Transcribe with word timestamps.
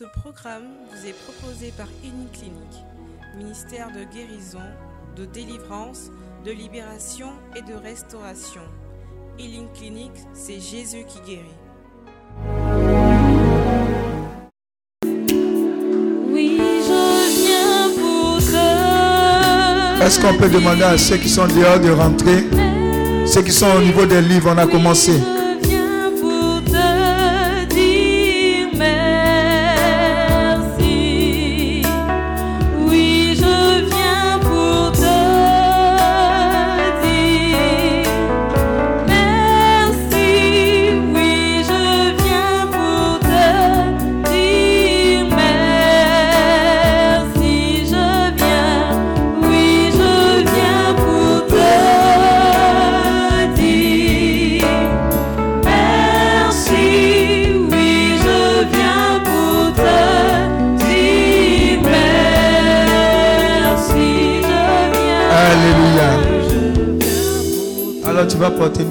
Ce 0.00 0.06
programme 0.18 0.64
vous 0.90 1.06
est 1.06 1.12
proposé 1.12 1.74
par 1.76 1.86
Clinique, 2.00 2.86
ministère 3.36 3.88
de 3.88 4.02
guérison, 4.04 4.64
de 5.14 5.26
délivrance, 5.26 6.10
de 6.42 6.52
libération 6.52 7.26
et 7.54 7.60
de 7.60 7.74
restauration. 7.74 8.62
Healing 9.38 9.70
Clinic, 9.74 10.12
c'est 10.32 10.58
Jésus 10.58 11.04
qui 11.06 11.20
guérit. 11.20 11.44
Oui, 16.32 16.56
je 16.58 17.02
viens 17.44 17.90
pour 18.00 18.38
te. 18.38 20.02
Est-ce 20.02 20.18
qu'on 20.18 20.34
peut 20.38 20.48
demander 20.48 20.84
à 20.84 20.96
ceux 20.96 21.18
qui 21.18 21.28
sont 21.28 21.46
dehors 21.46 21.78
de 21.78 21.90
rentrer? 21.90 22.46
Ceux 23.26 23.42
qui 23.42 23.52
sont 23.52 23.70
au 23.76 23.82
niveau 23.82 24.06
des 24.06 24.22
livres, 24.22 24.50
on 24.54 24.56
a 24.56 24.66
commencé. 24.66 25.12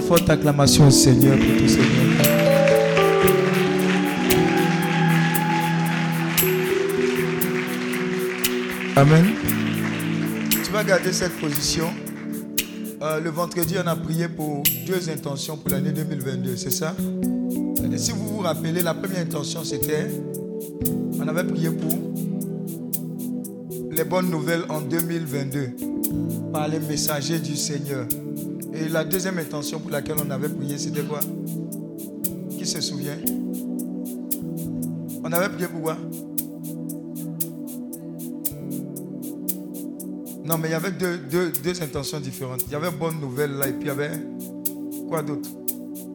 Forte 0.10 0.28
acclamation 0.32 0.88
au 0.88 0.90
Seigneur 0.90 1.38
pour 1.38 1.58
tout 1.58 1.68
Seigneur. 1.68 1.88
Amen. 8.96 9.26
Tu 10.64 10.72
vas 10.72 10.84
garder 10.84 11.14
cette 11.14 11.40
position. 11.40 11.90
Euh, 13.04 13.20
le 13.20 13.30
vendredi, 13.30 13.76
on 13.78 13.86
a 13.86 13.96
prié 13.96 14.28
pour 14.28 14.64
deux 14.88 15.12
intentions 15.12 15.58
pour 15.58 15.70
l'année 15.70 15.92
2022, 15.92 16.58
c'est 16.58 16.72
ça? 16.72 16.96
Si 17.96 18.12
vous 18.12 18.30
vous 18.30 18.40
rappelez, 18.40 18.82
la 18.82 18.96
première 18.96 19.22
intention, 19.22 19.64
c'était, 19.64 20.08
on 21.20 21.28
avait 21.28 21.44
prié 21.44 21.70
pour 21.70 21.94
les 23.92 24.04
bonnes 24.06 24.32
nouvelles 24.32 24.64
en 24.70 24.82
2022 24.82 25.70
par 26.52 26.68
les 26.68 26.80
messagers 26.80 27.38
du 27.38 27.56
Seigneur. 27.56 28.08
Et 28.90 28.92
la 28.92 29.04
deuxième 29.04 29.38
intention 29.38 29.80
pour 29.80 29.92
laquelle 29.92 30.16
on 30.26 30.32
avait 30.32 30.50
prié, 30.50 30.80
c'était 30.80 31.04
quoi? 31.04 31.20
Qui 32.58 32.66
se 32.66 32.82
souvient? 32.82 33.18
On 35.23 35.32
avait 35.32 35.50
prié 35.50 35.68
pour 35.68 35.82
quoi? 35.84 35.95
Non, 40.44 40.58
mais 40.58 40.70
il 40.70 40.72
y 40.72 40.73
avait 40.73 40.90
deux, 40.90 41.20
deux- 41.20 41.52
deux 41.64 41.84
intentions 41.84 42.20
différentes. 42.20 42.64
Il 42.66 42.72
y 42.72 42.76
avait 42.76 42.90
bonne 42.90 43.20
nouvelle 43.22 43.52
là, 43.52 43.67
et 43.67 43.73
puis 43.73 43.82
il 43.84 43.88
y 43.90 43.92
avait 43.92 44.10
quoi 45.08 45.22
d'autre? 45.22 45.48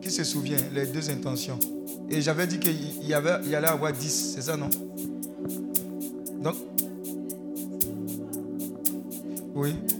Qui 0.02 0.10
se 0.10 0.24
souvient? 0.24 0.56
Les 0.74 0.86
deux 0.86 1.08
intentions. 1.10 1.60
Et 2.10 2.20
j'avais 2.22 2.48
dit 2.48 2.58
qu'il 2.58 3.06
y, 3.06 3.14
avait, 3.14 3.36
il 3.44 3.50
y 3.50 3.54
allait 3.54 3.68
avoir 3.68 3.92
10, 3.92 4.32
c'est 4.34 4.42
ça, 4.42 4.56
non? 4.56 4.68
Donc, 6.42 6.56
oui. 9.54 9.74
Oui, 9.76 9.93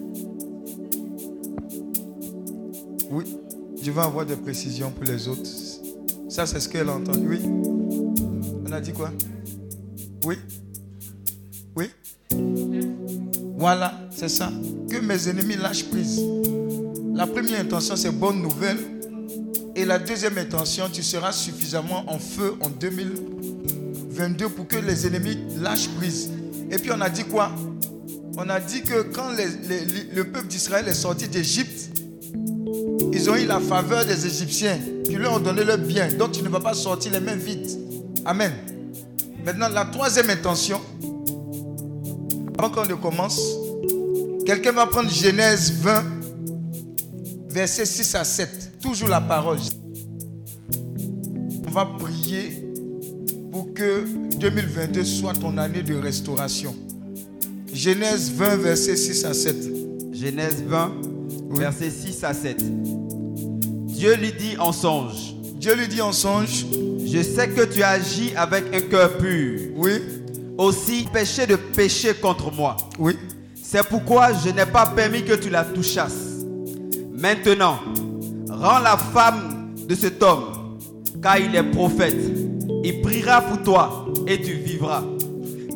je 3.85 3.91
vais 3.91 4.01
avoir 4.01 4.25
des 4.25 4.37
précisions 4.37 4.91
pour 4.91 5.05
les 5.05 5.29
autres. 5.29 5.51
Ça, 6.31 6.47
c'est 6.47 6.59
ce 6.59 6.71
qu'elle 6.71 6.89
a 6.89 6.95
entendu. 6.95 7.27
Oui. 7.29 7.41
On 8.67 8.73
a 8.73 8.81
dit 8.81 8.93
quoi? 8.93 9.13
Oui. 10.25 10.37
Oui. 11.77 11.91
Voilà, 13.59 13.93
c'est 14.11 14.31
ça. 14.31 14.51
Que 14.89 14.97
mes 15.01 15.29
ennemis 15.29 15.57
lâchent 15.57 15.85
prise. 15.85 16.23
La 17.15 17.27
première 17.27 17.61
intention, 17.61 17.95
c'est 17.95 18.11
bonne 18.11 18.41
nouvelle. 18.41 18.79
Et 19.77 19.85
la 19.85 19.99
deuxième 19.99 20.39
intention, 20.39 20.87
tu 20.91 21.03
seras 21.03 21.33
suffisamment 21.33 22.11
en 22.11 22.19
feu 22.19 22.55
en 22.63 22.71
2022 22.71 24.49
pour 24.49 24.67
que 24.67 24.77
les 24.77 25.07
ennemis 25.07 25.37
lâchent 25.61 25.91
prise. 25.91 26.31
Et 26.71 26.77
puis 26.77 26.91
on 26.91 27.03
a 27.03 27.11
dit 27.11 27.25
quoi? 27.25 27.53
On 28.39 28.49
a 28.49 28.61
dit 28.61 28.81
que 28.83 29.03
quand 29.03 29.29
le 29.31 30.23
peuple 30.23 30.47
d'Israël 30.47 30.89
est 30.89 30.95
sorti 30.95 31.29
d'Égypte, 31.29 31.91
ils 33.25 33.31
ont 33.31 33.37
eu 33.37 33.47
la 33.47 33.59
faveur 33.59 34.05
des 34.05 34.27
Égyptiens 34.27 34.79
qui 35.03 35.17
leur 35.17 35.33
ont 35.33 35.39
donné 35.39 35.65
leur 35.65 35.79
bien. 35.79 36.09
Donc 36.13 36.33
tu 36.33 36.43
ne 36.43 36.49
vas 36.51 36.61
pas 36.61 36.75
sortir 36.75 37.11
les 37.13 37.21
mains 37.21 37.37
vides. 37.37 37.71
Amen. 38.27 38.53
Maintenant, 39.47 39.69
la 39.71 39.87
troisième 39.87 40.29
intention, 40.29 40.79
avant 42.59 42.69
qu'on 42.69 42.85
ne 42.85 42.95
commence, 42.95 43.41
quelqu'un 44.45 44.73
va 44.73 44.87
prendre 44.87 45.09
Genèse 45.09 45.73
20, 45.73 46.05
versets 47.49 47.87
6 47.87 48.15
à 48.15 48.25
7. 48.25 48.81
Toujours 48.83 49.09
la 49.09 49.23
parole. 49.23 49.59
On 51.67 51.71
va 51.71 51.87
prier 51.99 52.69
pour 53.51 53.73
que 53.73 54.05
2022 54.39 55.03
soit 55.03 55.33
ton 55.33 55.57
année 55.57 55.83
de 55.83 55.95
restauration. 55.95 56.77
Genèse 57.73 58.31
20, 58.33 58.57
versets 58.57 58.97
6 58.97 59.25
à 59.25 59.33
7. 59.33 59.57
Genèse 60.13 60.63
20, 60.67 60.93
versets 61.53 61.91
6 61.91 62.23
à 62.23 62.35
7. 62.35 62.63
Dieu 63.95 64.17
lui 64.17 64.33
dit 64.33 64.57
en 64.59 64.73
songe, 64.73 65.35
Dieu 65.55 65.75
lui 65.77 65.87
dit 65.87 66.03
en 66.03 66.11
songe, 66.13 66.67
je 67.07 67.23
sais 67.23 67.49
que 67.49 67.65
tu 67.65 67.83
agis 67.83 68.33
avec 68.37 68.65
un 68.75 68.81
cœur 68.81 69.17
pur, 69.19 69.61
oui, 69.77 69.93
aussi 70.59 71.07
péché 71.13 71.47
de 71.47 71.55
pécher 71.55 72.13
contre 72.15 72.53
moi. 72.53 72.77
oui, 72.99 73.17
C'est 73.63 73.87
pourquoi 73.89 74.33
je 74.33 74.51
n'ai 74.51 74.67
pas 74.67 74.87
permis 74.87 75.23
que 75.23 75.35
tu 75.35 75.49
la 75.49 75.65
touchasses. 75.65 76.43
Maintenant, 77.13 77.79
rends 78.51 78.81
la 78.81 78.97
femme 78.97 79.73
de 79.89 79.95
cet 79.95 80.23
homme, 80.25 80.77
car 81.23 81.39
il 81.39 81.55
est 81.55 81.63
prophète. 81.63 82.17
Il 82.83 83.01
priera 83.01 83.41
pour 83.43 83.63
toi 83.63 84.07
et 84.27 84.41
tu 84.41 84.55
vivras. 84.55 85.05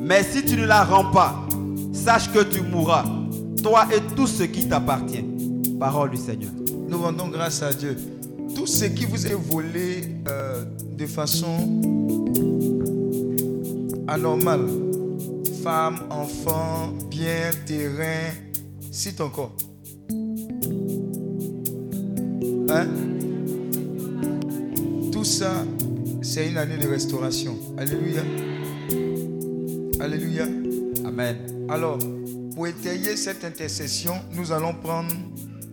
Mais 0.01 0.25
si 0.25 0.45
tu 0.45 0.57
ne 0.57 0.67
la 0.67 0.85
rends 0.85 1.11
pas, 1.13 1.47
sache 1.93 2.31
que 2.33 2.43
tu 2.43 2.63
mourras, 2.63 3.05
toi 3.63 3.87
et 3.95 4.01
tout 4.17 4.27
ce 4.27 4.43
qui 4.43 4.69
t'appartient. 4.69 5.25
Parole 5.79 6.11
du 6.11 6.17
Seigneur. 6.17 6.51
Nous 6.89 6.99
rendons 6.99 7.29
grâce 7.29 7.63
à 7.63 7.73
Dieu. 7.73 7.97
Tout 8.55 8.67
ce 8.67 8.87
qui 8.87 9.05
vous 9.05 9.27
est 9.27 9.35
volé 9.35 10.03
euh, 10.29 10.65
de 10.97 11.07
façon 11.07 11.81
anormale, 14.07 14.67
femmes, 15.63 16.01
enfants, 16.11 16.93
biens, 17.11 17.51
terrain, 17.67 18.33
cite 18.91 19.21
encore. 19.21 19.55
Hein? 22.71 22.87
Tout 25.13 25.25
ça, 25.25 25.65
c'est 26.23 26.49
une 26.49 26.57
année 26.57 26.79
de 26.79 26.89
restauration. 26.89 27.57
Alléluia. 27.77 28.23
Alléluia. 30.01 30.45
Amen. 31.05 31.37
Alors, 31.69 31.99
pour 32.55 32.67
étayer 32.67 33.17
cette 33.17 33.45
intercession, 33.45 34.15
nous 34.35 34.53
allons 34.53 34.75
prendre. 34.75 35.13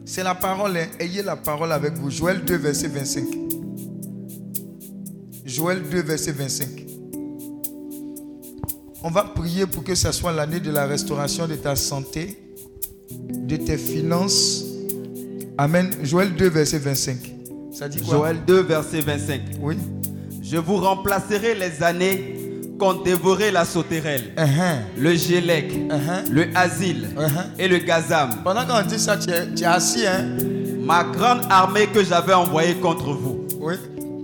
C'est 0.08 0.24
la 0.24 0.36
parole, 0.36 0.78
hein. 0.78 0.88
ayez 1.00 1.24
la 1.24 1.36
parole 1.36 1.72
avec 1.72 1.94
vous. 1.94 2.12
Joël 2.12 2.46
2, 2.46 2.56
verset 2.58 2.88
25. 2.88 3.26
Joël 5.44 5.82
2, 5.82 6.02
verset 6.04 6.32
25. 6.32 6.68
On 9.04 9.10
va 9.10 9.24
prier 9.24 9.66
pour 9.66 9.84
que 9.84 9.96
ce 9.96 10.12
soit 10.12 10.31
l'année 10.31 10.60
de 10.60 10.69
la 10.69 10.86
restauration 10.86 11.48
de 11.48 11.56
ta 11.56 11.75
santé, 11.75 12.38
de 13.12 13.56
tes 13.56 13.78
finances. 13.78 14.63
Amen. 15.57 15.90
Joël 16.04 16.36
2, 16.36 16.50
verset 16.50 16.78
25. 16.78 17.34
Ça 17.72 17.90
dit 17.90 18.00
quoi? 18.01 18.18
Joël 18.18 18.38
2, 18.46 18.62
verset 18.62 19.01
25. 19.01 19.42
Oui. 19.60 19.78
Je 20.44 20.58
vous 20.58 20.78
remplacerai 20.78 21.56
les 21.56 21.81
années 21.81 22.35
qu'ont 22.80 23.01
dévoré 23.04 23.51
la 23.51 23.66
sauterelle, 23.66 24.33
Uh-huh. 24.38 24.77
le 24.98 25.16
gélec, 25.16 25.72
Uh-huh. 25.89 26.30
le 26.31 26.48
asile 26.56 27.07
Uh-huh. 27.18 27.30
et 27.60 27.68
le 27.68 27.77
gazam. 27.80 28.30
Pendant 28.44 28.66
qu'on 28.66 28.86
dit 28.88 29.00
ça, 29.00 29.18
tu 29.18 29.30
es, 29.30 29.48
tu 29.56 29.63
es 29.63 29.66
assis, 29.66 30.06
hein 30.06 30.25
Ma 30.83 31.04
grande 31.04 31.42
armée 31.50 31.88
que 31.88 32.04
j'avais 32.04 32.33
envoyée 32.33 32.75
contre 32.75 33.13
vous. 33.13 33.45
Oui. 33.60 33.74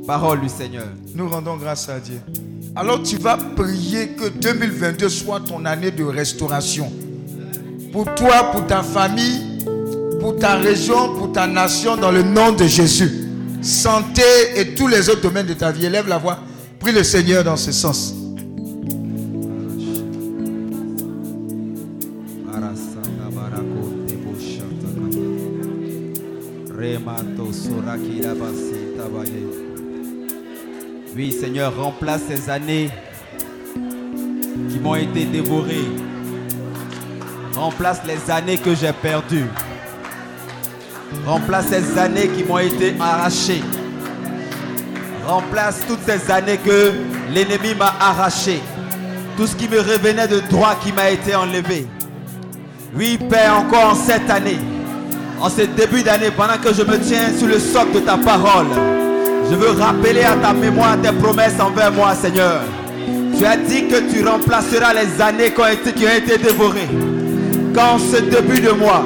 Parole 0.05 0.41
du 0.41 0.49
Seigneur. 0.49 0.85
Nous 1.15 1.27
rendons 1.27 1.57
grâce 1.57 1.87
à 1.89 1.99
Dieu. 1.99 2.19
Alors 2.75 3.01
tu 3.03 3.17
vas 3.17 3.37
prier 3.37 4.09
que 4.09 4.29
2022 4.29 5.09
soit 5.09 5.39
ton 5.41 5.65
année 5.65 5.91
de 5.91 6.03
restauration. 6.03 6.91
Pour 7.91 8.13
toi, 8.15 8.51
pour 8.51 8.65
ta 8.67 8.81
famille, 8.83 9.65
pour 10.19 10.35
ta 10.37 10.55
région, 10.55 11.15
pour 11.15 11.31
ta 11.31 11.47
nation, 11.47 11.97
dans 11.97 12.11
le 12.11 12.23
nom 12.23 12.51
de 12.51 12.65
Jésus. 12.65 13.11
Santé 13.61 14.21
et 14.55 14.73
tous 14.75 14.87
les 14.87 15.09
autres 15.09 15.21
domaines 15.21 15.47
de 15.47 15.53
ta 15.53 15.71
vie. 15.71 15.85
Élève 15.85 16.07
la 16.07 16.17
voix. 16.17 16.39
Prie 16.79 16.91
le 16.93 17.03
Seigneur 17.03 17.43
dans 17.43 17.57
ce 17.57 17.71
sens. 17.71 18.13
Oui, 31.15 31.31
Seigneur, 31.31 31.75
remplace 31.77 32.21
ces 32.27 32.49
années 32.49 32.89
qui 34.67 34.79
m'ont 34.79 34.95
été 34.95 35.25
dévorées. 35.25 35.85
Remplace 37.55 38.01
les 38.07 38.31
années 38.31 38.57
que 38.57 38.73
j'ai 38.73 38.91
perdues. 38.93 39.45
Remplace 41.27 41.67
ces 41.67 41.99
années 41.99 42.29
qui 42.29 42.43
m'ont 42.43 42.57
été 42.57 42.95
arrachées. 42.99 43.61
Remplace 45.27 45.81
toutes 45.87 46.01
ces 46.07 46.31
années 46.31 46.57
que 46.57 46.93
l'ennemi 47.31 47.75
m'a 47.77 47.93
arraché. 47.99 48.59
Tout 49.37 49.45
ce 49.45 49.55
qui 49.55 49.69
me 49.69 49.77
revenait 49.79 50.27
de 50.27 50.39
droit 50.49 50.73
qui 50.83 50.91
m'a 50.91 51.11
été 51.11 51.35
enlevé. 51.35 51.85
Oui, 52.95 53.19
Père, 53.29 53.59
encore 53.59 53.91
en 53.91 53.95
cette 53.95 54.29
année, 54.31 54.57
en 55.41 55.49
ce 55.49 55.61
début 55.61 56.03
d'année, 56.03 56.29
pendant 56.35 56.57
que 56.61 56.73
je 56.73 56.83
me 56.83 56.99
tiens 56.99 57.31
sous 57.37 57.47
le 57.47 57.57
socle 57.57 57.93
de 57.95 57.99
ta 57.99 58.15
parole, 58.17 58.67
je 59.49 59.55
veux 59.55 59.71
rappeler 59.71 60.23
à 60.23 60.35
ta 60.35 60.53
mémoire 60.53 60.97
tes 61.01 61.11
promesses 61.11 61.59
envers 61.59 61.91
moi, 61.91 62.13
Seigneur. 62.13 62.61
Tu 63.37 63.45
as 63.45 63.57
dit 63.57 63.87
que 63.87 64.11
tu 64.11 64.25
remplaceras 64.27 64.93
les 64.93 65.19
années 65.21 65.51
qui 65.51 65.61
ont 65.61 66.07
été, 66.07 66.37
dévorées. 66.37 66.89
Quand 67.73 67.97
ce 67.97 68.21
début 68.21 68.61
de 68.61 68.71
mois, 68.71 69.03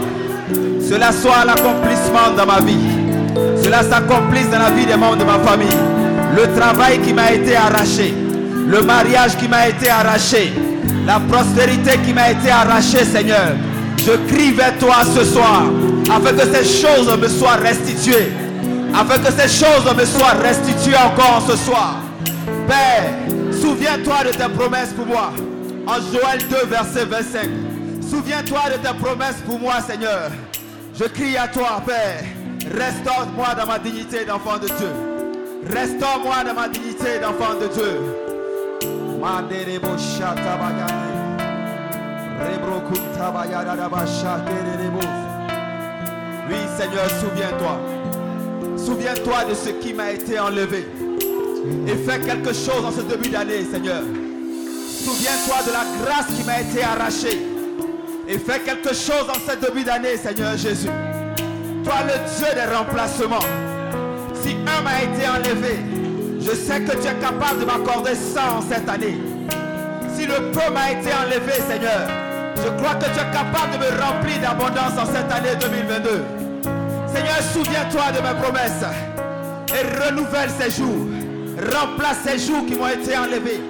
cela 0.88 1.12
soit 1.14 1.46
l'accomplissement 1.46 2.36
dans 2.36 2.46
ma 2.46 2.60
vie, 2.60 3.64
cela 3.64 3.82
s'accomplisse 3.84 4.50
dans 4.50 4.60
la 4.60 4.72
vie 4.72 4.86
des 4.86 4.98
membres 4.98 5.18
de 5.18 5.24
ma 5.24 5.40
famille. 5.40 5.78
Le 6.36 6.54
travail 6.60 7.00
qui 7.00 7.14
m'a 7.14 7.32
été 7.32 7.56
arraché, 7.56 8.14
le 8.68 8.82
mariage 8.82 9.38
qui 9.38 9.48
m'a 9.48 9.70
été 9.70 9.90
arraché, 9.90 10.52
la 11.08 11.20
prospérité 11.20 11.98
qui 12.06 12.14
m'a 12.14 12.32
été 12.32 12.50
arrachée, 12.50 13.06
Seigneur. 13.06 13.54
Je 14.06 14.12
crie 14.28 14.52
vers 14.52 14.78
toi 14.78 14.98
ce 15.04 15.24
soir, 15.24 15.64
afin 16.12 16.32
que 16.34 16.46
ces 16.54 16.64
choses 16.64 17.18
me 17.18 17.28
soient 17.28 17.56
restituées, 17.56 18.32
afin 18.94 19.18
que 19.18 19.32
ces 19.32 19.50
choses 19.50 19.84
me 19.98 20.06
soient 20.06 20.36
restituées 20.44 20.96
encore 20.96 21.42
ce 21.50 21.58
soir. 21.58 21.96
Père, 22.68 23.10
souviens-toi 23.52 24.26
de 24.26 24.30
tes 24.30 24.50
promesses 24.56 24.94
pour 24.94 25.08
moi. 25.08 25.32
En 25.88 25.96
Joël 25.96 26.40
2, 26.48 26.68
verset 26.68 27.06
25. 27.06 27.50
Souviens-toi 28.08 28.60
de 28.74 28.88
tes 28.88 28.94
promesses 28.94 29.42
pour 29.44 29.60
moi, 29.60 29.82
Seigneur. 29.82 30.30
Je 30.94 31.06
crie 31.06 31.36
à 31.36 31.48
toi, 31.48 31.82
Père. 31.84 32.24
Restaure-moi 32.78 33.56
dans 33.60 33.66
ma 33.66 33.80
dignité 33.80 34.24
d'enfant 34.24 34.60
de 34.60 34.68
Dieu. 34.68 34.92
Restaure-moi 35.68 36.44
dans 36.46 36.54
ma 36.54 36.68
dignité 36.68 37.20
d'enfant 37.20 37.56
de 37.60 37.68
Dieu. 37.74 38.00
Oui, 46.50 46.58
Seigneur, 46.78 47.10
souviens-toi. 47.22 47.80
Souviens-toi 48.78 49.46
de 49.50 49.54
ce 49.54 49.70
qui 49.70 49.94
m'a 49.94 50.12
été 50.12 50.40
enlevé. 50.40 50.88
Et 51.88 51.96
fais 51.96 52.20
quelque 52.20 52.54
chose 52.54 52.86
en 52.86 52.92
ce 52.92 53.02
début 53.02 53.30
d'année, 53.30 53.64
Seigneur. 53.64 54.04
Souviens-toi 55.04 55.56
de 55.66 55.72
la 55.72 56.06
grâce 56.06 56.28
qui 56.36 56.44
m'a 56.44 56.62
été 56.62 56.84
arrachée. 56.84 57.42
Et 58.28 58.38
fais 58.38 58.60
quelque 58.60 58.94
chose 58.94 59.28
en 59.30 59.40
ce 59.50 59.56
début 59.56 59.84
d'année, 59.84 60.18
Seigneur 60.18 60.58
Jésus. 60.58 60.90
Toi, 61.84 61.96
le 62.06 62.14
Dieu 62.38 62.48
des 62.54 62.76
remplacements. 62.76 63.46
Si 64.42 64.56
un 64.56 64.82
m'a 64.82 65.04
été 65.04 65.28
enlevé, 65.28 65.80
je 66.40 66.52
sais 66.52 66.82
que 66.82 66.92
tu 66.92 67.08
es 67.08 67.16
capable 67.22 67.62
de 67.62 67.66
m'accorder 67.66 68.16
ça 68.16 68.56
en 68.58 68.62
cette 68.62 68.88
année. 68.90 69.18
Si 70.16 70.26
le 70.26 70.52
peu 70.52 70.72
m'a 70.74 70.92
été 70.92 71.12
enlevé, 71.14 71.54
Seigneur, 71.68 72.08
je 72.58 72.70
crois 72.82 72.96
que 72.96 73.06
tu 73.06 73.20
es 73.20 73.32
capable 73.32 73.74
de 73.74 73.78
me 73.78 74.02
remplir 74.02 74.40
d'abondance 74.42 74.98
en 75.00 75.06
cette 75.06 75.32
année 75.32 75.56
2022. 75.60 76.24
Seigneur, 77.14 77.42
souviens-toi 77.54 78.12
de 78.12 78.22
mes 78.22 78.42
promesses 78.42 78.86
et 79.70 79.84
renouvelle 80.06 80.50
ces 80.50 80.72
jours. 80.72 81.08
Remplace 81.72 82.20
ces 82.26 82.40
jours 82.40 82.66
qui 82.66 82.76
m'ont 82.76 82.88
été 82.88 83.18
enlevés. 83.18 83.62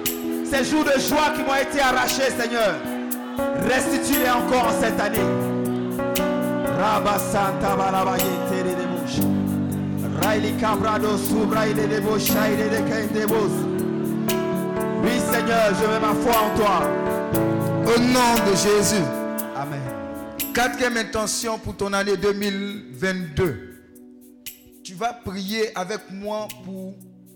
Ces 0.44 0.64
jours 0.64 0.84
de 0.84 0.98
joie 1.00 1.30
qui 1.34 1.42
m'ont 1.42 1.54
été 1.54 1.80
arrachés, 1.80 2.30
Seigneur. 2.38 2.74
Restitue-les 3.68 4.30
encore 4.30 4.68
en 4.68 4.80
cette 4.80 5.00
année. 5.00 5.18
Rabba 6.78 7.18
Santa 7.18 7.76
de. 7.76 8.46
Raili 10.22 10.52
Cabrado 10.54 11.08
de. 11.08 11.16
Oui, 15.02 15.20
Seigneur, 15.30 15.72
je 15.80 15.86
mets 15.86 16.00
ma 16.00 16.14
foi 16.14 16.36
en 16.42 16.58
toi. 16.58 17.05
Au 17.86 18.00
nom 18.00 18.34
de 18.50 18.56
Jésus. 18.56 19.04
Amen. 19.54 19.80
Quatrième 20.52 20.96
intention 20.96 21.56
pour 21.56 21.76
ton 21.76 21.92
année 21.92 22.16
2022. 22.16 23.76
Tu 24.82 24.94
vas 24.94 25.12
prier 25.12 25.76
avec 25.78 26.00
moi 26.10 26.48
pour 26.64 26.94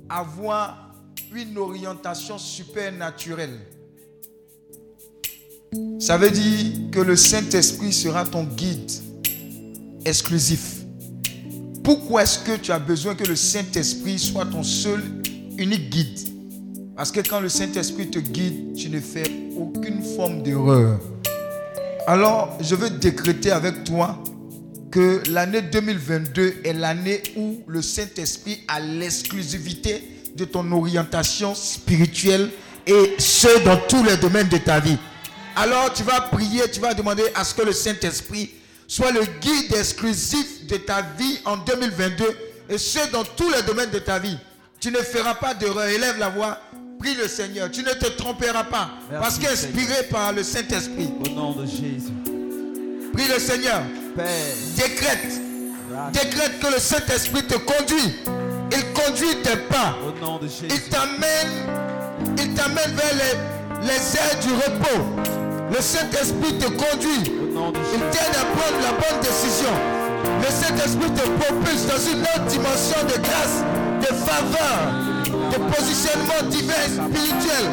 avoir 0.08 0.92
une 1.32 1.56
orientation 1.56 2.36
supernaturelle. 2.36 3.60
Ça 6.00 6.18
veut 6.18 6.32
dire 6.32 6.90
que 6.90 6.98
le 6.98 7.14
Saint-Esprit 7.14 7.92
sera 7.92 8.24
ton 8.24 8.42
guide 8.42 8.90
exclusif. 10.04 10.78
Pourquoi 11.84 12.24
est-ce 12.24 12.40
que 12.40 12.56
tu 12.56 12.72
as 12.72 12.80
besoin 12.80 13.14
que 13.14 13.24
le 13.24 13.36
Saint-Esprit 13.36 14.18
soit 14.18 14.46
ton 14.46 14.64
seul, 14.64 15.00
unique 15.56 15.90
guide? 15.90 16.39
Parce 17.00 17.12
que 17.12 17.20
quand 17.20 17.40
le 17.40 17.48
Saint-Esprit 17.48 18.10
te 18.10 18.18
guide, 18.18 18.76
tu 18.76 18.90
ne 18.90 19.00
fais 19.00 19.22
aucune 19.56 20.02
forme 20.02 20.42
d'erreur. 20.42 21.00
Alors, 22.06 22.58
je 22.60 22.74
veux 22.74 22.90
décréter 22.90 23.50
avec 23.50 23.84
toi 23.84 24.22
que 24.90 25.22
l'année 25.30 25.62
2022 25.62 26.56
est 26.62 26.74
l'année 26.74 27.22
où 27.36 27.62
le 27.66 27.80
Saint-Esprit 27.80 28.64
a 28.68 28.80
l'exclusivité 28.80 30.04
de 30.36 30.44
ton 30.44 30.70
orientation 30.72 31.54
spirituelle 31.54 32.50
et 32.86 33.14
ce 33.16 33.64
dans 33.64 33.78
tous 33.88 34.04
les 34.04 34.18
domaines 34.18 34.50
de 34.50 34.58
ta 34.58 34.78
vie. 34.78 34.98
Alors 35.56 35.94
tu 35.94 36.02
vas 36.02 36.20
prier, 36.20 36.70
tu 36.70 36.80
vas 36.80 36.92
demander 36.92 37.24
à 37.34 37.44
ce 37.44 37.54
que 37.54 37.62
le 37.62 37.72
Saint-Esprit 37.72 38.50
soit 38.86 39.10
le 39.10 39.22
guide 39.40 39.74
exclusif 39.74 40.66
de 40.66 40.76
ta 40.76 41.00
vie 41.18 41.38
en 41.46 41.56
2022 41.56 42.26
et 42.68 42.76
ce 42.76 43.10
dans 43.10 43.24
tous 43.24 43.48
les 43.48 43.62
domaines 43.62 43.90
de 43.90 44.00
ta 44.00 44.18
vie. 44.18 44.36
Tu 44.80 44.90
ne 44.90 44.96
feras 44.96 45.34
pas 45.34 45.52
d'erreur. 45.52 45.84
Élève 45.84 46.18
la 46.18 46.30
voix. 46.30 46.58
Prie 47.00 47.14
le 47.14 47.28
Seigneur. 47.28 47.70
Tu 47.70 47.82
ne 47.82 47.92
te 47.92 48.08
tromperas 48.10 48.64
pas. 48.64 48.90
Merci, 49.10 49.22
parce 49.22 49.38
qu'inspiré 49.38 50.02
par 50.10 50.32
le 50.34 50.42
Saint-Esprit. 50.42 51.10
Au 51.26 51.30
nom 51.30 51.52
de 51.52 51.64
Jésus. 51.64 52.12
Prie 53.14 53.26
le 53.26 53.38
Seigneur. 53.40 53.80
Père. 54.14 54.26
Décrète. 54.76 55.40
Décrète 56.12 56.60
que 56.60 56.66
le 56.66 56.78
Saint-Esprit 56.78 57.42
te 57.46 57.56
conduit. 57.56 58.16
Il 58.72 58.84
conduit 58.92 59.42
tes 59.42 59.56
pas. 59.56 59.96
Au 60.06 60.24
nom 60.24 60.38
de 60.38 60.46
Il 60.46 60.82
t'amène, 60.90 61.66
il 62.36 62.54
t'amène 62.54 62.94
vers 62.94 63.14
les, 63.14 63.86
les 63.86 64.16
airs 64.16 64.38
du 64.42 64.52
repos. 64.52 65.02
Le 65.74 65.80
Saint-Esprit 65.80 66.58
te 66.58 66.66
conduit. 66.66 67.32
Il 67.94 68.00
t'aide 68.10 68.36
à 68.36 68.44
prendre 68.44 68.78
la 68.82 68.92
bonne 68.92 69.20
décision. 69.22 69.72
Le 70.38 70.50
Saint-Esprit 70.50 71.10
te 71.12 71.28
propulse 71.42 71.86
dans 71.86 72.12
une 72.12 72.20
autre 72.22 72.44
dimension 72.46 73.02
de 73.04 73.20
grâce, 73.22 73.64
de 74.00 74.14
faveur, 74.14 75.09
de 75.24 75.74
positionnement 75.74 76.42
divin 76.48 76.74
et 76.86 76.90
spirituel. 76.90 77.64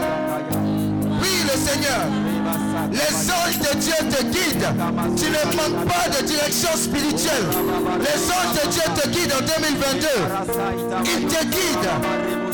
Oui, 1.21 1.43
le 1.43 1.57
Seigneur. 1.57 2.05
Les 2.91 3.31
anges 3.31 3.59
de 3.59 3.77
Dieu 3.79 3.93
te 4.09 4.23
guident. 4.23 4.73
Tu 5.17 5.25
ne 5.25 5.55
manques 5.55 5.85
pas 5.87 6.09
de 6.09 6.25
direction 6.25 6.69
spirituelle. 6.75 7.47
Les 7.99 8.31
anges 8.31 8.63
de 8.63 8.69
Dieu 8.69 8.83
te 8.95 9.09
guident 9.09 9.33
en 9.33 9.41
2022. 9.41 10.07
Ils 11.05 11.27
te 11.27 11.43
guident. 11.45 11.97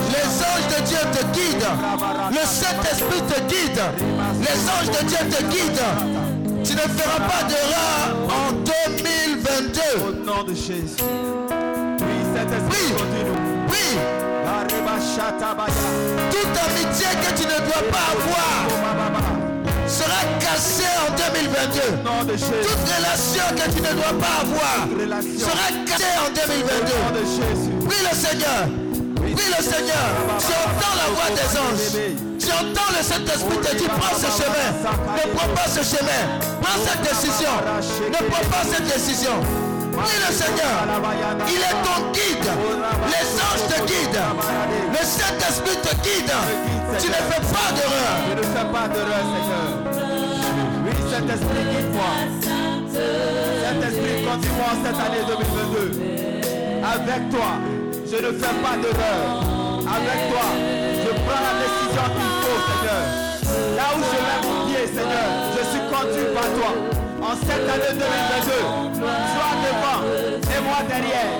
Les 0.10 0.30
anges 0.42 0.78
de 0.78 0.84
Dieu 0.88 0.98
te 1.12 1.24
guident. 1.34 1.74
Le 2.32 2.46
Saint-Esprit 2.46 3.22
te 3.28 3.40
guide. 3.42 3.82
Les 4.42 4.60
anges 4.70 5.00
de 5.00 5.06
Dieu 5.08 5.18
te 5.30 5.44
guident. 5.44 6.64
Tu 6.64 6.74
ne 6.74 6.80
feras 6.80 7.20
pas 7.20 7.44
d'erreur 7.44 8.16
en 8.30 8.54
2022. 8.54 9.82
Au 10.08 10.26
nom 10.26 10.44
de 10.44 10.56
Jésus. 10.56 11.04
Oui, 12.00 12.18
Saint-Esprit, 12.34 12.94
Oui. 13.70 14.33
Toute 15.00 16.58
amitié 16.58 17.08
que 17.22 17.34
tu 17.42 17.46
ne 17.48 17.58
dois 17.66 17.84
pas 17.92 18.14
avoir 18.14 18.68
sera 19.88 20.22
cassée 20.40 20.84
en 21.02 21.12
2022. 21.16 21.80
Au 21.82 22.04
nom 22.04 22.24
de 22.24 22.32
Jésus. 22.34 22.62
Toute 22.62 22.84
relation 22.96 23.44
que 23.56 23.72
tu 23.72 23.82
ne 23.82 23.94
dois 23.94 24.14
pas 24.20 24.42
avoir 24.42 24.88
sera 25.38 25.68
cassée 25.86 26.18
en 26.22 26.26
Au 26.26 26.30
nom 26.30 26.36
2022. 26.48 27.20
de 27.20 27.26
Jésus. 27.26 27.74
Prie 27.88 28.04
le 28.04 28.16
Seigneur. 28.16 28.64
Prie 29.16 29.50
le 29.58 29.64
Seigneur. 29.64 30.08
Tu 30.40 30.54
entends 30.54 30.96
la 31.02 31.08
voix 31.14 31.30
des 31.34 31.58
anges. 31.58 32.14
Tu 32.40 32.50
entends 32.52 32.92
le 32.98 33.04
Saint-Esprit 33.04 33.58
te 33.58 33.76
dire 33.76 33.90
prends 33.90 34.16
ce 34.16 34.30
chemin. 34.42 34.70
Ne 35.16 35.36
prends 35.36 35.50
pas 35.56 35.68
ce 35.68 35.82
chemin. 35.84 36.22
Prends 36.62 36.80
cette 36.86 37.02
décision. 37.02 37.54
Ne 38.10 38.30
prends 38.30 38.50
pas 38.50 38.64
cette 38.72 38.86
décision. 38.94 39.34
Prie 39.96 40.20
le 40.26 40.34
Seigneur. 40.34 40.76
Il 41.48 41.62
est 41.62 41.80
ton 41.86 42.12
guide. 42.12 42.50
Les 43.14 43.28
anges 43.38 43.68
te 43.70 43.78
guident. 43.86 44.28
Le 44.92 45.06
Saint-Esprit 45.06 45.78
te 45.82 45.94
guide. 46.02 46.34
Tu 47.00 47.08
ne 47.08 47.14
fais 47.14 47.42
pas 47.42 47.70
d'erreur. 47.76 48.16
Je 48.28 48.34
ne 48.38 48.44
fais 48.44 48.68
pas 48.74 48.88
d'erreur, 48.88 49.24
Seigneur. 49.34 49.70
Oui, 50.86 50.94
Saint-Esprit, 51.12 51.64
guide-moi. 51.72 52.12
Saint-Esprit, 52.94 54.16
conduis-moi 54.26 54.68
en 54.72 54.78
cette 54.84 55.00
année 55.00 55.24
2022. 55.28 56.24
Avec 56.84 57.30
toi, 57.30 57.52
je 58.06 58.18
ne 58.18 58.32
fais 58.34 58.56
pas 58.62 58.76
d'erreur. 58.82 59.22
Avec 59.84 60.20
toi, 60.30 60.46
je 61.04 61.12
prends 61.22 61.42
la 61.44 61.54
décision 61.62 62.06
qu'il 62.16 62.32
faut, 62.42 62.60
Seigneur. 62.68 63.04
Là 63.78 63.86
où 63.94 64.02
je 64.02 64.18
mets 64.26 64.42
mon 64.48 64.66
pied, 64.68 64.84
Seigneur, 64.88 65.30
je 65.54 65.62
suis 65.70 65.84
conduit 65.90 66.34
par 66.34 66.48
toi. 66.58 66.93
En 67.24 67.36
cette 67.40 67.64
année 67.72 67.96
2022, 67.96 68.52
toi 69.00 69.50
devant 69.64 70.04
et 70.44 70.60
moi 70.60 70.84
derrière. 70.92 71.32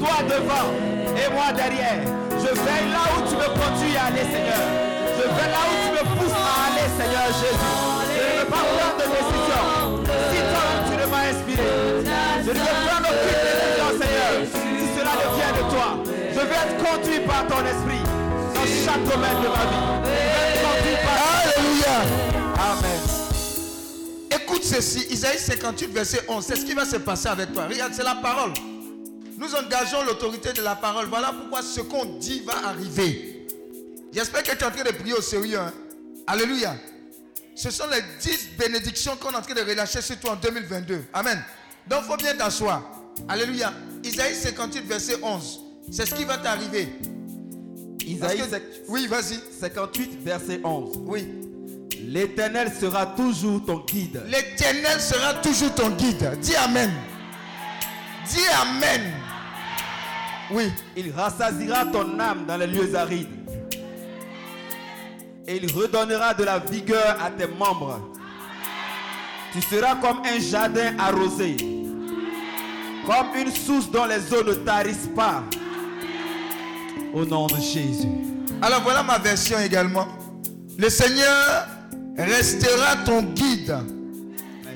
Toi 0.00 0.16
devant 0.24 0.72
et 1.12 1.28
moi 1.28 1.52
derrière. 1.52 2.00
Je 2.40 2.56
vais 2.56 2.82
là 2.88 3.04
où 3.12 3.20
tu 3.28 3.36
me 3.36 3.44
conduis 3.44 3.96
à 4.00 4.08
aller, 4.08 4.24
Seigneur. 4.32 4.64
Je 5.12 5.24
vais 5.28 5.48
là 5.52 5.60
où 5.68 5.74
tu 5.84 5.90
me 5.92 6.02
pousses 6.16 6.40
à 6.40 6.72
aller, 6.72 6.88
Seigneur 6.88 7.28
Jésus. 7.36 7.76
Je 8.08 8.24
ne 8.24 8.38
veux 8.40 8.48
pas 8.48 8.64
prendre 8.64 8.96
de 8.96 9.06
décision. 9.12 9.64
Si 10.32 10.38
toi 10.40 10.64
tu 10.88 10.94
ne 10.96 11.06
m'as 11.12 11.24
inspiré, 11.28 11.68
je 12.40 12.50
ne 12.50 12.60
veux 12.64 12.76
prendre 12.88 13.08
aucune 13.12 13.40
décision, 13.44 13.88
Seigneur. 14.00 14.32
Si 14.40 14.84
cela 14.96 15.12
ne 15.20 15.26
vient 15.36 15.52
de 15.52 15.64
toi, 15.68 15.88
je 16.32 16.40
vais 16.48 16.60
être 16.64 16.76
conduit 16.80 17.20
par 17.28 17.44
ton 17.44 17.60
esprit 17.60 18.04
dans 18.56 18.64
chaque 18.64 19.04
domaine 19.04 19.40
de 19.44 19.48
ma 19.52 19.64
vie. 19.68 19.96
Écoute 24.42 24.64
ceci, 24.64 25.06
Isaïe 25.10 25.38
58, 25.38 25.86
verset 25.92 26.20
11. 26.28 26.44
C'est 26.44 26.56
ce 26.56 26.64
qui 26.64 26.74
va 26.74 26.84
se 26.84 26.96
passer 26.96 27.28
avec 27.28 27.52
toi. 27.52 27.66
Regarde, 27.66 27.92
c'est 27.94 28.02
la 28.04 28.16
parole. 28.16 28.52
Nous 29.38 29.54
engageons 29.54 30.02
l'autorité 30.04 30.52
de 30.52 30.62
la 30.62 30.74
parole. 30.76 31.06
Voilà 31.06 31.32
pourquoi 31.32 31.62
ce 31.62 31.80
qu'on 31.80 32.18
dit 32.18 32.40
va 32.40 32.66
arriver. 32.68 33.46
J'espère 34.12 34.42
que 34.42 34.50
tu 34.52 34.56
es 34.58 34.64
en 34.64 34.70
train 34.70 34.82
de 34.84 34.90
prier 34.92 35.14
au 35.14 35.20
sérieux. 35.20 35.58
hein. 35.60 35.72
Alléluia. 36.26 36.74
Ce 37.54 37.70
sont 37.70 37.84
les 37.90 38.02
10 38.20 38.48
bénédictions 38.58 39.16
qu'on 39.16 39.30
est 39.30 39.36
en 39.36 39.42
train 39.42 39.54
de 39.54 39.60
relâcher 39.60 40.00
sur 40.02 40.18
toi 40.18 40.32
en 40.32 40.36
2022. 40.36 41.04
Amen. 41.12 41.42
Donc 41.88 42.00
il 42.04 42.10
faut 42.10 42.16
bien 42.16 42.34
t'asseoir. 42.34 42.82
Alléluia. 43.28 43.72
Isaïe 44.04 44.34
58, 44.34 44.80
verset 44.86 45.16
11. 45.22 45.60
C'est 45.90 46.06
ce 46.06 46.14
qui 46.14 46.24
va 46.24 46.38
t'arriver. 46.38 46.88
Isaïe 48.06 48.38
que- 48.38 48.56
Oui, 48.88 49.06
vas-y. 49.06 49.38
58, 49.60 50.18
verset 50.24 50.60
11. 50.64 50.96
Oui. 51.06 51.26
L'Éternel 52.00 52.72
sera 52.72 53.06
toujours 53.06 53.64
ton 53.64 53.78
guide. 53.80 54.22
L'éternel 54.26 55.00
sera 55.00 55.34
toujours 55.34 55.74
ton 55.74 55.90
guide. 55.90 56.38
Dis 56.40 56.54
Amen. 56.56 56.92
Dis 58.28 58.46
Amen. 58.60 59.12
Oui. 60.50 60.70
Il 60.96 61.12
rassasira 61.12 61.86
ton 61.86 62.18
âme 62.18 62.44
dans 62.46 62.56
les 62.56 62.66
lieux 62.66 62.94
arides. 62.94 63.28
Et 65.48 65.56
il 65.56 65.72
redonnera 65.72 66.34
de 66.34 66.44
la 66.44 66.58
vigueur 66.58 67.16
à 67.22 67.30
tes 67.30 67.46
membres. 67.46 68.00
Tu 69.52 69.62
seras 69.62 69.94
comme 69.96 70.20
un 70.24 70.38
jardin 70.40 70.94
arrosé, 70.98 71.56
comme 73.06 73.40
une 73.40 73.50
source 73.50 73.90
dont 73.90 74.04
les 74.04 74.32
eaux 74.34 74.44
ne 74.44 74.54
tarissent 74.54 75.08
pas. 75.14 75.42
Au 77.14 77.24
nom 77.24 77.46
de 77.46 77.56
Jésus. 77.56 78.08
Alors 78.60 78.82
voilà 78.82 79.02
ma 79.02 79.18
version 79.18 79.58
également. 79.60 80.08
Le 80.76 80.90
Seigneur 80.90 81.66
restera 82.18 82.96
ton 83.04 83.22
guide, 83.22 83.76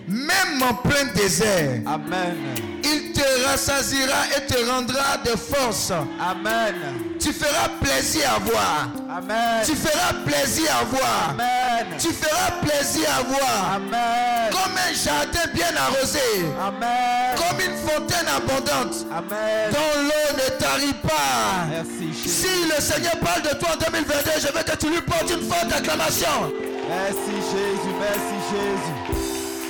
même 0.07 0.63
en 0.63 0.75
plein 0.75 1.07
désert. 1.15 1.81
Amen. 1.87 2.37
Il 2.83 3.13
te 3.13 3.47
rassasira 3.47 4.27
et 4.37 4.47
te 4.47 4.59
rendra 4.71 5.19
de 5.25 5.37
force. 5.37 5.91
Amen. 5.91 6.75
Tu 7.19 7.33
feras 7.33 7.69
plaisir 7.81 8.23
à 8.35 8.39
voir. 8.39 8.89
Amen. 9.17 9.63
Tu 9.65 9.77
feras 9.77 10.15
plaisir 10.25 10.71
à 10.81 10.85
voir. 10.85 11.31
Amen. 11.31 11.87
Tu 11.99 12.09
feras 12.13 12.53
plaisir 12.63 13.09
à 13.19 13.23
voir. 13.23 13.75
Amen. 13.75 14.51
Comme 14.51 14.73
un 14.73 14.95
jardin 14.95 15.53
bien 15.55 15.77
arrosé. 15.77 16.19
Amen. 16.61 17.37
Comme 17.37 17.61
une 17.61 17.77
fontaine 17.77 18.27
abondante. 18.35 19.07
Amen. 19.13 19.71
Dont 19.71 20.03
l'eau 20.03 20.37
ne 20.37 20.59
tarit 20.59 20.95
pas. 21.03 21.67
Merci. 21.69 22.29
Si 22.29 22.65
le 22.75 22.81
Seigneur 22.81 23.17
parle 23.19 23.43
de 23.43 23.55
toi 23.59 23.71
en 23.75 23.93
2022, 23.93 24.31
je 24.41 24.47
veux 24.47 24.65
que 24.65 24.77
tu 24.77 24.91
lui 24.91 25.03
portes 25.03 25.31
une 25.31 25.47
forte 25.49 25.73
acclamation. 25.73 26.53
Merci 26.91 27.35
Jésus, 27.53 27.95
merci 28.01 28.37
Jésus. 28.51 28.97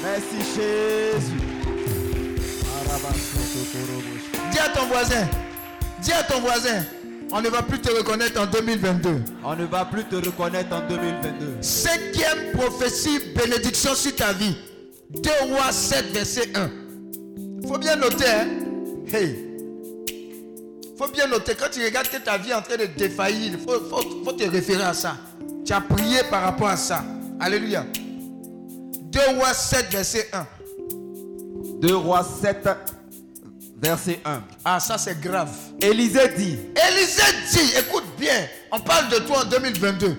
Merci 0.02 0.38
Jésus. 0.54 1.40
Dis 4.50 4.58
à 4.58 4.68
ton 4.70 4.86
voisin, 4.86 5.28
dis 6.02 6.12
à 6.12 6.22
ton 6.22 6.40
voisin, 6.40 6.82
on 7.32 7.40
ne 7.42 7.48
va 7.48 7.62
plus 7.62 7.78
te 7.78 7.90
reconnaître 7.94 8.40
en 8.40 8.46
2022. 8.46 9.22
On 9.44 9.54
ne 9.54 9.66
va 9.66 9.84
plus 9.84 10.04
te 10.04 10.16
reconnaître 10.16 10.74
en 10.74 10.80
2022. 10.88 11.58
Cinquième 11.60 12.52
prophétie, 12.54 13.18
bénédiction 13.36 13.94
sur 13.94 14.16
ta 14.16 14.32
vie. 14.32 14.56
2 15.10 15.30
rois 15.52 15.72
7, 15.72 16.06
verset 16.12 16.48
1. 16.54 16.70
Faut 17.68 17.78
bien 17.78 17.96
noter, 17.96 18.24
hein. 18.28 18.48
Hey. 19.12 19.46
Faut 20.96 21.08
bien 21.08 21.26
noter, 21.26 21.54
quand 21.54 21.68
tu 21.70 21.84
regardes 21.84 22.08
que 22.08 22.16
ta 22.18 22.38
vie 22.38 22.50
est 22.50 22.54
en 22.54 22.62
train 22.62 22.76
de 22.76 22.86
défaillir, 22.96 23.52
il 23.52 23.58
faut, 23.58 23.78
faut- 23.90 24.24
faut 24.24 24.32
te 24.32 24.44
référer 24.48 24.82
à 24.84 24.94
ça. 24.94 25.16
Tu 25.70 25.74
as 25.76 25.80
prié 25.82 26.24
par 26.28 26.42
rapport 26.42 26.66
à 26.66 26.76
ça. 26.76 27.04
Alléluia. 27.38 27.86
2 27.94 29.20
rois 29.38 29.54
7, 29.54 29.86
verset 29.92 30.28
1. 30.32 30.44
2 31.80 31.94
Rois 31.94 32.24
7, 32.42 32.68
verset 33.80 34.18
1. 34.24 34.42
Ah, 34.64 34.80
ça 34.80 34.98
c'est 34.98 35.20
grave. 35.20 35.50
Élisée 35.80 36.26
dit, 36.36 36.58
Élisée 36.88 37.22
dit, 37.52 37.78
écoute 37.78 38.02
bien, 38.18 38.48
on 38.72 38.80
parle 38.80 39.10
de 39.10 39.18
toi 39.18 39.42
en 39.42 39.44
2022. 39.44 40.16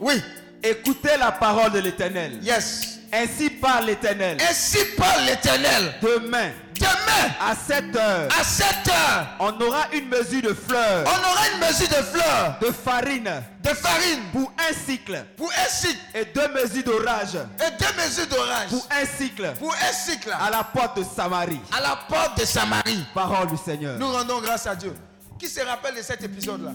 Oui, 0.00 0.20
écoutez 0.62 1.16
la 1.18 1.32
parole 1.32 1.72
de 1.72 1.78
l'Éternel. 1.78 2.40
yes. 2.42 2.98
Ainsi 3.10 3.48
parle 3.48 3.86
l'Éternel. 3.86 4.36
Ainsi 4.50 4.76
parle 4.98 5.24
l'Éternel. 5.24 5.94
Demain, 6.02 6.50
Demain, 6.74 7.34
à 7.40 7.54
7 7.54 7.96
heures, 7.96 8.28
à 8.38 8.44
7 8.44 8.66
heures, 8.88 9.26
on 9.40 9.60
aura 9.60 9.86
une 9.92 10.08
mesure 10.08 10.42
de 10.42 10.52
fleurs, 10.54 11.04
on 11.06 11.20
aura 11.20 11.48
une 11.54 11.60
mesure 11.60 11.88
de 11.88 12.02
fleurs, 12.02 12.58
de 12.60 12.66
farine, 12.66 13.30
de 13.62 13.68
farine. 13.70 14.20
Pour 14.32 14.52
un 14.58 14.72
cycle, 14.74 15.24
pour 15.36 15.50
un 15.50 15.68
cycle. 15.68 15.98
Et 16.14 16.24
deux 16.26 16.48
mesures 16.48 16.84
d'orage, 16.84 17.34
et 17.36 17.70
deux 17.78 18.02
mesures 18.02 18.26
d'orage. 18.26 18.68
Pour 18.70 18.86
un 18.90 19.06
cycle, 19.06 19.52
pour 19.58 19.72
un 19.72 19.92
cycle. 19.92 20.30
À 20.38 20.50
la 20.50 20.64
porte 20.64 20.98
de 20.98 21.04
Samarie. 21.04 21.60
à 21.76 21.80
la 21.80 21.96
porte 22.08 22.38
de 22.40 22.44
Samarie. 22.44 23.04
Parole 23.14 23.48
du 23.48 23.56
Seigneur. 23.56 23.98
Nous 23.98 24.10
rendons 24.10 24.40
grâce 24.40 24.66
à 24.66 24.74
Dieu. 24.74 24.94
Qui 25.38 25.48
se 25.48 25.60
rappelle 25.60 25.96
de 25.96 26.02
cet 26.02 26.22
épisode-là? 26.22 26.72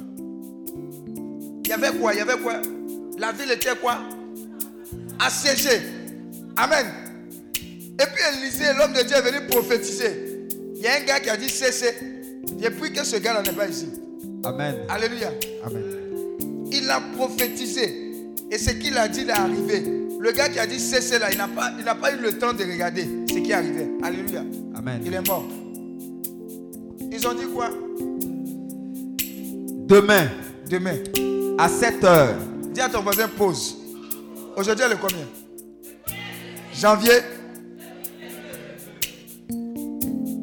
Il 1.64 1.70
y 1.70 1.74
avait 1.74 1.92
quoi? 1.98 2.14
Il 2.14 2.18
y 2.20 2.22
avait 2.22 2.38
quoi? 2.40 2.56
La 3.18 3.32
ville 3.32 3.52
était 3.52 3.76
quoi? 3.76 3.98
Assiégée. 5.20 5.82
Amen. 6.58 7.09
Et 8.00 8.06
puis 8.06 8.24
Élisée, 8.38 8.74
l'homme 8.78 8.94
de 8.94 9.02
Dieu, 9.04 9.18
est 9.18 9.22
venu 9.22 9.48
prophétiser. 9.48 10.48
Il 10.76 10.82
y 10.82 10.88
a 10.88 10.96
un 10.96 11.04
gars 11.06 11.20
qui 11.20 11.30
a 11.30 11.36
dit 11.38 11.50
cessez. 11.50 11.94
Depuis 12.58 12.94
que 12.94 13.04
ce 13.04 13.18
gars-là 13.18 13.42
n'est 13.42 13.52
pas 13.52 13.68
ici. 13.68 13.90
Amen. 14.44 14.76
Alléluia. 14.88 15.32
Amen. 15.66 15.84
Il 16.72 16.90
a 16.90 17.02
prophétisé. 17.18 18.12
Et 18.50 18.58
ce 18.58 18.72
qu'il 18.72 18.98
a 18.98 19.08
dit 19.08 19.22
est 19.22 19.30
arrivé. 19.30 19.84
Le 20.20 20.32
gars 20.32 20.50
qui 20.50 20.60
a 20.60 20.68
dit 20.68 20.80
cessez 20.80 21.20
là, 21.20 21.32
il 21.32 21.38
n'a 21.38 21.48
pas, 21.48 21.72
il 21.78 21.84
pas 21.84 22.14
eu 22.14 22.18
le 22.18 22.38
temps 22.38 22.54
de 22.54 22.64
regarder 22.64 23.08
ce 23.30 23.36
qui 23.36 23.52
est 23.52 23.54
arrivé. 23.54 23.90
Alléluia. 24.02 24.44
Amen. 24.76 25.02
Il 25.06 25.14
est 25.14 25.28
mort. 25.28 25.46
Ils 27.12 27.28
ont 27.28 27.34
dit 27.34 27.48
quoi? 27.54 27.70
Demain, 29.88 30.30
Demain. 30.70 30.98
à 31.58 31.68
7 31.68 32.04
heures, 32.04 32.36
Dis 32.72 32.82
à 32.82 32.90
ton 32.90 33.02
voisin 33.02 33.28
pause. 33.28 33.76
Aujourd'hui, 34.56 34.86
elle 34.86 34.94
est 34.94 35.00
combien? 35.02 35.26
Janvier. 36.74 37.39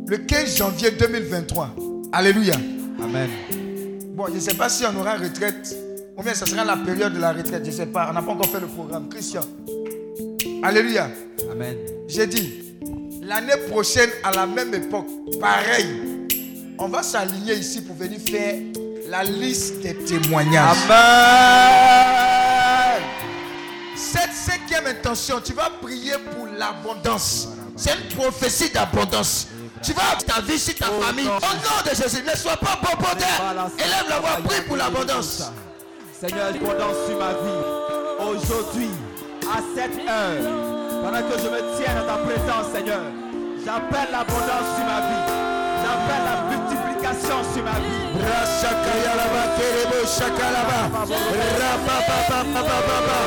Le 0.08 0.18
15 0.18 0.56
janvier 0.56 0.92
2023. 0.92 1.75
Alléluia. 2.12 2.54
Amen. 3.02 3.28
Bon, 4.14 4.26
je 4.28 4.34
ne 4.34 4.40
sais 4.40 4.54
pas 4.54 4.68
si 4.68 4.84
on 4.84 4.96
aura 5.00 5.16
retraite 5.16 5.75
ou 6.16 6.22
bien 6.22 6.32
ce 6.32 6.46
sera 6.46 6.64
la 6.64 6.76
période 6.76 7.12
de 7.12 7.18
la 7.18 7.32
retraite. 7.32 7.64
Je 7.64 7.70
ne 7.70 7.76
sais 7.76 7.86
pas. 7.86 8.06
On 8.10 8.12
n'a 8.12 8.22
pas 8.22 8.30
encore 8.30 8.46
fait 8.46 8.60
le 8.60 8.68
programme. 8.68 9.08
Christian. 9.08 9.40
Alléluia. 10.62 11.10
Amen. 11.50 11.76
J'ai 12.06 12.28
dit, 12.28 12.76
l'année 13.22 13.56
prochaine, 13.68 14.10
à 14.22 14.30
la 14.30 14.46
même 14.46 14.72
époque, 14.75 15.08
pareil, 15.40 15.88
on 16.78 16.86
va 16.86 17.02
s'aligner 17.02 17.54
ici 17.54 17.82
pour 17.82 17.96
venir 17.96 18.20
faire 18.20 18.54
la 19.10 19.25
liste 19.25 19.80
des 19.80 19.94
témoignages. 19.94 20.76
Amen. 20.88 21.06
Cette 23.96 24.32
cinquième 24.32 24.86
intention, 24.86 25.40
tu 25.44 25.52
vas 25.52 25.70
prier 25.82 26.14
pour 26.30 26.46
l'abondance. 26.46 27.48
C'est 27.75 27.90
une 27.92 28.16
prophétie 28.16 28.70
d'abondance. 28.70 29.48
Tu 29.83 29.92
vas 29.92 30.16
ta 30.26 30.40
vie 30.40 30.59
sur 30.59 30.75
ta 30.75 30.87
famille. 30.87 31.26
Au 31.26 31.30
nom 31.30 31.83
de 31.85 31.90
Jésus, 31.90 32.23
ne 32.23 32.37
sois 32.37 32.56
pas 32.56 32.78
popodère. 32.83 33.54
Élève 33.78 34.09
la 34.09 34.18
voix, 34.21 34.38
prie 34.45 34.62
pour 34.62 34.76
l'abondance. 34.76 35.42
Seigneur, 36.18 36.49
abondance 36.49 36.97
sur 37.06 37.18
ma 37.18 37.33
vie. 37.33 37.62
Aujourd'hui, 38.18 38.90
à 39.45 39.59
cette 39.75 39.99
heure, 40.09 40.40
pendant 41.04 41.23
que 41.23 41.38
je 41.38 41.49
me 41.49 41.61
tiens 41.76 41.95
dans 41.95 42.06
ta 42.06 42.18
présence, 42.25 42.73
Seigneur, 42.75 43.02
j'appelle 43.64 44.11
l'abondance 44.11 44.68
sur 44.76 44.85
ma 44.87 45.00
vie. 45.00 45.25
J'appelle 45.83 46.25
la 46.25 46.37
multiplication 46.50 47.38
sur 47.52 47.62
ma 47.62 47.76
vie. 47.78 48.16
Rasakayalaba, 48.16 49.42
terebo, 49.56 49.99
shakalaba. 50.06 50.80
Rapapapapapapa. 51.61 53.18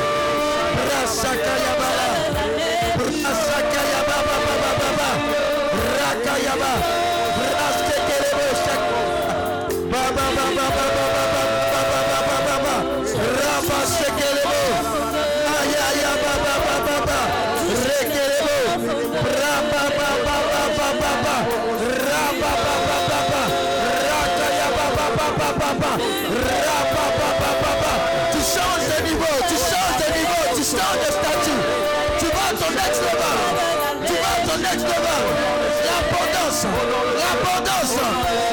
Tu 10.49 10.55
changes 28.45 28.87
de 28.87 28.97
niveau, 29.03 29.33
tu 29.47 29.55
changes 29.55 29.97
de 29.99 30.07
niveau, 30.17 30.43
tu 30.55 30.63
changes 30.63 30.99
de. 30.99 31.09
Tu 32.19 32.25
vas 32.25 32.51
ton 32.57 32.71
next 32.73 33.01
level. 33.03 33.37
Tu 34.07 34.13
vas 34.13 34.37
ton 34.47 34.57
level. 34.83 35.23
L'abondance, 35.85 36.65
l'abondance. 37.19 38.48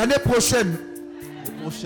L'année 0.00 0.18
prochaine, 0.24 0.78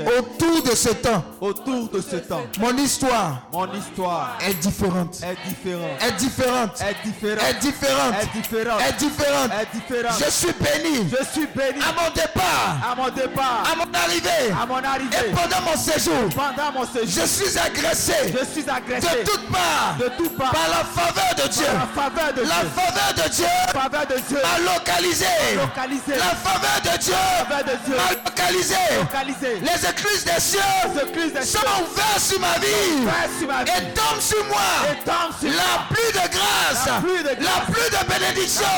Prochain. 0.02 0.18
autour 0.18 0.62
de 0.62 0.74
ce 0.74 0.88
temps, 0.90 1.24
Autour 1.40 1.88
de 1.90 2.00
ce 2.00 2.16
temps, 2.16 2.42
mon 2.58 2.76
histoire 2.76 3.42
mon 3.52 3.72
histoire 3.74 4.36
est 4.40 4.54
différente. 4.54 5.16
est 5.22 5.48
différente. 5.48 6.00
Est 6.00 6.12
différente. 6.18 6.80
Est 6.80 7.04
différente. 7.04 7.42
Est 7.50 7.60
différente. 7.62 8.14
Est 8.22 8.32
différente. 8.38 8.80
Est 8.80 8.98
différente. 8.98 9.50
Est 9.60 9.76
différente. 9.76 10.18
Je 10.24 10.30
suis 10.30 10.52
béni 10.52 11.08
Je 11.10 11.24
suis 11.32 11.46
béni 11.46 11.80
à 11.82 11.92
mon 12.02 12.10
départ, 12.10 12.76
à 12.90 12.94
mon 12.96 13.08
départ, 13.10 13.64
à 13.72 13.76
mon 13.76 13.94
arrivée 13.94 14.52
à 14.60 14.66
mon 14.66 14.80
et 14.80 14.86
arrivée, 14.86 15.32
pendant 15.34 15.60
mon 15.70 15.76
séjour. 15.76 16.28
pendant 16.34 16.72
mon 16.72 16.86
séjour. 16.86 17.22
Je 17.22 17.26
suis 17.26 17.58
agressé 17.58 18.14
Je 18.38 18.44
suis 18.44 18.68
agressé 18.70 19.06
de 19.08 19.24
toutes 19.30 19.48
parts 19.50 19.96
de 19.98 20.08
toutes 20.16 20.36
parts 20.36 20.50
par 20.52 20.68
la 20.68 20.84
faveur 20.84 21.34
de 21.36 21.48
Dieu. 21.52 21.64
par 21.64 21.74
la 21.74 22.10
faveur 22.10 22.32
de 22.34 22.40
La 22.42 22.60
Dieu. 22.60 22.70
faveur 22.74 23.14
de 23.24 23.30
Dieu 23.34 23.46
La 23.74 23.80
faveur 23.80 24.06
de 24.06 24.16
Dieu 24.28 24.38
m'a 24.42 24.72
localisé. 24.74 25.26
localisé. 25.56 26.14
La 26.16 26.34
faveur 26.34 26.80
de 26.84 26.98
Dieu 26.98 27.14
La 27.14 27.44
faveur 27.44 27.64
de 27.64 27.84
Dieu 27.84 27.94
m'a 27.96 28.30
localisé. 28.30 28.74
localisé. 28.98 29.60
Les 29.60 29.83
écluses 29.90 30.24
des 30.24 30.40
cieux 30.40 30.60
sont 30.90 31.42
cieux 31.42 31.60
ouvertes 31.82 32.20
sur 32.20 32.40
ma 32.40 32.58
vie 32.58 33.06
Frère 33.06 33.30
sur 33.38 33.48
ma 33.48 33.64
vie. 33.64 33.70
et 33.70 33.94
tombent 33.94 34.20
sur 34.20 34.44
moi. 34.46 34.70
Et 34.90 34.96
tombe 35.04 35.32
sur 35.40 35.48
La 35.50 35.54
moi. 35.54 35.86
pluie 35.90 36.12
de 36.12 36.28
grâce, 36.34 36.86
La 36.86 37.00
pluie 37.00 37.22
de 37.22 37.34
grâce. 37.40 37.58
la 37.58 37.72
pluie 37.72 37.90
de 37.90 38.00
bénédiction, 38.12 38.74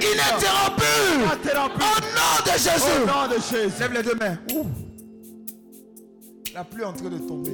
ininterrompue, 0.00 1.32
Interrompu. 1.32 1.82
au 1.82 2.00
nom 2.00 2.34
de 2.44 2.50
Au 2.50 2.52
Jésus. 2.52 2.98
nom 3.06 3.26
de 3.28 3.34
Jésus. 3.40 3.74
Lève 3.80 3.92
les 3.92 4.02
deux 4.02 4.14
mains. 4.14 4.38
La 6.54 6.64
pluie 6.64 6.82
est 6.82 6.86
en 6.86 6.92
train 6.92 7.08
de 7.08 7.18
tomber. 7.18 7.52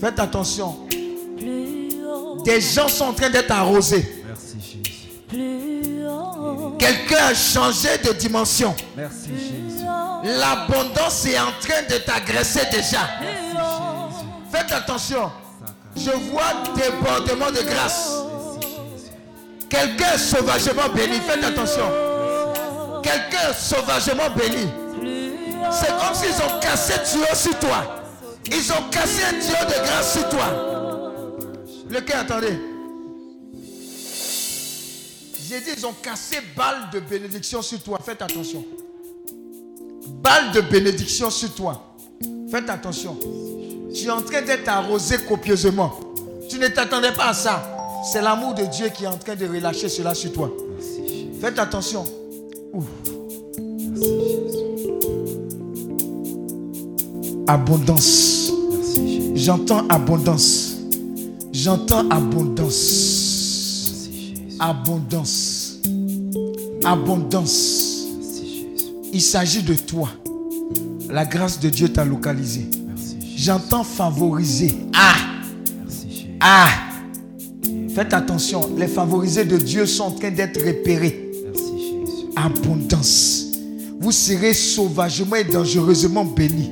Faites 0.00 0.18
attention. 0.18 0.76
Plus 1.36 2.04
haut, 2.06 2.42
Des 2.44 2.60
gens 2.60 2.88
sont 2.88 3.04
en 3.06 3.12
train 3.12 3.30
d'être 3.30 3.50
arrosés. 3.50 4.22
Merci 4.26 4.56
Jésus. 4.60 5.08
Quelqu'un 6.78 7.24
a 7.26 7.34
changé 7.34 7.88
de 8.04 8.12
dimension. 8.12 8.74
Merci 8.96 9.28
Jésus. 9.28 9.69
L'abondance 10.22 11.24
est 11.26 11.38
en 11.38 11.52
train 11.60 11.82
de 11.88 11.96
t'agresser 11.98 12.60
déjà. 12.70 13.08
Faites 14.50 14.72
attention. 14.72 15.30
Je 15.96 16.10
vois 16.10 16.52
débordement 16.74 17.50
de 17.50 17.62
grâce. 17.62 18.22
Quelqu'un 19.68 20.18
sauvagement 20.18 20.88
béni. 20.94 21.18
Faites 21.20 21.44
attention. 21.44 21.90
Quelqu'un 23.02 23.52
sauvagement 23.54 24.30
béni. 24.36 24.68
C'est 25.70 25.88
comme 25.88 26.14
s'ils 26.14 26.42
ont 26.42 26.60
cassé 26.60 26.94
tuyau 27.10 27.34
sur 27.34 27.58
toi. 27.58 28.02
Ils 28.46 28.72
ont 28.72 28.88
cassé 28.90 29.22
un 29.24 29.38
tuyau 29.38 29.64
de 29.66 29.86
grâce 29.86 30.12
sur 30.12 30.28
toi. 30.28 30.46
Lequel, 31.88 32.16
attendez. 32.16 32.58
J'ai 35.48 35.60
dit, 35.60 35.70
ils 35.76 35.86
ont 35.86 35.94
cassé 35.94 36.38
balle 36.56 36.90
de 36.92 37.00
bénédiction 37.00 37.62
sur 37.62 37.82
toi. 37.82 37.98
Faites 38.04 38.22
attention. 38.22 38.64
Balle 40.22 40.52
de 40.52 40.60
bénédiction 40.60 41.30
sur 41.30 41.54
toi. 41.54 41.94
Faites 42.50 42.68
attention. 42.68 43.16
Tu 43.94 44.06
es 44.06 44.10
en 44.10 44.20
train 44.20 44.42
d'être 44.42 44.68
arrosé 44.68 45.16
copieusement. 45.28 45.92
Tu 46.48 46.58
ne 46.58 46.68
t'attendais 46.68 47.12
pas 47.12 47.28
à 47.28 47.34
ça. 47.34 47.62
C'est 48.12 48.22
l'amour 48.22 48.54
de 48.54 48.64
Dieu 48.64 48.88
qui 48.88 49.04
est 49.04 49.08
en 49.08 49.16
train 49.16 49.36
de 49.36 49.46
relâcher 49.46 49.88
cela 49.88 50.14
sur 50.14 50.32
toi. 50.32 50.50
Faites 51.40 51.58
attention. 51.58 52.04
Abondance. 57.46 58.52
J'entends 59.34 59.86
abondance. 59.88 60.76
J'entends 61.52 62.08
abondance. 62.10 64.08
Abondance. 64.58 65.78
Abondance. 66.84 67.89
Il 69.12 69.20
s'agit 69.20 69.62
de 69.62 69.74
toi. 69.74 70.08
La 71.08 71.24
grâce 71.24 71.58
de 71.58 71.68
Dieu 71.68 71.88
t'a 71.88 72.04
localisé. 72.04 72.68
J'entends 73.36 73.84
favoriser. 73.84 74.74
Ah! 74.94 75.14
Ah! 76.40 76.68
Faites 77.94 78.14
attention, 78.14 78.60
les 78.76 78.86
favorisés 78.86 79.44
de 79.44 79.56
Dieu 79.56 79.84
sont 79.86 80.04
en 80.04 80.10
train 80.12 80.30
d'être 80.30 80.64
repérés. 80.64 81.30
Abondance. 82.36 83.46
Vous 84.00 84.12
serez 84.12 84.54
sauvagement 84.54 85.36
et 85.36 85.44
dangereusement 85.44 86.24
bénis. 86.24 86.70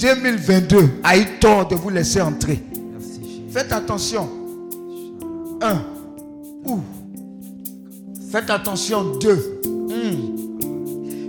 2022 0.00 0.90
a 1.02 1.18
eu 1.18 1.26
tort 1.40 1.68
de 1.68 1.74
vous 1.74 1.90
laisser 1.90 2.20
entrer. 2.20 2.62
Faites 3.50 3.72
attention. 3.72 4.28
Un. 5.60 5.82
Ouh. 6.64 6.80
Faites 8.30 8.50
attention. 8.50 9.16
Deux. 9.20 9.60
Hmm. 9.66 10.31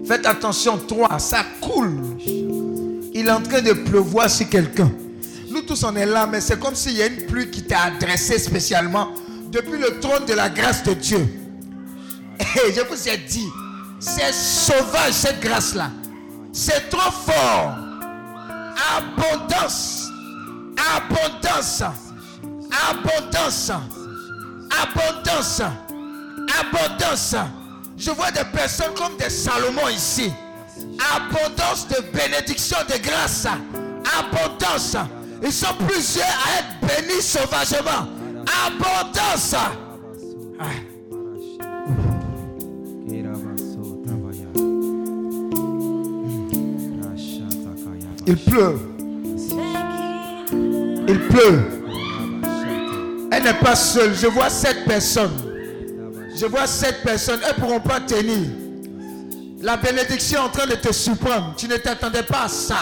Faites 0.07 0.25
attention. 0.25 0.77
Trois. 0.77 1.19
Ça 1.19 1.45
coule. 1.61 2.01
Il 3.13 3.27
est 3.27 3.31
en 3.31 3.41
train 3.41 3.61
de 3.61 3.73
pleuvoir 3.73 4.29
sur 4.29 4.49
quelqu'un. 4.49 4.91
Nous 5.49 5.61
tous 5.61 5.83
on 5.83 5.95
est 5.95 6.05
là, 6.05 6.25
mais 6.25 6.41
c'est 6.41 6.59
comme 6.59 6.73
s'il 6.73 6.93
y 6.93 7.01
a 7.03 7.05
une 7.05 7.27
pluie 7.27 7.51
qui 7.51 7.61
t'a 7.63 7.83
adressé 7.83 8.39
spécialement 8.39 9.09
depuis 9.51 9.77
le 9.77 9.99
trône 9.99 10.25
de 10.25 10.33
la 10.33 10.49
grâce 10.49 10.83
de 10.83 10.93
Dieu. 10.93 11.19
Et 12.39 12.73
je 12.73 12.81
vous 12.81 13.07
ai 13.07 13.17
dit, 13.17 13.47
c'est 13.99 14.33
sauvage 14.33 15.13
cette 15.13 15.39
grâce-là. 15.41 15.91
C'est 16.51 16.89
trop 16.89 17.11
fort. 17.11 17.75
Abondance. 18.97 20.09
Abondance. 20.95 21.83
Abondance. 22.89 23.71
Abondance. 24.71 25.61
Abondance. 26.59 27.35
Je 27.97 28.11
vois 28.11 28.31
des 28.31 28.43
personnes 28.45 28.93
comme 28.95 29.17
des 29.17 29.29
Salomon 29.29 29.87
ici. 29.89 30.31
Abondance 31.15 31.87
de 31.87 32.01
bénédiction, 32.15 32.77
de 32.87 32.97
grâce. 33.01 33.45
Abondance. 33.45 34.97
Ils 35.41 35.51
sont 35.51 35.73
plusieurs 35.87 36.25
à 36.25 36.59
être 36.59 36.79
bénis 36.81 37.21
sauvagement. 37.21 38.07
Abondance. 38.67 39.55
Ah. 40.59 40.65
Il 48.25 48.37
pleut. 48.37 48.79
Il 51.07 51.19
pleut. 51.27 51.59
Elle 53.31 53.43
n'est 53.43 53.53
pas 53.53 53.75
seule. 53.75 54.15
Je 54.15 54.27
vois 54.27 54.49
sept 54.49 54.85
personnes. 54.85 55.42
Je 56.43 56.47
vois 56.49 56.67
sept 56.67 57.03
personnes. 57.03 57.39
Elles 57.41 57.55
ne 57.55 57.61
pourront 57.61 57.79
pas 57.79 58.01
tenir. 58.01 58.49
La 59.61 59.77
bénédiction 59.77 60.39
est 60.39 60.45
en 60.45 60.49
train 60.49 60.67
de 60.67 60.75
te 60.75 60.91
surprendre. 60.91 61.53
Tu 61.55 61.69
ne 61.69 61.77
t'attendais 61.77 62.23
pas 62.23 62.43
à 62.43 62.47
ça. 62.49 62.79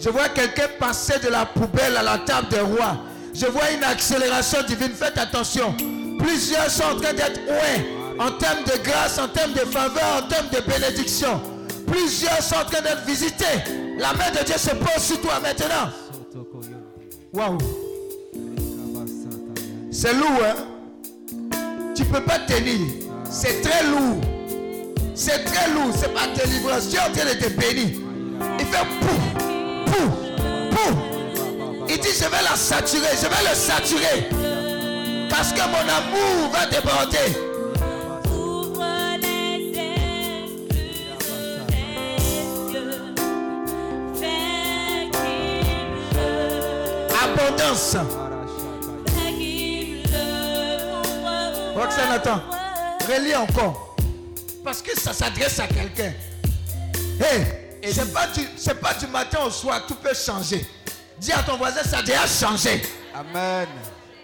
Je 0.00 0.08
vois 0.08 0.28
quelqu'un 0.28 0.66
passer 0.80 1.20
de 1.20 1.28
la 1.28 1.46
poubelle 1.46 1.96
à 1.96 2.02
la 2.02 2.18
table 2.18 2.48
des 2.48 2.58
rois. 2.58 2.96
Je 3.32 3.46
vois 3.46 3.70
une 3.70 3.84
accélération 3.84 4.58
divine. 4.66 4.90
Faites 4.92 5.18
attention. 5.18 5.72
Plusieurs 6.18 6.68
sont 6.68 6.82
en 6.82 6.96
train 6.96 7.12
d'être 7.12 7.40
ouais 7.46 7.86
en 8.18 8.32
termes 8.32 8.64
de 8.64 8.82
grâce, 8.82 9.20
en 9.20 9.28
termes 9.28 9.52
de 9.52 9.60
faveur, 9.60 10.24
en 10.24 10.26
termes 10.26 10.48
de 10.48 10.60
bénédiction. 10.68 11.40
Plusieurs 11.86 12.42
sont 12.42 12.56
en 12.56 12.64
train 12.64 12.80
d'être 12.80 13.04
visités. 13.06 13.44
La 14.00 14.14
main 14.14 14.32
de 14.36 14.44
Dieu 14.44 14.56
se 14.58 14.70
pose 14.70 15.00
sur 15.00 15.20
toi 15.20 15.34
maintenant. 15.40 15.92
Waouh. 17.32 17.58
C'est 19.92 20.12
lourd, 20.12 20.40
hein? 20.42 20.75
Tu 21.96 22.02
ne 22.02 22.08
peux 22.08 22.20
pas 22.20 22.38
tenir. 22.40 22.88
C'est 23.24 23.62
très 23.62 23.82
lourd. 23.84 24.20
C'est 25.14 25.44
très 25.44 25.70
lourd. 25.70 25.94
C'est 25.96 26.12
pas 26.12 26.26
délivrance. 26.36 26.88
Dieu 26.88 26.98
est 26.98 27.08
en 27.08 27.12
train 27.12 27.24
de 27.24 27.38
te 27.42 27.48
bénir. 27.48 28.00
Il 28.58 28.66
fait 28.66 28.86
pouf, 29.00 29.24
pouf, 29.86 30.12
pouf. 30.70 30.94
Il 31.88 31.98
dit 31.98 32.08
je 32.08 32.24
vais 32.24 32.42
la 32.42 32.54
saturer. 32.54 33.08
Je 33.14 33.26
vais 33.26 33.48
le 33.48 33.54
saturer. 33.54 34.28
Parce 35.30 35.52
que 35.52 35.60
mon 35.60 35.88
amour 35.88 36.50
va 36.52 36.66
déborder. 36.66 37.32
Abondance. 47.24 48.25
Attends. 52.10 52.42
Relis 53.08 53.34
encore. 53.34 53.96
Parce 54.64 54.82
que 54.82 54.98
ça 54.98 55.12
s'adresse 55.12 55.58
à 55.60 55.66
quelqu'un. 55.66 56.12
Hey, 57.20 57.46
c'est 57.92 58.12
pas, 58.12 58.26
du, 58.26 58.40
c'est 58.56 58.80
pas 58.80 58.94
du 58.94 59.06
matin 59.06 59.38
au 59.46 59.50
soir, 59.50 59.86
tout 59.86 59.94
peut 59.94 60.14
changer. 60.14 60.66
Dis 61.18 61.32
à 61.32 61.42
ton 61.42 61.56
voisin, 61.56 61.82
ça 61.82 61.98
a 61.98 62.02
déjà 62.02 62.26
changé. 62.26 62.82
Amen. 63.14 63.68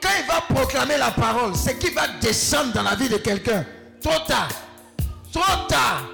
Quand 0.03 0.11
il 0.19 0.27
va 0.27 0.41
proclamer 0.41 0.99
la 0.99 1.13
parole, 1.13 1.55
c'est 1.55 1.79
qu'il 1.79 1.95
va 1.95 2.09
descendre 2.21 2.73
dans 2.73 2.83
la 2.83 2.95
vie 2.97 3.09
de 3.09 3.19
quelqu'un. 3.19 3.65
Trop 4.03 4.19
tard. 4.27 4.49
Trop 5.33 5.67
tard. 5.69 6.05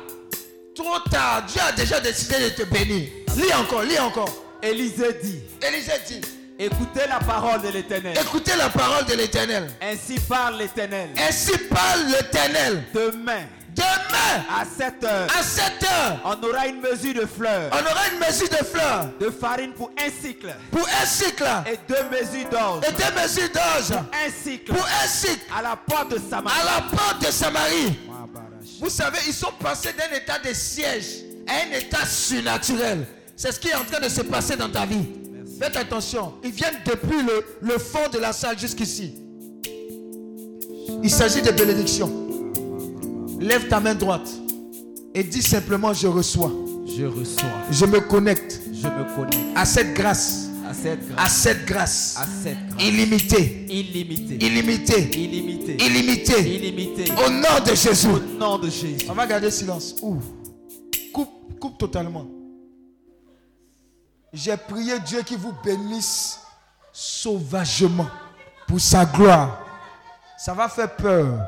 Trop 0.74 0.98
tard. 1.11 1.44
Dieu 1.46 1.61
a 1.66 1.72
déjà 1.72 2.00
décidé 2.00 2.38
de 2.38 2.48
te 2.50 2.62
bénir. 2.64 3.09
Lis 3.37 3.54
encore, 3.54 3.83
lis 3.83 3.98
encore. 3.98 4.31
Élisée 4.62 5.14
dit, 5.22 5.40
Élisée 5.66 5.92
dit, 6.07 6.20
écoutez 6.58 7.06
la 7.08 7.18
parole 7.20 7.62
de 7.62 7.68
l'Éternel. 7.68 8.16
écoutez 8.20 8.56
la 8.56 8.68
parole 8.68 9.04
de 9.06 9.14
l'Éternel. 9.14 9.68
Ainsi 9.80 10.18
parle 10.20 10.58
l'Éternel. 10.58 11.10
Ainsi 11.28 11.52
parle 11.70 12.06
l'Éternel. 12.08 12.84
Demain, 12.92 13.44
Demain, 13.74 14.44
à 14.60 14.64
7 14.64 15.04
heures, 15.04 15.28
à 15.38 15.42
7 15.42 15.62
heures, 15.84 16.20
on 16.24 16.42
aura 16.48 16.66
une 16.66 16.80
mesure 16.80 17.14
de 17.14 17.26
fleurs, 17.26 17.70
on 17.72 17.76
aura 17.78 18.08
une 18.12 18.18
mesure 18.18 18.48
de 18.48 18.64
fleurs 18.64 19.06
de 19.20 19.30
farine 19.30 19.70
pour 19.72 19.90
un 20.04 20.10
cycle 20.10 20.52
pour 20.72 20.84
un 21.00 21.06
cycle 21.06 21.44
et 21.70 21.78
deux 21.88 22.08
mesures 22.10 22.48
d'orge. 22.50 22.84
et 22.88 22.90
deux 22.92 23.20
mesures 23.22 23.48
d'orge 23.54 23.92
Un 24.12 24.30
cycle 24.32 24.72
pour 24.74 24.84
un 24.84 25.06
cycle 25.06 25.44
à 25.56 25.62
la 25.62 25.76
porte 25.76 26.10
de 26.10 26.18
Samarie. 26.18 26.56
à 26.60 26.64
la 26.64 26.82
porte 26.96 27.24
de 27.24 27.30
Samarie. 27.30 27.98
Vous 28.80 28.90
savez, 28.90 29.18
ils 29.28 29.32
sont 29.34 29.52
passés 29.62 29.92
d'un 29.92 30.16
état 30.16 30.38
de 30.40 30.52
siège 30.52 31.06
à 31.46 31.52
un 31.68 31.78
état 31.78 32.04
surnaturel. 32.04 33.06
C'est 33.36 33.52
ce 33.52 33.60
qui 33.60 33.68
est 33.68 33.74
en 33.76 33.84
train 33.84 34.00
de 34.00 34.08
se 34.08 34.22
passer 34.22 34.56
dans 34.56 34.68
ta 34.68 34.84
vie. 34.86 35.06
Faites 35.60 35.76
attention. 35.76 36.32
Ils 36.44 36.50
viennent 36.52 36.78
depuis 36.86 37.22
le, 37.22 37.44
le 37.72 37.78
fond 37.78 38.08
de 38.12 38.18
la 38.18 38.32
salle 38.32 38.58
jusqu'ici. 38.58 39.14
Il 41.02 41.10
s'agit 41.10 41.42
de 41.42 41.50
bénédiction. 41.50 42.10
Lève 43.40 43.68
ta 43.68 43.80
main 43.80 43.94
droite 43.94 44.28
et 45.14 45.22
dis 45.22 45.42
simplement 45.42 45.92
je 45.92 46.06
reçois. 46.06 46.52
Je 46.86 47.04
reçois, 47.04 47.50
Je 47.70 47.84
me 47.86 48.00
connecte 48.00 48.60
je 48.72 48.86
me 48.88 49.14
connecte 49.16 49.38
à 49.56 49.64
cette 49.64 49.94
grâce. 49.94 50.46
à 50.68 50.74
cette 50.74 51.00
À 51.10 51.14
grâce, 51.14 51.32
cette 51.38 51.64
grâce. 51.66 52.16
à 52.18 52.26
cette 52.42 52.58
grâce 52.70 52.82
Illimitée. 52.86 53.66
illimitée, 53.68 54.34
Illimitée. 54.46 55.10
illimitée, 55.14 55.84
Illimitée. 55.84 56.54
illimitée. 56.56 57.12
Au 57.24 57.30
nom 57.30 57.64
de 57.64 57.74
Jésus. 57.74 58.06
Au 58.08 58.38
nom 58.38 58.58
de 58.58 58.68
Jésus. 58.70 59.06
On 59.08 59.12
va 59.14 59.26
garder 59.26 59.50
silence. 59.50 59.96
Ouvre. 60.02 60.22
Coupe, 61.12 61.58
coupe 61.60 61.78
totalement. 61.78 62.26
J'ai 64.32 64.56
prié 64.56 64.98
Dieu 65.00 65.22
qui 65.22 65.36
vous 65.36 65.52
bénisse 65.52 66.40
sauvagement 66.92 68.08
pour 68.66 68.80
sa 68.80 69.04
gloire. 69.04 69.58
Ça 70.36 70.52
va 70.52 70.68
faire 70.68 70.94
peur. 70.94 71.40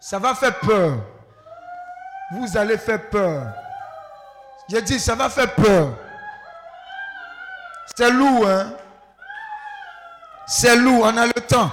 Ça 0.00 0.18
va 0.18 0.34
faire 0.34 0.58
peur. 0.58 0.98
Vous 2.32 2.56
allez 2.56 2.76
faire 2.76 3.08
peur. 3.08 3.52
J'ai 4.68 4.82
dit, 4.82 4.98
ça 4.98 5.14
va 5.14 5.30
faire 5.30 5.54
peur. 5.54 5.94
C'est 7.96 8.10
lourd, 8.10 8.46
hein? 8.46 8.72
C'est 10.46 10.76
lourd, 10.76 11.04
on 11.04 11.16
a 11.16 11.26
le 11.26 11.32
temps. 11.32 11.70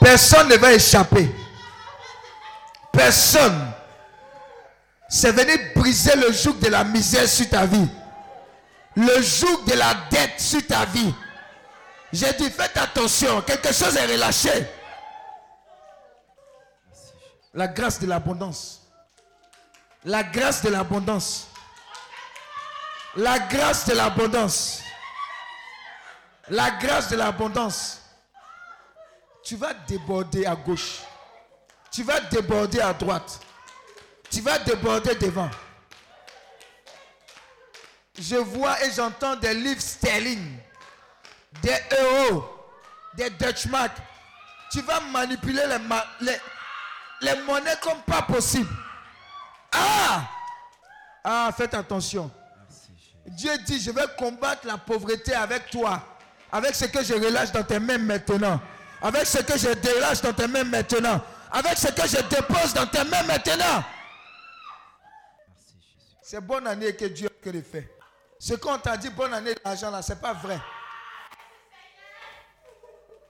Personne 0.00 0.48
ne 0.48 0.56
va 0.56 0.72
échapper. 0.72 1.34
Personne. 2.92 3.72
C'est 5.08 5.32
venu 5.32 5.72
briser 5.74 6.16
le 6.16 6.32
joug 6.32 6.58
de 6.60 6.68
la 6.68 6.84
misère 6.84 7.28
sur 7.28 7.48
ta 7.48 7.66
vie. 7.66 7.88
Le 8.96 9.22
joug 9.22 9.64
de 9.66 9.74
la 9.74 9.94
dette 10.10 10.40
sur 10.40 10.64
ta 10.66 10.84
vie. 10.86 11.12
J'ai 12.12 12.32
dit, 12.34 12.48
faites 12.48 12.76
attention, 12.76 13.42
quelque 13.42 13.72
chose 13.72 13.96
est 13.96 14.06
relâché. 14.06 14.66
La 17.52 17.66
grâce 17.66 17.98
de 18.00 18.06
l'abondance. 18.06 18.82
La 20.04 20.22
grâce 20.22 20.62
de 20.62 20.70
l'abondance. 20.70 21.48
La 23.16 23.38
grâce 23.38 23.86
de 23.86 23.94
l'abondance. 23.94 24.82
La 26.48 26.70
grâce 26.70 27.08
de 27.10 27.16
l'abondance. 27.16 28.00
Tu 29.44 29.56
vas 29.56 29.74
déborder 29.74 30.46
à 30.46 30.54
gauche. 30.54 31.00
Tu 31.90 32.02
vas 32.02 32.20
déborder 32.20 32.80
à 32.80 32.92
droite. 32.92 33.40
Tu 34.30 34.40
vas 34.40 34.58
déborder 34.58 35.14
devant. 35.14 35.50
Je 38.18 38.36
vois 38.36 38.82
et 38.84 38.92
j'entends 38.92 39.36
des 39.36 39.54
livres 39.54 39.80
sterling, 39.80 40.56
des 41.62 41.76
euros, 42.00 42.44
des 43.14 43.30
Dutch 43.30 43.66
marks. 43.66 43.96
Tu 44.70 44.80
vas 44.82 45.00
manipuler 45.00 45.62
les, 45.66 46.26
les, 46.26 46.38
les 47.20 47.42
monnaies 47.42 47.76
comme 47.82 48.00
pas 48.02 48.22
possible. 48.22 48.70
Ah! 49.72 50.28
Ah, 51.24 51.50
faites 51.56 51.74
attention. 51.74 52.30
Dieu 53.26 53.56
dit, 53.58 53.80
je 53.80 53.90
vais 53.90 54.04
combattre 54.18 54.66
la 54.66 54.76
pauvreté 54.76 55.34
avec 55.34 55.70
toi. 55.70 56.02
Avec 56.52 56.74
ce 56.74 56.84
que 56.84 57.02
je 57.02 57.14
relâche 57.14 57.50
dans 57.50 57.64
tes 57.64 57.78
mains 57.78 57.98
maintenant. 57.98 58.60
Avec 59.00 59.26
ce 59.26 59.38
que 59.38 59.56
je 59.58 59.68
relâche 59.68 60.20
dans 60.20 60.34
tes 60.34 60.46
mains 60.46 60.64
maintenant. 60.64 61.20
Avec 61.50 61.78
ce 61.78 61.88
que 61.88 62.06
je 62.06 62.20
dépose 62.28 62.74
dans 62.74 62.86
tes 62.86 63.02
mains 63.04 63.22
maintenant. 63.22 63.82
C'est 66.22 66.40
bonne 66.40 66.66
année 66.66 66.94
que 66.94 67.06
Dieu 67.06 67.28
a 67.46 67.50
fait. 67.70 67.93
Ce 68.38 68.54
qu'on 68.54 68.78
t'a 68.78 68.96
dit, 68.96 69.10
bonne 69.10 69.32
année 69.32 69.54
d'argent 69.64 69.90
là, 69.90 70.02
c'est 70.02 70.20
pas 70.20 70.32
vrai. 70.34 70.58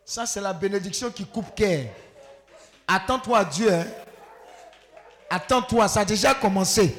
Ça, 0.04 0.26
c'est 0.26 0.40
la 0.40 0.52
bénédiction 0.52 1.10
qui 1.10 1.24
coupe 1.26 1.54
cœur. 1.54 1.86
Attends-toi 2.86 3.38
à 3.38 3.44
Dieu. 3.44 3.72
hein. 3.72 3.86
Attends-toi, 5.30 5.88
ça 5.88 6.00
a 6.00 6.04
déjà 6.04 6.34
commencé. 6.34 6.94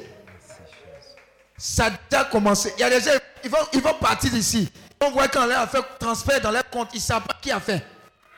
Ça 1.57 1.85
a 1.85 1.89
déjà 2.09 2.25
commencé. 2.25 2.73
Il 2.77 2.81
y 2.81 2.83
a 2.83 2.89
des 2.89 2.99
gens, 3.01 3.11
ils 3.43 3.49
vont, 3.49 3.57
ils 3.73 3.81
vont 3.81 3.93
partir 3.93 4.31
d'ici. 4.31 4.71
On 5.01 5.11
voit 5.11 5.27
quand 5.27 5.45
leur 5.45 5.59
a 5.61 5.67
fait 5.67 5.83
transfert 5.99 6.41
dans 6.41 6.51
leur 6.51 6.67
compte, 6.69 6.89
ils 6.93 6.97
ne 6.97 7.01
savent 7.01 7.23
pas 7.23 7.35
qui 7.39 7.51
a 7.51 7.59
fait. 7.59 7.85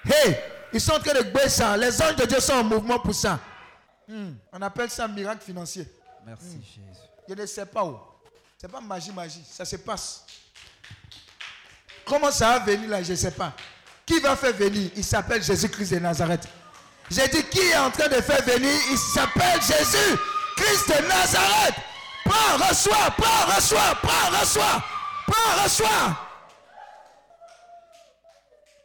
Hey, 0.06 0.38
ils 0.74 0.82
sont 0.82 0.94
en 0.94 1.00
train 1.00 1.14
de 1.14 1.22
baisser 1.24 1.50
ça. 1.62 1.78
Les 1.78 2.02
anges 2.02 2.16
de 2.18 2.26
Dieu 2.26 2.40
sont 2.40 2.54
en 2.54 2.64
mouvement 2.64 3.00
pour 3.00 3.16
ça. 3.16 3.40
Hmm, 4.08 4.32
On 4.52 4.62
appelle 4.62 4.90
ça 4.90 5.08
miracle 5.08 5.44
financier. 5.44 5.88
Merci 6.26 6.58
Jésus. 6.62 7.00
Je 7.30 7.34
ne 7.34 7.46
sais 7.46 7.66
pas 7.66 7.86
où. 7.86 7.98
C'est 8.58 8.72
pas 8.72 8.82
magie, 8.82 9.12
magie. 9.12 9.44
Ça 9.50 9.66
se 9.66 9.76
passe. 9.76 10.26
Comment 12.06 12.32
ça 12.32 12.58
va 12.58 12.60
venir 12.60 12.90
là, 12.90 13.04
je 13.04 13.12
ne 13.12 13.16
sais 13.16 13.32
pas. 13.32 13.54
Qui 14.06 14.20
va 14.20 14.36
faire 14.36 14.54
venir? 14.54 14.90
Il 14.96 15.04
s'appelle 15.04 15.44
Jésus-Christ 15.44 15.92
de 15.92 16.00
Nazareth. 16.00 16.48
J'ai 17.12 17.28
dit 17.28 17.44
qui 17.44 17.60
est 17.60 17.78
en 17.78 17.92
train 17.92 18.08
de 18.08 18.22
faire 18.22 18.42
venir? 18.44 18.74
Il 18.90 18.98
s'appelle 18.98 19.62
Jésus-Christ 19.62 20.88
de 20.88 21.08
Nazareth. 21.08 21.76
Prends, 22.26 22.68
reçois, 22.68 23.12
prends, 23.18 23.56
reçois, 23.56 23.96
prends, 24.02 24.40
reçois, 24.40 24.84
prends, 25.28 25.64
reçois. 25.64 26.18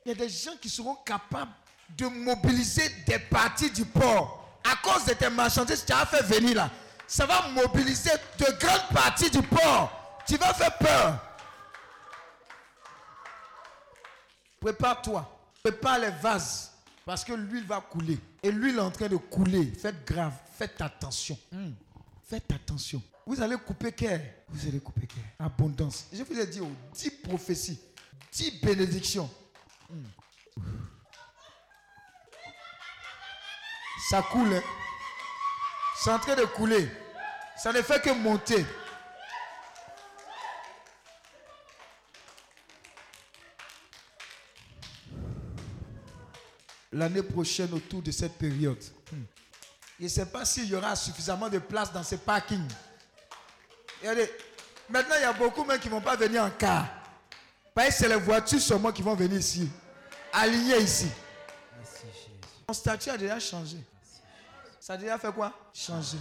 Il 0.04 0.08
y 0.08 0.12
a 0.12 0.14
des 0.14 0.28
gens 0.28 0.56
qui 0.60 0.68
seront 0.68 0.96
capables 0.96 1.52
de 1.96 2.06
mobiliser 2.06 2.88
des 3.06 3.18
parties 3.18 3.70
du 3.70 3.84
port 3.84 4.60
à 4.64 4.76
cause 4.76 5.04
de 5.06 5.14
tes 5.14 5.30
marchandises 5.30 5.82
que 5.82 5.86
tu 5.86 5.92
as 5.92 6.06
fait 6.06 6.22
venir 6.22 6.56
là. 6.56 6.70
Ça 7.12 7.26
va 7.26 7.46
mobiliser 7.48 8.08
de 8.38 8.58
grandes 8.58 8.88
parties 8.94 9.28
du 9.28 9.42
port. 9.42 10.22
Tu 10.26 10.38
vas 10.38 10.54
faire 10.54 10.78
peur. 10.78 11.20
Prépare-toi. 14.58 15.30
Prépare 15.62 15.98
les 15.98 16.08
vases. 16.08 16.72
Parce 17.04 17.22
que 17.22 17.34
l'huile 17.34 17.66
va 17.66 17.82
couler. 17.82 18.18
Et 18.42 18.50
l'huile 18.50 18.76
est 18.76 18.80
en 18.80 18.90
train 18.90 19.08
de 19.08 19.16
couler. 19.18 19.70
Faites 19.72 20.06
grave. 20.06 20.32
Faites 20.56 20.80
attention. 20.80 21.38
Hmm. 21.50 21.72
Faites 22.30 22.50
attention. 22.50 23.02
Vous 23.26 23.42
allez 23.42 23.56
couper 23.58 23.92
cœur. 23.92 24.20
Vous 24.48 24.66
allez 24.66 24.80
couper 24.80 25.06
cœur. 25.06 25.22
Abondance. 25.38 26.06
Je 26.14 26.22
vous 26.22 26.38
ai 26.40 26.46
dit, 26.46 26.62
oh, 26.62 26.70
10 26.94 27.10
prophéties. 27.10 27.78
10 28.32 28.60
bénédictions. 28.62 29.28
Hmm. 29.90 30.62
Ça 34.08 34.22
coule. 34.22 34.54
hein. 34.54 34.62
C'est 36.02 36.10
en 36.10 36.18
train 36.18 36.34
de 36.34 36.44
couler. 36.46 36.88
Ça 37.56 37.72
ne 37.72 37.80
fait 37.80 38.02
que 38.02 38.10
monter. 38.10 38.66
L'année 46.90 47.22
prochaine, 47.22 47.72
autour 47.72 48.02
de 48.02 48.10
cette 48.10 48.36
période, 48.36 48.82
je 49.96 50.04
ne 50.04 50.08
sais 50.08 50.26
pas 50.26 50.44
s'il 50.44 50.64
y 50.64 50.74
aura 50.74 50.96
suffisamment 50.96 51.48
de 51.48 51.60
place 51.60 51.92
dans 51.92 52.02
ce 52.02 52.16
parking. 52.16 52.66
Regardez, 54.00 54.28
maintenant, 54.88 55.14
il 55.18 55.22
y 55.22 55.24
a 55.24 55.32
beaucoup 55.32 55.64
même 55.64 55.78
qui 55.78 55.86
ne 55.86 55.92
vont 55.92 56.00
pas 56.00 56.16
venir 56.16 56.42
en 56.42 56.50
car. 56.50 56.88
Parce 57.72 57.90
que 57.90 57.94
c'est 57.94 58.08
les 58.08 58.16
voitures 58.16 58.60
seulement 58.60 58.90
qui 58.90 59.02
vont 59.02 59.14
venir 59.14 59.38
ici. 59.38 59.70
Alignées 60.32 60.80
ici. 60.80 61.06
Mon 62.66 62.74
statut 62.74 63.10
a 63.10 63.16
déjà 63.16 63.38
changé. 63.38 63.76
Ça 64.82 64.94
a 64.94 64.96
déjà 64.96 65.16
fait 65.16 65.32
quoi? 65.32 65.52
Changer. 65.72 66.18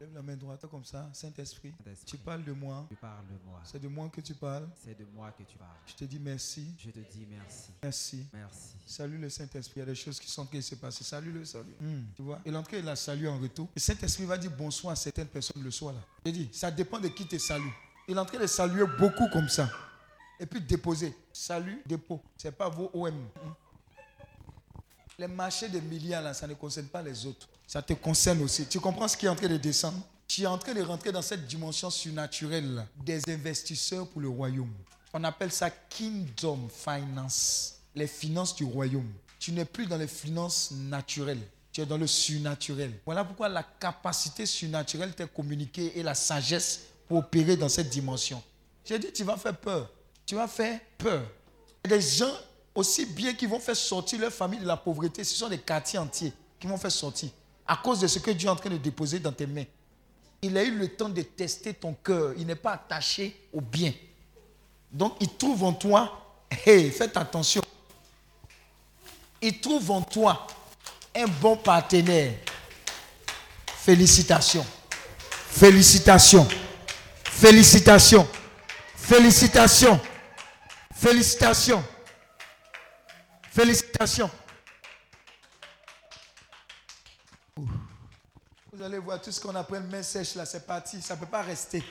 Lève 0.00 0.14
la 0.14 0.22
main 0.22 0.36
droite 0.36 0.64
comme 0.70 0.84
ça. 0.84 1.10
Saint-Esprit, 1.12 1.74
Saint-Esprit. 1.84 2.06
tu 2.06 2.16
parles 2.16 2.44
de 2.44 2.52
moi. 2.52 2.86
Tu 2.88 2.94
parles 2.94 3.26
de 3.26 3.44
moi. 3.44 3.60
C'est 3.64 3.80
de 3.80 3.88
moi 3.88 4.08
que 4.08 4.20
tu 4.20 4.34
parles. 4.34 4.68
C'est 4.84 4.96
de 4.96 5.04
moi 5.12 5.32
que 5.36 5.42
tu 5.42 5.58
parles. 5.58 5.76
Je 5.84 5.94
te 5.94 6.04
dis 6.04 6.20
merci. 6.20 6.64
Je 6.78 6.90
te 6.90 7.00
dis 7.00 7.26
merci. 7.28 7.72
Merci. 7.82 8.26
Merci. 8.32 8.76
Salue 8.86 9.20
le 9.20 9.28
Saint-Esprit. 9.28 9.72
Il 9.74 9.78
y 9.80 9.82
a 9.82 9.86
des 9.86 9.96
choses 9.96 10.20
qui 10.20 10.30
sont 10.30 10.44
de 10.44 10.60
se 10.60 10.76
passer. 10.76 11.02
Salue 11.02 11.34
le 11.34 11.44
salut. 11.44 11.74
Hmm, 11.80 12.02
tu 12.14 12.22
vois? 12.22 12.38
Il 12.46 12.54
est 12.54 12.56
en 12.56 12.62
train 12.62 12.78
de 12.80 12.86
la 12.86 12.94
saluer 12.94 13.26
en 13.26 13.40
retour. 13.40 13.68
Le 13.74 13.80
Saint-Esprit 13.80 14.24
va 14.24 14.38
dire 14.38 14.52
bonsoir 14.56 14.92
à 14.92 14.96
certaines 14.96 15.26
personnes 15.26 15.60
le 15.60 15.72
soir. 15.72 15.94
là. 15.94 16.00
Je 16.24 16.30
dis, 16.30 16.50
ça 16.52 16.70
dépend 16.70 17.00
de 17.00 17.08
qui 17.08 17.26
te 17.26 17.36
salue. 17.36 17.66
Il 18.06 18.16
est 18.16 18.20
en 18.20 18.24
train 18.24 18.38
de 18.38 18.46
saluer 18.46 18.86
beaucoup 19.00 19.28
comme 19.32 19.48
ça. 19.48 19.68
Et 20.38 20.46
puis 20.46 20.60
déposer. 20.60 21.16
Salut, 21.32 21.82
dépôt. 21.84 22.22
Ce 22.36 22.46
n'est 22.46 22.52
pas 22.52 22.68
vos 22.68 22.92
OM. 22.94 23.26
Les 25.22 25.28
marchés 25.28 25.68
des 25.68 25.80
milliards, 25.80 26.20
là, 26.20 26.34
ça 26.34 26.48
ne 26.48 26.54
concerne 26.54 26.88
pas 26.88 27.00
les 27.00 27.26
autres. 27.26 27.48
Ça 27.64 27.80
te 27.80 27.92
concerne 27.92 28.42
aussi. 28.42 28.66
Tu 28.66 28.80
comprends 28.80 29.06
ce 29.06 29.16
qui 29.16 29.26
est 29.26 29.28
en 29.28 29.36
train 29.36 29.46
de 29.46 29.56
descendre? 29.56 30.00
Tu 30.26 30.42
es 30.42 30.46
en 30.46 30.58
train 30.58 30.74
de 30.74 30.82
rentrer 30.82 31.12
dans 31.12 31.22
cette 31.22 31.46
dimension 31.46 31.90
surnaturelle 31.90 32.84
des 33.04 33.22
investisseurs 33.28 34.08
pour 34.08 34.20
le 34.20 34.28
royaume. 34.28 34.72
On 35.12 35.22
appelle 35.22 35.52
ça 35.52 35.70
Kingdom 35.70 36.68
Finance. 36.68 37.76
Les 37.94 38.08
finances 38.08 38.56
du 38.56 38.64
royaume. 38.64 39.12
Tu 39.38 39.52
n'es 39.52 39.64
plus 39.64 39.86
dans 39.86 39.96
les 39.96 40.08
finances 40.08 40.72
naturelles. 40.72 41.46
Tu 41.70 41.82
es 41.82 41.86
dans 41.86 41.98
le 41.98 42.08
surnaturel. 42.08 42.92
Voilà 43.06 43.24
pourquoi 43.24 43.48
la 43.48 43.62
capacité 43.62 44.44
surnaturelle 44.44 45.14
t'est 45.14 45.32
communiquée 45.32 45.92
et 45.96 46.02
la 46.02 46.16
sagesse 46.16 46.80
pour 47.06 47.18
opérer 47.18 47.56
dans 47.56 47.68
cette 47.68 47.90
dimension. 47.90 48.42
J'ai 48.84 48.98
dit, 48.98 49.12
tu 49.12 49.22
vas 49.22 49.36
faire 49.36 49.56
peur. 49.56 49.88
Tu 50.26 50.34
vas 50.34 50.48
faire 50.48 50.80
peur. 50.98 51.22
Des 51.84 52.00
gens 52.00 52.34
aussi 52.74 53.06
bien 53.06 53.34
qui 53.34 53.46
vont 53.46 53.60
faire 53.60 53.76
sortir 53.76 54.20
leur 54.20 54.32
famille 54.32 54.60
de 54.60 54.66
la 54.66 54.76
pauvreté. 54.76 55.24
Ce 55.24 55.34
sont 55.34 55.48
des 55.48 55.58
quartiers 55.58 55.98
entiers 55.98 56.32
qui 56.58 56.66
vont 56.66 56.78
faire 56.78 56.92
sortir 56.92 57.30
à 57.66 57.76
cause 57.76 58.00
de 58.00 58.06
ce 58.06 58.18
que 58.18 58.30
Dieu 58.30 58.48
est 58.48 58.50
en 58.50 58.56
train 58.56 58.70
de 58.70 58.76
déposer 58.76 59.18
dans 59.18 59.32
tes 59.32 59.46
mains. 59.46 59.64
Il 60.42 60.56
a 60.58 60.64
eu 60.64 60.72
le 60.72 60.88
temps 60.88 61.08
de 61.08 61.22
tester 61.22 61.72
ton 61.72 61.94
cœur. 61.94 62.34
Il 62.36 62.46
n'est 62.46 62.56
pas 62.56 62.72
attaché 62.72 63.36
au 63.52 63.60
bien. 63.60 63.92
Donc, 64.90 65.14
il 65.20 65.28
trouve 65.36 65.62
en 65.64 65.72
toi, 65.72 66.34
hey, 66.66 66.90
faites 66.90 67.16
attention. 67.16 67.62
Il 69.40 69.60
trouve 69.60 69.90
en 69.90 70.02
toi 70.02 70.46
un 71.14 71.26
bon 71.26 71.56
partenaire. 71.56 72.34
Félicitations. 73.66 74.66
Félicitations. 75.30 76.46
Félicitations. 77.24 78.26
Félicitations. 78.96 80.00
Félicitations. 80.94 81.82
Félicitations. 83.52 84.30
Ouh. 87.58 87.68
Vous 88.72 88.82
allez 88.82 88.96
voir 88.96 89.20
tout 89.20 89.30
ce 89.30 89.38
qu'on 89.38 89.54
appelle 89.54 89.82
main 89.82 90.02
sèche 90.02 90.34
là, 90.36 90.46
c'est 90.46 90.66
parti. 90.66 91.02
Ça 91.02 91.14
ne 91.14 91.20
peut 91.20 91.26
pas 91.26 91.42
rester. 91.42 91.84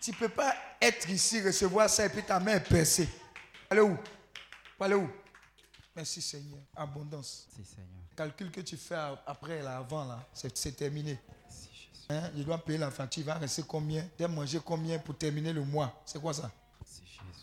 Tu 0.00 0.12
ne 0.12 0.16
peux 0.16 0.28
pas 0.28 0.54
être 0.80 1.10
ici, 1.10 1.42
recevoir 1.42 1.90
ça 1.90 2.06
et 2.06 2.08
puis 2.08 2.22
ta 2.22 2.38
main 2.38 2.52
est 2.52 2.60
percée. 2.60 3.08
Allez 3.68 3.80
où 3.80 3.98
Allez 4.78 4.94
où 4.94 5.10
Merci 5.96 6.22
Seigneur. 6.22 6.60
Abondance. 6.76 7.48
Merci 7.56 7.74
Seigneur. 7.74 7.88
Calcul 8.14 8.52
que 8.52 8.60
tu 8.60 8.76
fais 8.76 8.94
après, 9.26 9.60
là, 9.60 9.78
avant, 9.78 10.04
là, 10.04 10.24
c'est 10.32 10.76
terminé. 10.76 11.18
Merci 11.42 11.68
Jésus. 11.72 12.06
Hein? 12.10 12.30
Je 12.36 12.42
dois 12.44 12.58
payer 12.58 12.78
la 12.78 12.92
facture. 12.92 13.22
Il 13.22 13.26
va 13.26 13.34
rester 13.34 13.64
combien? 13.66 14.08
Tu 14.16 14.22
as 14.22 14.28
mangé 14.28 14.60
combien 14.64 15.00
pour 15.00 15.18
terminer 15.18 15.52
le 15.52 15.64
mois? 15.64 16.00
C'est 16.06 16.20
quoi 16.20 16.32
ça? 16.32 16.48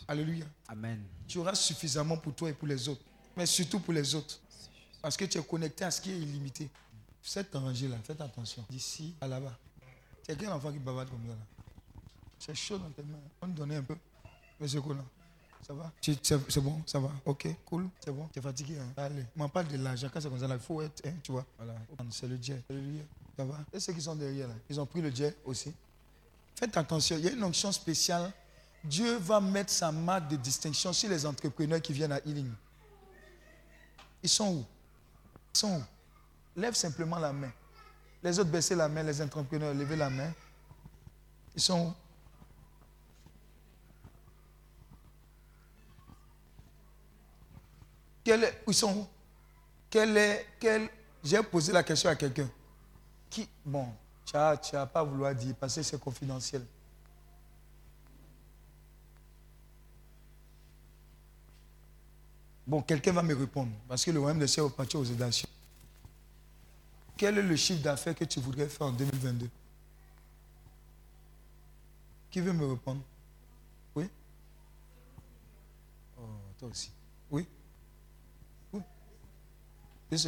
Alléluia. 0.10 0.46
Amen. 0.68 1.00
Tu 1.28 1.38
auras 1.38 1.54
suffisamment 1.54 2.18
pour 2.18 2.34
toi 2.34 2.50
et 2.50 2.54
pour 2.54 2.68
les 2.68 2.90
autres. 2.90 3.02
Mais 3.38 3.46
surtout 3.46 3.80
pour 3.80 3.94
les 3.94 4.16
autres. 4.16 4.40
Parce 5.04 5.16
que 5.16 5.26
tu 5.26 5.38
es 5.38 5.44
connecté 5.44 5.86
à 5.86 5.92
ce 5.92 6.02
qui 6.02 6.12
est 6.12 6.18
illimité. 6.18 6.68
Cette 7.22 7.54
rangée 7.54 7.88
là, 7.88 7.96
faites 8.04 8.20
attention. 8.20 8.66
D'ici 8.72 9.14
à 9.22 9.28
là-bas. 9.28 9.56
C'est 10.24 10.36
quel 10.36 10.50
enfant 10.50 10.72
qui 10.72 10.80
bavarde 10.80 11.10
comme 11.12 11.22
ça 11.28 11.34
là? 11.34 11.46
C'est 12.40 12.56
chaud 12.56 12.80
dans 12.80 12.90
tes 12.90 13.04
mains. 13.04 13.20
On 13.42 13.48
te 13.48 13.52
donne 13.52 13.72
un 13.74 13.84
peu. 13.84 13.96
Monsieur 14.60 14.82
Conan. 14.82 15.06
Ça 15.68 15.74
va? 15.76 15.92
C'est 16.02 16.26
c'est 16.26 16.62
bon? 16.62 16.82
Ça 16.88 17.00
va? 17.00 17.12
Ok, 17.26 17.48
cool. 17.66 17.88
C'est 18.00 18.12
bon? 18.12 18.28
Tu 18.34 18.40
es 18.40 18.42
fatigué 18.42 18.80
hein? 18.80 18.88
Allez. 18.98 19.26
On 19.38 19.48
parle 19.48 19.68
de 19.68 19.78
l'argent. 19.78 20.10
Quand 20.12 20.20
c'est 20.22 20.30
comme 20.30 20.40
ça, 20.40 20.48
là, 20.48 20.56
il 20.56 20.60
faut 20.62 20.82
être. 20.82 21.06
hein, 21.06 21.14
tu 21.22 21.32
vois 21.34 21.46
Voilà. 21.58 21.76
C'est 22.10 22.28
le 22.28 22.40
jet. 22.42 22.64
Alléluia. 22.68 23.04
Ça 23.38 23.46
va? 23.46 23.60
Et 23.72 23.80
ceux 23.80 23.94
qui 23.94 24.02
sont 24.02 24.16
derrière 24.16 24.48
là 24.48 24.56
Ils 24.70 24.80
ont 24.80 24.88
pris 24.88 25.02
le 25.02 25.14
jet 25.14 25.38
aussi. 25.46 25.72
Faites 26.56 26.76
attention. 26.76 27.16
Il 27.18 27.26
y 27.26 27.28
a 27.28 27.32
une 27.32 27.44
onction 27.44 27.72
spéciale. 27.72 28.32
Dieu 28.84 29.18
va 29.18 29.40
mettre 29.42 29.72
sa 29.72 29.92
marque 29.92 30.30
de 30.30 30.36
distinction 30.36 30.94
sur 30.94 31.10
les 31.10 31.26
entrepreneurs 31.26 31.82
qui 31.82 31.94
viennent 31.94 32.12
à 32.12 32.20
Healing. 32.26 32.52
Ils 34.24 34.30
sont 34.30 34.54
où? 34.54 34.66
Ils 35.54 35.58
sont 35.58 35.78
où? 35.78 35.84
Lève 36.60 36.74
simplement 36.74 37.20
la 37.20 37.34
main. 37.34 37.52
Les 38.24 38.38
autres 38.40 38.50
baissez 38.50 38.76
la 38.76 38.88
main, 38.88 39.04
les 39.04 39.22
entrepreneurs 39.22 39.74
levez 39.74 39.96
la 39.96 40.10
main. 40.10 40.32
Ils 41.56 41.62
sont 41.62 41.88
où? 41.88 41.94
Ils 48.68 48.74
sont 48.74 48.98
où? 48.98 49.08
Quel 49.90 50.16
est. 50.18 50.46
Quel, 50.60 50.90
J'ai 51.24 51.42
posé 51.42 51.72
la 51.74 51.84
question 51.84 52.10
à 52.10 52.16
quelqu'un. 52.16 52.50
Qui 53.30 53.48
Bon, 53.66 53.88
tu 54.26 54.36
n'as 54.36 54.86
pas 54.86 55.04
vouloir 55.04 55.34
dire 55.34 55.56
parce 55.60 55.76
que 55.76 55.84
c'est 55.84 56.00
confidentiel. 56.00 56.66
Bon, 62.70 62.82
quelqu'un 62.84 63.14
va 63.14 63.24
me 63.24 63.34
répondre 63.34 63.72
parce 63.88 64.06
que 64.06 64.12
le 64.12 64.20
royaume 64.20 64.38
de 64.38 64.46
ciel 64.46 64.68
est 64.68 64.70
parti 64.70 64.96
aux 64.96 65.10
audacieux. 65.10 65.50
Quel 67.18 67.40
est 67.40 67.42
le 67.42 67.56
chiffre 67.56 67.82
d'affaires 67.82 68.14
que 68.14 68.26
tu 68.26 68.40
voudrais 68.40 68.70
faire 68.70 68.86
en 68.86 68.92
2022 68.92 69.50
Qui 72.30 72.42
veut 72.42 72.54
me 72.54 72.68
répondre? 72.68 73.02
Oui? 73.96 74.08
Oh, 76.20 76.22
toi 76.60 76.70
aussi. 76.70 76.92
Oui? 77.32 77.48
Oui? 78.72 78.84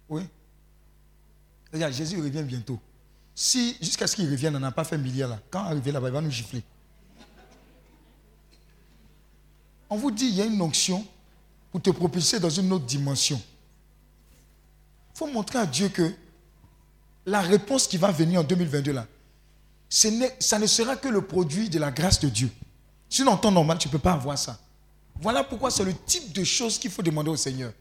Oui. 0.09 0.23
Regarde, 1.73 1.93
Jésus 1.93 2.21
revient 2.21 2.43
bientôt. 2.43 2.79
Si, 3.35 3.77
jusqu'à 3.81 4.07
ce 4.07 4.15
qu'il 4.15 4.31
revienne, 4.31 4.55
on 4.55 4.61
n'a 4.61 4.71
pas 4.71 4.85
fait 4.85 4.97
milliard 4.97 5.31
là. 5.31 5.41
Quand 5.51 5.69
il 5.71 5.77
revient 5.77 5.91
là-bas, 5.91 6.09
il 6.09 6.13
va 6.13 6.21
nous 6.21 6.31
gifler. 6.31 6.63
On 9.91 9.97
vous 9.97 10.11
dit, 10.11 10.27
il 10.27 10.35
y 10.35 10.43
a 10.43 10.45
une 10.45 10.61
onction 10.63 11.05
pour 11.71 11.83
te 11.83 11.91
propulser 11.91 12.39
dans 12.39 12.51
une 12.51 12.73
autre 12.73 12.85
dimension. 12.85 13.41
Il 15.15 15.19
faut 15.19 15.27
montrer 15.27 15.59
à 15.59 15.67
Dieu 15.67 15.89
que 15.89 16.15
la 17.27 17.41
réponse 17.41 17.87
qui 17.87 17.97
va 17.97 18.11
venir 18.11 18.41
en 18.41 18.45
2022 18.45 18.93
là, 18.93 19.07
ça 19.89 20.59
ne 20.59 20.67
sera 20.67 20.97
que 20.97 21.09
le 21.09 21.23
produit 21.23 21.69
de 21.69 21.79
la 21.79 21.91
grâce 21.91 22.21
de 22.21 22.29
Dieu. 22.29 22.51
Sinon, 23.09 23.33
en 23.33 23.37
temps 23.37 23.53
normal, 23.53 23.79
tu 23.79 23.89
ne 23.89 23.93
peux 23.93 23.99
pas 23.99 24.13
avoir 24.13 24.37
ça. 24.37 24.59
Voilà 25.21 25.45
pourquoi 25.45 25.71
c'est 25.71 25.85
le 25.85 25.95
type 25.95 26.33
de 26.33 26.43
choses 26.43 26.79
qu'il 26.79 26.91
faut 26.91 27.03
demander 27.03 27.31
au 27.31 27.37
Seigneur. 27.37 27.73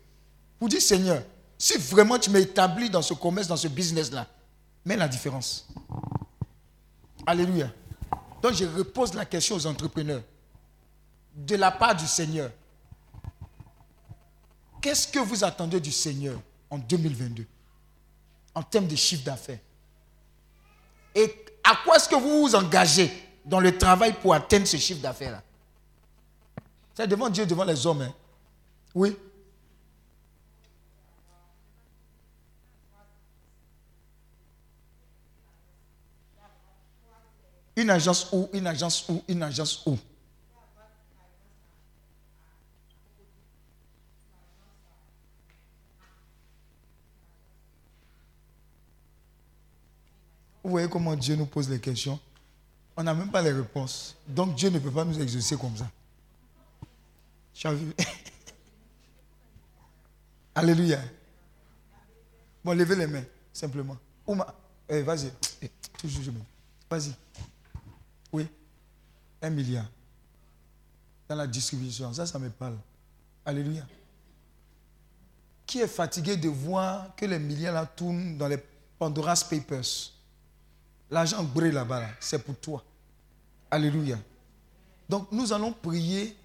Vous 0.59 0.69
dites, 0.69 0.81
Seigneur, 0.81 1.23
si 1.63 1.78
vraiment 1.78 2.19
tu 2.19 2.30
m'établis 2.30 2.89
dans 2.89 3.02
ce 3.02 3.13
commerce, 3.13 3.47
dans 3.47 3.56
ce 3.56 3.69
business-là, 3.69 4.28
mets 4.84 4.97
la 4.97 5.08
différence. 5.08 5.65
Alléluia. 7.26 7.71
Donc 8.41 8.52
je 8.52 8.65
repose 8.65 9.13
la 9.13 9.23
question 9.23 9.56
aux 9.56 9.65
entrepreneurs. 9.65 10.23
De 11.34 11.56
la 11.56 11.71
part 11.71 11.95
du 11.95 12.06
Seigneur, 12.06 12.52
qu'est-ce 14.82 15.08
que 15.08 15.19
vous 15.19 15.45
attendez 15.45 15.80
du 15.80 15.93
Seigneur 15.93 16.38
en 16.69 16.78
2022 16.80 17.45
en 18.56 18.62
termes 18.62 18.88
de 18.88 18.97
chiffre 18.97 19.23
d'affaires? 19.23 19.60
Et 21.15 21.34
à 21.63 21.78
quoi 21.86 21.95
est-ce 21.95 22.10
que 22.10 22.15
vous 22.15 22.41
vous 22.41 22.56
engagez 22.56 23.10
dans 23.45 23.62
le 23.62 23.78
travail 23.78 24.12
pour 24.21 24.34
atteindre 24.34 24.67
ce 24.67 24.76
chiffre 24.76 25.02
d'affaires-là? 25.02 25.41
C'est 26.93 27.08
devant 27.08 27.30
Dieu, 27.30 27.45
devant 27.45 27.63
les 27.63 27.88
hommes. 27.88 28.02
hein. 28.02 28.13
Oui. 28.93 29.15
Une 37.75 37.89
agence 37.89 38.31
où, 38.31 38.49
une 38.53 38.67
agence 38.67 39.09
où, 39.09 39.23
une 39.27 39.43
agence 39.43 39.83
où. 39.86 39.97
Vous 50.63 50.69
voyez 50.69 50.88
comment 50.88 51.15
Dieu 51.15 51.36
nous 51.36 51.45
pose 51.45 51.69
les 51.69 51.79
questions? 51.79 52.19
On 52.95 53.03
n'a 53.03 53.13
même 53.13 53.31
pas 53.31 53.41
les 53.41 53.51
réponses. 53.51 54.15
Donc 54.27 54.55
Dieu 54.55 54.69
ne 54.69 54.79
peut 54.79 54.91
pas 54.91 55.03
nous 55.03 55.19
exaucer 55.19 55.57
comme 55.57 55.75
ça. 55.75 55.89
Tu 57.53 57.67
vu 57.69 57.93
Alléluia. 60.55 60.99
Bon, 62.63 62.73
levez 62.73 62.95
les 62.95 63.07
mains, 63.07 63.23
simplement. 63.51 63.97
Eh, 64.88 65.01
vas-y. 65.01 65.31
Eh, 65.62 65.69
Vas-y. 66.89 67.13
Un 69.43 69.49
milliard. 69.49 69.86
Dans 71.27 71.36
la 71.36 71.45
distribution. 71.45 72.13
Ça, 72.13 72.25
ça 72.25 72.39
me 72.39 72.49
parle. 72.49 72.77
Alléluia. 73.45 73.86
Qui 75.65 75.79
est 75.82 75.88
fatigué 75.88 76.38
de 76.38 76.47
voir 76.47 77.13
que 77.15 77.25
les 77.25 77.39
milliards 77.39 77.73
là 77.73 77.86
tournent 77.86 78.38
dans 78.38 78.47
les 78.47 78.58
Pandora's 78.97 79.43
Papers? 79.43 80.13
L'argent 81.12 81.43
brûle 81.43 81.73
là-bas, 81.73 81.99
là, 81.99 82.10
c'est 82.19 82.39
pour 82.39 82.56
toi. 82.56 82.84
Alléluia. 83.69 84.17
Donc 85.10 85.29
nous 85.32 85.51
allons 85.51 85.73
prier 85.73 86.36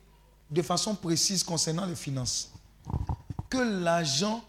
de 0.50 0.62
façon 0.62 0.94
précise 0.94 1.44
concernant 1.44 1.87
les 1.87 1.94
finances. 1.94 2.50
Que 3.48 3.58
l'argent 3.58 4.44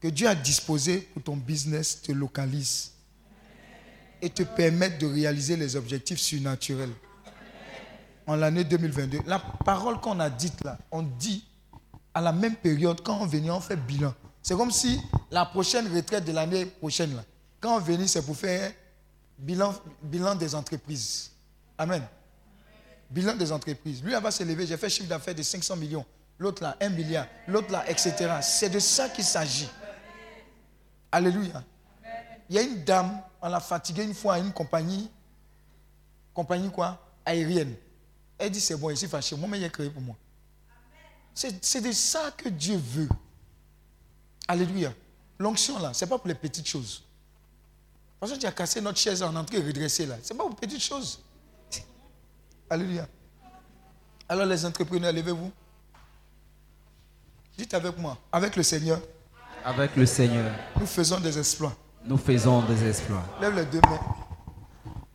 que 0.00 0.08
Dieu 0.08 0.28
a 0.28 0.34
disposé 0.34 1.00
pour 1.00 1.22
ton 1.22 1.36
business 1.36 2.00
te 2.00 2.12
localise 2.12 2.92
et 4.22 4.30
te 4.30 4.42
permette 4.44 4.98
de 4.98 5.06
réaliser 5.06 5.56
les 5.56 5.76
objectifs 5.76 6.18
surnaturels 6.18 6.92
en 8.26 8.36
l'année 8.36 8.64
2022. 8.64 9.20
La 9.26 9.38
parole 9.38 10.00
qu'on 10.00 10.18
a 10.20 10.28
dite 10.28 10.64
là, 10.64 10.78
on 10.90 11.02
dit 11.02 11.44
à 12.12 12.20
la 12.20 12.32
même 12.32 12.56
période, 12.56 13.02
quand 13.02 13.18
on 13.20 13.26
venait, 13.26 13.50
on 13.50 13.60
fait 13.60 13.76
bilan. 13.76 14.14
C'est 14.42 14.56
comme 14.56 14.70
si 14.70 15.00
la 15.30 15.44
prochaine 15.44 15.92
retraite 15.94 16.24
de 16.24 16.32
l'année 16.32 16.66
prochaine, 16.66 17.14
là, 17.14 17.24
quand 17.60 17.76
on 17.76 17.80
venait, 17.80 18.06
c'est 18.06 18.24
pour 18.24 18.36
faire 18.36 18.72
bilan, 19.38 19.74
bilan 20.02 20.34
des 20.34 20.54
entreprises. 20.54 21.30
Amen. 21.76 22.02
Bilan 23.10 23.34
des 23.34 23.52
entreprises. 23.52 24.02
Lui, 24.02 24.12
elle 24.12 24.22
va 24.22 24.30
se 24.30 24.42
lever, 24.42 24.66
j'ai 24.66 24.76
fait 24.76 24.88
chiffre 24.88 25.08
d'affaires 25.08 25.34
de 25.34 25.42
500 25.42 25.76
millions. 25.76 26.04
L'autre 26.38 26.62
là, 26.62 26.76
1 26.80 26.88
milliard. 26.90 27.26
L'autre 27.46 27.70
là, 27.70 27.88
etc. 27.88 28.14
C'est 28.42 28.68
de 28.68 28.78
ça 28.78 29.08
qu'il 29.08 29.24
s'agit. 29.24 29.68
Alléluia. 31.10 31.62
Il 32.48 32.56
y 32.56 32.58
a 32.58 32.62
une 32.62 32.84
dame, 32.84 33.20
on 33.40 33.48
l'a 33.48 33.60
fatiguée 33.60 34.04
une 34.04 34.14
fois 34.14 34.34
à 34.34 34.38
une 34.38 34.52
compagnie, 34.52 35.10
compagnie 36.32 36.70
quoi? 36.70 36.98
Aérienne. 37.24 37.74
Elle 38.38 38.50
dit 38.50 38.60
c'est 38.60 38.76
bon, 38.76 38.90
je 38.90 38.94
suis 38.96 39.08
fâché. 39.08 39.34
Moi, 39.36 39.48
mais 39.48 39.58
il 39.58 39.64
a 39.64 39.68
créé 39.68 39.90
pour 39.90 40.02
moi. 40.02 40.16
C'est 41.34 41.80
de 41.80 41.92
ça 41.92 42.30
que 42.36 42.48
Dieu 42.48 42.76
veut. 42.76 43.08
Alléluia. 44.48 44.92
L'onction 45.38 45.78
là, 45.78 45.92
ce 45.92 46.04
n'est 46.04 46.08
pas 46.08 46.18
pour 46.18 46.28
les 46.28 46.34
petites 46.34 46.66
choses. 46.66 47.02
Parce 48.18 48.32
que 48.32 48.38
tu 48.38 48.46
as 48.46 48.52
cassé 48.52 48.80
notre 48.80 48.98
chaise 48.98 49.22
en 49.22 49.34
entrée 49.36 49.58
et 49.58 49.62
redressé 49.62 50.06
là. 50.06 50.16
Ce 50.22 50.32
n'est 50.32 50.36
pas 50.38 50.44
pour 50.44 50.56
les 50.60 50.66
petites 50.66 50.82
choses. 50.82 51.20
Alléluia. 52.70 53.06
Alors 54.28 54.46
les 54.46 54.64
entrepreneurs, 54.64 55.12
levez-vous. 55.12 55.52
Dites 57.58 57.74
avec 57.74 57.96
moi, 57.98 58.18
avec 58.32 58.54
le 58.56 58.62
Seigneur, 58.62 59.00
Avec 59.64 59.96
le 59.96 60.04
Seigneur, 60.06 60.52
nous 60.78 60.86
faisons 60.86 61.18
des 61.20 61.38
exploits. 61.38 61.74
nous 62.04 62.18
faisons 62.18 62.62
des 62.62 62.86
exploits. 62.88 63.24
Lève 63.40 63.54
les 63.56 63.64
deux 63.66 63.80
mains. 63.80 64.00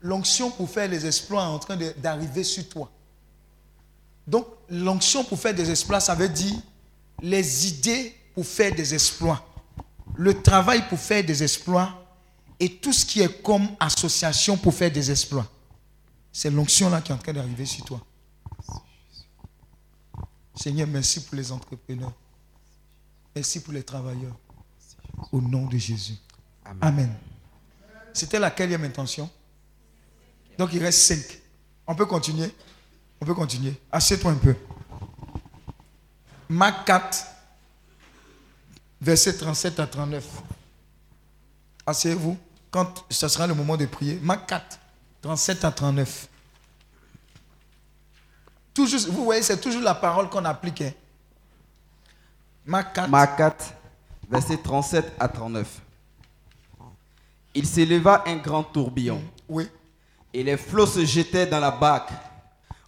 L'onction 0.01 0.49
pour 0.51 0.69
faire 0.69 0.87
les 0.89 1.05
exploits 1.05 1.43
est 1.43 1.47
en 1.47 1.59
train 1.59 1.77
d'arriver 1.97 2.43
sur 2.43 2.67
toi. 2.67 2.89
Donc, 4.27 4.47
l'onction 4.69 5.23
pour 5.23 5.39
faire 5.39 5.53
des 5.53 5.69
exploits, 5.69 5.99
ça 5.99 6.15
veut 6.15 6.29
dire 6.29 6.55
les 7.21 7.67
idées 7.67 8.15
pour 8.33 8.45
faire 8.45 8.73
des 8.73 8.93
exploits, 8.93 9.45
le 10.15 10.41
travail 10.41 10.87
pour 10.87 10.99
faire 10.99 11.23
des 11.23 11.43
exploits 11.43 12.01
et 12.59 12.77
tout 12.77 12.93
ce 12.93 13.05
qui 13.05 13.21
est 13.21 13.41
comme 13.41 13.67
association 13.79 14.57
pour 14.57 14.73
faire 14.73 14.91
des 14.91 15.09
exploits. 15.11 15.47
C'est 16.31 16.49
l'onction 16.49 16.89
là 16.89 17.01
qui 17.01 17.11
est 17.11 17.15
en 17.15 17.17
train 17.17 17.33
d'arriver 17.33 17.65
sur 17.65 17.83
toi. 17.83 18.01
Seigneur, 20.55 20.87
merci 20.87 21.23
pour 21.23 21.35
les 21.35 21.51
entrepreneurs. 21.51 22.13
Merci 23.35 23.61
pour 23.61 23.73
les 23.73 23.83
travailleurs. 23.83 24.35
Au 25.31 25.41
nom 25.41 25.65
de 25.65 25.77
Jésus. 25.77 26.15
Amen. 26.79 27.13
C'était 28.13 28.39
la 28.39 28.51
quatrième 28.51 28.83
intention. 28.83 29.29
Donc 30.57 30.71
il 30.73 30.83
reste 30.83 30.99
cinq. 30.99 31.41
On 31.87 31.95
peut 31.95 32.05
continuer 32.05 32.53
On 33.21 33.25
peut 33.25 33.33
continuer. 33.33 33.73
Assieds-toi 33.91 34.31
un 34.31 34.35
peu. 34.35 34.55
Marc 36.49 36.85
4, 36.85 37.25
verset 39.01 39.37
37 39.37 39.79
à 39.79 39.87
39. 39.87 40.25
Asseyez-vous 41.85 42.37
quand 42.71 43.05
ce 43.09 43.27
sera 43.27 43.47
le 43.47 43.53
moment 43.53 43.77
de 43.77 43.85
prier. 43.85 44.19
Marc 44.21 44.47
4, 44.49 44.79
37 45.21 45.65
à 45.65 45.71
39. 45.71 46.27
Toujours, 48.73 48.99
vous 49.13 49.23
voyez, 49.25 49.43
c'est 49.43 49.59
toujours 49.59 49.81
la 49.81 49.95
parole 49.95 50.29
qu'on 50.29 50.43
applique. 50.45 50.81
hein. 50.81 50.91
Marc 52.65 52.95
4, 52.95 53.09
Marc 53.09 53.37
4, 53.37 53.73
versets 54.29 54.57
37 54.57 55.13
à 55.19 55.27
39. 55.27 55.67
Il 57.53 57.67
s'éleva 57.67 58.23
un 58.27 58.37
grand 58.37 58.63
tourbillon, 58.63 59.21
oui. 59.49 59.67
et 60.33 60.41
les 60.43 60.55
flots 60.57 60.85
se 60.85 61.03
jetaient 61.05 61.45
dans 61.47 61.59
la 61.59 61.71
barque, 61.71 62.09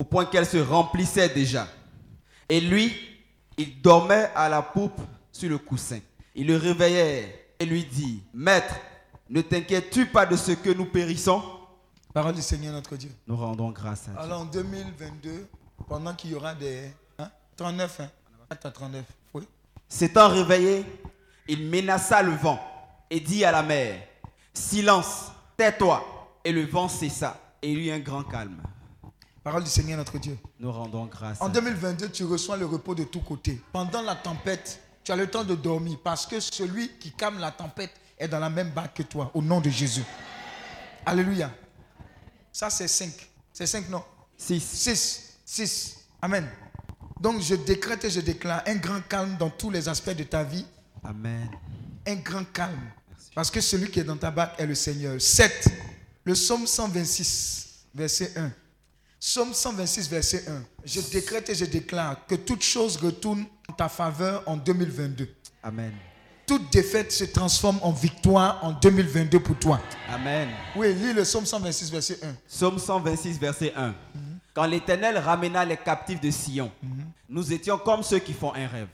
au 0.03 0.05
point 0.05 0.25
qu'elle 0.25 0.45
se 0.45 0.57
remplissait 0.57 1.29
déjà. 1.29 1.65
Et 2.49 2.59
lui, 2.59 2.93
il 3.57 3.81
dormait 3.81 4.29
à 4.35 4.49
la 4.49 4.61
poupe 4.61 4.99
sur 5.31 5.49
le 5.49 5.57
coussin. 5.57 5.99
Il 6.35 6.47
le 6.47 6.57
réveillait 6.57 7.53
et 7.57 7.65
lui 7.65 7.85
dit, 7.85 8.21
Maître, 8.33 8.75
ne 9.29 9.39
t'inquiètes-tu 9.39 10.07
pas 10.07 10.25
de 10.25 10.35
ce 10.35 10.51
que 10.51 10.71
nous 10.71 10.83
périssons? 10.87 11.41
Parole 12.13 12.35
du 12.35 12.41
Seigneur 12.41 12.73
notre 12.73 12.97
Dieu. 12.97 13.11
Nous 13.25 13.37
rendons 13.37 13.71
grâce 13.71 14.09
à 14.09 14.11
Dieu. 14.11 14.19
Alors 14.19 14.41
en 14.41 14.45
2022, 14.45 15.47
pendant 15.87 16.13
qu'il 16.13 16.31
y 16.31 16.35
aura 16.35 16.53
des. 16.53 16.91
hein, 17.17 17.31
39, 17.55 18.01
hein, 18.01 18.09
attends, 18.49 18.71
39, 18.71 19.05
oui. 19.35 19.47
S'étant 19.87 20.27
réveillé, 20.27 20.85
il 21.47 21.65
menaça 21.69 22.21
le 22.21 22.33
vent 22.33 22.59
et 23.09 23.21
dit 23.21 23.45
à 23.45 23.53
la 23.53 23.63
mer, 23.63 24.03
Silence, 24.53 25.31
tais-toi. 25.55 26.03
Et 26.43 26.51
le 26.51 26.65
vent 26.65 26.89
cessa 26.89 27.39
et 27.61 27.71
il 27.71 27.79
y 27.79 27.87
eut 27.87 27.93
un 27.93 27.99
grand 27.99 28.23
calme. 28.23 28.61
Parole 29.43 29.63
du 29.65 29.69
Seigneur 29.69 29.97
notre 29.97 30.17
Dieu. 30.19 30.38
Nous 30.58 30.71
rendons 30.71 31.06
grâce 31.06 31.41
En 31.41 31.49
Dieu. 31.49 31.62
2022, 31.62 32.10
tu 32.10 32.23
reçois 32.23 32.56
le 32.56 32.65
repos 32.65 32.95
de 32.95 33.03
tous 33.03 33.19
côtés. 33.19 33.62
Pendant 33.73 34.01
la 34.01 34.15
tempête, 34.15 34.79
tu 35.03 35.12
as 35.12 35.17
le 35.17 35.27
temps 35.27 35.43
de 35.43 35.53
dormir 35.53 35.97
parce 36.01 36.25
que 36.25 36.39
celui 36.39 36.89
qui 36.97 37.12
calme 37.12 37.39
la 37.39 37.51
tempête 37.51 37.91
est 38.17 38.29
dans 38.29 38.39
la 38.39 38.49
même 38.49 38.69
barque 38.69 38.97
que 38.97 39.03
toi, 39.03 39.32
au 39.34 39.41
nom 39.41 39.60
de 39.60 39.69
Jésus. 39.69 40.03
Alléluia. 41.06 41.51
Ça, 42.53 42.69
c'est 42.69 42.88
5. 42.88 43.12
C'est 43.51 43.67
5, 43.67 43.89
non? 43.89 44.03
6. 44.38 44.62
6. 44.63 45.38
6. 45.45 45.97
Amen. 46.21 46.47
Donc, 47.19 47.41
je 47.41 47.56
décrète 47.56 48.06
et 48.06 48.10
je 48.10 48.21
déclare 48.21 48.63
un 48.65 48.75
grand 48.75 49.01
calme 49.10 49.36
dans 49.38 49.49
tous 49.49 49.69
les 49.69 49.89
aspects 49.89 50.15
de 50.15 50.23
ta 50.23 50.43
vie. 50.43 50.65
Amen. 51.03 51.49
un 52.08 52.15
grand 52.15 52.45
calme. 52.53 52.91
Parce 53.36 53.51
que 53.51 53.60
celui 53.60 53.91
qui 53.91 53.99
est 53.99 54.06
dans 54.06 54.15
ta 54.15 54.32
barque 54.32 54.58
est 54.58 54.65
le 54.65 54.75
Seigneur. 54.75 55.19
7. 55.19 55.67
Le 56.23 56.34
psaume 56.34 56.65
126, 56.65 57.88
verset 57.93 58.32
1. 58.38 58.51
Psaume 59.25 59.53
126, 59.53 60.09
verset 60.09 60.43
1. 60.49 60.63
Je 60.83 60.99
décrète 60.99 61.49
et 61.49 61.55
je 61.55 61.63
déclare 61.63 62.25
que 62.27 62.36
toute 62.36 62.62
chose 62.62 62.97
retourne 62.97 63.45
en 63.69 63.71
ta 63.73 63.88
faveur 63.88 64.43
en 64.48 64.58
2022. 64.58 65.29
Amen. 65.63 65.93
Toute 66.45 66.69
défaite 66.73 67.10
se 67.13 67.23
transforme 67.23 67.79
en 67.83 67.93
victoire 67.93 68.60
en 68.65 68.73
2022 68.73 69.39
pour 69.39 69.58
toi. 69.58 69.79
Amen. 70.10 70.50
Oui, 70.75 70.93
lis 70.93 71.13
le 71.13 71.23
psaume 71.23 71.45
126, 71.45 71.89
verset 71.89 72.19
1. 72.21 72.33
Psaume 72.50 72.77
126, 72.77 73.39
verset 73.39 73.71
1. 73.77 73.95
Quand 74.54 74.65
l'Éternel 74.65 75.17
ramena 75.17 75.63
les 75.63 75.77
captifs 75.77 76.19
de 76.19 76.29
Sion, 76.29 76.69
nous 77.29 77.54
étions 77.54 77.77
comme 77.77 78.04
ceux 78.04 78.19
qui 78.19 78.33
font 78.33 78.54
un 78.54 78.67
rêve. 78.67 78.89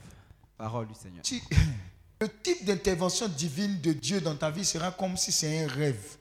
Parole 0.59 0.87
du 0.89 0.93
Seigneur. 0.93 1.23
Tu- 1.23 1.41
Le 2.21 2.27
type 2.43 2.65
d'intervention 2.65 3.27
divine 3.29 3.81
de 3.81 3.93
Dieu 3.93 4.21
dans 4.21 4.35
ta 4.35 4.51
vie 4.51 4.63
sera 4.63 4.91
comme 4.91 5.17
si 5.17 5.31
c'est 5.31 5.63
un 5.63 5.67
rêve. 5.67 6.17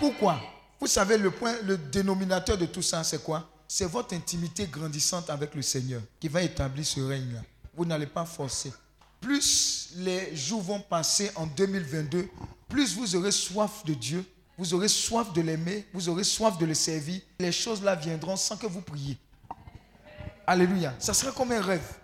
Pourquoi? 0.00 0.40
Vous 0.84 0.90
savez, 0.90 1.16
le 1.16 1.30
point, 1.30 1.54
le 1.62 1.78
dénominateur 1.78 2.58
de 2.58 2.66
tout 2.66 2.82
ça, 2.82 3.02
c'est 3.02 3.24
quoi? 3.24 3.48
C'est 3.66 3.86
votre 3.86 4.14
intimité 4.14 4.66
grandissante 4.66 5.30
avec 5.30 5.54
le 5.54 5.62
Seigneur 5.62 6.02
qui 6.20 6.28
va 6.28 6.42
établir 6.42 6.84
ce 6.84 7.00
règne-là. 7.00 7.40
Vous 7.74 7.86
n'allez 7.86 8.04
pas 8.04 8.26
forcer. 8.26 8.70
Plus 9.18 9.94
les 9.96 10.36
jours 10.36 10.60
vont 10.60 10.80
passer 10.80 11.30
en 11.36 11.46
2022, 11.46 12.28
plus 12.68 12.94
vous 12.96 13.16
aurez 13.16 13.32
soif 13.32 13.82
de 13.86 13.94
Dieu, 13.94 14.26
vous 14.58 14.74
aurez 14.74 14.88
soif 14.88 15.32
de 15.32 15.40
l'aimer, 15.40 15.86
vous 15.94 16.06
aurez 16.10 16.22
soif 16.22 16.58
de 16.58 16.66
le 16.66 16.74
servir. 16.74 17.22
Les 17.38 17.50
choses 17.50 17.82
là 17.82 17.94
viendront 17.94 18.36
sans 18.36 18.58
que 18.58 18.66
vous 18.66 18.82
priez. 18.82 19.16
Alléluia. 20.46 20.94
Ça 20.98 21.14
sera 21.14 21.32
comme 21.32 21.52
un 21.52 21.62
rêve. 21.62 21.94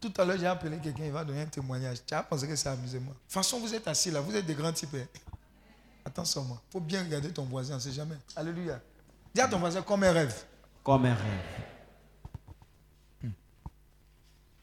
Tout 0.00 0.12
à 0.16 0.24
l'heure, 0.24 0.38
j'ai 0.38 0.46
appelé 0.46 0.78
quelqu'un, 0.78 1.06
il 1.06 1.12
va 1.12 1.24
donner 1.24 1.40
un 1.40 1.46
témoignage. 1.46 1.98
Tu 2.06 2.14
as 2.14 2.22
pensé 2.22 2.46
que 2.46 2.54
c'est 2.54 2.68
amusement. 2.68 3.00
De 3.00 3.16
toute 3.16 3.32
façon, 3.32 3.58
vous 3.58 3.74
êtes 3.74 3.88
assis 3.88 4.12
là, 4.12 4.20
vous 4.20 4.36
êtes 4.36 4.46
des 4.46 4.54
grands 4.54 4.72
types. 4.72 4.94
Attention, 6.12 6.44
moi. 6.44 6.60
Il 6.68 6.72
faut 6.72 6.80
bien 6.80 7.02
regarder 7.02 7.32
ton 7.32 7.44
voisin, 7.44 7.72
on 7.72 7.76
ne 7.76 7.80
sait 7.80 7.92
jamais. 7.92 8.16
Alléluia. 8.36 8.78
Dis 9.34 9.40
à 9.40 9.48
ton 9.48 9.58
voisin 9.58 9.80
comme 9.80 10.02
un 10.02 10.12
rêve. 10.12 10.44
Comme 10.84 11.06
un 11.06 11.14
rêve. 11.14 11.40
Il 13.22 13.30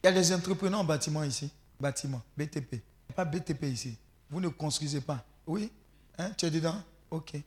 y 0.03 0.07
a 0.07 0.11
des 0.11 0.31
entrepreneurs 0.31 0.81
en 0.81 0.83
bâtiment 0.83 1.23
ici. 1.23 1.49
Bâtiment, 1.79 2.21
BTP. 2.37 2.83
Pas 3.15 3.25
BTP 3.25 3.63
ici. 3.63 3.97
Vous 4.29 4.39
ne 4.39 4.49
construisez 4.49 5.01
pas. 5.01 5.25
Oui? 5.47 5.71
Hein? 6.19 6.29
Tu 6.37 6.45
es 6.45 6.51
dedans? 6.51 6.83
Ok. 7.09 7.41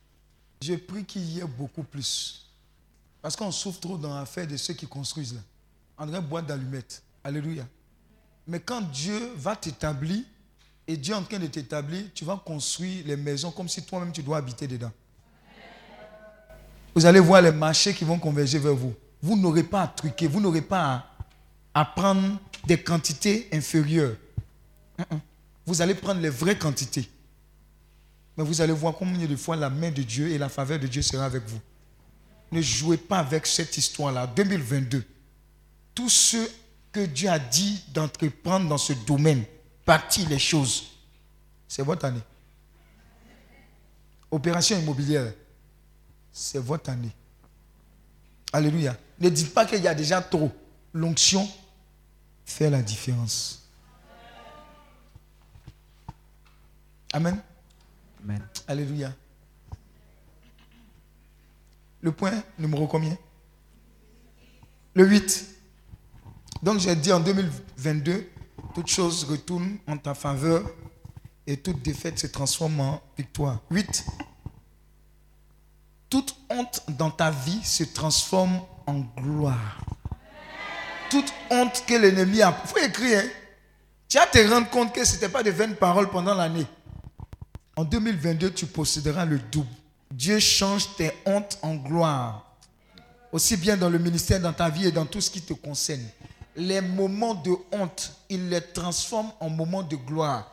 Je 0.60 0.74
prie 0.74 1.04
qu'il 1.04 1.22
y 1.22 1.38
ait 1.38 1.44
beaucoup 1.44 1.84
plus. 1.84 2.50
Parce 3.22 3.36
qu'on 3.36 3.52
souffre 3.52 3.78
trop 3.78 3.96
dans 3.96 4.18
l'affaire 4.18 4.48
de 4.48 4.56
ceux 4.56 4.74
qui 4.74 4.88
construisent 4.88 5.34
là. 5.34 5.40
On 5.96 6.06
dirait 6.06 6.20
boîte 6.20 6.46
d'allumettes. 6.46 7.04
Alléluia. 7.22 7.68
Mais 8.48 8.58
quand 8.58 8.80
Dieu 8.80 9.32
va 9.36 9.54
t'établir, 9.54 10.24
et 10.86 10.96
Dieu 10.96 11.14
est 11.14 11.16
en 11.16 11.22
train 11.22 11.38
de 11.38 11.46
t'établir, 11.46 12.04
tu 12.14 12.24
vas 12.24 12.40
construire 12.44 13.06
les 13.06 13.16
maisons 13.16 13.50
comme 13.50 13.68
si 13.68 13.82
toi-même 13.82 14.12
tu 14.12 14.22
dois 14.22 14.38
habiter 14.38 14.66
dedans. 14.66 14.90
Vous 16.94 17.06
allez 17.06 17.20
voir 17.20 17.40
les 17.40 17.52
marchés 17.52 17.94
qui 17.94 18.04
vont 18.04 18.18
converger 18.18 18.58
vers 18.58 18.74
vous. 18.74 18.94
Vous 19.22 19.36
n'aurez 19.36 19.62
pas 19.62 19.82
à 19.82 19.86
truquer, 19.88 20.26
vous 20.26 20.40
n'aurez 20.40 20.60
pas 20.60 21.06
à, 21.72 21.84
prendre 21.84 22.38
des 22.66 22.82
quantités 22.82 23.48
inférieures. 23.52 24.16
Mm-mm. 24.98 25.20
Vous 25.64 25.80
allez 25.80 25.94
prendre 25.94 26.20
les 26.20 26.28
vraies 26.28 26.58
quantités. 26.58 27.08
Mais 28.36 28.44
vous 28.44 28.60
allez 28.60 28.72
voir 28.72 28.94
combien 28.94 29.26
de 29.26 29.36
fois 29.36 29.56
la 29.56 29.70
main 29.70 29.90
de 29.90 30.02
Dieu 30.02 30.28
et 30.28 30.38
la 30.38 30.48
faveur 30.48 30.78
de 30.78 30.86
Dieu 30.86 31.02
sera 31.02 31.24
avec 31.24 31.44
vous. 31.46 31.60
Ne 32.50 32.60
jouez 32.60 32.96
pas 32.96 33.18
avec 33.20 33.46
cette 33.46 33.76
histoire-là. 33.76 34.26
2022. 34.26 35.04
Tout 35.94 36.08
ce 36.08 36.48
que 36.90 37.06
Dieu 37.06 37.28
a 37.28 37.38
dit 37.38 37.82
d'entreprendre 37.94 38.68
dans 38.68 38.78
ce 38.78 38.92
domaine, 38.92 39.44
partir 39.84 40.28
les 40.28 40.38
choses, 40.38 40.90
c'est 41.68 41.82
votre 41.82 42.04
année. 42.04 42.22
Opération 44.30 44.78
immobilière, 44.78 45.32
c'est 46.32 46.58
votre 46.58 46.90
année. 46.90 47.12
Alléluia. 48.52 48.96
Ne 49.18 49.28
dites 49.28 49.52
pas 49.54 49.66
qu'il 49.66 49.82
y 49.82 49.88
a 49.88 49.94
déjà 49.94 50.20
trop. 50.20 50.50
L'onction 50.92 51.48
fait 52.44 52.70
la 52.70 52.82
différence. 52.82 53.68
Amen. 57.12 57.40
Amen. 58.22 58.42
Alléluia. 58.66 59.12
Le 62.00 62.12
point 62.12 62.42
numéro 62.58 62.86
combien? 62.86 63.16
Le 64.94 65.06
8. 65.06 65.48
Donc 66.62 66.80
j'ai 66.80 66.94
dit 66.96 67.12
en 67.12 67.20
2022, 67.20 68.28
toute 68.74 68.88
chose 68.88 69.24
retourne 69.24 69.78
en 69.86 69.96
ta 69.96 70.14
faveur 70.14 70.62
et 71.46 71.56
toute 71.56 71.82
défaite 71.82 72.18
se 72.18 72.26
transforme 72.26 72.80
en 72.80 73.00
victoire. 73.16 73.60
8. 73.70 74.04
Toute 76.08 76.36
honte 76.50 76.82
dans 76.88 77.10
ta 77.10 77.30
vie 77.30 77.62
se 77.64 77.84
transforme 77.84 78.60
en 78.86 79.00
gloire. 79.00 79.78
Toute 81.10 81.32
honte 81.50 81.84
que 81.86 81.94
l'ennemi 81.94 82.42
a. 82.42 82.56
Il 82.76 82.84
écrire. 82.84 83.22
hein. 83.24 83.28
Tu 84.08 84.18
vas 84.18 84.26
te 84.26 84.38
rendre 84.48 84.68
compte 84.68 84.94
que 84.94 85.04
ce 85.04 85.14
n'était 85.14 85.28
pas 85.28 85.42
de 85.42 85.50
vaines 85.50 85.76
paroles 85.76 86.10
pendant 86.10 86.34
l'année. 86.34 86.66
En 87.76 87.84
2022, 87.84 88.52
tu 88.52 88.66
posséderas 88.66 89.24
le 89.24 89.38
double. 89.38 89.68
Dieu 90.10 90.38
change 90.38 90.94
tes 90.96 91.10
hontes 91.24 91.58
en 91.62 91.74
gloire. 91.76 92.46
Aussi 93.32 93.56
bien 93.56 93.78
dans 93.78 93.88
le 93.88 93.98
ministère, 93.98 94.40
dans 94.40 94.52
ta 94.52 94.68
vie 94.68 94.86
et 94.88 94.92
dans 94.92 95.06
tout 95.06 95.22
ce 95.22 95.30
qui 95.30 95.40
te 95.40 95.54
concerne. 95.54 96.06
Les 96.56 96.80
moments 96.80 97.34
de 97.34 97.52
honte, 97.72 98.12
il 98.28 98.48
les 98.48 98.60
transforme 98.60 99.32
en 99.40 99.48
moments 99.48 99.82
de 99.82 99.96
gloire. 99.96 100.50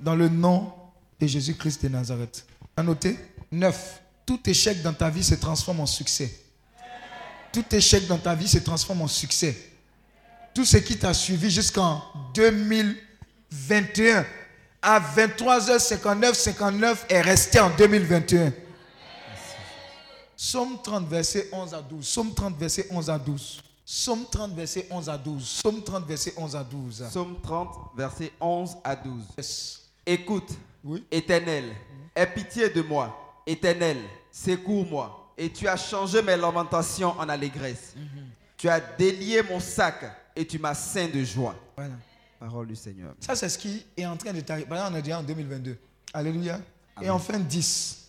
Dans 0.00 0.14
le 0.14 0.28
nom 0.28 0.72
de 1.20 1.26
Jésus-Christ 1.26 1.82
de 1.82 1.88
Nazareth. 1.88 2.46
À 2.76 2.82
noter 2.82 3.18
9. 3.50 4.00
Tout 4.26 4.40
échec 4.48 4.82
dans 4.82 4.92
ta 4.92 5.10
vie 5.10 5.24
se 5.24 5.34
transforme 5.34 5.80
en 5.80 5.86
succès. 5.86 6.40
Tout 7.52 7.64
échec 7.72 8.06
dans 8.06 8.18
ta 8.18 8.34
vie 8.34 8.48
se 8.48 8.58
transforme 8.58 9.02
en 9.02 9.08
succès. 9.08 9.56
Tout 10.54 10.64
ce 10.64 10.76
qui 10.76 10.96
t'a 10.98 11.14
suivi 11.14 11.50
jusqu'en 11.50 12.02
2021 12.34 14.24
à 14.82 15.00
23h59, 15.00 16.34
59 16.34 17.06
est 17.08 17.20
resté 17.20 17.60
en 17.60 17.70
2021. 17.70 18.52
Somme 20.36 20.78
30, 20.82 21.08
verset 21.08 21.48
11 21.52 21.74
à 21.74 21.80
12. 21.80 22.06
Somme 22.06 22.34
30, 22.34 22.58
verset 22.58 22.86
11 22.90 23.10
à 23.10 23.18
12. 23.18 23.62
Somme 23.84 24.24
30, 24.30 24.54
verset 24.54 24.86
11 24.90 25.08
à 25.10 25.18
12. 25.18 25.46
Somme 25.62 25.82
30, 25.82 26.06
verset 26.06 26.32
11 26.36 26.56
à 26.56 26.64
12. 26.64 27.04
Psaume 27.10 27.36
30, 27.42 27.68
versets 27.96 28.32
11 28.40 28.76
à 28.82 28.96
12. 28.96 29.22
Yes. 29.36 29.82
Écoute, 30.06 30.50
Oui. 30.82 31.04
Éternel, 31.10 31.64
aie 32.14 32.26
pitié 32.26 32.70
de 32.70 32.80
moi. 32.82 33.42
Éternel, 33.46 33.98
secours-moi. 34.32 35.32
Et 35.36 35.50
tu 35.50 35.66
as 35.68 35.76
changé 35.76 36.22
mes 36.22 36.36
lamentations 36.36 37.10
en 37.18 37.28
allégresse. 37.28 37.94
Tu 38.56 38.68
as 38.68 38.80
délié 38.80 39.42
mon 39.42 39.60
sac 39.60 40.04
et 40.34 40.46
tu 40.46 40.58
m'as 40.58 40.74
ceint 40.74 41.08
de 41.08 41.22
joie. 41.22 41.54
Voilà. 41.76 41.94
Parole 42.38 42.68
du 42.68 42.76
Seigneur. 42.76 43.14
Ça, 43.20 43.34
c'est 43.36 43.48
ce 43.48 43.58
qui 43.58 43.84
est 43.96 44.06
en 44.06 44.16
train 44.16 44.32
de 44.32 44.40
t'arriver. 44.40 44.68
On 44.70 44.94
est 44.94 45.02
déjà 45.02 45.18
en 45.18 45.22
2022. 45.22 45.76
Alléluia. 46.12 46.60
Et 47.02 47.10
enfin, 47.10 47.38
10. 47.38 48.00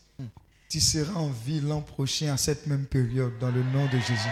Tu 0.69 0.79
seras 0.79 1.19
en 1.19 1.29
vie 1.29 1.61
l'an 1.61 1.81
prochain 1.81 2.33
à 2.33 2.37
cette 2.37 2.65
même 2.67 2.85
période 2.85 3.37
dans 3.39 3.51
le 3.51 3.63
nom 3.63 3.85
de 3.85 3.97
Jésus. 3.99 4.29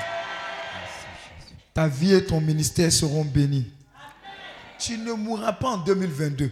Ta 1.73 1.87
vie 1.87 2.13
et 2.13 2.25
ton 2.25 2.39
ministère 2.39 2.91
seront 2.91 3.25
bénis. 3.25 3.71
Tu 4.79 4.97
ne 4.97 5.13
mourras 5.13 5.53
pas 5.53 5.69
en 5.69 5.77
2022. 5.77 6.51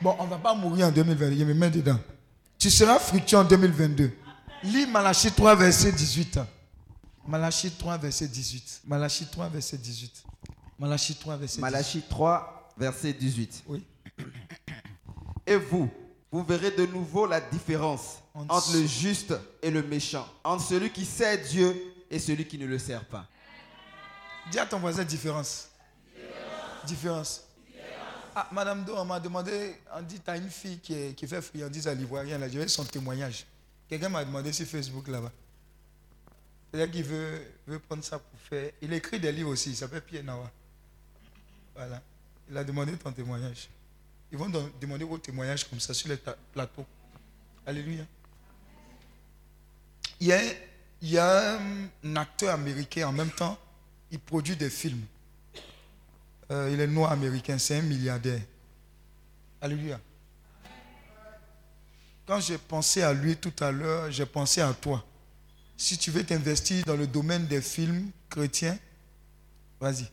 Bon, 0.00 0.16
on 0.18 0.24
ne 0.24 0.30
va 0.30 0.38
pas 0.38 0.54
mourir 0.54 0.88
en 0.88 0.90
2022. 0.90 1.38
Je 1.38 1.44
me 1.44 1.54
mets 1.54 1.70
dedans. 1.70 1.98
Tu 2.58 2.70
seras 2.70 2.98
fructueux 2.98 3.38
en 3.38 3.44
2022. 3.44 4.12
Lis 4.64 4.86
Malachie 4.86 5.30
3, 5.30 5.54
verset 5.56 5.92
18. 5.92 6.40
Malachie 7.26 7.70
3, 7.70 7.96
verset 7.98 8.28
18. 8.28 8.82
Malachie 8.86 9.26
3, 9.26 9.48
verset 9.48 9.78
18. 9.78 10.24
Malachie 10.78 11.14
3, 11.14 11.36
verset 11.36 11.56
18. 11.56 11.60
Malachie 11.62 12.02
3, 12.08 12.72
verset 12.76 13.12
18. 13.12 13.62
Oui. 13.68 13.82
Et 15.46 15.56
vous, 15.56 15.90
vous 16.32 16.42
verrez 16.44 16.70
de 16.70 16.86
nouveau 16.86 17.26
la 17.26 17.40
différence 17.40 18.18
Entre- 18.34 18.52
entre 18.54 18.72
le 18.76 18.86
juste 18.86 19.32
et 19.62 19.70
le 19.70 19.82
méchant, 19.82 20.26
entre 20.42 20.64
celui 20.64 20.90
qui 20.90 21.04
sert 21.04 21.38
Dieu 21.50 21.76
et 22.10 22.18
celui 22.18 22.46
qui 22.46 22.58
ne 22.58 22.66
le 22.66 22.78
sert 22.78 23.04
pas. 23.04 23.26
Dis 24.50 24.58
à 24.58 24.66
ton 24.66 24.78
voisin 24.78 25.04
différence. 25.04 25.68
Différence. 26.86 27.44
Ah, 28.36 28.48
Madame 28.50 28.84
Do, 28.84 28.94
on 28.96 29.04
m'a 29.04 29.20
demandé, 29.20 29.76
on 29.94 30.02
dit, 30.02 30.18
tu 30.20 30.28
as 30.28 30.36
une 30.36 30.50
fille 30.50 30.80
qui, 30.80 31.14
qui 31.14 31.26
fait 31.26 31.40
friandise 31.40 31.86
à 31.86 31.94
l'Ivoirien, 31.94 32.36
là, 32.36 32.48
je 32.48 32.58
vais 32.58 32.66
son 32.66 32.84
témoignage. 32.84 33.46
Quelqu'un 33.88 34.08
m'a 34.08 34.24
demandé 34.24 34.52
sur 34.52 34.66
Facebook 34.66 35.06
là-bas. 35.06 35.30
C'est-à-dire 36.72 36.92
qu'il 36.92 37.04
veut, 37.04 37.40
veut 37.68 37.78
prendre 37.78 38.02
ça 38.02 38.18
pour 38.18 38.40
faire. 38.40 38.72
Il 38.82 38.92
écrit 38.92 39.20
des 39.20 39.30
livres 39.30 39.50
aussi, 39.50 39.70
il 39.70 39.76
s'appelle 39.76 40.02
Pierre 40.02 40.24
Nawa. 40.24 40.50
Voilà. 41.76 42.02
Il 42.50 42.56
a 42.56 42.64
demandé 42.64 42.92
ton 42.96 43.12
témoignage. 43.12 43.68
Ils 44.32 44.38
vont 44.38 44.50
demander 44.80 45.04
vos 45.04 45.18
témoignages 45.18 45.68
comme 45.68 45.78
ça 45.78 45.94
sur 45.94 46.08
les 46.08 46.18
plateaux. 46.52 46.84
Alléluia. 47.64 48.04
Il 50.18 50.26
y 50.26 50.32
a, 50.32 50.42
il 51.00 51.10
y 51.10 51.18
a 51.18 51.60
un 52.02 52.16
acteur 52.16 52.52
américain 52.52 53.06
en 53.06 53.12
même 53.12 53.30
temps, 53.30 53.56
il 54.10 54.18
produit 54.20 54.56
des 54.56 54.70
films. 54.70 55.04
Euh, 56.50 56.70
il 56.72 56.80
est 56.80 56.86
noir 56.86 57.12
américain, 57.12 57.58
c'est 57.58 57.78
un 57.78 57.82
milliardaire. 57.82 58.40
Alléluia. 59.60 60.00
Quand 62.26 62.40
j'ai 62.40 62.58
pensé 62.58 63.02
à 63.02 63.12
lui 63.12 63.36
tout 63.36 63.52
à 63.60 63.70
l'heure, 63.70 64.10
j'ai 64.10 64.26
pensé 64.26 64.60
à 64.60 64.72
toi. 64.72 65.04
Si 65.76 65.98
tu 65.98 66.10
veux 66.10 66.24
t'investir 66.24 66.84
dans 66.84 66.96
le 66.96 67.06
domaine 67.06 67.46
des 67.46 67.60
films 67.60 68.10
chrétiens, 68.30 68.78
vas-y. 69.80 70.08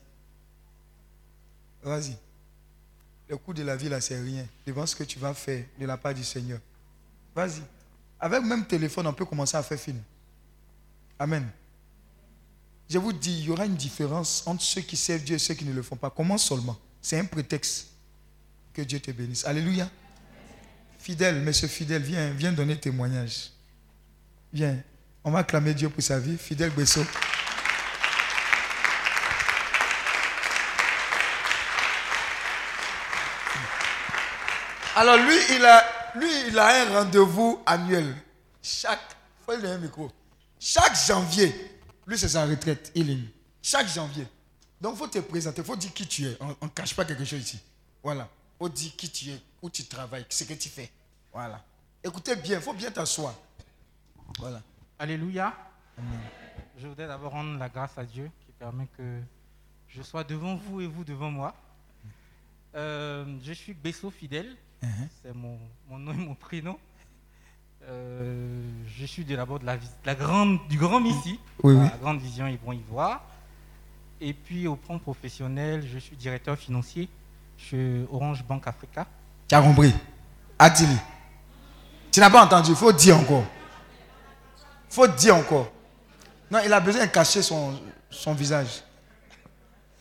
Vas-y. 1.84 2.18
Le 3.30 3.38
coût 3.38 3.54
de 3.54 3.64
la 3.64 3.76
vie, 3.76 3.88
là, 3.88 4.02
c'est 4.02 4.20
rien. 4.20 4.46
Devant 4.66 4.86
ce 4.86 4.96
que 4.96 5.04
tu 5.04 5.20
vas 5.20 5.34
faire 5.34 5.64
de 5.80 5.86
la 5.86 5.98
part 5.98 6.14
du 6.14 6.24
Seigneur. 6.24 6.60
Vas-y. 7.34 7.62
Avec 8.20 8.44
même 8.44 8.66
téléphone, 8.66 9.08
on 9.08 9.14
peut 9.14 9.26
commencer 9.26 9.56
à 9.56 9.64
faire 9.64 9.80
film. 9.80 10.02
Amen. 11.18 11.50
Je 12.92 12.98
vous 12.98 13.14
dis, 13.14 13.40
il 13.40 13.46
y 13.46 13.50
aura 13.50 13.66
une 13.66 13.76
différence 13.76 14.44
entre 14.46 14.62
ceux 14.62 14.82
qui 14.82 14.98
servent 14.98 15.24
Dieu 15.24 15.38
et 15.38 15.40
ceux 15.40 15.54
qui 15.54 15.64
ne 15.64 15.72
le 15.72 15.82
font 15.82 15.96
pas. 15.96 16.10
Comment 16.10 16.38
seulement? 16.38 16.78
C'est 17.02 17.18
un 17.18 17.24
prétexte. 17.24 17.88
Que 18.74 18.82
Dieu 18.82 19.00
te 19.00 19.12
bénisse. 19.12 19.46
Alléluia. 19.46 19.90
Fidèle, 21.00 21.40
monsieur 21.42 21.70
fidèle, 21.70 22.02
viens, 22.02 22.32
viens 22.32 22.52
donner 22.52 22.78
témoignage. 22.78 23.52
Viens. 24.52 24.78
On 25.24 25.32
va 25.32 25.40
acclamer 25.40 25.74
Dieu 25.74 25.88
pour 25.88 26.04
sa 26.04 26.20
vie. 26.20 26.38
Fidèle 26.38 26.72
Bessot. 26.72 27.06
Alors 34.98 35.16
lui, 35.16 35.38
il 35.56 35.64
a, 35.64 35.86
lui, 36.16 36.48
il 36.50 36.60
a 36.60 36.82
un 36.82 37.04
rendez-vous 37.04 37.64
annuel. 37.66 38.14
Chaque, 38.62 39.16
faut 39.46 39.56
lui 39.56 39.66
un 39.66 39.78
micro. 39.78 40.12
Chaque 40.60 40.98
janvier, 41.08 41.80
lui 42.12 42.20
c'est 42.20 42.30
sa 42.30 42.46
retraite, 42.46 42.92
healing. 42.94 43.26
Chaque 43.62 43.88
janvier. 43.88 44.28
Donc 44.80 44.96
il 44.96 44.98
faut 44.98 45.08
te 45.08 45.20
présenter, 45.20 45.62
il 45.62 45.66
faut 45.66 45.76
dire 45.76 45.94
qui 45.94 46.06
tu 46.06 46.26
es. 46.26 46.38
On 46.40 46.66
ne 46.66 46.70
cache 46.70 46.96
pas 46.96 47.06
quelque 47.06 47.24
chose 47.26 47.40
ici. 47.42 47.60
Voilà. 48.04 48.28
Il 48.56 48.58
faut 48.60 48.70
dire 48.70 48.96
qui 48.98 49.10
tu 49.10 49.30
es, 49.30 49.42
où 49.62 49.70
tu 49.70 49.86
travailles, 49.86 50.26
ce 50.30 50.44
que 50.44 50.54
tu 50.54 50.70
fais. 50.70 50.92
Voilà. 51.32 51.64
Écoutez 52.04 52.36
bien, 52.36 52.58
il 52.58 52.62
faut 52.62 52.74
bien 52.74 52.92
t'asseoir. 52.92 53.34
Voilà. 54.40 54.62
Alléluia. 55.00 55.56
Je 56.78 56.88
voudrais 56.88 57.08
d'abord 57.08 57.32
rendre 57.32 57.58
la 57.58 57.70
grâce 57.70 57.98
à 57.98 58.04
Dieu 58.04 58.30
qui 58.46 58.52
permet 58.54 58.88
que 58.98 59.20
je 59.88 60.02
sois 60.02 60.24
devant 60.24 60.56
vous 60.56 60.82
et 60.82 60.88
vous 60.88 61.04
devant 61.04 61.32
moi. 61.32 61.56
Euh, 62.76 63.26
je 63.44 63.54
suis 63.54 63.74
Besso 63.74 64.10
Fidèle, 64.12 64.56
Uh-huh. 64.84 65.08
c'est 65.22 65.36
mon, 65.36 65.60
mon 65.88 66.00
nom 66.00 66.12
et 66.12 66.16
mon 66.16 66.34
prénom. 66.34 66.80
Euh, 67.90 68.62
je 68.98 69.06
suis 69.06 69.26
de 69.26 69.36
la, 69.36 69.46
de 69.46 69.60
la 70.06 70.16
grande, 70.16 70.60
du 70.70 70.78
Grand 70.78 71.00
Missy, 71.00 71.40
Oui, 71.64 71.74
oui. 71.74 71.88
la 71.92 71.98
Grande 71.98 72.20
Vision 72.22 72.48
Yvon 72.48 72.72
Ivoire. 72.74 73.22
Et 74.20 74.34
puis 74.34 74.68
au 74.68 74.76
plan 74.76 75.00
professionnel, 75.00 75.88
je 75.92 75.98
suis 75.98 76.16
directeur 76.16 76.56
financier 76.58 77.10
chez 77.58 78.06
Orange 78.12 78.44
Bank 78.44 78.68
Africa. 78.68 79.08
Tu 79.48 79.56
as 79.56 79.62
compris? 79.62 79.94
Adili. 80.60 80.96
Tu 82.12 82.20
n'as 82.20 82.30
pas 82.30 82.44
entendu, 82.46 82.72
il 82.72 82.76
faut 82.76 82.92
dire 82.92 83.18
encore. 83.18 83.46
Il 84.90 84.94
faut 84.94 85.08
dire 85.08 85.36
encore. 85.36 85.72
Non, 86.52 86.60
il 86.64 86.72
a 86.72 86.80
besoin 86.80 87.06
de 87.06 87.12
cacher 87.12 87.42
son, 87.42 87.80
son 88.10 88.34
visage. 88.34 88.84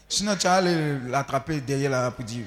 Sinon, 0.09 0.35
tu 0.37 0.43
vas 0.49 0.57
aller 0.57 0.99
l'attraper 1.09 1.61
derrière 1.61 1.91
la 1.91 2.11
pour 2.11 2.25
dire. 2.25 2.45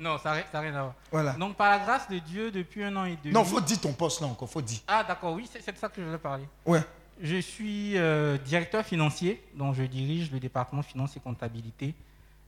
Non, 0.00 0.16
ça 0.16 0.34
n'a 0.34 0.60
rien 0.60 0.74
à 0.74 0.82
voir. 0.82 0.94
Voilà. 1.12 1.32
Donc, 1.34 1.56
par 1.56 1.70
la 1.70 1.78
grâce 1.78 2.08
de 2.08 2.18
Dieu, 2.18 2.50
depuis 2.50 2.82
un 2.82 2.96
an 2.96 3.04
et 3.04 3.18
demi. 3.22 3.34
Non, 3.34 3.44
faut 3.44 3.60
dire 3.60 3.78
ton 3.78 3.92
poste 3.92 4.22
là 4.22 4.26
encore, 4.28 4.48
faut 4.48 4.62
dire. 4.62 4.80
Ah, 4.88 5.04
d'accord, 5.04 5.34
oui, 5.34 5.48
c'est 5.52 5.72
de 5.72 5.76
ça 5.76 5.90
que 5.90 6.00
je 6.00 6.06
voulais 6.06 6.18
parler. 6.18 6.44
Ouais. 6.64 6.82
Je 7.20 7.36
suis 7.36 7.98
euh, 7.98 8.38
directeur 8.38 8.82
financier, 8.82 9.44
dont 9.54 9.74
je 9.74 9.82
dirige 9.82 10.32
le 10.32 10.40
département 10.40 10.82
finance 10.82 11.18
et 11.18 11.20
comptabilité 11.20 11.94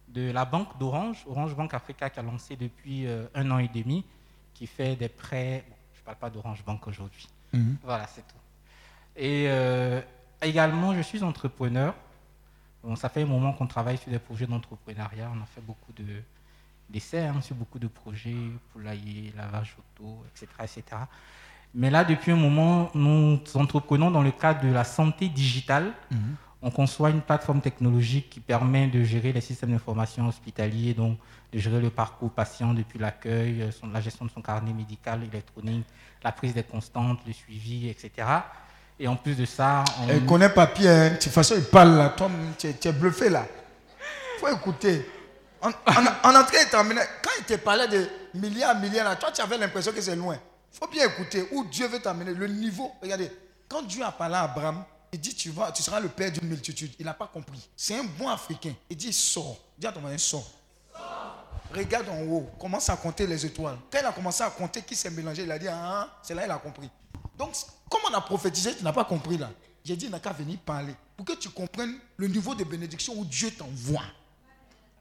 de 0.09 0.31
la 0.31 0.47
banque 0.47 0.79
d'Orange, 0.79 1.25
Orange 1.27 1.55
Banque 1.55 1.75
Africa, 1.75 2.09
qui 2.09 2.21
a 2.21 2.23
lancé 2.23 2.57
depuis 2.57 3.07
euh, 3.07 3.27
un 3.35 3.51
an 3.51 3.59
et 3.59 3.69
demi, 3.69 4.03
qui 4.55 4.67
fait 4.67 4.97
des 4.97 5.09
prêts. 5.11 5.65
bon, 5.69 5.77
je 5.93 6.01
ne 6.01 6.05
parle 6.07 6.17
pas 6.17 6.31
d'Orange 6.31 6.65
Banque 6.65 6.87
aujourd'hui. 6.87 7.29
Mhm. 7.53 7.77
Voilà, 7.83 8.07
c'est 8.07 8.23
tout. 8.23 8.43
Et 9.15 9.45
euh, 9.49 10.01
également, 10.41 10.95
je 10.95 11.03
suis 11.03 11.23
entrepreneur. 11.23 11.95
Bon, 12.83 12.97
ça 12.97 13.11
fait 13.11 13.23
un 13.23 13.27
moment 13.27 13.53
qu'on 13.53 13.67
travaille 13.67 13.99
sur 13.99 14.11
des 14.11 14.19
projets 14.19 14.47
d'entrepreneuriat. 14.47 15.31
On 15.37 15.43
a 15.43 15.47
fait 15.47 15.61
beaucoup 15.61 15.93
de 15.93 16.23
d'essais 16.93 17.27
hein, 17.27 17.41
sur 17.41 17.57
beaucoup 17.57 17.79
de 17.79 17.89
projets, 17.89 18.37
poulailler, 18.73 19.33
lavage 19.37 19.77
auto, 19.79 20.25
etc., 20.31 20.47
etc. 20.61 20.83
Mais 21.75 21.91
là, 21.91 22.05
depuis 22.05 22.33
un 22.33 22.37
moment, 22.37 22.91
nous 22.95 23.41
entreprenons 23.55 24.11
dans 24.11 24.23
le 24.23 24.31
cadre 24.31 24.63
de 24.63 24.73
la 24.73 24.85
santé 24.85 25.29
digitale. 25.29 25.93
Mhm. 26.11 26.37
On 26.65 26.71
conçoit 26.71 27.11
une 27.11 27.23
plateforme 27.23 27.61
technologique 27.61 28.31
qui 28.31 28.39
permet 28.39 28.87
de 28.87 29.03
gérer 29.03 29.33
les 29.33 29.41
systèmes 29.41 29.73
d'information 29.73 30.29
hospitaliers, 30.29 30.95
donc 30.95 31.19
de 31.53 31.59
gérer 31.59 31.81
le 31.81 31.91
parcours 31.91 32.31
patient 32.31 32.73
depuis 32.73 33.01
l'accueil, 33.01 33.63
euh, 33.63 33.71
la 33.93 34.01
gestion 34.01 34.27
de 34.27 34.31
son 34.31 34.43
carnet 34.43 34.73
médical 34.73 35.25
électronique, 35.25 35.85
la 36.23 36.31
prise 36.31 36.55
des 36.55 36.63
constantes, 36.63 37.19
le 37.27 37.33
suivi, 37.33 37.89
etc. 37.89 38.29
Et 39.01 39.09
en 39.09 39.17
plus 39.17 39.37
de 39.37 39.45
ça, 39.45 39.83
on... 40.03 40.09
Elle 40.09 40.25
connaît 40.25 40.51
papier, 40.51 40.89
hein. 40.89 41.11
De 41.11 41.17
toute 41.17 41.33
façon, 41.33 41.55
il 41.57 41.65
parle 41.65 41.97
là. 41.97 42.11
Toi, 42.11 42.31
tu 42.57 42.69
es, 42.69 42.75
tu 42.75 42.87
es 42.87 42.93
bluffé 42.93 43.29
là. 43.29 43.45
faut 44.39 44.49
écouter. 44.49 45.05
En, 45.63 45.69
en, 45.69 46.07
en 46.25 46.41
entrée 46.41 46.59
quand 46.71 47.31
il 47.39 47.45
te 47.45 47.55
parlait 47.55 47.87
de 47.87 48.09
milliards, 48.35 48.79
milliards 48.79 49.19
toi, 49.19 49.31
tu 49.31 49.41
avais 49.41 49.57
l'impression 49.57 49.93
que 49.93 50.01
c'est 50.01 50.17
loin. 50.17 50.37
faut 50.73 50.89
bien 50.89 51.07
écouter 51.07 51.47
où 51.53 51.65
Dieu 51.65 51.87
veut 51.87 52.01
t'amener. 52.01 52.35
Le 52.35 52.49
niveau, 52.49 52.93
regardez, 53.01 53.31
quand 53.69 53.83
Dieu 53.83 54.03
a 54.03 54.11
parlé 54.11 54.35
à 54.35 54.43
Abraham, 54.43 54.85
il 55.13 55.21
dit 55.21 55.35
tu, 55.35 55.53
seras 55.75 56.01
le 56.01 56.09
père 56.09 56.33
d'une 56.33 56.49
multitude. 56.49 56.93
Il 56.99 57.07
n'a 57.07 57.15
pas 57.15 57.27
compris. 57.27 57.69
C'est 57.77 57.97
un 57.97 58.05
bon 58.05 58.29
africain. 58.29 58.75
Il 58.91 58.97
dit 58.97 59.13
sors. 59.13 59.57
Dis 59.79 59.87
à 59.87 59.93
ton 59.93 60.01
voisin 60.01 60.19
sors. 60.19 60.51
Regarde 61.73 62.09
en 62.09 62.23
haut, 62.23 62.51
commence 62.59 62.91
à 62.91 62.97
compter 62.97 63.27
les 63.27 63.47
étoiles. 63.47 63.79
Quand 63.91 63.99
il 64.01 64.05
a 64.05 64.13
commencé 64.13 64.43
à 64.43 64.51
compter 64.51 64.83
qui 64.83 64.95
s'est 64.97 65.11
mélangé, 65.11 65.45
il 65.45 65.51
a 65.53 65.59
dit 65.59 65.69
Ah, 65.69 66.09
c'est 66.23 66.35
là 66.35 66.45
il 66.45 66.51
a 66.51 66.57
compris. 66.59 66.91
Donc, 67.39 67.55
comme 67.89 68.01
on 68.11 68.15
a 68.15 68.21
prophétisé, 68.21 68.75
tu 68.77 68.85
n'as 68.85 68.93
pas 68.93 69.05
compris 69.05 69.39
là. 69.39 69.51
J'ai 69.85 69.97
dit, 69.97 70.05
il 70.07 70.11
n'a 70.11 70.21
qu'à 70.21 70.33
venir 70.33 70.59
parler 70.61 70.95
pour 71.17 71.27
que 71.27 71.33
tu 71.33 71.49
comprennes 71.51 71.99
le 72.17 72.29
niveau 72.29 72.55
de 72.55 72.63
bénédiction 72.65 73.15
où 73.17 73.25
Dieu 73.25 73.51
t'envoie 73.51 74.05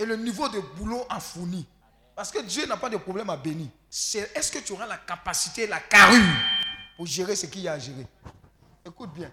et 0.02 0.06
le 0.06 0.16
niveau 0.16 0.49
de 0.49 0.60
boulot 0.78 1.04
à 1.10 1.20
fournir. 1.20 1.64
Parce 2.16 2.32
que 2.32 2.41
Dieu 2.43 2.66
n'a 2.66 2.78
pas 2.78 2.89
de 2.89 2.97
problème 2.97 3.30
à 3.30 3.38
bénir. 3.38 3.68
Est-ce 3.89 4.52
que 4.52 4.60
tu 4.60 4.74
auras 4.74 4.88
la 4.88 4.97
capacité, 4.97 5.68
la 5.68 5.80
carrure 5.80 6.24
pour 6.97 7.06
gérer 7.06 7.36
ce 7.36 7.45
qu'il 7.45 7.62
y 7.62 7.68
a 7.68 7.74
à 7.74 7.80
gérer? 7.80 8.08
Écoute 8.86 9.14
bien. 9.14 9.32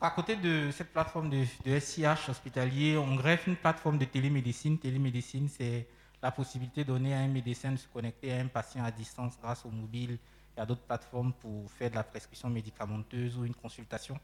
À 0.00 0.10
côté 0.10 0.36
de 0.36 0.70
cette 0.70 0.92
plateforme 0.92 1.30
de, 1.30 1.44
de 1.64 1.80
SIH 1.80 2.30
hospitalier, 2.30 2.96
on 2.96 3.16
greffe 3.16 3.46
une 3.46 3.56
plateforme 3.56 3.98
de 3.98 4.04
télémédecine. 4.04 4.78
Télémédecine, 4.78 5.48
c'est 5.48 5.88
la 6.22 6.30
possibilité 6.30 6.84
donnée 6.84 7.14
à 7.14 7.18
un 7.18 7.28
médecin 7.28 7.72
de 7.72 7.76
se 7.76 7.88
connecter 7.88 8.32
à 8.32 8.40
un 8.40 8.46
patient 8.46 8.84
à 8.84 8.90
distance 8.90 9.34
grâce 9.42 9.64
au 9.64 9.70
mobile 9.70 10.18
et 10.56 10.60
à 10.60 10.66
d'autres 10.66 10.82
plateformes 10.82 11.32
pour 11.32 11.70
faire 11.72 11.90
de 11.90 11.96
la 11.96 12.04
prescription 12.04 12.48
médicamenteuse 12.50 13.36
ou 13.36 13.44
une 13.44 13.54
consultation. 13.54 14.18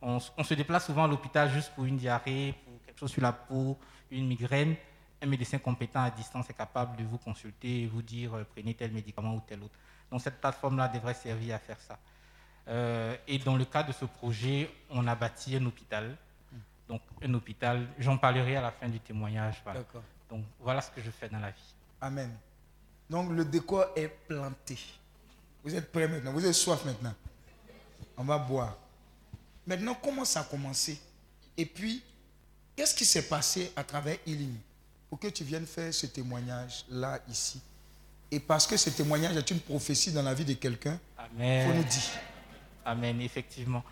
On 0.00 0.20
se 0.20 0.54
déplace 0.54 0.86
souvent 0.86 1.04
à 1.04 1.08
l'hôpital 1.08 1.50
juste 1.50 1.72
pour 1.74 1.84
une 1.84 1.96
diarrhée, 1.96 2.54
pour 2.64 2.80
quelque 2.84 2.98
chose 2.98 3.10
sur 3.10 3.22
la 3.22 3.32
peau, 3.32 3.76
une 4.10 4.26
migraine. 4.26 4.76
Un 5.20 5.26
médecin 5.26 5.58
compétent 5.58 6.02
à 6.02 6.10
distance 6.10 6.48
est 6.50 6.54
capable 6.54 6.96
de 6.96 7.04
vous 7.04 7.18
consulter 7.18 7.82
et 7.82 7.86
vous 7.86 8.02
dire 8.02 8.34
euh, 8.34 8.46
prenez 8.54 8.74
tel 8.74 8.92
médicament 8.92 9.34
ou 9.34 9.42
tel 9.46 9.62
autre. 9.62 9.74
Donc 10.10 10.20
cette 10.20 10.40
plateforme-là 10.40 10.88
devrait 10.88 11.14
servir 11.14 11.56
à 11.56 11.58
faire 11.58 11.80
ça. 11.80 11.98
Euh, 12.68 13.16
et 13.26 13.38
dans 13.38 13.56
le 13.56 13.64
cadre 13.64 13.88
de 13.88 13.92
ce 13.92 14.04
projet, 14.04 14.70
on 14.90 15.06
a 15.06 15.14
bâti 15.14 15.56
un 15.56 15.64
hôpital. 15.66 16.16
Donc, 16.88 17.02
un 17.22 17.34
hôpital, 17.34 17.86
j'en 17.98 18.16
parlerai 18.16 18.56
à 18.56 18.62
la 18.62 18.70
fin 18.70 18.88
du 18.88 18.98
témoignage. 19.00 19.60
voilà. 19.62 19.80
Donc, 20.30 20.44
voilà 20.58 20.80
ce 20.80 20.90
que 20.90 21.02
je 21.02 21.10
fais 21.10 21.28
dans 21.28 21.38
la 21.38 21.50
vie. 21.50 21.74
Amen. 22.00 22.34
Donc 23.10 23.30
le 23.30 23.44
décor 23.44 23.86
est 23.96 24.08
planté. 24.08 24.78
Vous 25.64 25.74
êtes 25.74 25.90
prêts 25.90 26.06
maintenant? 26.06 26.32
Vous 26.32 26.44
avez 26.44 26.52
soif 26.52 26.84
maintenant? 26.84 27.14
On 28.16 28.24
va 28.24 28.38
boire. 28.38 28.76
Maintenant, 29.66 29.94
comment 29.94 30.24
ça 30.24 30.40
a 30.40 30.44
commencé? 30.44 31.00
Et 31.56 31.66
puis, 31.66 32.02
qu'est-ce 32.76 32.94
qui 32.94 33.04
s'est 33.04 33.28
passé 33.28 33.72
à 33.76 33.84
travers 33.84 34.18
Healing 34.26 34.56
pour 35.08 35.18
que 35.18 35.28
tu 35.28 35.44
viennes 35.44 35.66
faire 35.66 35.92
ce 35.92 36.06
témoignage 36.06 36.84
là, 36.90 37.18
ici 37.28 37.60
Et 38.30 38.40
parce 38.40 38.66
que 38.66 38.76
ce 38.76 38.90
témoignage 38.90 39.36
est 39.36 39.50
une 39.50 39.60
prophétie 39.60 40.12
dans 40.12 40.22
la 40.22 40.34
vie 40.34 40.44
de 40.44 40.52
quelqu'un, 40.54 40.98
il 41.18 41.62
faut 41.62 41.68
nous 41.68 41.72
Amen. 41.72 41.84
dire. 41.84 42.02
Amen, 42.84 43.20
effectivement. 43.20 43.82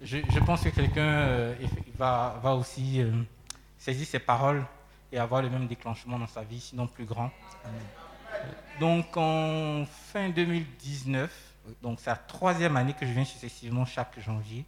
Je, 0.00 0.18
je 0.30 0.38
pense 0.40 0.62
que 0.62 0.68
quelqu'un 0.70 1.02
euh, 1.06 1.54
va, 1.98 2.38
va 2.42 2.54
aussi 2.54 3.00
euh, 3.00 3.12
saisir 3.78 4.06
ces 4.06 4.18
paroles 4.18 4.64
et 5.12 5.18
avoir 5.18 5.40
le 5.42 5.48
même 5.50 5.66
déclenchement 5.66 6.18
dans 6.18 6.26
sa 6.26 6.42
vie, 6.42 6.60
sinon 6.60 6.86
plus 6.86 7.04
grand. 7.06 7.30
Donc, 8.80 9.16
en 9.16 9.86
fin 10.12 10.28
2019, 10.28 11.30
donc 11.82 11.98
c'est 12.00 12.10
la 12.10 12.16
troisième 12.16 12.76
année 12.76 12.92
que 12.92 13.06
je 13.06 13.12
viens 13.12 13.24
successivement 13.24 13.86
chaque 13.86 14.18
janvier. 14.20 14.64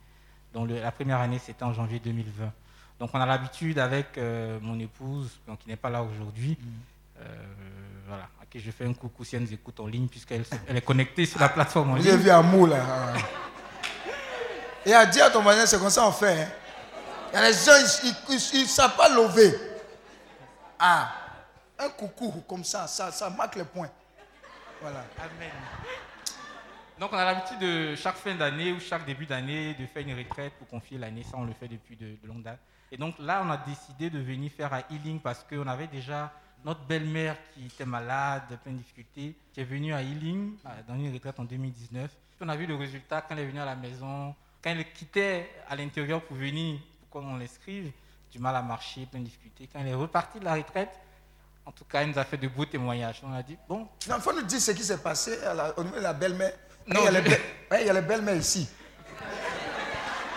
Donc, 0.55 0.69
le- 0.69 0.81
la 0.81 0.91
première 0.93 1.19
année, 1.21 1.39
c'était 1.45 1.63
en 1.65 1.75
janvier 1.75 1.99
2020. 2.01 2.51
Donc, 2.99 3.11
on 3.13 3.21
a 3.21 3.27
l'habitude 3.27 3.79
avec 3.79 4.19
euh, 4.19 4.59
mon 4.61 4.79
épouse, 4.81 5.31
donc, 5.47 5.61
qui 5.61 5.69
n'est 5.69 5.77
pas 5.77 5.89
là 5.91 6.03
aujourd'hui, 6.03 6.59
euh, 7.21 7.25
voilà, 8.09 8.25
à 8.43 8.47
qui 8.51 8.59
je 8.61 8.71
fais 8.71 8.85
un 8.87 8.93
coucou 8.95 9.25
si 9.25 9.37
elle 9.37 9.43
nous 9.43 9.53
écoute 9.53 9.79
en 9.81 9.87
ligne, 9.87 10.09
puisqu'elle 10.09 10.45
elle 10.67 10.77
est 10.77 10.81
connectée 10.85 11.25
sur 11.27 11.39
la 11.41 11.49
plateforme 11.49 11.91
en 11.91 11.95
Vous 11.95 12.03
ligne. 12.03 12.11
avez 12.13 12.23
vu 12.25 12.31
Amour 12.31 12.67
là 12.69 12.85
ah. 12.89 13.13
Et 14.85 14.93
à 14.95 15.07
dire 15.07 15.27
à 15.27 15.31
ton 15.31 15.43
voisin, 15.43 15.67
c'est 15.67 15.79
comme 15.79 15.91
ça 15.91 16.07
on 16.07 16.13
fait. 16.13 16.43
hein. 16.43 16.49
Il 17.33 17.35
y 17.35 17.39
a 17.39 17.49
les 17.49 17.53
gens, 17.55 18.43
ils 18.53 18.63
ne 18.63 18.67
savent 18.67 18.97
pas 18.97 19.09
lever. 19.11 19.55
Ah, 20.79 21.13
un 21.79 21.89
coucou 21.91 22.43
comme 22.49 22.65
ça, 22.65 22.87
ça, 22.87 23.13
ça 23.13 23.29
marque 23.31 23.57
les 23.57 23.65
points. 23.65 23.91
Voilà. 24.81 25.05
Amen. 25.19 25.51
Donc, 26.99 27.11
on 27.13 27.17
a 27.17 27.25
l'habitude 27.25 27.59
de 27.61 27.95
chaque 27.97 28.17
fin 28.17 28.35
d'année 28.35 28.73
ou 28.73 28.81
chaque 28.81 29.05
début 29.05 29.27
d'année 29.27 29.75
de 29.75 29.87
faire 29.87 30.03
une 30.07 30.17
retraite 30.17 30.53
pour 30.55 30.67
confier 30.69 30.99
l'année. 30.99 31.23
Ça, 31.23 31.37
on 31.37 31.45
le 31.45 31.53
fait 31.53 31.69
depuis 31.69 31.95
de, 31.97 32.17
de 32.21 32.27
longue 32.27 32.43
date. 32.43 32.59
Et 32.91 32.97
donc 32.97 33.15
là, 33.19 33.43
on 33.45 33.51
a 33.51 33.57
décidé 33.59 34.11
de 34.11 34.19
venir 34.19 34.51
faire 34.51 34.73
à 34.73 34.81
Healing 34.91 35.21
parce 35.21 35.45
qu'on 35.45 35.67
avait 35.67 35.87
déjà 35.89 36.33
notre 36.65 36.81
belle-mère 36.81 37.37
qui 37.55 37.67
était 37.67 37.85
malade, 37.85 38.59
plein 38.63 38.73
de 38.73 38.79
difficultés, 38.79 39.37
qui 39.53 39.61
est 39.61 39.65
venue 39.65 39.93
à 39.93 40.03
Healing 40.03 40.57
euh, 40.67 40.69
dans 40.89 40.95
une 40.95 41.13
retraite 41.13 41.39
en 41.39 41.45
2019. 41.45 42.11
Puis 42.11 42.39
on 42.41 42.49
a 42.49 42.57
vu 42.57 42.67
le 42.67 42.75
résultat 42.75 43.21
quand 43.23 43.35
elle 43.37 43.45
est 43.45 43.47
venue 43.47 43.61
à 43.61 43.65
la 43.67 43.77
maison, 43.77 44.35
quand 44.63 44.71
elle 44.71 44.91
quittait 44.93 45.51
à 45.69 45.77
l'intérieur 45.77 46.23
pour 46.23 46.37
venir, 46.37 46.81
pour 47.11 47.21
qu'on 47.23 47.37
l'inscrive, 47.37 47.93
du 48.33 48.39
mal 48.39 48.57
à 48.57 48.63
marcher, 48.63 49.07
plein 49.07 49.21
de 49.21 49.25
difficultés. 49.27 49.69
Quand 49.73 49.81
elle 49.81 49.89
est 49.89 49.95
repartie 49.95 50.39
de 50.41 50.45
la 50.45 50.55
retraite, 50.55 50.91
en 51.65 51.73
tout 51.73 51.85
cas, 51.85 52.03
elle 52.03 52.11
nous 52.11 52.19
a 52.19 52.25
fait 52.25 52.37
de 52.39 52.49
beaux 52.49 52.65
témoignages. 52.65 53.21
On 53.25 53.33
a 53.33 53.43
dit, 53.43 53.57
bon, 53.69 53.87
Il 54.07 54.13
faut 54.15 54.33
nous 54.33 54.43
dire 54.43 54.61
ce 54.61 54.71
qui 54.73 54.83
s'est 54.83 54.99
passé 55.03 55.39
à 55.45 55.53
la- 55.55 55.79
au 55.79 55.85
niveau 55.85 55.97
de 55.97 56.01
la 56.03 56.15
belle-mère. 56.15 56.53
Non, 56.87 57.01
il 57.09 57.15
y 57.15 57.17
a 57.19 57.89
je- 57.89 57.93
les 57.93 58.01
belles-mères 58.03 58.37
ici. 58.37 58.69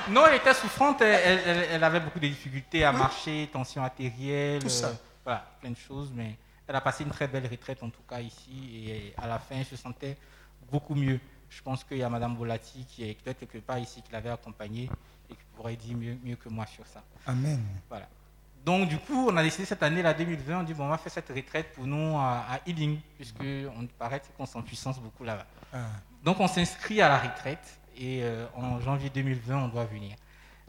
Non, 0.10 0.26
elle 0.28 0.36
était 0.36 0.54
souffrante, 0.54 1.02
elle, 1.02 1.20
elle- 1.24 1.42
elle- 1.58 1.68
elle 1.72 1.84
avait 1.84 2.00
beaucoup 2.00 2.20
de 2.20 2.28
difficultés 2.28 2.84
à 2.84 2.92
marcher, 2.92 3.50
tension 3.52 3.84
artérielle, 3.84 4.62
Tout 4.62 4.70
ça. 4.70 4.88
euh, 4.88 4.94
voilà, 5.24 5.46
plein 5.60 5.72
de 5.72 5.78
choses, 5.78 6.12
mais 6.14 6.36
elle 6.68 6.76
a 6.76 6.82
passé 6.82 7.04
une 7.04 7.10
très 7.12 7.28
belle 7.28 7.48
retraite 7.48 7.82
en 7.84 7.90
tout 7.90 8.02
cas 8.10 8.20
ici, 8.20 8.86
et 8.90 9.14
à 9.18 9.28
la 9.28 9.40
fin, 9.40 9.56
elle 9.58 9.66
se 9.66 9.76
sentait 9.76 10.18
beaucoup 10.72 10.96
mieux. 10.96 11.20
Je 11.50 11.62
pense 11.62 11.84
qu'il 11.84 11.98
y 11.98 12.04
a 12.04 12.10
Madame 12.10 12.36
Bolati 12.36 12.86
qui 12.86 13.10
est 13.10 13.14
peut-être 13.22 13.40
quelque 13.40 13.58
part 13.60 13.78
ici, 13.78 14.02
qui 14.02 14.12
l'avait 14.12 14.30
accompagnée 14.30 14.90
et 15.30 15.34
qui 15.34 15.44
pourrait 15.56 15.76
dire 15.76 15.98
mieux, 15.98 16.18
mieux 16.24 16.36
que 16.38 16.48
moi 16.50 16.66
sur 16.66 16.86
ça. 16.88 17.04
Amen. 17.28 17.62
Voilà. 17.90 18.08
Donc, 18.64 18.88
du 18.88 18.98
coup, 19.00 19.28
on 19.30 19.36
a 19.38 19.44
décidé 19.44 19.66
cette 19.66 19.82
année, 19.84 20.02
la 20.04 20.14
2020, 20.14 20.60
on 20.60 20.64
dit, 20.64 20.74
bon, 20.74 20.86
on 20.86 20.90
va 20.90 20.98
faire 20.98 21.12
cette 21.12 21.30
retraite 21.30 21.74
pour 21.74 21.86
nous 21.86 22.16
à, 22.18 22.46
à 22.54 22.60
Healing, 22.68 23.00
puisque 23.18 23.42
on 23.78 23.86
paraît 23.98 24.22
qu'on 24.38 24.46
s'en 24.46 24.62
puissance 24.62 25.00
beaucoup 25.00 25.24
là-bas. 25.24 25.46
Ah. 25.74 25.78
Donc 26.24 26.40
on 26.40 26.48
s'inscrit 26.48 27.02
à 27.02 27.10
la 27.10 27.18
retraite 27.18 27.80
et 27.98 28.24
euh, 28.24 28.46
en 28.56 28.80
janvier 28.80 29.10
2020, 29.10 29.66
on 29.66 29.68
doit 29.68 29.86
venir. 29.86 30.16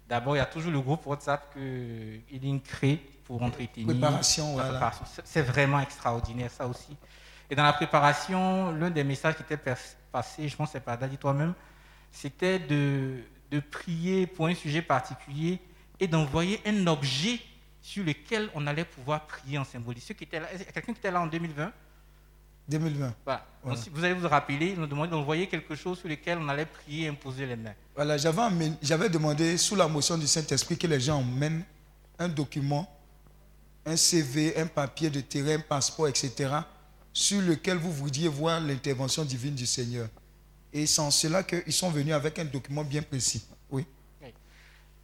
D'abord, 0.08 0.34
il 0.36 0.38
y 0.38 0.42
a 0.42 0.46
toujours 0.46 0.72
le 0.72 0.80
groupe 0.80 1.06
WhatsApp 1.06 1.54
que 1.54 2.18
Healing 2.30 2.60
crée 2.60 2.96
pour 3.24 3.42
entretenir. 3.42 3.86
Préparation, 3.86 4.52
voilà. 4.52 4.70
préparation. 4.70 5.04
C'est- 5.06 5.22
C'est 5.24 5.42
vraiment 5.42 5.80
extraordinaire, 5.80 6.50
ça 6.50 6.66
aussi. 6.66 6.96
Et 7.48 7.54
dans 7.54 7.62
la 7.62 7.72
préparation, 7.72 8.72
l'un 8.72 8.90
des 8.90 9.04
messages 9.04 9.36
qui 9.36 9.42
était 9.42 9.56
passé, 10.10 10.48
je 10.48 10.56
pense 10.56 10.68
que 10.68 10.72
c'est 10.74 10.84
par 10.84 10.98
Dadi 10.98 11.16
toi-même, 11.18 11.54
c'était 12.10 12.58
de, 12.58 13.22
de 13.50 13.60
prier 13.60 14.26
pour 14.26 14.46
un 14.46 14.54
sujet 14.54 14.82
particulier 14.82 15.60
et 16.00 16.06
d'envoyer 16.08 16.60
un 16.66 16.86
objet 16.86 17.40
sur 17.80 18.04
lequel 18.04 18.48
on 18.54 18.66
allait 18.66 18.84
pouvoir 18.84 19.26
prier 19.26 19.58
en 19.58 19.64
a 20.44 20.48
quelqu'un 20.72 20.92
qui 20.92 20.98
était 20.98 21.10
là 21.10 21.20
en 21.20 21.26
2020 21.26 21.72
2020. 22.68 23.14
Voilà. 23.24 23.46
Voilà. 23.62 23.76
Donc, 23.76 23.84
si 23.84 23.90
vous 23.90 24.04
allez 24.04 24.14
vous 24.14 24.28
rappeler, 24.28 24.74
nous 24.76 24.86
demandait 24.86 25.10
d'envoyer 25.10 25.46
quelque 25.46 25.74
chose 25.74 25.98
sur 25.98 26.08
lequel 26.08 26.38
on 26.38 26.48
allait 26.48 26.66
prier 26.66 27.06
et 27.06 27.08
imposer 27.08 27.46
les 27.46 27.56
mains. 27.56 27.74
Voilà, 27.94 28.16
j'avais 28.16 29.08
demandé 29.08 29.56
sous 29.56 29.76
la 29.76 29.86
motion 29.86 30.18
du 30.18 30.26
Saint-Esprit 30.26 30.76
que 30.76 30.86
les 30.86 31.00
gens 31.00 31.18
emmènent 31.18 31.64
un 32.18 32.28
document, 32.28 32.88
un 33.86 33.96
CV, 33.96 34.58
un 34.58 34.66
papier 34.66 35.10
de 35.10 35.20
terrain, 35.20 35.56
un 35.56 35.60
passeport, 35.60 36.08
etc., 36.08 36.50
sur 37.12 37.40
lequel 37.42 37.76
vous 37.76 37.92
voudriez 37.92 38.28
voir 38.28 38.60
l'intervention 38.60 39.24
divine 39.24 39.54
du 39.54 39.66
Seigneur. 39.66 40.08
Et 40.72 40.86
c'est 40.86 41.02
en 41.02 41.10
cela 41.10 41.42
qu'ils 41.42 41.72
sont 41.72 41.90
venus 41.90 42.14
avec 42.14 42.38
un 42.38 42.44
document 42.46 42.82
bien 42.82 43.02
précis. 43.02 43.44
Oui. 43.70 43.86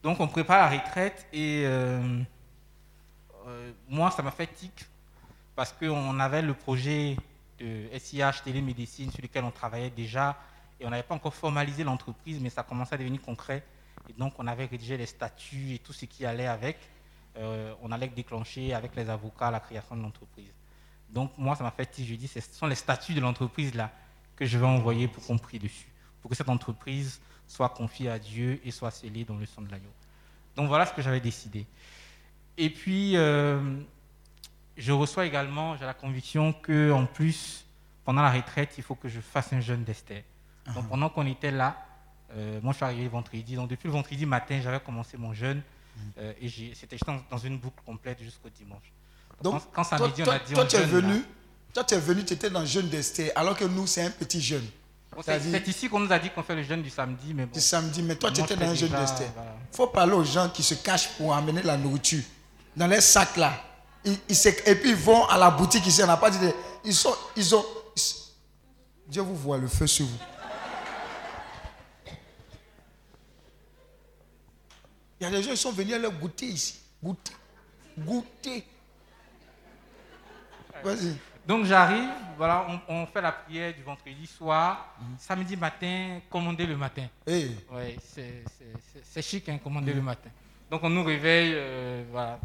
Donc 0.02 0.18
on 0.20 0.28
prépare 0.28 0.70
la 0.70 0.78
retraite 0.78 1.26
et 1.32 1.64
euh, 1.66 2.22
euh, 3.46 3.72
moi 3.88 4.10
ça 4.10 4.22
m'a 4.22 4.30
fait 4.30 4.46
tic 4.46 4.86
parce 5.54 5.72
qu'on 5.72 6.20
avait 6.20 6.40
le 6.40 6.54
projet 6.54 7.16
de 7.58 7.88
SIH 7.98 8.42
télémédecine 8.44 9.10
sur 9.10 9.22
lequel 9.22 9.44
on 9.44 9.50
travaillait 9.50 9.90
déjà 9.90 10.38
et 10.80 10.86
on 10.86 10.90
n'avait 10.90 11.02
pas 11.02 11.14
encore 11.14 11.34
formalisé 11.34 11.84
l'entreprise 11.84 12.40
mais 12.40 12.50
ça 12.50 12.62
commençait 12.62 12.94
à 12.94 12.98
devenir 12.98 13.20
concret 13.20 13.64
et 14.08 14.12
donc 14.12 14.34
on 14.38 14.46
avait 14.46 14.66
rédigé 14.66 14.96
les 14.96 15.06
statuts 15.06 15.74
et 15.74 15.78
tout 15.78 15.92
ce 15.92 16.04
qui 16.04 16.24
allait 16.24 16.46
avec. 16.46 16.78
Euh, 17.36 17.74
on 17.82 17.92
allait 17.92 18.08
déclencher 18.08 18.74
avec 18.74 18.96
les 18.96 19.08
avocats 19.08 19.50
la 19.50 19.60
création 19.60 19.96
de 19.96 20.02
l'entreprise. 20.02 20.52
Donc 21.10 21.36
moi 21.38 21.56
ça 21.56 21.64
m'a 21.64 21.70
fait 21.70 21.86
tic, 21.86 22.06
je 22.06 22.14
dis 22.14 22.28
ce 22.28 22.40
sont 22.40 22.66
les 22.66 22.74
statuts 22.74 23.14
de 23.14 23.20
l'entreprise 23.20 23.74
là 23.74 23.90
que 24.36 24.46
je 24.46 24.56
vais 24.56 24.66
envoyer 24.66 25.08
pour 25.08 25.24
qu'on 25.26 25.38
prie 25.38 25.58
dessus, 25.58 25.88
pour 26.20 26.30
que 26.30 26.36
cette 26.36 26.48
entreprise 26.48 27.20
soit 27.46 27.70
confiée 27.70 28.10
à 28.10 28.18
Dieu 28.18 28.60
et 28.64 28.70
soit 28.70 28.90
scellée 28.90 29.24
dans 29.24 29.36
le 29.36 29.46
sang 29.46 29.62
de 29.62 29.70
l'agneau. 29.70 29.90
Donc 30.54 30.68
voilà 30.68 30.86
ce 30.86 30.92
que 30.92 31.02
j'avais 31.02 31.20
décidé. 31.20 31.66
Et 32.56 32.70
puis, 32.70 33.16
euh, 33.16 33.60
je 34.78 34.92
reçois 34.92 35.26
également, 35.26 35.76
j'ai 35.76 35.84
la 35.84 35.94
conviction 35.94 36.52
que 36.52 36.92
en 36.92 37.04
plus, 37.04 37.64
pendant 38.04 38.22
la 38.22 38.30
retraite, 38.30 38.74
il 38.78 38.84
faut 38.84 38.94
que 38.94 39.08
je 39.08 39.20
fasse 39.20 39.52
un 39.52 39.60
jeûne 39.60 39.84
d'Esther. 39.84 40.22
Donc 40.74 40.88
pendant 40.88 41.08
qu'on 41.08 41.26
était 41.26 41.50
là, 41.50 41.76
euh, 42.34 42.60
moi 42.62 42.72
je 42.72 42.76
suis 42.76 42.84
arrivé 42.84 43.08
vendredi, 43.08 43.54
donc 43.56 43.68
depuis 43.68 43.86
le 43.88 43.92
vendredi 43.92 44.26
matin, 44.26 44.60
j'avais 44.62 44.80
commencé 44.80 45.16
mon 45.16 45.32
jeûne 45.32 45.62
euh, 46.18 46.32
et 46.40 46.48
c'était 46.48 46.74
j'étais 46.74 46.96
dans, 47.06 47.20
dans 47.30 47.38
une 47.38 47.58
boucle 47.58 47.82
complète 47.84 48.22
jusqu'au 48.22 48.50
dimanche. 48.50 48.92
Donc, 49.42 49.62
quand, 49.72 49.82
quand 49.82 49.96
toi, 49.96 49.98
samedi, 49.98 50.22
on 50.22 50.30
a 50.30 50.38
dit 50.38 50.52
toi, 50.54 50.64
on 50.64 50.66
tu 50.66 50.76
es 50.76 50.80
là. 50.80 50.86
venu, 50.86 51.22
toi, 51.72 51.84
tu 51.84 51.94
es 51.94 51.98
venu, 51.98 52.24
tu 52.24 52.34
étais 52.34 52.50
dans 52.50 52.60
le 52.60 52.66
jeûne 52.66 52.88
d'Esther, 52.88 53.32
alors 53.34 53.56
que 53.56 53.64
nous, 53.64 53.86
c'est 53.86 54.02
un 54.02 54.10
petit 54.10 54.40
jeûne. 54.40 54.66
Bon, 55.14 55.22
c'est 55.22 55.68
ici 55.68 55.88
qu'on 55.88 56.00
nous 56.00 56.12
a 56.12 56.18
dit 56.18 56.30
qu'on 56.30 56.42
fait 56.42 56.54
le 56.54 56.62
jeûne 56.62 56.82
du 56.82 56.90
samedi, 56.90 57.32
mais 57.34 57.46
bon. 57.46 57.52
du 57.52 57.60
samedi, 57.60 58.02
mais 58.02 58.16
toi, 58.16 58.30
tu 58.30 58.40
étais 58.40 58.56
dans 58.56 58.68
un 58.68 58.74
jeûne 58.74 58.90
d'Esther. 58.90 59.30
voilà. 59.34 59.54
Il 59.72 59.76
faut 59.76 59.86
parler 59.86 60.12
aux 60.12 60.24
gens 60.24 60.48
qui 60.48 60.62
se 60.62 60.74
cachent 60.74 61.10
pour 61.16 61.34
amener 61.34 61.62
la 61.62 61.76
nourriture 61.76 62.22
dans 62.76 62.86
les 62.86 63.00
sacs 63.00 63.36
là. 63.36 63.52
Ils- 64.04 64.18
ils 64.28 64.36
se- 64.36 64.48
et 64.70 64.74
puis 64.76 64.90
ils 64.90 64.96
vont 64.96 65.24
à 65.26 65.36
la 65.36 65.50
boutique 65.50 65.86
ici, 65.86 66.02
on 66.02 66.06
n'a 66.06 66.16
pas 66.16 66.30
dit. 66.30 66.38
de- 66.38 66.52
ils 66.84 66.94
sont, 66.94 67.14
ils 67.36 67.54
ont. 67.54 67.64
Dieu 69.06 69.22
vous 69.22 69.34
voit 69.36 69.58
le 69.58 69.68
feu 69.68 69.86
sur 69.86 70.06
vous. 70.06 70.18
Il 75.20 75.24
y 75.24 75.26
a 75.26 75.30
des 75.30 75.42
gens 75.42 75.50
qui 75.50 75.56
sont 75.56 75.72
venus 75.72 75.94
aller 75.94 76.08
goûter 76.10 76.46
ici. 76.46 76.80
Goûter. 77.02 77.32
Goûter. 77.98 78.64
Vas-y. 80.84 81.16
Donc 81.46 81.64
j'arrive, 81.64 82.10
voilà, 82.36 82.66
on, 82.88 82.94
on 82.94 83.06
fait 83.06 83.22
la 83.22 83.32
prière 83.32 83.74
du 83.74 83.82
vendredi 83.82 84.26
soir, 84.26 84.94
samedi 85.18 85.56
matin, 85.56 86.20
commander 86.30 86.66
le 86.66 86.76
matin. 86.76 87.06
Hey. 87.26 87.56
Ouais, 87.72 87.96
c'est- 88.14 89.22
chic, 89.22 89.48
hein, 89.48 89.58
commander 89.62 89.94
le 89.94 90.02
matin. 90.02 90.28
Donc 90.70 90.82
on 90.84 90.90
nous 90.90 91.02
réveille, 91.02 91.52
euh, 91.54 92.04
voilà, 92.10 92.38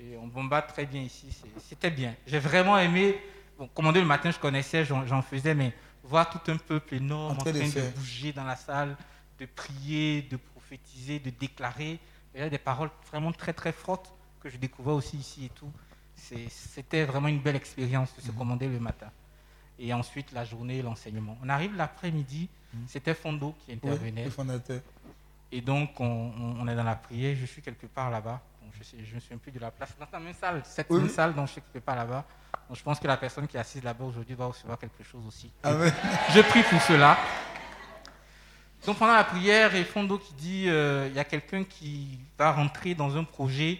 et 0.00 0.16
on 0.16 0.26
bombarde 0.26 0.66
très 0.68 0.86
bien 0.86 1.02
ici. 1.02 1.28
C'était 1.68 1.90
bien. 1.90 2.14
J'ai 2.26 2.38
vraiment 2.38 2.78
aimé. 2.78 3.20
Bon, 3.58 3.68
commander 3.68 4.00
le 4.00 4.06
matin, 4.06 4.30
je 4.30 4.38
connaissais, 4.38 4.84
j'en 4.84 5.22
faisais, 5.22 5.54
mais 5.54 5.72
voir 6.02 6.30
tout 6.30 6.50
un 6.50 6.56
peuple 6.56 6.94
énorme 6.94 7.32
En 7.32 7.34
train 7.52 7.52
de 7.68 7.80
bouger 7.96 8.32
dans 8.32 8.44
la 8.44 8.56
salle, 8.56 8.96
de 9.38 9.46
prier, 9.46 10.22
de 10.22 10.36
prophétiser, 10.38 11.18
de 11.18 11.30
déclarer. 11.30 11.98
Il 12.34 12.40
y 12.40 12.42
a 12.44 12.48
des 12.48 12.58
paroles 12.58 12.90
vraiment 13.10 13.32
très 13.32 13.52
très 13.52 13.72
fortes 13.72 14.12
que 14.40 14.48
je 14.48 14.56
découvrais 14.56 14.94
aussi 14.94 15.18
ici 15.18 15.44
et 15.46 15.48
tout. 15.50 15.70
C'était 16.48 17.04
vraiment 17.04 17.28
une 17.28 17.40
belle 17.40 17.56
expérience 17.56 18.14
de 18.16 18.22
se 18.22 18.30
commander 18.30 18.68
le 18.68 18.78
matin. 18.80 19.10
Et 19.78 19.92
ensuite, 19.94 20.32
la 20.32 20.44
journée, 20.44 20.82
l'enseignement. 20.82 21.36
On 21.42 21.48
arrive 21.48 21.74
l'après-midi, 21.76 22.48
c'était 22.86 23.14
Fondo 23.14 23.54
qui 23.64 23.72
intervenait. 23.72 24.24
Et 25.52 25.60
donc, 25.60 25.98
on, 26.00 26.04
on- 26.06 26.60
on 26.60 26.68
est 26.68 26.76
dans 26.76 26.84
la 26.84 26.94
prière. 26.96 27.36
Je 27.38 27.44
suis 27.46 27.60
quelque 27.62 27.86
part 27.86 28.10
là-bas. 28.10 28.40
Je 28.72 28.96
ne 28.96 29.04
je 29.04 29.14
me 29.14 29.20
souviens 29.20 29.38
plus 29.38 29.52
de 29.52 29.58
la 29.58 29.70
place. 29.70 29.94
Dans 29.98 30.06
la 30.12 30.20
même 30.20 30.34
salle, 30.34 30.62
cette 30.64 30.90
même 30.90 31.04
oui. 31.04 31.08
salle, 31.08 31.34
donc 31.34 31.46
je 31.48 31.52
suis 31.52 31.60
quelque 31.60 31.84
part 31.84 31.96
là-bas. 31.96 32.24
Donc, 32.68 32.76
je 32.76 32.82
pense 32.82 33.00
que 33.00 33.06
la 33.06 33.16
personne 33.16 33.46
qui 33.46 33.56
est 33.56 33.60
assise 33.60 33.82
là-bas 33.82 34.04
aujourd'hui 34.04 34.34
va 34.34 34.46
recevoir 34.46 34.78
quelque 34.78 35.02
chose 35.02 35.26
aussi. 35.26 35.50
Amen. 35.62 35.92
Je 36.34 36.40
prie 36.40 36.62
pour 36.62 36.80
cela. 36.82 37.18
Donc 38.86 38.96
pendant 38.96 39.12
la 39.12 39.24
prière, 39.24 39.74
et 39.74 39.84
Fondo 39.84 40.18
qui 40.18 40.32
dit, 40.34 40.64
euh, 40.68 41.06
il 41.08 41.14
y 41.14 41.18
a 41.18 41.24
quelqu'un 41.24 41.64
qui 41.64 42.18
va 42.38 42.52
rentrer 42.52 42.94
dans 42.94 43.14
un 43.14 43.24
projet 43.24 43.78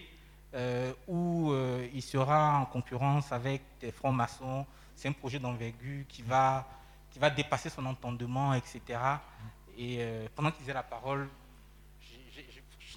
euh, 0.55 0.93
où 1.09 1.53
euh, 1.53 1.87
il 1.95 2.03
sera 2.03 2.59
en 2.59 2.67
concurrence 2.67 3.33
avec 3.33 3.63
des 3.81 3.93
francs-maçons. 3.93 4.67
C'est 4.95 5.09
un 5.09 5.13
projet 5.13 5.39
d'envergure 5.39 6.05
qui 6.07 6.21
va, 6.21 6.69
qui 7.11 7.19
va 7.19 7.31
dépasser 7.31 7.71
son 7.71 7.87
entendement, 7.87 8.53
etc. 8.53 8.99
Et 9.79 10.05
pendant 10.35 10.51
qu'il 10.51 10.61
disait 10.61 10.75
la 10.75 10.83
parole, 10.83 11.27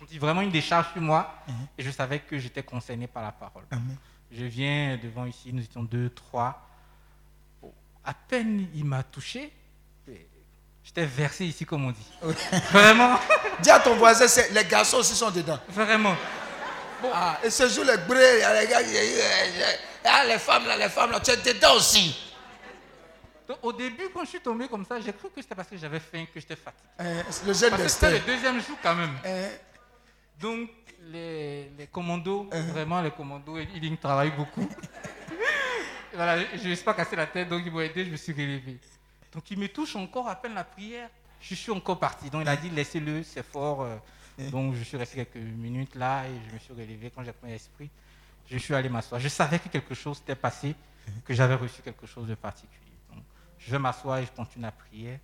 j'ai 0.04 0.16
senti 0.16 0.20
vraiment 0.20 0.42
une 0.42 0.52
décharge 0.52 0.92
sur 0.92 1.02
moi 1.02 1.34
et 1.78 1.84
je 1.84 1.92
savais 1.92 2.20
que 2.20 2.38
j'étais 2.38 2.64
concerné 2.64 3.08
par 3.08 3.24
la 3.24 3.32
parole. 3.32 3.64
Amen. 3.72 3.96
Je 4.32 4.46
viens 4.46 4.98
devant 5.02 5.26
ici, 5.26 5.54
nous 5.54 5.64
étions 5.64 5.84
deux, 5.84 6.10
trois. 6.10 6.68
Bon, 7.62 7.72
à 8.04 8.14
peine 8.14 8.68
il 8.74 8.86
m'a 8.86 9.04
touché, 9.04 9.52
j'étais 10.84 11.06
versé 11.06 11.46
ici, 11.46 11.66
comme 11.66 11.86
on 11.86 11.92
dit. 11.92 12.12
Vraiment, 12.72 13.18
Dis 13.62 13.70
à 13.70 13.80
ton 13.80 13.96
voisin, 13.96 14.26
les 14.52 14.66
garçons 14.66 14.98
aussi 14.98 15.16
sont 15.16 15.32
dedans. 15.32 15.60
vraiment. 15.70 16.16
Ah, 17.14 17.38
et 17.44 17.50
ce 17.50 17.68
jour, 17.68 17.84
les 17.84 17.98
brés, 17.98 18.38
les 18.38 18.68
gars, 18.68 18.80
ah, 20.06 20.26
les 20.26 20.40
femmes 20.40 20.66
là, 20.68 20.78
les 20.78 20.90
femmes 20.90 21.12
là, 21.12 21.20
tu 21.20 21.32
es 21.32 21.38
dedans 21.38 21.76
aussi. 21.76 22.18
Donc, 23.48 23.58
au 23.62 23.74
début, 23.74 24.10
quand 24.14 24.24
je 24.24 24.30
suis 24.30 24.40
tombé 24.40 24.68
comme 24.70 24.86
ça, 24.86 25.00
j'ai 25.02 25.12
cru 25.12 25.30
que 25.30 25.42
c'était 25.42 25.54
parce 25.56 25.68
que 25.68 25.78
j'avais 25.78 26.00
faim, 26.00 26.26
que 26.34 26.40
j'étais 26.40 26.56
fatigué. 26.56 26.88
Euh, 27.02 27.22
c'est 27.30 27.46
le 27.46 27.88
c'était 27.90 28.12
le 28.12 28.20
deuxième 28.20 28.62
jour 28.62 28.78
quand 28.82 28.96
même. 28.96 29.18
Euh, 29.26 29.50
Donc, 30.44 30.70
les, 31.10 31.70
les 31.78 31.88
commandos, 31.88 32.50
vraiment, 32.52 33.02
les 33.02 33.12
commandos, 33.12 33.58
ils, 33.58 33.98
travaillent 33.98 34.36
beaucoup. 34.36 34.68
Voilà, 36.16 36.38
je 36.56 36.68
ne 36.70 36.76
suis 36.76 36.84
pas 36.84 36.94
cassé 36.94 37.16
la 37.16 37.26
tête, 37.26 37.50
donc 37.50 37.64
ils 37.66 37.72
m'ont 37.72 37.80
aidé, 37.80 38.06
je 38.06 38.12
me 38.12 38.18
suis 38.18 38.34
relevé. 38.34 38.78
Donc, 39.32 39.50
il 39.50 39.58
me 39.58 39.68
touche 39.68 39.96
encore 39.96 40.28
à 40.28 40.36
peine 40.36 40.54
la 40.54 40.64
prière. 40.64 41.10
Je 41.42 41.56
suis 41.56 41.72
encore 41.72 41.98
parti. 41.98 42.30
Donc, 42.30 42.44
il 42.44 42.48
a 42.48 42.56
dit 42.56 42.70
laissez-le, 42.70 43.24
c'est 43.24 43.42
fort. 43.42 43.82
euh. 43.82 43.98
Donc, 44.52 44.76
je 44.76 44.84
suis 44.84 44.96
resté 44.96 45.26
quelques 45.26 45.44
minutes 45.44 45.96
là 45.96 46.28
et 46.28 46.32
je 46.48 46.54
me 46.54 46.60
suis 46.60 46.74
relevé 46.74 47.10
quand 47.10 47.24
j'ai 47.24 47.32
pris 47.32 47.50
l'esprit. 47.50 47.90
Je 48.46 48.58
suis 48.60 48.76
allé 48.76 48.90
m'asseoir. 48.90 49.20
Je 49.20 49.30
savais 49.30 49.58
que 49.58 49.70
quelque 49.70 49.96
chose 49.96 50.18
s'était 50.18 50.36
passé, 50.36 50.76
que 51.26 51.34
j'avais 51.34 51.56
reçu 51.56 51.82
quelque 51.82 52.06
chose 52.06 52.28
de 52.28 52.36
particulier. 52.36 52.98
Donc, 53.12 53.24
je 53.58 53.72
vais 53.72 53.80
m'asseoir 53.80 54.20
et 54.20 54.26
je 54.26 54.32
continue 54.32 54.66
la 54.66 54.72
prière. 54.72 55.20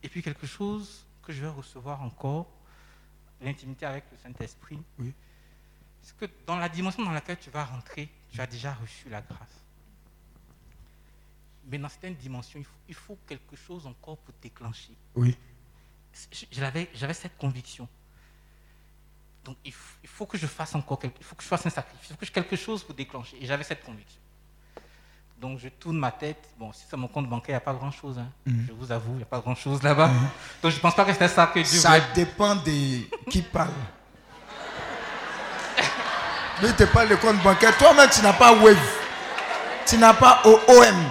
Et 0.00 0.08
puis, 0.08 0.22
quelque 0.22 0.46
chose 0.46 1.04
que 1.24 1.32
je 1.32 1.40
vais 1.40 1.48
recevoir 1.48 2.02
encore, 2.02 2.46
l'intimité 3.44 3.86
avec 3.86 4.04
le 4.10 4.18
Saint-Esprit. 4.18 4.82
Oui. 4.98 5.12
C'est 6.02 6.16
que 6.16 6.26
dans 6.46 6.56
la 6.56 6.68
dimension 6.68 7.02
dans 7.04 7.12
laquelle 7.12 7.38
tu 7.38 7.50
vas 7.50 7.64
rentrer, 7.64 8.10
tu 8.30 8.40
as 8.40 8.46
déjà 8.46 8.74
reçu 8.74 9.08
la 9.08 9.22
grâce? 9.22 9.64
Mais 11.66 11.78
dans 11.78 11.88
certaines 11.88 12.16
dimensions, 12.16 12.58
il 12.58 12.64
faut, 12.64 12.78
il 12.88 12.94
faut 12.94 13.18
quelque 13.26 13.56
chose 13.56 13.86
encore 13.86 14.18
pour 14.18 14.34
déclencher. 14.42 14.94
Oui. 15.14 15.36
J'avais 16.50 17.14
cette 17.14 17.36
conviction. 17.38 17.88
Donc 19.44 19.56
il 19.64 19.72
faut, 19.72 19.98
il 20.02 20.08
faut 20.08 20.26
que 20.26 20.38
je 20.38 20.46
fasse 20.46 20.74
encore 20.74 20.98
quelque, 20.98 21.18
il 21.18 21.24
faut 21.24 21.34
que 21.34 21.42
je 21.42 21.48
fasse 21.48 21.66
un 21.66 21.70
sacrifice, 21.70 22.08
il 22.10 22.12
faut 22.14 22.20
que 22.20 22.26
je 22.26 22.32
quelque 22.32 22.56
chose 22.56 22.82
pour 22.84 22.94
déclencher. 22.94 23.42
Et 23.42 23.46
j'avais 23.46 23.64
cette 23.64 23.82
conviction. 23.82 24.20
Donc 25.40 25.58
je 25.58 25.68
tourne 25.68 25.98
ma 25.98 26.10
tête. 26.10 26.42
Bon, 26.58 26.72
si 26.72 26.84
c'est 26.88 26.96
mon 26.96 27.08
compte 27.08 27.28
bancaire, 27.28 27.48
il 27.48 27.52
n'y 27.52 27.56
a 27.56 27.60
pas 27.60 27.74
grand-chose. 27.74 28.18
hein. 28.18 28.28
Je 28.46 28.72
vous 28.72 28.90
avoue, 28.90 29.12
il 29.12 29.16
n'y 29.18 29.22
a 29.22 29.26
pas 29.26 29.40
grand-chose 29.40 29.82
là-bas. 29.82 30.10
Donc 30.62 30.70
je 30.72 30.76
ne 30.76 30.80
pense 30.80 30.94
pas 30.94 31.04
que 31.04 31.12
c'était 31.12 31.28
ça 31.28 31.46
que 31.48 31.58
Dieu 31.60 31.78
Ça 31.78 31.90
voulait. 31.98 32.02
dépend 32.14 32.54
de 32.56 33.00
qui 33.30 33.42
parle. 33.42 33.68
Lui, 36.62 36.68
il 36.68 36.74
te 36.74 36.84
parle 36.84 37.08
de 37.08 37.16
compte 37.16 37.42
bancaire. 37.42 37.76
Toi-même, 37.76 38.08
tu 38.10 38.22
n'as 38.22 38.32
pas 38.32 38.52
Wave. 38.52 38.78
Tu 39.86 39.98
n'as 39.98 40.14
pas 40.14 40.40
OOM. 40.44 41.04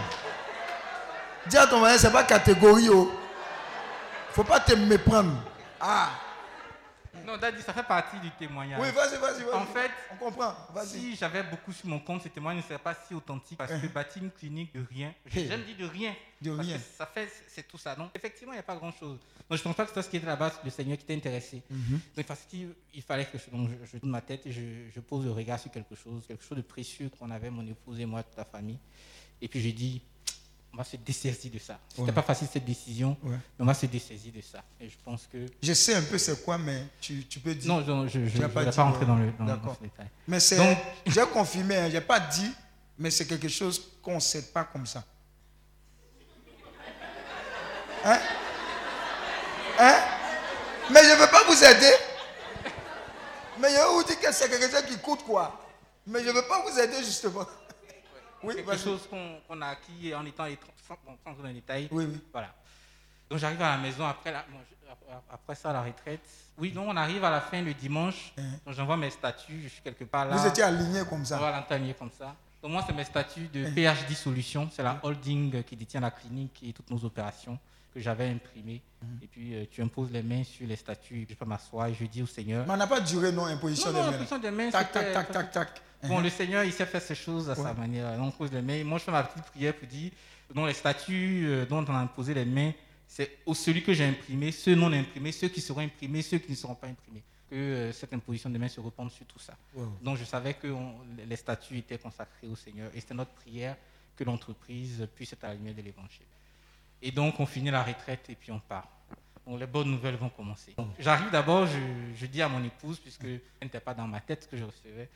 Dis 1.47 1.57
à 1.57 1.67
ton 1.67 1.79
voisin, 1.79 1.97
ce 1.97 2.07
n'est 2.07 2.13
pas 2.13 2.23
catégorie. 2.23 2.85
Il 2.85 2.89
ne 2.91 3.05
faut 4.31 4.43
pas 4.45 4.59
te 4.61 4.73
méprendre. 4.73 5.33
Ah, 5.81 6.09
Non, 7.25 7.37
Daddy, 7.37 7.61
ça 7.61 7.73
fait 7.73 7.83
partie 7.83 8.19
du 8.19 8.29
témoignage. 8.31 8.79
oui, 8.81 8.87
vas-y, 8.93 9.17
vas-y. 9.19 9.43
vas-y. 9.43 9.53
En 9.55 9.65
fait, 9.65 9.91
on 10.11 10.15
comprend. 10.17 10.53
Si 10.85 11.15
j'avais 11.15 11.43
beaucoup 11.43 11.71
sur 11.71 11.87
mon 11.87 11.99
compte, 11.99 12.23
ce 12.23 12.27
témoignage 12.29 12.63
ne 12.63 12.67
serait 12.69 12.79
pas 12.83 12.95
si 13.07 13.13
authentique 13.13 13.57
parce 13.57 13.71
que 13.79 13.87
bâtir 13.87 14.23
une 14.23 14.31
clinique 14.31 14.73
de 14.73 14.85
rien, 14.89 15.13
j'aime 15.27 15.63
dire 15.63 15.77
de 15.77 15.85
rien, 15.85 16.15
De 16.41 16.55
parce 16.55 16.67
rien. 16.67 16.77
que 16.77 16.83
ça 16.97 17.05
fait, 17.05 17.29
c'est 17.47 17.67
tout 17.67 17.77
ça. 17.77 17.95
Donc 17.95 18.09
effectivement, 18.13 18.53
il 18.53 18.57
n'y 18.57 18.59
a 18.59 18.63
pas 18.63 18.75
grand-chose. 18.75 19.19
Donc 19.49 19.57
je 19.57 19.57
ne 19.57 19.63
pense 19.63 19.75
pas 19.75 19.83
que 19.83 19.89
c'était 19.89 20.01
ce 20.03 20.09
qui 20.09 20.17
était 20.17 20.25
là-bas, 20.27 20.51
le 20.63 20.69
Seigneur 20.69 20.97
qui 20.97 21.03
était 21.03 21.15
intéressé. 21.15 21.61
Mhm. 21.69 21.99
Donc 22.15 22.25
parce 22.25 22.41
qu'il 22.41 22.73
il 22.93 23.01
fallait 23.01 23.25
que 23.25 23.37
je, 23.37 23.49
donc 23.49 23.69
je, 23.69 23.85
je 23.85 23.97
tourne 23.97 24.11
ma 24.11 24.21
tête 24.21 24.45
et 24.45 24.51
je, 24.51 24.61
je 24.93 24.99
pose 24.99 25.25
le 25.25 25.31
regard 25.31 25.59
sur 25.59 25.71
quelque 25.71 25.95
chose, 25.95 26.25
quelque 26.27 26.43
chose 26.43 26.57
de 26.57 26.61
précieux 26.63 27.09
qu'on 27.17 27.29
avait, 27.31 27.49
mon 27.49 27.65
épouse 27.65 27.99
et 27.99 28.05
moi, 28.05 28.23
toute 28.23 28.37
la 28.37 28.45
famille. 28.45 28.79
Et 29.41 29.47
puis 29.47 29.61
je 29.61 29.69
dis, 29.69 30.01
on 30.73 30.77
va 30.77 30.83
se 30.83 30.95
dessaisir 30.97 31.51
de 31.51 31.59
ça. 31.59 31.77
C'était 31.89 32.01
Ouais. 32.01 32.11
pas 32.11 32.23
facile 32.23 32.47
cette 32.51 32.65
décision, 32.65 33.15
Ouais. 33.23 33.31
mais 33.31 33.37
on 33.59 33.65
va 33.65 33.73
se 33.75 33.85
dessaisir 33.85 34.33
de 34.33 34.41
ça. 34.41 34.63
Et 34.81 34.89
je 34.89 34.95
pense 35.05 35.27
que. 35.31 35.45
Je 35.61 35.73
sais 35.73 35.93
un 35.95 36.01
peu 36.01 36.17
c'est 36.17 36.43
quoi, 36.43 36.57
mais 36.57 36.85
tu, 36.99 37.25
tu 37.27 37.39
peux 37.39 37.53
dire. 37.53 37.71
Non, 37.71 37.81
non, 37.81 38.07
je 38.07 38.19
ne 38.19 38.25
vais 38.25 38.47
pas 38.49 38.63
rentrer 38.83 39.05
dans 39.05 39.15
le, 39.15 39.31
dans, 39.33 39.45
dans 39.45 39.53
D'accord. 39.55 39.75
ce 39.77 39.83
détail. 39.83 40.07
Mais 40.27 40.39
c'est. 40.39 40.57
Donc- 40.57 40.77
J'ai 41.05 41.21
confirmé, 41.27 41.75
hein, 41.77 41.89
j'ai 41.91 42.01
pas 42.01 42.19
dit, 42.19 42.51
mais 42.97 43.11
c'est 43.11 43.27
quelque 43.27 43.49
chose 43.49 43.81
qu'on 44.01 44.15
ne 44.15 44.19
sait 44.19 44.41
pas 44.51 44.63
comme 44.63 44.85
ça. 44.87 45.03
Hein? 48.05 48.19
Hein? 49.79 49.95
Mais 50.91 51.03
je 51.03 51.09
ne 51.09 51.15
veux 51.19 51.27
pas 51.29 51.43
vous 51.47 51.63
aider. 51.63 51.93
Mais 53.59 53.69
je 53.69 53.93
vous 53.93 54.03
dis 54.03 54.17
que 54.17 54.31
c'est 54.33 54.49
quelque 54.49 54.69
chose 54.69 54.85
qui 54.87 54.97
coûte 54.97 55.23
quoi. 55.23 55.59
Mais 56.07 56.21
je 56.23 56.27
ne 56.29 56.33
veux 56.33 56.41
pas 56.47 56.63
vous 56.67 56.77
aider 56.79 56.97
justement. 56.97 57.45
Oui, 58.43 58.55
Quelque 58.55 58.77
chose 58.77 59.07
qu'on 59.09 59.61
a 59.61 59.67
acquis 59.67 60.13
en 60.15 60.25
étant 60.25 60.45
sans, 60.87 60.97
bon, 61.05 61.17
sans 61.23 61.31
entrer 61.31 61.41
dans 61.43 61.47
les 61.49 61.53
détails. 61.55 61.87
Oui, 61.91 62.05
oui. 62.09 62.19
Voilà. 62.31 62.53
Donc 63.29 63.39
j'arrive 63.39 63.61
à 63.61 63.75
la 63.75 63.81
maison 63.81 64.05
après, 64.05 64.31
la- 64.31 64.45
après 65.31 65.55
ça, 65.55 65.73
la 65.73 65.81
retraite. 65.81 66.21
Oui, 66.57 66.71
donc 66.71 66.87
on 66.87 66.95
arrive 66.97 67.23
à 67.23 67.29
la 67.31 67.41
fin 67.41 67.61
le 67.61 67.73
dimanche. 67.73 68.33
Donc 68.65 68.75
j'envoie 68.75 68.97
mes 68.97 69.09
statuts, 69.09 69.61
je 69.63 69.67
suis 69.69 69.81
quelque 69.81 70.03
part 70.03 70.25
là. 70.25 70.33
Hein. 70.35 70.37
Vous 70.37 70.47
étiez 70.47 70.63
aligné 70.63 71.01
comme 71.09 71.25
ça. 71.25 71.37
Voilà, 71.37 71.57
l'entamier 71.57 71.93
comme 71.93 72.11
ça. 72.11 72.35
Donc 72.61 72.71
moi, 72.71 72.83
c'est 72.87 72.93
mes 72.93 73.03
statuts 73.03 73.47
de 73.47 73.65
PhD 73.71 74.13
Solutions. 74.15 74.69
C'est 74.71 74.83
la 74.83 74.99
holding 75.03 75.63
qui 75.63 75.75
détient 75.75 75.99
la 75.99 76.11
clinique 76.11 76.61
et 76.63 76.71
toutes 76.73 76.89
nos 76.91 77.03
opérations 77.03 77.57
que 77.93 77.99
j'avais 77.99 78.29
imprimées. 78.29 78.81
Et 79.21 79.27
puis 79.27 79.53
euh, 79.55 79.65
tu 79.69 79.81
imposes 79.81 80.11
les 80.11 80.23
mains 80.23 80.43
sur 80.43 80.65
les 80.65 80.77
puis 81.01 81.27
je 81.29 81.35
peux 81.35 81.45
m'asseoir 81.45 81.87
et 81.87 81.93
je 81.93 82.05
dis 82.05 82.21
au 82.23 82.27
Seigneur. 82.27 82.65
Mais 82.65 82.73
on 82.73 82.77
n'a 82.77 82.87
pas 82.87 83.01
duré, 83.01 83.31
non, 83.31 83.45
imposition 83.45 83.91
Non, 83.91 83.93
non, 83.93 83.99
des 83.99 84.05
mains. 84.05 84.11
l'imposition 84.11 84.39
des 84.39 84.51
mains, 84.51 84.69
Tac, 84.71 84.91
tac, 84.91 85.13
tac, 85.13 85.31
tac, 85.31 85.51
tac. 85.51 85.81
Bon, 86.07 86.19
le 86.19 86.29
Seigneur, 86.29 86.63
il 86.63 86.71
sait 86.73 86.85
faire 86.85 87.01
ces 87.01 87.15
choses 87.15 87.49
à 87.49 87.55
sa 87.55 87.73
manière. 87.73 88.07
On 88.21 88.31
pose 88.31 88.51
les 88.51 88.61
mains. 88.61 88.83
Moi, 88.83 88.99
je 88.99 89.03
fais 89.05 89.11
ma 89.11 89.23
petite 89.23 89.45
prière 89.45 89.73
pour 89.75 89.87
dire, 89.87 90.11
dont 90.53 90.65
les 90.65 90.73
statuts 90.73 91.45
euh, 91.47 91.65
dont 91.65 91.83
on 91.87 91.93
a 91.93 91.99
imposé 91.99 92.33
les 92.33 92.45
mains, 92.45 92.71
c'est 93.07 93.37
au 93.45 93.53
celui 93.53 93.83
que 93.83 93.93
j'ai 93.93 94.05
imprimé, 94.05 94.51
ceux 94.51 94.75
non 94.75 94.91
imprimés, 94.91 95.31
ceux 95.31 95.47
qui 95.49 95.61
seront 95.61 95.81
imprimés, 95.81 96.21
ceux 96.21 96.39
qui 96.39 96.51
ne 96.51 96.55
seront 96.55 96.75
pas 96.75 96.87
imprimés. 96.87 97.23
Que 97.49 97.55
euh, 97.55 97.91
cette 97.93 98.13
imposition 98.13 98.49
de 98.49 98.57
mains 98.57 98.67
se 98.67 98.79
répande 98.79 99.11
sur 99.11 99.25
tout 99.25 99.39
ça. 99.39 99.53
Wow. 99.75 99.97
Donc, 100.01 100.17
je 100.17 100.23
savais 100.23 100.53
que 100.55 100.67
on- 100.67 100.95
les 101.27 101.35
statuts 101.35 101.77
étaient 101.77 101.97
consacrés 101.99 102.47
au 102.47 102.55
Seigneur. 102.55 102.89
Et 102.95 102.99
c'était 102.99 103.13
notre 103.13 103.31
prière 103.31 103.75
que 104.17 104.23
l'entreprise 104.23 105.07
puisse 105.15 105.33
être 105.33 105.43
à 105.43 105.49
la 105.49 105.53
lumière 105.55 105.75
de 105.75 105.81
l'Évangile. 105.81 106.25
Et 107.01 107.11
donc, 107.11 107.39
on 107.39 107.45
finit 107.45 107.69
la 107.71 107.83
retraite 107.83 108.29
et 108.29 108.35
puis 108.35 108.51
on 108.51 108.59
part. 108.59 108.87
Donc, 109.45 109.59
les 109.59 109.67
bonnes 109.67 109.91
nouvelles 109.91 110.15
vont 110.15 110.29
commencer. 110.29 110.73
J'arrive 110.99 111.29
d'abord, 111.29 111.67
je, 111.67 111.77
je 112.15 112.25
dis 112.25 112.41
à 112.41 112.47
mon 112.47 112.63
épouse, 112.63 112.97
puisque 112.97 113.25
elle 113.25 113.41
n'était 113.61 113.81
pas 113.81 113.93
dans 113.93 114.07
ma 114.07 114.21
tête 114.21 114.43
ce 114.43 114.47
que 114.47 114.57
je 114.57 114.63
recevais, 114.63 115.09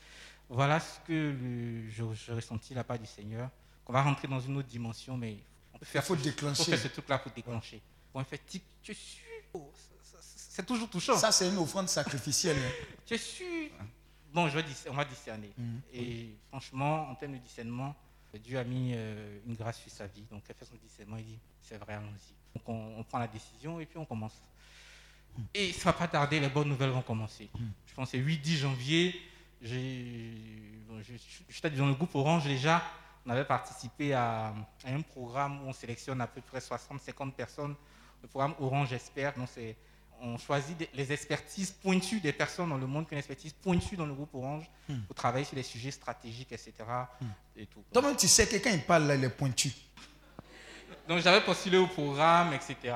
voilà 0.49 0.79
ce 0.79 0.99
que 1.07 1.13
le- 1.13 1.89
je, 1.89 2.03
je 2.13 2.31
ressentis 2.31 2.73
la 2.73 2.83
part 2.83 2.97
du 2.99 3.05
Seigneur, 3.05 3.49
qu'on 3.85 3.93
va 3.93 4.01
rentrer 4.03 4.27
dans 4.27 4.39
une 4.39 4.57
autre 4.57 4.67
dimension, 4.67 5.17
mais 5.17 5.37
on 5.73 5.77
peut 5.79 5.85
faire, 5.85 6.01
Il 6.03 6.05
faut 6.05 6.15
ce- 6.15 6.23
déclencher. 6.23 6.63
faut 6.63 6.69
faire 6.71 6.79
ce 6.79 6.87
truc-là 6.87 7.19
pour 7.19 7.31
déclencher. 7.31 7.81
Bon, 8.13 8.19
en 8.21 8.23
fait, 8.23 8.41
tu 8.47 8.57
es 8.91 8.93
sûr 8.93 9.23
Oh, 9.53 9.71
C'est 10.13 10.65
toujours 10.65 10.89
touchant. 10.89 11.17
Ça, 11.17 11.31
c'est 11.31 11.49
une 11.49 11.57
offrande 11.57 11.87
sacrificielle. 11.89 12.57
hein. 12.57 12.85
Tu 13.05 13.13
es 13.13 13.17
sûr 13.17 13.69
Bon, 14.33 14.47
je 14.49 14.55
vais 14.55 14.63
dis- 14.63 14.75
on 14.89 14.93
va 14.93 15.05
discerner. 15.05 15.49
Et 15.93 16.29
franchement, 16.49 17.09
en 17.09 17.15
termes 17.15 17.33
de 17.33 17.37
discernement, 17.37 17.95
Dieu 18.43 18.59
a 18.59 18.63
mis 18.63 18.91
euh, 18.93 19.39
une 19.47 19.55
grâce 19.55 19.79
sur 19.81 19.91
sa 19.91 20.05
vie. 20.07 20.23
Donc, 20.29 20.43
elle 20.49 20.55
fait 20.55 20.65
son 20.65 20.75
discernement, 20.75 21.17
il 21.17 21.25
dit, 21.25 21.39
c'est 21.61 21.77
vrai, 21.77 21.93
allons-y. 21.93 22.33
Donc, 22.57 22.67
on, 22.69 22.99
on 22.99 23.03
prend 23.03 23.19
la 23.19 23.27
décision 23.27 23.79
et 23.79 23.85
puis 23.85 23.97
on 23.97 24.05
commence. 24.05 24.33
Et 25.53 25.71
ça 25.71 25.85
va 25.85 25.93
pas 25.93 26.07
tarder, 26.07 26.39
les 26.39 26.49
bonnes 26.49 26.67
nouvelles 26.69 26.89
vont 26.89 27.01
commencer. 27.01 27.49
Je 27.87 27.93
pense 27.95 28.11
que 28.11 28.17
c'est 28.17 28.23
8-10 28.23 28.57
janvier. 28.57 29.15
Bon, 29.62 31.01
J'étais 31.49 31.70
dans 31.72 31.88
le 31.88 31.93
groupe 31.93 32.14
Orange 32.16 32.45
déjà. 32.45 32.82
On 33.26 33.30
avait 33.32 33.45
participé 33.45 34.14
à, 34.14 34.53
à 34.86 34.89
un 34.89 35.01
programme 35.01 35.62
où 35.64 35.70
on 35.70 35.74
sélectionne 35.74 36.22
à 36.22 36.28
peu 36.28 36.41
près 36.41 36.60
60-50 36.60 37.32
personnes. 37.34 37.76
Le 38.22 38.28
programme 38.28 38.53
Orange 38.60 38.93
Expert. 38.93 39.34
Donc, 39.36 39.49
on 40.22 40.38
choisit 40.38 40.76
des- 40.78 40.89
les 40.93 41.12
expertises 41.12 41.72
pointues 41.72 42.20
des 42.20 42.32
personnes 42.34 42.70
dans 42.70 42.78
le 42.78 42.88
monde 42.88 43.05
qui 43.05 43.14
ont 43.14 43.18
une 43.18 43.20
expertise 43.20 43.53
pointue 43.53 43.95
dans 43.97 44.05
le 44.05 44.14
groupe 44.14 44.34
Orange 44.34 44.64
pour 45.08 45.16
travailler 45.16 45.45
sur 45.45 45.55
des 45.55 45.64
sujets 45.64 45.91
stratégiques, 45.91 46.51
etc. 46.51 46.74
Et 47.55 47.66
tout. 47.68 47.84
Toi-même, 47.93 48.16
tu 48.16 48.28
sais 48.28 48.47
que 48.47 48.55
quand 48.58 48.72
il 48.72 48.82
parle, 48.82 49.03
là, 49.08 49.16
il 49.16 49.24
est 49.24 49.30
pointu. 49.30 49.72
Donc 51.08 51.20
j'avais 51.20 51.41
postulé 51.45 51.78
au 51.78 51.88
programme, 51.88 52.53
etc. 52.53 52.95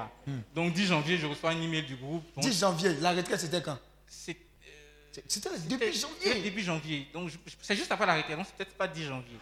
Donc 0.55 0.73
10 0.73 0.87
janvier, 0.87 1.17
je 1.17 1.27
reçois 1.27 1.51
un 1.51 1.61
email 1.61 1.83
du 1.83 1.95
groupe. 1.95 2.23
Bon, 2.35 2.41
10 2.41 2.59
janvier, 2.59 2.93
la 2.95 3.11
retraite, 3.13 3.39
c'était 3.39 3.61
quand? 3.61 3.77
C'était 4.07 4.45
c'était- 5.27 5.57
début 5.67 5.93
janvier. 5.93 6.41
Début 6.41 6.61
janvier. 6.61 7.07
Donc 7.13 7.31
c'est 7.61 7.75
juste 7.75 7.91
après 7.91 8.05
la 8.05 8.21
donc 8.35 8.45
c'est 8.45 8.55
peut-être 8.55 8.75
pas 8.75 8.87
10 8.87 9.03
janvier. 9.03 9.37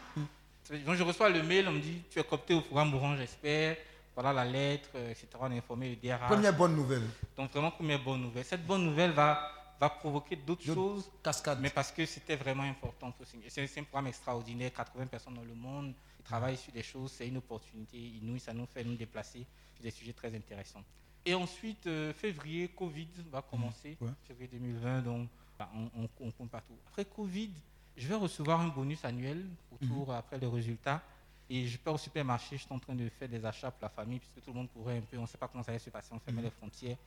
Donc 0.86 0.96
je 0.96 1.04
reçois 1.04 1.30
le 1.30 1.42
mail, 1.44 1.68
on 1.68 1.72
me 1.72 1.80
dit 1.80 2.02
tu 2.12 2.20
es 2.20 2.24
coopté 2.24 2.54
au 2.54 2.62
programme 2.62 2.94
Orange 2.94 3.20
Expert, 3.22 3.78
voilà 4.14 4.34
la 4.34 4.46
lettre, 4.46 4.90
euh, 4.96 5.12
etc. 5.12 5.28
On 5.40 5.46
a 5.46 5.56
informé 5.56 5.90
le 5.90 5.96
DRH. 5.96 6.28
Première 6.28 6.56
bonne 6.56 6.76
nouvelle. 6.76 7.04
Donc 7.36 7.52
vraiment 7.52 7.72
première 7.72 8.04
bonne 8.04 8.22
nouvelle. 8.22 8.46
Cette 8.46 8.66
bonne 8.66 8.84
nouvelle 8.86 9.12
va, 9.12 9.52
va 9.80 9.90
provoquer 9.90 10.36
d'autres 10.36 10.64
choses. 10.66 11.10
Cascade. 11.24 11.60
Mais 11.62 11.70
parce 11.70 11.92
que 11.92 12.06
c'était 12.06 12.36
vraiment 12.36 12.64
important. 12.64 13.14
C'est 13.50 13.66
c'est 13.68 13.80
un 13.80 13.84
programme 13.84 14.08
extraordinaire, 14.08 14.72
80 14.74 15.08
personnes 15.08 15.36
dans 15.36 15.44
le 15.44 15.56
monde 15.56 15.94
qui 16.18 16.24
travaillent 16.24 16.58
sur 16.58 16.72
des 16.74 16.84
choses, 16.84 17.14
c'est 17.18 17.28
une 17.28 17.38
opportunité 17.38 17.98
inouïe, 17.98 18.40
ça 18.40 18.54
nous 18.54 18.68
fait 18.68 18.84
nous 18.84 18.96
déplacer 18.96 19.46
sur 19.74 19.84
des 19.84 19.92
sujets 19.92 20.14
très 20.14 20.36
intéressants. 20.36 20.84
Et 21.26 21.34
ensuite, 21.34 21.88
euh, 21.88 22.14
février, 22.14 22.68
Covid 22.70 23.08
va 23.32 23.42
commencer, 23.42 23.98
ouais. 24.02 24.10
février 24.28 24.50
2020, 24.52 25.02
donc 25.02 25.30
bah, 25.60 25.70
on, 25.76 26.04
on, 26.04 26.10
on 26.22 26.32
compte 26.32 26.50
partout. 26.50 26.74
Après 26.88 27.06
Covid, 27.06 27.52
je 27.98 28.08
vais 28.08 28.16
recevoir 28.16 28.62
un 28.62 28.70
bonus 28.70 29.04
annuel 29.04 29.46
autour 29.72 30.14
après 30.14 30.40
les 30.40 30.48
résultats. 30.48 31.04
Et 31.50 31.68
je 31.68 31.78
pars 31.78 31.96
au 31.96 31.98
supermarché, 31.98 32.58
je 32.58 32.64
suis 32.64 32.74
en 32.74 32.80
train 32.80 32.96
de 32.96 33.10
faire 33.10 33.28
des 33.28 33.44
achats 33.44 33.72
pour 33.72 33.82
la 33.82 33.90
famille, 33.90 34.20
puisque 34.20 34.42
tout 34.46 34.52
le 34.52 34.58
monde 34.58 34.70
courait 34.72 35.00
un 35.00 35.02
peu, 35.02 35.18
on 35.18 35.24
ne 35.24 35.28
sait 35.28 35.38
pas 35.38 35.48
comment 35.48 35.64
ça 35.64 35.72
allait 35.72 35.80
se 35.80 35.90
passer, 35.90 36.10
on 36.14 36.20
fermait 36.20 36.44
les 36.44 36.52
frontières. 36.52 36.98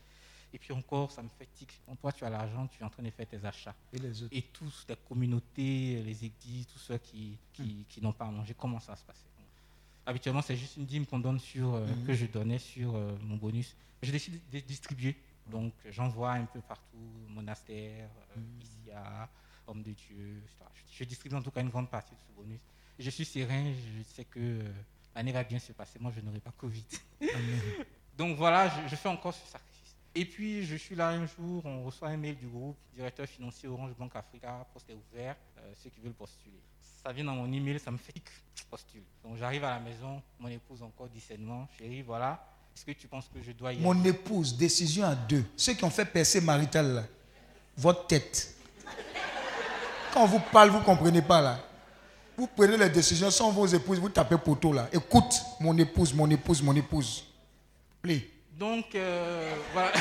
Et 0.53 0.59
puis 0.59 0.73
encore, 0.73 1.11
ça 1.11 1.23
me 1.23 1.29
fatigue. 1.29 1.71
Bon, 1.87 1.95
toi, 1.95 2.13
tu 2.13 2.25
as 2.25 2.29
l'argent, 2.31 2.67
tu 2.67 2.83
es 2.83 2.85
en 2.85 2.91
train 2.91 3.05
de 3.05 3.11
faire 3.11 3.27
tes 3.27 3.43
achats 3.45 3.75
Et 3.93 3.99
les 3.99 4.23
autres? 4.23 4.37
Et 4.37 4.43
tous, 4.43 4.85
les 4.89 4.97
communautés, 5.09 6.03
les 6.03 6.25
églises, 6.25 6.67
tous 6.67 6.79
ceux 6.79 6.99
qui, 6.99 7.39
qui, 7.55 7.87
qui 7.89 8.03
n'ont 8.03 8.13
pas 8.13 8.27
à 8.27 8.31
manger, 8.31 8.55
comment 8.59 8.81
ça 8.81 8.97
se 8.97 9.05
passe 9.05 9.25
Habituellement, 10.05 10.43
c'est 10.43 10.57
juste 10.57 10.77
une 10.77 10.85
dîme 10.85 11.07
qu'on 11.07 11.21
donne 11.21 11.39
sur, 11.39 11.75
euh, 11.75 11.87
que 12.07 12.13
je 12.13 12.27
donnais 12.27 12.59
sur 12.59 12.97
euh, 12.97 13.17
mon 13.23 13.37
bonus. 13.37 13.77
Je 14.03 14.11
décide 14.11 14.41
de 14.53 14.59
distribuer. 14.59 15.17
Donc, 15.47 15.73
j'envoie 15.91 16.33
un 16.33 16.45
peu 16.45 16.61
partout, 16.61 17.11
monastère, 17.29 18.09
euh, 18.37 18.41
Issia, 18.63 19.29
homme 19.67 19.83
de 19.83 19.93
Dieu, 19.93 20.43
etc. 20.45 20.65
Je, 20.75 20.99
je 20.99 21.05
distribue 21.05 21.37
en 21.37 21.43
tout 21.43 21.51
cas 21.51 21.61
une 21.61 21.69
grande 21.71 21.91
partie 21.91 22.15
de 22.15 22.21
ce 22.21 22.33
bonus. 22.33 22.61
Je 22.99 23.11
suis 23.11 23.25
serein, 23.25 23.73
je 23.73 24.03
sais 24.03 24.25
que 24.25 24.39
euh, 24.39 24.73
l'année 25.15 25.33
va 25.33 25.45
bien 25.45 25.59
se 25.59 25.73
passer. 25.73 25.99
Moi, 25.99 26.13
je 26.15 26.21
n'aurai 26.21 26.41
pas 26.41 26.53
Covid. 26.53 26.85
Donc 28.17 28.37
voilà, 28.37 28.69
je, 28.69 28.89
je 28.89 28.97
fais 28.97 29.09
encore 29.09 29.35
ce 29.35 29.47
sacrifice. 29.47 29.97
Et 30.15 30.27
puis, 30.27 30.65
je 30.65 30.77
suis 30.77 30.95
là 30.95 31.09
un 31.09 31.27
jour, 31.27 31.65
on 31.65 31.85
reçoit 31.85 32.09
un 32.09 32.17
mail 32.19 32.37
du 32.37 32.47
groupe, 32.47 32.77
directeur 32.95 33.27
financier 33.27 33.69
Orange 33.69 33.95
Banque 33.95 34.15
Africa, 34.15 34.67
poste 34.73 34.91
est 34.91 34.95
ouvert, 34.95 35.37
euh, 35.59 35.73
ceux 35.75 35.89
qui 35.89 36.01
veulent 36.01 36.13
postuler. 36.13 36.61
Ça 37.03 37.13
vient 37.13 37.25
dans 37.25 37.35
mon 37.35 37.51
email, 37.51 37.81
ça 37.81 37.91
me 37.91 37.97
fait 37.97 38.13
tic, 38.55 38.67
postule. 38.71 39.03
Donc 39.25 39.37
j'arrive 39.37 39.65
à 39.65 39.71
la 39.71 39.81
maison, 39.81 40.23
mon 40.39 40.49
épouse 40.49 40.83
encore 40.83 41.09
discernement, 41.09 41.67
chérie, 41.79 42.03
voilà, 42.03 42.45
est-ce 42.75 42.85
que 42.85 42.93
tu 42.93 43.07
penses 43.07 43.29
que 43.33 43.41
je 43.43 43.53
dois 43.53 43.73
y 43.73 43.77
aller 43.77 43.85
Mon 43.85 44.05
épouse, 44.05 44.57
décision 44.57 45.05
à 45.05 45.15
deux. 45.15 45.45
Ceux 45.57 45.75
qui 45.75 45.85
ont 45.85 45.91
fait 45.91 46.05
percer 46.05 46.41
marital, 46.41 46.95
là, 46.95 47.05
votre 47.77 48.07
tête. 48.07 48.55
Quand 50.13 50.25
on 50.25 50.27
vous 50.27 50.41
parle, 50.53 50.71
vous 50.71 50.79
ne 50.79 50.85
comprenez 50.85 51.23
pas 51.23 51.41
là. 51.41 51.59
Vous 52.37 52.47
prenez 52.47 52.77
les 52.77 52.89
décisions 52.89 53.31
sans 53.31 53.51
vos 53.51 53.67
épouses, 53.67 53.99
vous 53.99 54.09
tapez 54.09 54.39
poteau 54.39 54.73
là. 54.73 54.89
Écoute, 54.93 55.41
mon 55.61 55.77
épouse, 55.79 56.15
mon 56.15 56.29
épouse, 56.31 56.63
mon 56.63 56.75
épouse. 56.75 57.25
Play. 58.01 58.29
Donc, 58.59 58.95
euh, 58.95 59.55
voilà. 59.73 59.93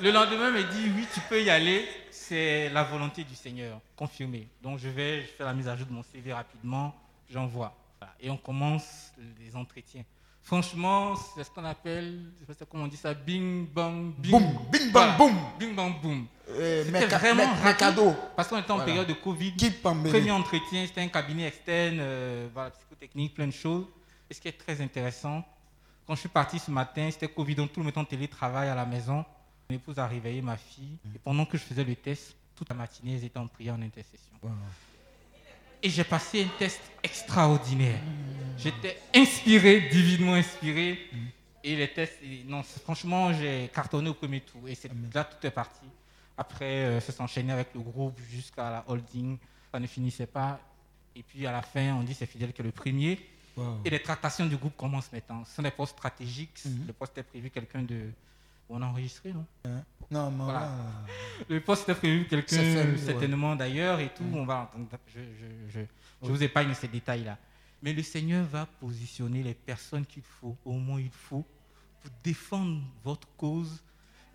Le 0.00 0.10
lendemain, 0.10 0.48
il 0.48 0.54
me 0.54 0.62
dit, 0.70 0.92
oui, 0.96 1.06
tu 1.12 1.20
peux 1.28 1.42
y 1.42 1.50
aller, 1.50 1.86
c'est 2.10 2.70
la 2.70 2.84
volonté 2.84 3.24
du 3.24 3.34
Seigneur, 3.34 3.80
confirmé. 3.96 4.48
Donc, 4.62 4.78
je 4.78 4.88
vais, 4.88 5.22
fais 5.22 5.44
la 5.44 5.52
mise 5.52 5.68
à 5.68 5.76
jour 5.76 5.86
de 5.86 5.92
mon 5.92 6.02
CV 6.02 6.32
rapidement, 6.32 6.94
j'envoie. 7.28 7.74
Voilà. 8.00 8.14
Et 8.20 8.30
on 8.30 8.36
commence 8.36 9.12
les 9.38 9.54
entretiens. 9.54 10.04
Franchement, 10.42 11.14
c'est 11.16 11.44
ce 11.44 11.50
qu'on 11.50 11.64
appelle, 11.66 12.32
je 12.40 12.46
sais 12.46 12.54
pas 12.54 12.64
comment 12.64 12.84
on 12.84 12.88
dit 12.88 12.96
ça, 12.96 13.12
bing, 13.12 13.66
bang, 13.66 14.14
bing. 14.16 14.30
Boum, 14.32 14.42
bing, 14.72 14.90
bang, 14.90 15.16
boum. 15.18 15.36
Bing, 15.58 15.74
bang, 15.74 16.00
boom. 16.00 16.26
Euh, 16.48 16.82
C'était 16.84 17.06
vraiment 17.06 17.46
rapide, 17.46 17.62
mercado. 17.64 18.14
Parce 18.34 18.48
qu'on 18.48 18.58
était 18.58 18.70
en 18.70 18.76
Voilà. 18.76 18.86
période 18.86 19.06
de 19.06 19.12
Covid. 19.12 19.54
Premier 19.82 20.30
entretien, 20.30 20.86
c'était 20.86 21.02
un 21.02 21.08
cabinet 21.08 21.46
externe, 21.46 21.98
euh, 22.00 22.48
voilà, 22.54 22.70
psychotechnique, 22.70 23.34
plein 23.34 23.46
de 23.46 23.52
choses. 23.52 23.84
Et 24.30 24.34
ce 24.34 24.40
qui 24.40 24.48
est 24.48 24.52
très 24.58 24.80
intéressant, 24.80 25.44
quand 26.06 26.14
je 26.14 26.20
suis 26.20 26.28
parti 26.30 26.58
ce 26.58 26.70
matin, 26.70 27.08
c'était 27.12 27.28
Covid, 27.28 27.54
donc 27.56 27.72
tout 27.72 27.80
le 27.80 27.84
monde 27.84 27.90
était 27.90 28.00
en 28.00 28.04
télétravail 28.04 28.68
à 28.70 28.74
la 28.74 28.86
maison. 28.86 29.24
Mon 29.68 29.76
épouse 29.76 29.98
a 29.98 30.06
réveillé 30.06 30.40
ma 30.40 30.56
fille. 30.56 30.96
Et 31.14 31.18
pendant 31.18 31.44
que 31.44 31.58
je 31.58 31.62
faisais 31.64 31.84
le 31.84 31.94
test, 31.94 32.34
toute 32.56 32.68
la 32.70 32.74
matinée, 32.74 33.12
ils 33.16 33.24
étaient 33.26 33.38
en 33.38 33.46
prière 33.46 33.74
en 33.74 33.82
intercession. 33.82 34.32
Et 35.82 35.88
j'ai 35.90 36.04
passé 36.04 36.44
un 36.44 36.58
test 36.58 36.80
extraordinaire. 37.02 38.00
J'étais 38.58 38.98
inspiré, 39.14 39.88
divinement 39.90 40.34
inspiré. 40.34 40.98
Et 41.62 41.76
les 41.76 41.88
tests, 41.88 42.18
non, 42.46 42.62
franchement, 42.62 43.32
j'ai 43.32 43.70
cartonné 43.72 44.10
au 44.10 44.14
premier 44.14 44.40
tour. 44.40 44.62
Et 44.66 44.74
c'est 44.74 44.90
là, 45.14 45.24
tout 45.24 45.46
est 45.46 45.50
parti. 45.50 45.86
Après, 46.36 46.84
euh, 46.84 47.00
ça 47.00 47.12
s'enchaînait 47.12 47.52
avec 47.52 47.68
le 47.74 47.80
groupe 47.80 48.18
jusqu'à 48.30 48.70
la 48.70 48.84
holding. 48.88 49.36
Ça 49.72 49.78
ne 49.78 49.86
finissait 49.86 50.26
pas. 50.26 50.58
Et 51.14 51.22
puis 51.22 51.46
à 51.46 51.52
la 51.52 51.62
fin, 51.62 51.94
on 51.94 52.02
dit 52.02 52.14
c'est 52.14 52.26
Fidèle 52.26 52.52
qui 52.52 52.62
est 52.62 52.64
le 52.64 52.72
premier. 52.72 53.20
Wow. 53.56 53.80
Et 53.84 53.90
les 53.90 54.00
tractations 54.00 54.46
du 54.46 54.56
groupe 54.56 54.76
commencent 54.76 55.12
maintenant. 55.12 55.44
Ce 55.44 55.54
sont 55.56 55.62
des 55.62 55.70
postes 55.70 55.92
stratégiques. 55.92 56.64
Mhm. 56.64 56.86
Le 56.86 56.92
poste 56.92 57.18
est 57.18 57.22
prévu 57.22 57.50
quelqu'un 57.50 57.82
de. 57.82 58.10
On 58.72 58.80
a 58.82 58.86
enregistré, 58.86 59.32
non 59.32 59.44
Non, 60.10 60.30
mais 60.30 60.44
Voilà. 60.44 60.60
là, 60.60 60.70
Le 61.48 61.60
poste 61.60 61.88
est 61.88 61.94
prévu 61.94 62.26
quelqu'un 62.26 62.56
ouais. 62.58 62.96
certainement 62.96 63.56
d'ailleurs 63.56 63.98
et 64.00 64.08
tout. 64.14 64.24
On 64.32 64.44
va 64.44 64.60
entendre. 64.60 64.86
Je, 65.14 65.20
je, 65.20 65.46
je, 65.70 65.80
je 66.22 66.28
vous 66.30 66.42
épargne 66.42 66.72
ces 66.74 66.88
détails-là. 66.88 67.36
Mais 67.82 67.92
le 67.92 68.02
Seigneur 68.02 68.44
va 68.46 68.66
positionner 68.66 69.42
les 69.42 69.54
personnes 69.54 70.04
qu'il 70.06 70.22
faut, 70.22 70.56
au 70.64 70.72
moins 70.74 71.00
il 71.00 71.10
faut, 71.10 71.44
pour 72.00 72.10
défendre 72.22 72.80
votre 73.02 73.26
cause 73.36 73.82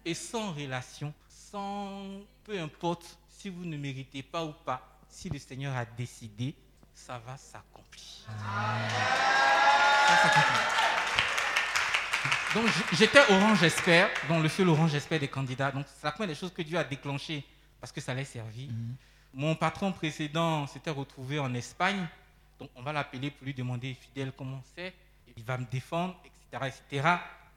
et 0.04 0.14
sans 0.14 0.52
relation, 0.52 1.14
sans 1.30 2.02
peu 2.44 2.60
importe 2.60 3.18
si 3.30 3.50
vous 3.50 3.66
ne 3.66 3.78
méritez 3.78 4.24
pas 4.24 4.44
ou 4.44 4.54
pas, 4.66 5.00
si 5.08 5.30
le 5.30 5.38
Seigneur 5.40 5.76
a 5.76 5.86
décidé, 5.86 6.56
ça 6.94 7.20
va 7.26 7.38
s'accomplir. 7.38 8.26
Ça. 8.28 8.36
Donc 12.56 12.68
j'étais 12.94 13.20
orange 13.30 13.60
j'espère, 13.60 14.10
donc 14.30 14.42
le 14.42 14.48
seul 14.48 14.70
orange 14.70 14.92
j'espère 14.92 15.20
des 15.20 15.28
candidats. 15.28 15.72
Donc 15.72 15.86
c'est 15.88 16.06
la 16.06 16.14
première 16.14 16.30
des 16.30 16.40
choses 16.40 16.54
que 16.54 16.62
Dieu 16.62 16.78
a 16.78 16.86
déclenché 16.86 17.44
parce 17.82 17.92
que 17.92 18.00
ça 18.00 18.14
l'a 18.14 18.24
servi. 18.24 18.70
Mon 19.34 19.56
patron 19.56 19.92
précédent 19.92 20.66
s'était 20.66 20.90
retrouvé 20.90 21.38
en 21.38 21.54
Espagne, 21.54 22.08
donc 22.58 22.70
on 22.78 22.82
va 22.82 22.94
l'appeler 22.94 23.30
pour 23.30 23.46
lui 23.46 23.54
demander 23.54 23.94
fidèle 23.94 24.32
comment 24.38 24.64
c'est, 24.74 24.94
il 25.36 25.44
va 25.44 25.58
me 25.58 25.66
défendre, 25.70 26.16
etc. 26.24 26.72
etc. 26.90 27.10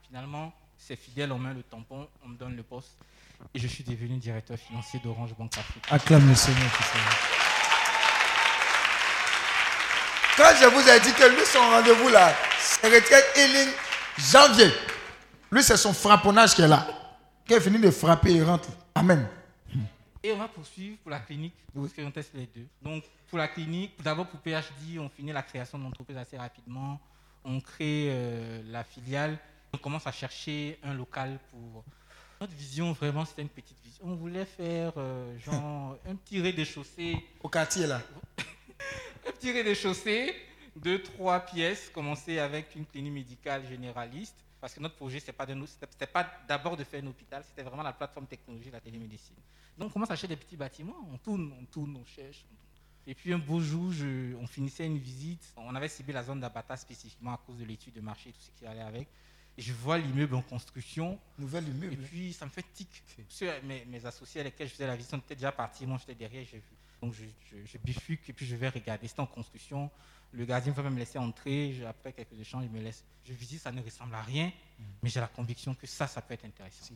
Finalement, 0.08 0.52
c'est 0.76 0.96
fidèle, 0.96 1.30
on 1.30 1.38
met 1.38 1.54
le 1.54 1.62
tampon, 1.62 2.08
on 2.24 2.30
me 2.30 2.36
donne 2.36 2.56
le 2.56 2.64
poste 2.64 2.96
et 3.54 3.60
je 3.60 3.68
suis 3.68 3.84
devenu 3.84 4.16
directeur 4.16 4.58
financier 4.58 4.98
d'Orange 4.98 5.32
Banque 5.38 5.56
Afrique. 5.58 5.84
acclame 5.90 6.28
le 6.28 6.34
Seigneur. 6.34 6.70
Quand 10.36 10.50
je 10.60 10.66
vous 10.66 10.88
ai 10.88 10.98
dit 10.98 11.12
que 11.12 11.36
lui, 11.36 11.46
son 11.46 11.60
rendez-vous 11.60 12.08
là, 12.08 12.34
c'est 12.58 12.88
retraite 12.88 13.26
healing 13.36 13.68
janvier. 14.18 14.70
Lui, 15.50 15.62
c'est 15.62 15.76
son 15.76 15.92
frapponnage 15.92 16.54
qui 16.54 16.62
est 16.62 16.68
là. 16.68 16.86
Quand 17.48 17.54
il 17.54 17.62
finit 17.62 17.78
de 17.78 17.90
frapper, 17.90 18.32
il 18.32 18.42
rentre. 18.42 18.68
Amen. 18.94 19.26
Et 20.22 20.32
on 20.32 20.36
va 20.36 20.48
poursuivre 20.48 20.98
pour 20.98 21.10
la 21.10 21.20
clinique, 21.20 21.54
parce 21.74 21.92
qu'on 21.92 22.10
teste 22.10 22.34
les 22.34 22.46
deux. 22.46 22.66
Donc, 22.82 23.04
pour 23.28 23.38
la 23.38 23.48
clinique, 23.48 23.92
d'abord 24.02 24.26
pour 24.26 24.40
PhD, 24.40 24.98
on 24.98 25.08
finit 25.08 25.32
la 25.32 25.42
création 25.42 25.78
de 25.78 25.84
l'entreprise 25.84 26.16
assez 26.16 26.36
rapidement. 26.36 27.00
On 27.44 27.60
crée 27.60 28.08
euh, 28.10 28.62
la 28.66 28.82
filiale. 28.82 29.38
On 29.72 29.78
commence 29.78 30.06
à 30.06 30.12
chercher 30.12 30.78
un 30.82 30.94
local 30.94 31.38
pour. 31.50 31.84
Notre 32.40 32.54
vision, 32.54 32.92
vraiment, 32.92 33.24
c'était 33.24 33.42
une 33.42 33.48
petite 33.48 33.76
vision. 33.82 34.04
On 34.04 34.14
voulait 34.14 34.44
faire, 34.44 34.92
euh, 34.96 35.38
genre, 35.38 35.96
un 36.08 36.14
petit 36.16 36.40
rez-de-chaussée 36.40 37.16
Au 37.42 37.48
quartier 37.48 37.86
là. 37.86 38.00
un 39.26 39.32
petit 39.32 39.52
rez-de-chaussée, 39.52 40.34
deux, 40.80 41.02
trois 41.02 41.40
pièces, 41.40 41.90
commencer 41.90 42.38
avec 42.38 42.74
une 42.74 42.86
clinique 42.86 43.12
médicale 43.12 43.66
généraliste, 43.66 44.36
parce 44.60 44.74
que 44.74 44.80
notre 44.80 44.96
projet, 44.96 45.20
ce 45.20 45.26
n'était 45.26 45.32
pas, 45.36 45.46
de 45.46 46.06
pas 46.12 46.30
d'abord 46.48 46.76
de 46.76 46.84
faire 46.84 47.02
un 47.02 47.06
hôpital, 47.06 47.42
c'était 47.46 47.62
vraiment 47.62 47.82
la 47.82 47.92
plateforme 47.92 48.26
technologie 48.26 48.68
de 48.68 48.72
la 48.72 48.80
télémédecine. 48.80 49.36
Donc 49.76 49.88
on 49.90 49.92
commence 49.92 50.10
à 50.10 50.14
acheter 50.14 50.26
des 50.28 50.36
petits 50.36 50.56
bâtiments, 50.56 50.96
on 51.12 51.18
tourne, 51.18 51.52
on 51.60 51.64
tourne, 51.66 51.96
on 51.96 52.04
cherche. 52.04 52.44
on 52.44 52.48
tourne. 52.48 52.58
Et 53.06 53.14
puis 53.14 53.32
un 53.32 53.38
beau 53.38 53.60
jour, 53.60 53.92
je- 53.92 54.34
on 54.34 54.46
finissait 54.46 54.84
une 54.86 54.98
visite, 54.98 55.52
on 55.56 55.74
avait 55.74 55.88
ciblé 55.88 56.12
la 56.12 56.22
zone 56.24 56.40
d'Abata 56.40 56.76
spécifiquement 56.76 57.32
à 57.34 57.38
cause 57.38 57.56
de 57.58 57.64
l'étude 57.64 57.94
de 57.94 58.00
marché 58.00 58.30
et 58.30 58.32
tout 58.32 58.40
ce 58.42 58.50
qui 58.50 58.66
allait 58.66 58.80
avec. 58.82 59.08
Et 59.56 59.62
je 59.62 59.72
vois 59.72 59.98
l'immeuble 59.98 60.34
en 60.36 60.42
construction, 60.42 61.18
Nouvelle 61.38 61.66
et 61.66 61.70
immeuble. 61.70 61.96
puis, 62.04 62.32
ça 62.32 62.44
me 62.44 62.50
fait 62.50 62.64
tic. 62.74 63.02
Que 63.40 63.60
mes, 63.64 63.84
mes 63.86 64.04
associés 64.06 64.40
avec 64.40 64.52
lesquels 64.54 64.68
je 64.68 64.72
faisais 64.74 64.86
la 64.86 64.94
visite 64.94 65.14
étaient 65.14 65.34
déjà 65.34 65.50
partis. 65.50 65.84
Moi, 65.86 65.98
j'étais 65.98 66.14
derrière. 66.14 66.44
j'ai 66.44 66.58
vu. 66.58 66.62
Donc, 67.02 67.12
je, 67.14 67.24
je, 67.50 67.64
je 67.66 67.78
bifurque 67.78 68.28
et 68.28 68.32
puis 68.32 68.46
je 68.46 68.54
vais 68.54 68.68
regarder. 68.68 69.08
C'était 69.08 69.18
en 69.20 69.26
construction. 69.26 69.90
Le 70.32 70.44
gardien 70.44 70.72
va 70.72 70.90
me 70.90 70.98
laisser 70.98 71.18
entrer. 71.18 71.72
Je- 71.72 71.84
après 71.84 72.12
quelques 72.12 72.38
échanges, 72.38 72.64
il 72.64 72.70
me 72.70 72.80
laisse. 72.80 73.04
Je 73.24 73.32
visite, 73.32 73.60
ça 73.60 73.72
ne 73.72 73.82
ressemble 73.82 74.14
à 74.14 74.22
rien. 74.22 74.52
Mais 75.02 75.08
j'ai 75.08 75.20
la 75.20 75.26
conviction 75.28 75.74
que 75.74 75.86
ça, 75.86 76.06
ça 76.06 76.20
peut 76.22 76.34
être 76.34 76.44
intéressant. 76.44 76.94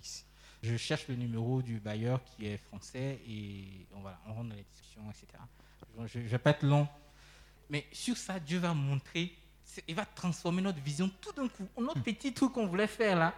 Je 0.63 0.77
cherche 0.77 1.09
le 1.09 1.17
numéro 1.17 1.61
du 1.63 1.81
bailleur 1.81 2.23
qui 2.25 2.47
est 2.47 2.57
français 2.59 3.21
et 3.27 3.87
on, 3.95 4.01
voilà, 4.01 4.21
on 4.27 4.35
rentre 4.35 4.51
dans 4.51 4.55
les 4.55 4.63
discussions, 4.71 5.03
etc. 5.11 5.27
Je 6.07 6.19
ne 6.21 6.29
vais 6.29 6.39
pas 6.39 6.51
être 6.51 6.63
long. 6.63 6.87
Mais 7.69 7.87
sur 7.91 8.17
ça, 8.17 8.39
Dieu 8.39 8.59
va 8.59 8.73
montrer, 8.75 9.33
il 9.89 9.95
va 9.95 10.05
transformer 10.07 10.63
notre 10.63 10.81
vision 10.81 11.11
tout 11.21 11.33
d'un 11.33 11.49
coup. 11.49 11.67
Notre 11.79 12.03
petit 12.03 12.33
truc 12.33 12.53
qu'on 12.53 12.67
voulait 12.67 12.87
faire 12.87 13.17
là, 13.17 13.35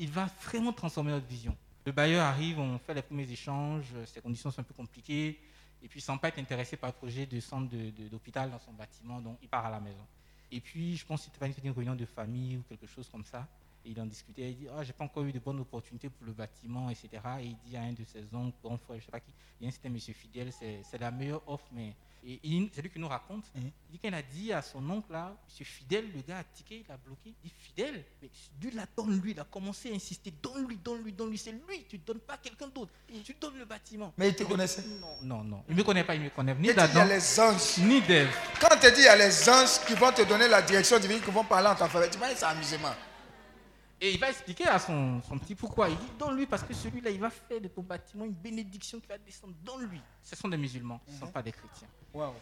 il 0.00 0.10
va 0.10 0.28
vraiment 0.42 0.72
transformer 0.72 1.12
notre 1.12 1.26
vision. 1.26 1.56
Le 1.86 1.92
bailleur 1.92 2.24
arrive, 2.24 2.58
on 2.58 2.78
fait 2.78 2.94
les 2.94 3.02
premiers 3.02 3.30
échanges, 3.30 3.84
euh, 3.94 4.06
ces 4.06 4.20
conditions 4.22 4.50
sont 4.50 4.60
un 4.60 4.64
peu 4.64 4.72
compliquées, 4.74 5.38
et 5.84 5.88
puis 5.88 6.00
sans 6.00 6.16
pas 6.16 6.28
être 6.28 6.38
intéressé 6.38 6.78
par 6.78 6.88
le 6.88 6.94
projet 6.94 7.26
de 7.26 7.38
centre 7.40 7.70
d'hôpital 8.10 8.50
dans 8.50 8.58
son 8.58 8.72
bâtiment, 8.72 9.20
donc 9.20 9.36
il 9.42 9.48
part 9.50 9.66
à 9.66 9.70
la 9.70 9.80
maison. 9.80 10.04
Et 10.50 10.58
puis, 10.60 10.96
je 10.96 11.04
pense 11.04 11.24
qu'il 11.24 11.32
était 11.34 11.68
une 11.68 11.72
réunion 11.72 11.94
de 11.94 12.06
famille 12.06 12.56
ou 12.56 12.62
quelque 12.62 12.86
chose 12.86 13.06
comme 13.10 13.24
ça. 13.24 13.46
Et 13.84 13.90
il 13.90 14.00
en 14.00 14.06
discutait, 14.06 14.50
il 14.50 14.56
dit, 14.56 14.66
ah, 14.74 14.82
j'ai 14.82 14.94
pas 14.94 15.04
encore 15.04 15.24
eu 15.24 15.32
de 15.32 15.38
bonnes 15.38 15.60
opportunités 15.60 16.08
pour 16.08 16.26
le 16.26 16.32
bâtiment, 16.32 16.88
etc. 16.88 17.08
Et 17.40 17.44
il 17.48 17.56
dit 17.66 17.76
à 17.76 17.82
un 17.82 17.92
de 17.92 18.02
ses 18.02 18.34
oncles, 18.34 18.56
grand 18.62 18.78
frère, 18.78 18.98
je 18.98 19.04
sais 19.04 19.10
pas 19.10 19.20
qui, 19.20 19.30
il 19.60 19.64
y 19.64 19.66
a 19.66 19.68
un 19.68 19.72
c'était 19.72 19.90
Monsieur 19.90 20.14
Fidèle, 20.14 20.50
c'est 20.52 20.98
la 20.98 21.10
meilleure 21.10 21.46
offre, 21.46 21.66
mais 21.70 21.94
et 22.26 22.70
c'est 22.72 22.80
lui 22.82 22.90
qui 22.90 22.98
nous 22.98 23.08
raconte. 23.08 23.44
Mhm. 23.54 23.70
Il 23.88 23.92
dit 23.92 23.98
qu'il 23.98 24.14
a 24.14 24.22
dit 24.22 24.52
à 24.52 24.62
son 24.62 24.88
oncle 24.88 25.12
là, 25.12 25.36
Monsieur 25.46 25.64
Fidèle, 25.64 26.06
le 26.14 26.22
gars 26.22 26.38
a 26.38 26.44
tiqué, 26.44 26.82
il 26.86 26.92
a 26.92 26.96
bloqué. 26.96 27.34
Il 27.44 27.50
dit 27.50 27.54
Fidèle, 27.58 28.04
mais 28.22 28.30
Dieu 28.58 28.70
la 28.74 28.86
donne-lui, 28.96 29.32
il 29.32 29.40
a 29.40 29.44
commencé 29.44 29.90
à 29.90 29.94
insister, 29.94 30.32
donne-lui, 30.42 30.76
donne-lui, 30.76 31.12
donne-lui, 31.12 31.36
c'est 31.38 31.52
lui, 31.52 31.84
tu 31.88 31.98
donnes 31.98 32.20
pas 32.20 32.34
à 32.34 32.38
quelqu'un 32.38 32.68
d'autre, 32.68 32.92
tu 33.24 33.34
donnes 33.40 33.58
le 33.58 33.64
bâtiment. 33.66 34.12
Mais 34.16 34.28
il 34.28 34.34
te 34.36 34.44
connaissait. 34.44 34.84
Non, 35.00 35.16
non, 35.22 35.44
non, 35.44 35.64
il 35.68 35.76
me 35.76 35.82
connaît 35.82 36.04
pas, 36.04 36.14
il 36.14 36.22
me 36.22 36.30
connaît 36.30 36.54
ni 36.54 36.68
Il 36.68 36.74
dit, 36.74 36.74
il 36.74 36.76
y 36.76 36.80
a 36.80 36.88
d'Adam, 36.88 37.04
les 37.04 37.40
anges. 37.40 37.78
ni 37.78 38.00
d'Ève. 38.00 38.34
Quand 38.60 38.68
on 38.74 38.78
te 38.78 38.86
dit 38.94 39.00
il 39.00 39.04
y 39.04 39.08
a 39.08 39.16
les 39.16 39.48
anges 39.48 39.84
qui 39.86 39.94
vont 39.94 40.12
te 40.12 40.22
donner 40.22 40.48
la 40.48 40.62
direction 40.62 40.98
divine, 40.98 41.20
qui 41.20 41.30
vont 41.30 41.44
parler 41.44 41.68
en 41.68 41.74
ta 41.74 41.88
faveur, 41.88 42.08
tu 42.10 42.18
vois, 42.18 42.28
c'est 42.34 42.44
amusement. 42.46 42.94
Et 44.00 44.12
il 44.12 44.18
va 44.20 44.28
expliquer 44.30 44.66
à 44.66 44.78
son, 44.78 45.22
son 45.22 45.38
petit 45.38 45.54
pourquoi. 45.54 45.88
Il 45.88 45.96
dit 45.96 46.04
donne-lui 46.18 46.46
parce 46.46 46.62
que 46.62 46.74
celui-là, 46.74 47.10
il 47.10 47.20
va 47.20 47.30
faire 47.30 47.60
de 47.60 47.68
ton 47.68 47.82
bâtiment 47.82 48.24
une 48.24 48.32
bénédiction 48.32 49.00
qui 49.00 49.06
va 49.06 49.16
descendre. 49.18 49.54
Donne-lui. 49.64 50.00
Ce 50.22 50.36
sont 50.36 50.48
des 50.48 50.56
musulmans, 50.56 51.00
ce 51.06 51.12
ne 51.12 51.18
sont 51.20 51.26
pas 51.32 51.42
des 51.42 51.52
chrétiens. 51.52 51.88
Waouh. 52.12 52.34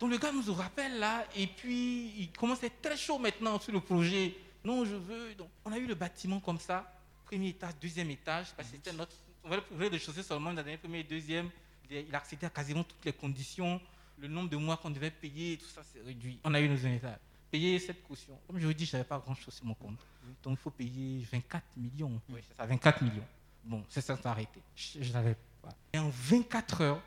Donc 0.00 0.10
le 0.10 0.18
gars 0.18 0.32
nous 0.32 0.52
rappelle 0.54 0.98
là, 0.98 1.24
et 1.36 1.46
puis 1.46 2.12
il 2.18 2.32
commence 2.32 2.62
à 2.62 2.66
être 2.66 2.80
très 2.80 2.96
chaud 2.96 3.18
maintenant 3.18 3.58
sur 3.60 3.72
le 3.72 3.80
projet. 3.80 4.34
Non, 4.64 4.84
je 4.84 4.94
veux. 4.94 5.34
Donc, 5.34 5.48
on 5.64 5.72
a 5.72 5.78
eu 5.78 5.86
le 5.86 5.94
bâtiment 5.96 6.38
comme 6.40 6.58
ça, 6.58 6.90
premier 7.24 7.48
étage, 7.48 7.74
deuxième 7.80 8.10
étage, 8.10 8.52
parce 8.56 8.68
que 8.68 8.76
c'était 8.76 8.92
notre. 8.92 9.12
On 9.44 9.48
va 9.50 9.56
le 9.76 9.90
de 9.90 9.98
chaussée 9.98 10.22
seulement, 10.22 10.52
il 10.52 10.58
a 10.58 10.62
donné 10.62 10.76
premier 10.76 11.00
et 11.00 11.04
deuxième. 11.04 11.50
Il 11.90 11.96
a- 11.96 12.00
il 12.00 12.14
a 12.14 12.18
accédé 12.18 12.46
à 12.46 12.50
quasiment 12.50 12.84
toutes 12.84 13.04
les 13.04 13.12
conditions. 13.12 13.80
Le 14.18 14.28
nombre 14.28 14.48
de 14.50 14.56
mois 14.56 14.76
qu'on 14.76 14.90
devait 14.90 15.10
payer, 15.10 15.56
tout 15.58 15.66
ça, 15.66 15.82
c'est 15.92 16.00
réduit. 16.00 16.38
On 16.44 16.54
a 16.54 16.60
eu 16.60 16.68
nos 16.68 16.76
étages. 16.76 17.18
Payer 17.52 17.78
cette 17.78 18.02
caution. 18.08 18.32
Comme 18.46 18.58
je 18.58 18.66
vous 18.66 18.72
dis, 18.72 18.86
je 18.86 18.96
n'avais 18.96 19.06
pas 19.06 19.18
grand-chose 19.18 19.52
sur 19.52 19.66
mon 19.66 19.74
compte. 19.74 19.98
Donc 20.42 20.54
il 20.58 20.62
faut 20.62 20.70
payer 20.70 21.22
24 21.30 21.62
millions. 21.76 22.18
Oui, 22.30 22.40
c'est 22.48 22.56
ça, 22.56 22.64
24 22.64 23.02
millions. 23.02 23.26
Bon, 23.62 23.84
c'est 23.90 24.00
ça, 24.00 24.16
ça 24.16 24.30
arrêté. 24.30 24.58
Je 24.74 25.02
je 25.02 25.12
n'avais 25.12 25.36
pas. 25.60 25.68
Et 25.92 25.98
en 25.98 26.08
24 26.08 26.80
heures, 26.80 27.00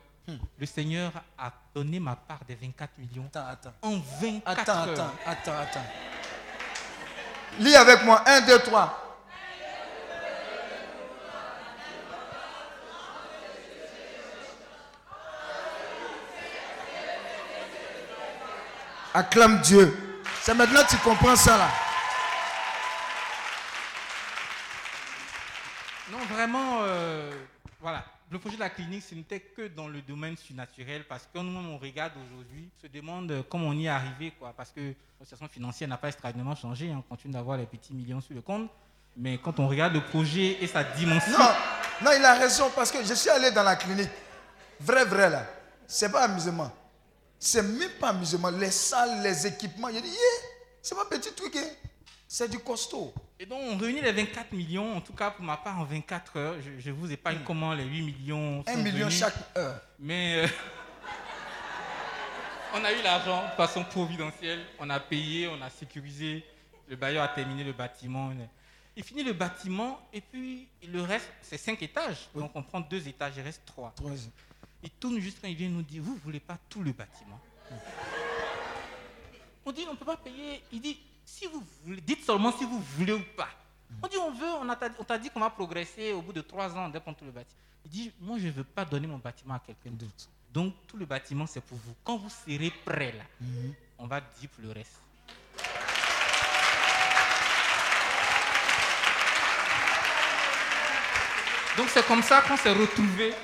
le 0.56 0.66
Seigneur 0.66 1.12
a 1.36 1.52
donné 1.74 1.98
ma 1.98 2.14
part 2.14 2.44
des 2.44 2.54
24 2.54 2.96
millions. 2.98 3.26
Attends, 3.26 3.46
attends. 3.48 3.72
En 3.82 3.98
24 3.98 4.46
Attends, 4.60 4.72
heures. 4.72 5.12
attends, 5.26 5.52
attends, 5.52 5.58
attends. 5.58 5.86
Lis 7.58 7.74
avec 7.74 8.04
moi. 8.04 8.22
1, 8.24 8.46
2, 8.46 8.58
3. 8.60 9.02
Acclame 19.14 19.60
Dieu. 19.62 20.05
C'est 20.46 20.54
maintenant 20.54 20.84
que 20.84 20.90
tu 20.90 20.96
comprends 20.98 21.34
ça 21.34 21.58
là. 21.58 21.68
Non, 26.12 26.18
vraiment, 26.32 26.82
euh, 26.82 27.32
voilà. 27.80 28.04
Le 28.30 28.38
projet 28.38 28.54
de 28.54 28.60
la 28.60 28.70
clinique, 28.70 29.02
ce 29.02 29.16
n'était 29.16 29.40
que 29.40 29.66
dans 29.66 29.88
le 29.88 30.00
domaine 30.02 30.36
surnaturel 30.36 31.04
parce 31.08 31.28
que 31.34 31.40
nous-mêmes, 31.40 31.70
on 31.70 31.78
regarde 31.78 32.12
aujourd'hui, 32.24 32.70
on 32.78 32.80
se 32.80 32.86
demande 32.86 33.44
comment 33.50 33.66
on 33.66 33.72
y 33.72 33.86
est 33.86 33.88
arrivé, 33.88 34.34
quoi. 34.38 34.52
Parce 34.56 34.70
que 34.70 34.80
la 35.18 35.24
situation 35.24 35.48
financière 35.48 35.88
n'a 35.88 35.96
pas 35.96 36.06
extraordinairement 36.06 36.54
changé. 36.54 36.92
hein. 36.92 36.98
On 36.98 37.02
continue 37.02 37.34
d'avoir 37.34 37.58
les 37.58 37.66
petits 37.66 37.92
millions 37.92 38.20
sur 38.20 38.36
le 38.36 38.40
compte. 38.40 38.70
Mais 39.16 39.38
quand 39.38 39.58
on 39.58 39.66
regarde 39.66 39.94
le 39.94 40.00
projet 40.04 40.58
et 40.62 40.68
sa 40.68 40.84
dimension. 40.84 41.36
Non, 41.36 41.48
non, 42.02 42.10
il 42.16 42.24
a 42.24 42.34
raison 42.34 42.70
parce 42.72 42.92
que 42.92 43.02
je 43.04 43.14
suis 43.14 43.30
allé 43.30 43.50
dans 43.50 43.64
la 43.64 43.74
clinique. 43.74 44.10
Vrai, 44.78 45.04
vrai 45.06 45.28
là. 45.28 45.44
C'est 45.88 46.12
pas 46.12 46.22
amusement. 46.22 46.70
C'est 47.38 47.62
même 47.62 47.90
pas 48.00 48.10
amusement. 48.10 48.50
Les 48.50 48.70
salles, 48.70 49.22
les 49.22 49.46
équipements. 49.46 49.88
Il 49.88 50.00
dit, 50.02 50.08
yeah, 50.08 50.48
c'est 50.82 50.94
pas 50.94 51.04
petit 51.04 51.32
truc. 51.32 51.54
hein. 51.56 51.68
C'est 52.28 52.50
du 52.50 52.58
costaud. 52.58 53.14
Et 53.38 53.46
donc, 53.46 53.60
on 53.62 53.76
réunit 53.76 54.00
les 54.00 54.12
24 54.12 54.52
millions, 54.52 54.96
en 54.96 55.00
tout 55.00 55.12
cas 55.12 55.30
pour 55.30 55.44
ma 55.44 55.56
part, 55.56 55.78
en 55.78 55.84
24 55.84 56.36
heures. 56.38 56.56
Je, 56.60 56.80
je 56.80 56.90
vous 56.90 57.12
épargne 57.12 57.38
comment 57.44 57.72
les 57.74 57.84
8 57.84 58.02
millions. 58.02 58.64
Sont 58.66 58.76
million 58.78 59.06
venus. 59.06 59.18
chaque 59.20 59.34
heure. 59.56 59.80
Mais 59.98 60.44
euh, 60.44 60.48
on 62.74 62.84
a 62.84 62.92
eu 62.92 63.02
l'argent 63.02 63.44
de 63.44 63.50
façon 63.56 63.84
providentielle. 63.84 64.64
On 64.78 64.90
a 64.90 64.98
payé, 64.98 65.48
on 65.48 65.60
a 65.62 65.70
sécurisé. 65.70 66.44
Le 66.88 66.96
bailleur 66.96 67.24
a 67.24 67.28
terminé 67.28 67.62
le 67.64 67.72
bâtiment. 67.72 68.32
Il 68.96 69.04
finit 69.04 69.22
le 69.22 69.34
bâtiment 69.34 70.00
et 70.12 70.20
puis 70.20 70.68
le 70.88 71.02
reste, 71.02 71.28
c'est 71.42 71.58
cinq 71.58 71.82
étages. 71.82 72.28
Donc 72.34 72.50
on 72.54 72.62
prend 72.62 72.80
deux 72.80 73.06
étages, 73.06 73.34
il 73.36 73.42
reste 73.42 73.62
trois. 73.66 73.92
Trois. 73.94 74.10
Il 74.86 74.92
tourne 75.00 75.18
juste 75.18 75.38
quand 75.40 75.48
il 75.48 75.56
vient 75.56 75.68
nous 75.68 75.82
dire, 75.82 76.00
vous 76.00 76.14
ne 76.14 76.20
voulez 76.20 76.38
pas 76.38 76.56
tout 76.68 76.80
le 76.80 76.92
bâtiment 76.92 77.40
On 79.64 79.72
dit, 79.72 79.84
on 79.88 79.94
ne 79.94 79.96
peut 79.96 80.04
pas 80.04 80.16
payer. 80.16 80.62
Il 80.70 80.80
dit, 80.80 80.96
si 81.24 81.46
vous 81.46 81.60
voulez, 81.84 82.00
dites 82.00 82.24
seulement 82.24 82.52
si 82.52 82.62
vous 82.62 82.78
voulez 82.96 83.12
ou 83.12 83.22
pas. 83.36 83.48
On 84.00 84.06
dit, 84.06 84.16
on 84.16 84.30
veut, 84.30 84.46
on 85.00 85.04
t'a 85.04 85.18
dit 85.18 85.28
qu'on 85.28 85.40
va 85.40 85.50
progresser 85.50 86.12
au 86.12 86.22
bout 86.22 86.32
de 86.32 86.40
trois 86.40 86.72
ans, 86.76 86.86
on 86.86 86.88
dépend 86.88 87.12
tout 87.14 87.24
le 87.24 87.32
bâtiment. 87.32 87.58
Il 87.84 87.90
dit, 87.90 88.12
moi, 88.20 88.38
je 88.38 88.46
ne 88.46 88.52
veux 88.52 88.62
pas 88.62 88.84
donner 88.84 89.08
mon 89.08 89.18
bâtiment 89.18 89.54
à 89.54 89.58
quelqu'un 89.58 89.90
d'autre. 89.90 90.28
Donc, 90.52 90.72
tout 90.86 90.96
le 90.96 91.04
bâtiment, 91.04 91.46
c'est 91.48 91.62
pour 91.62 91.78
vous. 91.78 91.94
Quand 92.04 92.16
vous 92.16 92.30
serez 92.30 92.70
prêt, 92.84 93.10
là, 93.10 93.24
on 93.98 94.06
va 94.06 94.20
dire 94.20 94.48
pour 94.50 94.62
le 94.62 94.70
reste. 94.70 95.00
Donc, 101.76 101.88
c'est 101.88 102.06
comme 102.06 102.22
ça 102.22 102.40
qu'on 102.42 102.56
s'est 102.56 102.72
retrouvé 102.72 103.34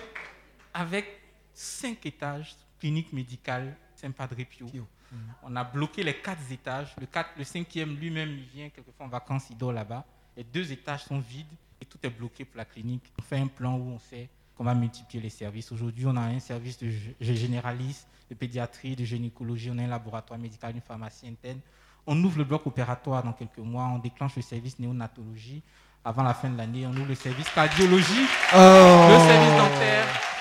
avec 0.73 1.22
cinq 1.55 2.05
étages, 2.07 2.55
clinique 2.79 3.13
médicale, 3.13 3.77
Saint-Padre 3.95 4.37
Pio. 4.49 4.67
On 5.43 5.55
a 5.57 5.63
bloqué 5.65 6.03
les 6.03 6.15
quatre 6.15 6.51
étages. 6.51 6.95
Le, 6.99 7.07
quatre- 7.07 7.31
le 7.37 7.45
cinquième, 7.45 7.97
lui-même, 7.97 8.31
il 8.31 8.45
vient 8.45 8.69
quelquefois 8.71 9.07
en 9.07 9.09
vacances, 9.11 9.45
il 9.51 9.57
dort 9.59 9.73
là-bas. 9.73 10.05
Les 10.37 10.45
deux 10.45 10.73
étages 10.73 11.05
sont 11.05 11.19
vides 11.19 11.47
et 11.81 11.85
tout 11.85 11.99
est 12.03 12.09
bloqué 12.11 12.45
pour 12.47 12.57
la 12.57 12.65
clinique. 12.65 13.05
On 13.19 13.23
fait 13.23 13.37
un 13.39 13.47
plan 13.47 13.75
où 13.75 13.91
on 13.91 13.99
sait 13.99 14.29
qu'on 14.57 14.65
va 14.65 14.75
multiplier 14.75 15.23
les 15.23 15.29
services. 15.31 15.71
Aujourd'hui, 15.73 16.07
on 16.07 16.17
a 16.17 16.23
un 16.23 16.41
service 16.41 16.79
de 16.79 16.87
gé- 16.89 17.15
généraliste, 17.21 18.09
de 18.31 18.35
pédiatrie, 18.35 18.97
de 18.97 19.05
gynécologie, 19.05 19.71
on 19.71 19.79
a 19.79 19.83
un 19.83 19.87
laboratoire 19.89 20.39
médical, 20.39 20.75
une 20.75 20.81
pharmacie 20.81 21.29
interne. 21.29 21.61
On 22.07 22.17
ouvre 22.25 22.39
le 22.39 22.45
bloc 22.45 22.67
opératoire 22.67 23.23
dans 23.23 23.33
quelques 23.35 23.59
mois, 23.59 23.85
on 23.95 23.99
déclenche 23.99 24.35
le 24.37 24.43
service 24.43 24.79
néonatologie. 24.79 25.63
Avant 26.05 26.23
la 26.23 26.33
fin 26.35 26.49
de 26.51 26.57
l'année, 26.57 26.87
on 26.87 26.91
ouvre 26.93 27.09
le 27.09 27.15
service 27.15 27.49
cardiologie, 27.51 28.27
le 28.53 29.19
service 29.29 29.57
dentaire. 29.59 30.32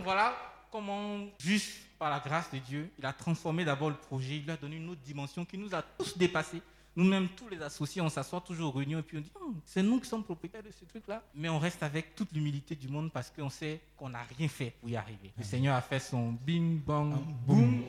Donc 0.00 0.06
voilà 0.06 0.34
comment, 0.72 1.26
juste 1.38 1.76
par 1.98 2.08
la 2.08 2.20
grâce 2.20 2.50
de 2.50 2.56
Dieu, 2.56 2.90
il 2.98 3.04
a 3.04 3.12
transformé 3.12 3.66
d'abord 3.66 3.90
le 3.90 3.96
projet, 3.96 4.36
il 4.36 4.44
lui 4.44 4.50
a 4.50 4.56
donné 4.56 4.76
une 4.76 4.88
autre 4.88 5.02
dimension 5.02 5.44
qui 5.44 5.58
nous 5.58 5.74
a 5.74 5.82
tous 5.82 6.16
dépassés. 6.16 6.62
Nous-mêmes, 6.96 7.28
tous 7.28 7.50
les 7.50 7.60
associés, 7.60 8.00
on 8.00 8.08
s'assoit 8.08 8.40
toujours 8.40 8.74
aux 8.74 8.78
réunions 8.78 9.00
et 9.00 9.02
puis 9.02 9.18
on 9.18 9.20
dit, 9.20 9.30
Oh, 9.38 9.52
c'est 9.62 9.82
nous 9.82 10.00
qui 10.00 10.08
sommes 10.08 10.24
propriétaires 10.24 10.62
de 10.62 10.70
ce 10.70 10.86
truc-là. 10.86 11.22
Mais 11.34 11.50
on 11.50 11.58
reste 11.58 11.82
avec 11.82 12.14
toute 12.14 12.32
l'humilité 12.32 12.74
du 12.74 12.88
monde 12.88 13.12
parce 13.12 13.28
qu'on 13.28 13.50
sait 13.50 13.78
qu'on 13.94 14.08
n'a 14.08 14.22
rien 14.38 14.48
fait 14.48 14.70
pour 14.80 14.88
y 14.88 14.96
arriver. 14.96 15.32
Le 15.36 15.44
Seigneur 15.44 15.76
a 15.76 15.82
fait 15.82 16.00
son 16.00 16.32
bing, 16.32 16.80
bang, 16.80 17.12
boum. 17.46 17.82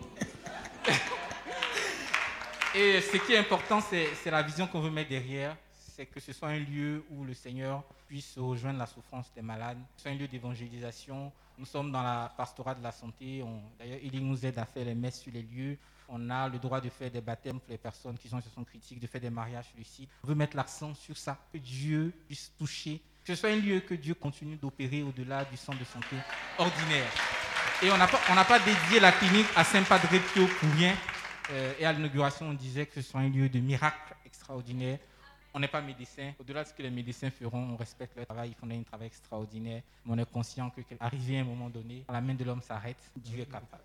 Et 2.76 2.99
ce 2.99 3.16
qui 3.26 3.32
est 3.32 3.38
important, 3.38 3.80
c'est 3.80 4.30
la 4.30 4.41
vision 4.41 4.68
qu'on 4.68 4.82
veut 4.82 4.91
mettre 4.91 5.12
derrière. 5.12 5.55
C'est 5.95 6.07
que 6.07 6.20
ce 6.20 6.34
soit 6.34 6.49
un 6.49 6.59
lieu 6.59 7.05
où 7.09 7.24
le 7.24 7.34
Seigneur 7.34 7.86
puisse 8.05 8.38
rejoindre 8.38 8.80
la 8.80 8.86
souffrance 8.86 9.32
des 9.34 9.41
malades. 9.41 9.78
Ce 9.95 10.03
soit 10.03 10.12
un 10.12 10.16
lieu 10.16 10.28
d'évangélisation. 10.28 11.32
Nous 11.62 11.68
sommes 11.68 11.91
dans 11.91 12.01
la 12.01 12.34
pastorat 12.36 12.74
de 12.74 12.82
la 12.82 12.91
santé. 12.91 13.45
D'ailleurs, 13.78 13.99
il 14.01 14.26
nous 14.26 14.43
aide 14.43 14.57
à 14.57 14.66
faire 14.66 14.84
les 14.84 14.95
messes 14.95 15.22
sur 15.22 15.32
les 15.32 15.43
lieux. 15.43 15.78
On 16.09 16.28
a 16.32 16.49
le 16.49 16.57
droit 16.57 16.82
de 16.82 16.89
faire 16.89 17.12
des 17.12 17.22
baptêmes 17.22 17.59
pour 17.59 17.70
les 17.70 17.78
personnes 17.78 18.18
qui 18.18 18.28
sont 18.28 18.38
situation 18.38 18.64
critique, 18.64 18.99
de 18.99 19.05
faire 19.05 19.22
des 19.22 19.30
mariages 19.30 19.68
sur 19.68 19.86
site. 19.86 20.09
On 20.24 20.28
veut 20.28 20.34
mettre 20.34 20.57
l'accent 20.57 20.95
sur 20.95 21.16
ça, 21.16 21.38
que 21.53 21.59
Dieu 21.59 22.12
puisse 22.26 22.51
toucher. 22.57 22.99
Que 23.24 23.36
ce 23.36 23.39
soit 23.39 23.51
un 23.51 23.57
lieu 23.57 23.80
que 23.82 23.93
Dieu 23.93 24.16
continue 24.16 24.55
d'opérer 24.55 25.03
au-delà 25.03 25.45
du 25.45 25.55
centre 25.55 25.78
de 25.78 25.84
santé 25.84 26.16
ordinaire. 26.57 27.12
Et 27.84 27.91
on 27.91 27.97
n'a 27.97 28.07
pas, 28.07 28.43
pas 28.43 28.59
dédié 28.59 28.99
la 28.99 29.12
clinique 29.12 29.45
à 29.55 29.64
Saint-Padre 29.64 30.07
Pio 30.34 30.47
pour 30.47 30.70
rien. 30.72 30.95
Euh, 31.51 31.74
et 31.78 31.86
à 31.86 31.93
l'inauguration, 31.93 32.47
on 32.47 32.53
disait 32.53 32.88
que 32.88 32.95
ce 32.95 33.07
soit 33.07 33.20
un 33.20 33.30
lieu 33.30 33.49
de 33.49 33.59
miracle 33.59 34.16
extraordinaire. 34.26 34.97
On 35.53 35.59
n'est 35.59 35.67
pas 35.67 35.81
médecin. 35.81 36.33
Au-delà 36.39 36.63
de 36.63 36.69
ce 36.69 36.73
que 36.73 36.81
les 36.81 36.89
médecins 36.89 37.29
feront, 37.29 37.73
on 37.73 37.75
respecte 37.75 38.15
leur 38.15 38.25
travail. 38.25 38.49
Ils 38.49 38.55
font 38.55 38.69
un 38.73 38.83
travail 38.83 39.07
extraordinaire. 39.07 39.81
Mais 40.05 40.13
on 40.13 40.17
est 40.17 40.31
conscient 40.31 40.69
que, 40.69 40.81
arrivé 40.99 41.37
à 41.37 41.41
un 41.41 41.45
moment 41.45 41.69
donné, 41.69 42.05
la 42.09 42.21
main 42.21 42.33
de 42.33 42.43
l'homme 42.43 42.61
s'arrête, 42.61 42.97
Dieu 43.17 43.41
est 43.41 43.45
capable. 43.45 43.83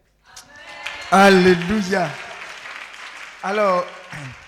Alléluia. 1.11 2.09
Alors, 3.43 3.85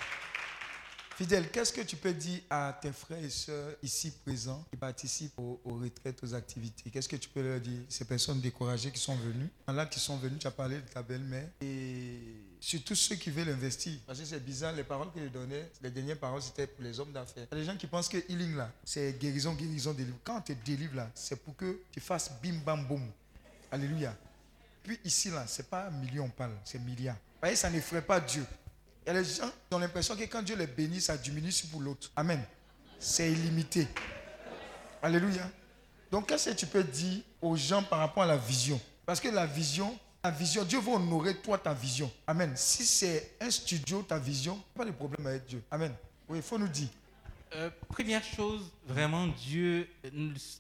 Fidèle, 1.16 1.50
qu'est-ce 1.50 1.72
que 1.72 1.80
tu 1.80 1.96
peux 1.96 2.12
dire 2.12 2.42
à 2.48 2.78
tes 2.80 2.92
frères 2.92 3.22
et 3.24 3.28
sœurs 3.28 3.74
ici 3.82 4.12
présents 4.24 4.64
qui 4.70 4.76
participent 4.76 5.36
aux, 5.38 5.60
aux 5.64 5.74
retraites, 5.74 6.22
aux 6.22 6.32
activités? 6.32 6.90
Qu'est-ce 6.90 7.08
que 7.08 7.16
tu 7.16 7.28
peux 7.28 7.42
leur 7.42 7.58
dire 7.58 7.80
Ces 7.88 8.04
personnes 8.04 8.40
découragées 8.40 8.92
qui 8.92 9.00
sont 9.00 9.16
venues, 9.16 9.50
là 9.66 9.86
qui 9.86 9.98
sont 9.98 10.16
venues, 10.16 10.38
tu 10.38 10.46
as 10.46 10.52
parlé 10.52 10.76
de 10.76 10.86
ta 10.86 11.02
belle-mère, 11.02 11.48
et 11.60 12.20
surtout 12.61 12.94
ceux 12.94 13.16
qui 13.16 13.30
veulent 13.30 13.48
investir. 13.48 13.92
Parce 14.06 14.18
que 14.18 14.24
c'est 14.24 14.44
bizarre, 14.44 14.72
les 14.72 14.84
paroles 14.84 15.11
que 15.12 15.22
je 15.22 15.28
donnais, 15.28 15.70
les 15.82 15.90
dernières 15.90 16.18
paroles, 16.18 16.42
c'était 16.42 16.66
pour 16.66 16.84
les 16.84 16.98
hommes 16.98 17.12
d'affaires. 17.12 17.46
Il 17.52 17.59
y 17.59 17.61
a 17.61 17.64
des 17.64 17.66
gens 17.66 17.76
qui 17.76 17.86
pensent 17.86 18.09
que 18.09 18.18
healing 18.28 18.56
là, 18.56 18.70
c'est 18.84 19.18
guérison, 19.18 19.54
guérison, 19.54 19.92
délivre. 19.92 20.18
Quand 20.24 20.38
on 20.38 20.40
te 20.40 20.52
délivre 20.52 20.96
là, 20.96 21.11
c'est 21.14 21.42
pour 21.42 21.56
que 21.56 21.80
tu 21.90 22.00
fasses 22.00 22.30
bim 22.42 22.59
bam 22.64 22.86
boum. 22.86 23.06
Alléluia. 23.70 24.16
Puis 24.82 24.98
ici, 25.04 25.30
là, 25.30 25.46
ce 25.46 25.62
n'est 25.62 25.68
pas 25.68 25.90
million, 25.90 26.24
on 26.24 26.30
parle, 26.30 26.56
c'est 26.64 26.78
milliards. 26.78 27.16
Vous 27.16 27.40
voyez, 27.42 27.56
ça 27.56 27.70
n'effraie 27.70 28.02
pas 28.02 28.20
Dieu. 28.20 28.44
Il 29.06 29.12
y 29.12 29.16
a 29.16 29.22
des 29.22 29.28
gens 29.28 29.48
qui 29.48 29.74
ont 29.74 29.78
l'impression 29.78 30.16
que 30.16 30.24
quand 30.24 30.42
Dieu 30.42 30.56
les 30.56 30.66
bénit, 30.66 31.00
ça 31.00 31.16
diminue 31.16 31.52
pour 31.70 31.80
l'autre. 31.80 32.11
Amen. 32.16 32.42
C'est 32.98 33.30
illimité. 33.30 33.86
Alléluia. 35.02 35.48
Donc, 36.11 36.28
qu'est-ce 36.28 36.50
que 36.50 36.54
tu 36.54 36.66
peux 36.66 36.82
dire 36.82 37.22
aux 37.40 37.56
gens 37.56 37.82
par 37.82 38.00
rapport 38.00 38.22
à 38.22 38.26
la 38.26 38.36
vision? 38.36 38.80
Parce 39.06 39.20
que 39.20 39.28
la 39.28 39.46
vision, 39.46 39.96
vision, 40.31 40.64
Dieu 40.64 40.81
va 40.81 40.93
honorer 40.93 41.37
toi 41.37 41.59
ta 41.59 41.72
vision. 41.72 42.11
Amen. 42.26 42.53
Si 42.57 42.85
c'est 42.85 43.37
un 43.41 43.51
studio, 43.51 44.03
ta 44.03 44.18
vision, 44.18 44.62
pas 44.74 44.85
de 44.85 44.91
problème 44.91 45.26
avec 45.26 45.47
Dieu. 45.47 45.62
Amen. 45.70 45.95
Oui, 46.29 46.39
il 46.39 46.43
faut 46.43 46.59
nous 46.59 46.68
dire. 46.68 46.89
Euh, 47.55 47.70
première 47.89 48.22
chose, 48.22 48.70
vraiment, 48.87 49.26
Dieu, 49.26 49.89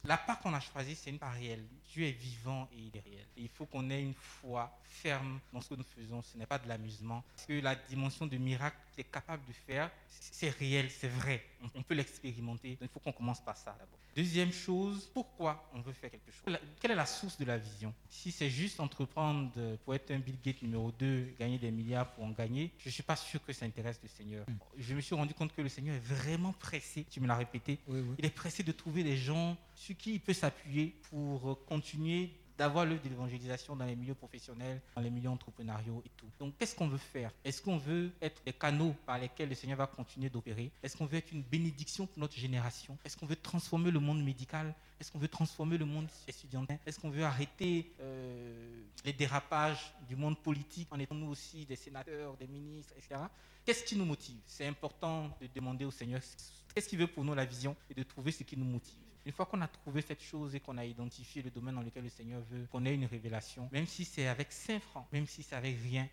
la 0.04 0.16
part 0.16 0.40
qu'on 0.40 0.54
a 0.54 0.60
choisie, 0.60 0.96
c'est 1.00 1.10
une 1.10 1.18
part 1.18 1.34
réelle. 1.34 1.64
Dieu 1.92 2.06
est 2.06 2.12
vivant 2.12 2.68
et 2.72 2.76
il 2.78 2.96
est 2.96 3.00
réel. 3.00 3.26
Et 3.36 3.42
il 3.42 3.48
faut 3.48 3.66
qu'on 3.66 3.88
ait 3.90 4.02
une 4.02 4.14
foi 4.14 4.78
ferme 4.82 5.40
dans 5.52 5.60
ce 5.60 5.70
que 5.70 5.74
nous 5.74 5.84
faisons. 5.84 6.22
Ce 6.22 6.36
n'est 6.36 6.46
pas 6.46 6.58
de 6.58 6.68
l'amusement. 6.68 7.24
Parce 7.34 7.46
que 7.46 7.60
la 7.60 7.74
dimension 7.74 8.26
de 8.26 8.36
miracle 8.36 8.76
qu'il 8.92 9.00
est 9.00 9.10
capable 9.10 9.44
de 9.46 9.52
faire, 9.52 9.90
c'est 10.08 10.50
réel, 10.50 10.90
c'est 10.90 11.08
vrai. 11.08 11.44
On, 11.74 11.82
peut 11.82 11.94
l'expérimenter. 11.94 12.70
Donc 12.70 12.82
il 12.82 12.88
faut 12.88 13.00
qu'on 13.00 13.12
commence 13.12 13.40
par 13.40 13.56
ça 13.56 13.72
d'abord. 13.72 13.98
Deuxième 14.14 14.52
chose, 14.52 15.08
pourquoi 15.14 15.70
on 15.74 15.80
veut 15.80 15.92
faire 15.92 16.10
quelque 16.10 16.30
chose? 16.30 16.58
Quelle 16.80 16.90
est 16.90 16.96
la 16.96 17.06
source 17.06 17.38
de 17.38 17.44
la 17.44 17.56
vision? 17.56 17.94
Si 18.08 18.32
c'est 18.32 18.50
juste 18.50 18.80
entreprendre 18.80 19.50
pour 19.84 19.94
être 19.94 20.10
un 20.10 20.18
Bill 20.18 20.36
Gates 20.42 20.62
numéro 20.62 20.90
2, 20.92 21.34
gagner 21.38 21.58
des 21.58 21.70
milliards 21.70 22.12
pour 22.12 22.24
en 22.24 22.30
gagner, 22.30 22.72
je 22.78 22.88
ne 22.88 22.92
suis 22.92 23.02
pas 23.02 23.16
sûr 23.16 23.44
que 23.44 23.52
ça 23.52 23.64
intéresse 23.64 24.00
le 24.02 24.08
Seigneur. 24.08 24.44
Je 24.76 24.94
me 24.94 25.00
suis 25.00 25.14
rendu 25.14 25.34
compte 25.34 25.54
que 25.54 25.62
le 25.62 25.68
Seigneur 25.68 25.94
est 25.94 26.00
vraiment 26.00 26.52
pressé, 26.52 27.06
tu 27.10 27.20
me 27.20 27.26
l'as 27.26 27.36
répété, 27.36 27.78
il 28.18 28.24
est 28.24 28.30
pressé 28.30 28.62
de 28.62 28.72
trouver 28.72 29.04
des 29.04 29.16
gens 29.16 29.56
sur 29.78 29.96
qui 29.96 30.14
il 30.14 30.20
peut 30.20 30.32
s'appuyer 30.32 30.94
pour 31.08 31.64
continuer 31.64 32.30
d'avoir 32.58 32.84
l'œuvre 32.84 33.00
de 33.02 33.08
l'évangélisation 33.08 33.76
dans 33.76 33.84
les 33.84 33.94
milieux 33.94 34.16
professionnels, 34.16 34.82
dans 34.96 35.00
les 35.00 35.10
milieux 35.10 35.30
entrepreneuriaux 35.30 36.02
et 36.04 36.10
tout. 36.16 36.26
Donc, 36.40 36.58
qu'est-ce 36.58 36.74
qu'on 36.74 36.88
veut 36.88 36.98
faire? 36.98 37.30
Est-ce 37.44 37.62
qu'on 37.62 37.78
veut 37.78 38.10
être 38.20 38.42
des 38.44 38.52
canaux 38.52 38.96
par 39.06 39.18
lesquels 39.18 39.48
le 39.48 39.54
Seigneur 39.54 39.78
va 39.78 39.86
continuer 39.86 40.28
d'opérer? 40.28 40.72
Est-ce 40.82 40.96
qu'on 40.96 41.06
veut 41.06 41.18
être 41.18 41.30
une 41.30 41.42
bénédiction 41.42 42.06
pour 42.06 42.18
notre 42.18 42.36
génération? 42.36 42.98
Est-ce 43.04 43.16
qu'on 43.16 43.26
veut 43.26 43.36
transformer 43.36 43.92
le 43.92 44.00
monde 44.00 44.24
médical? 44.24 44.74
Est-ce 45.00 45.12
qu'on 45.12 45.20
veut 45.20 45.28
transformer 45.28 45.78
le 45.78 45.84
monde 45.84 46.08
étudiantin? 46.26 46.76
Est-ce 46.84 46.98
qu'on 46.98 47.10
veut 47.10 47.22
arrêter 47.22 47.92
euh, 48.00 48.82
les 49.04 49.12
dérapages 49.12 49.94
du 50.08 50.16
monde 50.16 50.36
politique 50.36 50.88
en 50.90 50.98
étant 50.98 51.14
nous 51.14 51.28
aussi 51.28 51.64
des 51.64 51.76
sénateurs, 51.76 52.36
des 52.38 52.48
ministres, 52.48 52.92
etc. 52.96 53.20
Qu'est-ce 53.64 53.84
qui 53.84 53.94
nous 53.94 54.04
motive? 54.04 54.40
C'est 54.46 54.66
important 54.66 55.30
de 55.40 55.46
demander 55.54 55.84
au 55.84 55.92
Seigneur 55.92 56.20
qu'est-ce 56.74 56.88
qu'il 56.88 56.98
veut 56.98 57.06
pour 57.06 57.22
nous 57.22 57.34
la 57.36 57.44
vision 57.44 57.76
et 57.88 57.94
de 57.94 58.02
trouver 58.02 58.32
ce 58.32 58.42
qui 58.42 58.56
nous 58.56 58.64
motive. 58.64 59.07
Une 59.28 59.34
fois 59.34 59.44
qu'on 59.44 59.60
a 59.60 59.68
trouvé 59.68 60.00
cette 60.00 60.22
chose 60.22 60.54
et 60.54 60.60
qu'on 60.60 60.78
a 60.78 60.86
identifié 60.86 61.42
le 61.42 61.50
domaine 61.50 61.74
dans 61.74 61.82
lequel 61.82 62.02
le 62.02 62.08
Seigneur 62.08 62.40
veut 62.50 62.66
qu'on 62.72 62.86
ait 62.86 62.94
une 62.94 63.04
révélation, 63.04 63.68
même 63.70 63.86
si 63.86 64.06
c'est 64.06 64.26
avec 64.26 64.50
5 64.50 64.80
francs, 64.80 65.06
même 65.12 65.26
si 65.26 65.42
c'est 65.42 65.54
avec 65.54 65.76
rien, 65.82 66.08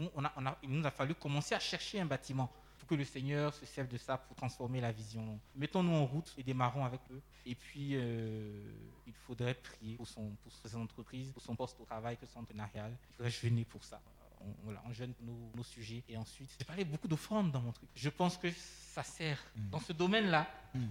il 0.61 0.69
nous 0.69 0.85
a 0.85 0.91
fallu 0.91 1.15
commencer 1.15 1.55
à 1.55 1.59
chercher 1.59 2.01
un 2.01 2.05
bâtiment 2.05 2.51
pour 2.77 2.89
que 2.89 2.95
le 2.95 3.05
Seigneur 3.05 3.53
se 3.53 3.65
serve 3.65 3.87
de 3.87 3.97
ça 3.97 4.17
pour 4.17 4.35
transformer 4.35 4.81
la 4.81 4.91
vision. 4.91 5.39
Mettons-nous 5.55 5.93
en 5.93 6.05
route 6.05 6.35
et 6.37 6.43
démarrons 6.43 6.83
avec 6.83 6.99
eux. 7.09 7.21
Et 7.45 7.55
puis, 7.55 7.91
euh, 7.93 8.69
il 9.07 9.13
faudrait 9.13 9.53
prier 9.53 9.95
pour 9.95 10.09
son, 10.09 10.35
pour 10.43 10.81
entreprise, 10.81 11.31
pour 11.31 11.41
son 11.41 11.55
poste 11.55 11.79
au 11.79 11.85
travail, 11.85 12.17
pour 12.17 12.27
son 12.27 12.43
partenariat. 12.43 12.89
Il 12.89 13.15
faudrait 13.15 13.31
jeûner 13.31 13.63
pour 13.63 13.81
ça. 13.85 14.01
On, 14.45 14.53
voilà, 14.63 14.81
on 14.87 14.93
jeûne 14.93 15.13
pour 15.13 15.25
nos, 15.25 15.51
nos 15.55 15.63
sujets. 15.63 16.03
Et 16.07 16.17
ensuite, 16.17 16.49
j'ai 16.59 16.65
parlé 16.65 16.85
beaucoup 16.85 17.07
d'offrandes 17.07 17.51
dans 17.51 17.61
mon 17.61 17.71
truc. 17.71 17.89
Je 17.95 18.09
pense 18.09 18.37
que 18.37 18.47
ça 18.51 19.03
sert, 19.03 19.39
dans 19.71 19.79
ce 19.79 19.91
domaine-là, 19.93 20.47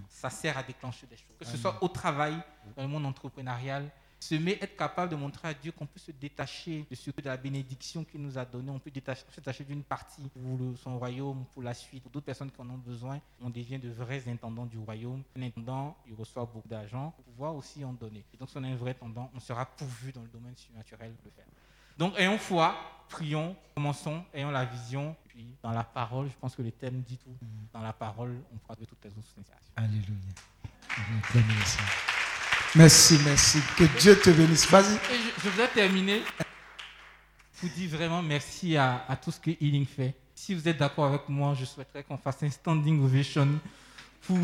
ça 0.09 0.29
sert 0.29 0.57
à 0.57 0.63
déclencher 0.63 1.07
des 1.07 1.17
choses. 1.17 1.35
Que 1.39 1.45
ce 1.45 1.57
soit 1.57 1.81
au 1.83 1.87
travail, 1.87 2.35
dans 2.75 2.83
le 2.83 2.87
monde 2.89 3.05
entrepreneurial, 3.05 3.89
semer, 4.19 4.57
être 4.61 4.75
capable 4.75 5.11
de 5.11 5.15
montrer 5.15 5.49
à 5.49 5.53
Dieu 5.53 5.71
qu'on 5.71 5.85
peut 5.85 5.99
se 5.99 6.11
détacher 6.11 6.85
de 6.89 6.95
ce 6.95 7.11
que 7.11 7.21
de 7.21 7.27
la 7.27 7.37
bénédiction 7.37 8.03
qu'il 8.03 8.21
nous 8.21 8.37
a 8.37 8.45
donné. 8.45 8.71
On 8.71 8.79
peut 8.79 8.89
détacher- 8.89 9.23
se 9.29 9.35
détacher 9.39 9.63
d'une 9.63 9.83
partie 9.83 10.21
pour 10.29 10.57
le- 10.57 10.75
son 10.77 10.97
royaume, 10.97 11.45
pour 11.53 11.61
la 11.61 11.73
suite, 11.73 12.01
pour 12.01 12.11
d'autres 12.11 12.25
personnes 12.25 12.49
qui 12.51 12.59
en 12.59 12.69
ont 12.69 12.77
besoin. 12.77 13.19
On 13.41 13.49
devient 13.51 13.77
de 13.77 13.89
vrais 13.89 14.27
intendants 14.27 14.65
du 14.65 14.79
royaume. 14.79 15.21
Un 15.37 15.43
intendant, 15.43 15.95
il 16.07 16.15
reçoit 16.15 16.45
beaucoup 16.45 16.67
d'argent 16.67 17.11
pour 17.11 17.23
pouvoir 17.25 17.55
aussi 17.55 17.83
en 17.85 17.93
donner. 17.93 18.23
Et 18.33 18.37
donc, 18.37 18.49
si 18.49 18.57
on 18.57 18.63
est 18.63 18.71
un 18.71 18.75
vrai 18.75 18.91
intendant, 18.91 19.29
on 19.35 19.39
sera 19.39 19.65
pourvu 19.65 20.11
dans 20.11 20.21
le 20.23 20.29
domaine 20.29 20.55
surnaturel 20.55 21.11
de 21.11 21.25
le 21.25 21.31
faire. 21.31 21.45
Donc, 21.97 22.17
ayons 22.17 22.37
foi, 22.37 22.75
prions, 23.09 23.55
commençons, 23.75 24.23
ayons 24.33 24.51
la 24.51 24.65
vision. 24.65 25.15
Puis, 25.29 25.55
dans 25.63 25.71
la 25.71 25.83
parole, 25.83 26.27
je 26.29 26.35
pense 26.39 26.55
que 26.55 26.61
le 26.61 26.71
thème 26.71 27.01
dit 27.01 27.17
tout. 27.17 27.35
Dans 27.73 27.81
la 27.81 27.93
parole, 27.93 28.35
on 28.53 28.57
pourra 28.57 28.75
trouver 28.75 28.87
toutes 28.87 29.03
les 29.03 29.11
autres. 29.11 29.27
Alléluia. 29.75 30.05
Merci, 32.75 33.19
merci. 33.23 33.61
Que 33.77 33.83
Dieu 33.99 34.19
te 34.19 34.29
bénisse. 34.29 34.69
Vas-y. 34.69 34.93
Je, 34.93 35.43
je 35.43 35.49
voudrais 35.49 35.67
terminer. 35.69 36.21
Je 37.55 37.61
vous 37.67 37.73
dis 37.73 37.87
vraiment 37.87 38.21
merci 38.21 38.75
à, 38.75 39.05
à 39.07 39.15
tout 39.15 39.31
ce 39.31 39.39
que 39.39 39.51
Healing 39.51 39.85
fait. 39.85 40.13
Si 40.35 40.53
vous 40.53 40.67
êtes 40.67 40.77
d'accord 40.77 41.05
avec 41.05 41.29
moi, 41.29 41.53
je 41.57 41.63
souhaiterais 41.63 42.03
qu'on 42.03 42.17
fasse 42.17 42.43
un 42.43 42.49
standing 42.49 43.03
ovation 43.03 43.47
pour 44.27 44.37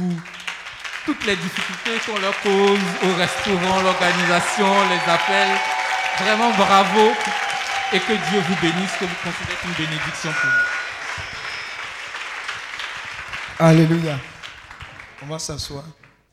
toutes 1.05 1.25
les 1.25 1.35
difficultés 1.35 1.99
qu'on 2.05 2.19
leur 2.19 2.39
cause 2.41 2.79
au 3.03 3.15
restaurant, 3.15 3.81
l'organisation, 3.81 4.89
les 4.89 5.11
appels. 5.11 5.80
Vraiment 6.23 6.51
bravo 6.55 7.11
et 7.93 7.99
que 7.99 8.29
Dieu 8.29 8.39
vous 8.41 8.55
bénisse, 8.61 8.91
que 8.99 9.05
vous 9.05 9.15
considérez 9.23 9.57
une 9.65 9.73
bénédiction 9.73 10.31
pour 10.31 10.49
vous. 10.49 10.65
Alléluia. 13.59 14.17
On 15.23 15.25
va 15.27 15.39
s'asseoir. 15.39 15.83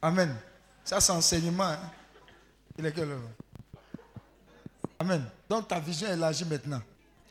Amen. 0.00 0.36
Ça, 0.84 1.00
c'est 1.00 1.12
enseignement. 1.12 1.64
hein. 1.64 1.78
Il 2.78 2.86
est 2.86 2.92
quelle 2.92 3.10
heure 3.10 3.18
Amen. 5.00 5.24
Donc, 5.48 5.68
ta 5.68 5.78
vision 5.80 6.08
élargie 6.12 6.44
maintenant. 6.44 6.80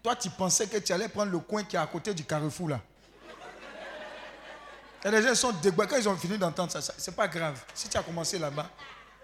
Toi, 0.03 0.15
tu 0.15 0.29
pensais 0.29 0.67
que 0.67 0.77
tu 0.77 0.91
allais 0.93 1.07
prendre 1.09 1.31
le 1.31 1.39
coin 1.39 1.63
qui 1.63 1.75
est 1.75 1.79
à 1.79 1.85
côté 1.87 2.13
du 2.13 2.23
carrefour 2.23 2.69
là. 2.69 2.79
Et 5.05 5.11
les 5.11 5.21
gens 5.21 5.35
sont 5.35 5.51
dégoûtés. 5.51 5.87
Quand 5.89 5.97
ils 5.97 6.09
ont 6.09 6.17
fini 6.17 6.37
d'entendre 6.37 6.71
ça, 6.71 6.81
ça 6.81 6.93
c'est 6.97 7.15
pas 7.15 7.27
grave. 7.27 7.59
Si 7.73 7.87
tu 7.87 7.97
as 7.97 8.03
commencé 8.03 8.37
là-bas, 8.39 8.69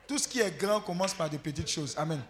tout 0.08 0.18
ce 0.18 0.28
qui 0.28 0.40
est 0.40 0.52
grand 0.58 0.82
commence 0.82 1.14
par 1.14 1.30
des 1.30 1.38
petites 1.40 1.70
choses. 1.70 1.96
Amen. 1.98 2.22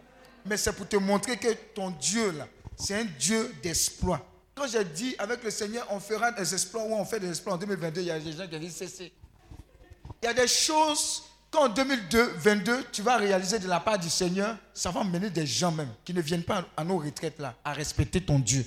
Mais 0.45 0.57
c'est 0.57 0.73
pour 0.73 0.87
te 0.87 0.97
montrer 0.97 1.37
que 1.37 1.53
ton 1.73 1.91
Dieu 1.91 2.31
là, 2.31 2.47
c'est 2.77 2.95
un 2.95 3.05
Dieu 3.05 3.53
d'exploit. 3.61 4.25
Quand 4.55 4.67
j'ai 4.67 4.83
dit 4.83 5.15
avec 5.17 5.43
le 5.43 5.49
Seigneur, 5.49 5.87
on 5.89 5.99
fera 5.99 6.31
des 6.31 6.53
exploits 6.53 6.83
ou 6.83 6.93
on 6.93 7.05
fait 7.05 7.19
des 7.19 7.29
exploits 7.29 7.53
en 7.53 7.57
2022, 7.57 8.01
il 8.01 8.07
y 8.07 8.11
a 8.11 8.19
des 8.19 8.33
gens 8.33 8.47
qui 8.47 8.59
dit 8.59 8.71
cessez. 8.71 9.11
Il 10.21 10.25
y 10.25 10.27
a 10.27 10.33
des 10.33 10.47
choses 10.47 11.23
qu'en 11.49 11.69
2022, 11.69 12.85
tu 12.91 13.01
vas 13.01 13.17
réaliser 13.17 13.59
de 13.59 13.67
la 13.67 13.79
part 13.79 13.97
du 13.97 14.09
Seigneur, 14.09 14.57
ça 14.73 14.91
va 14.91 15.03
mener 15.03 15.29
des 15.29 15.45
gens 15.45 15.71
même 15.71 15.89
qui 16.03 16.13
ne 16.13 16.21
viennent 16.21 16.43
pas 16.43 16.65
à 16.75 16.83
nos 16.83 16.97
retraites 16.97 17.39
là, 17.39 17.55
à 17.63 17.73
respecter 17.73 18.21
ton 18.21 18.39
Dieu. 18.39 18.65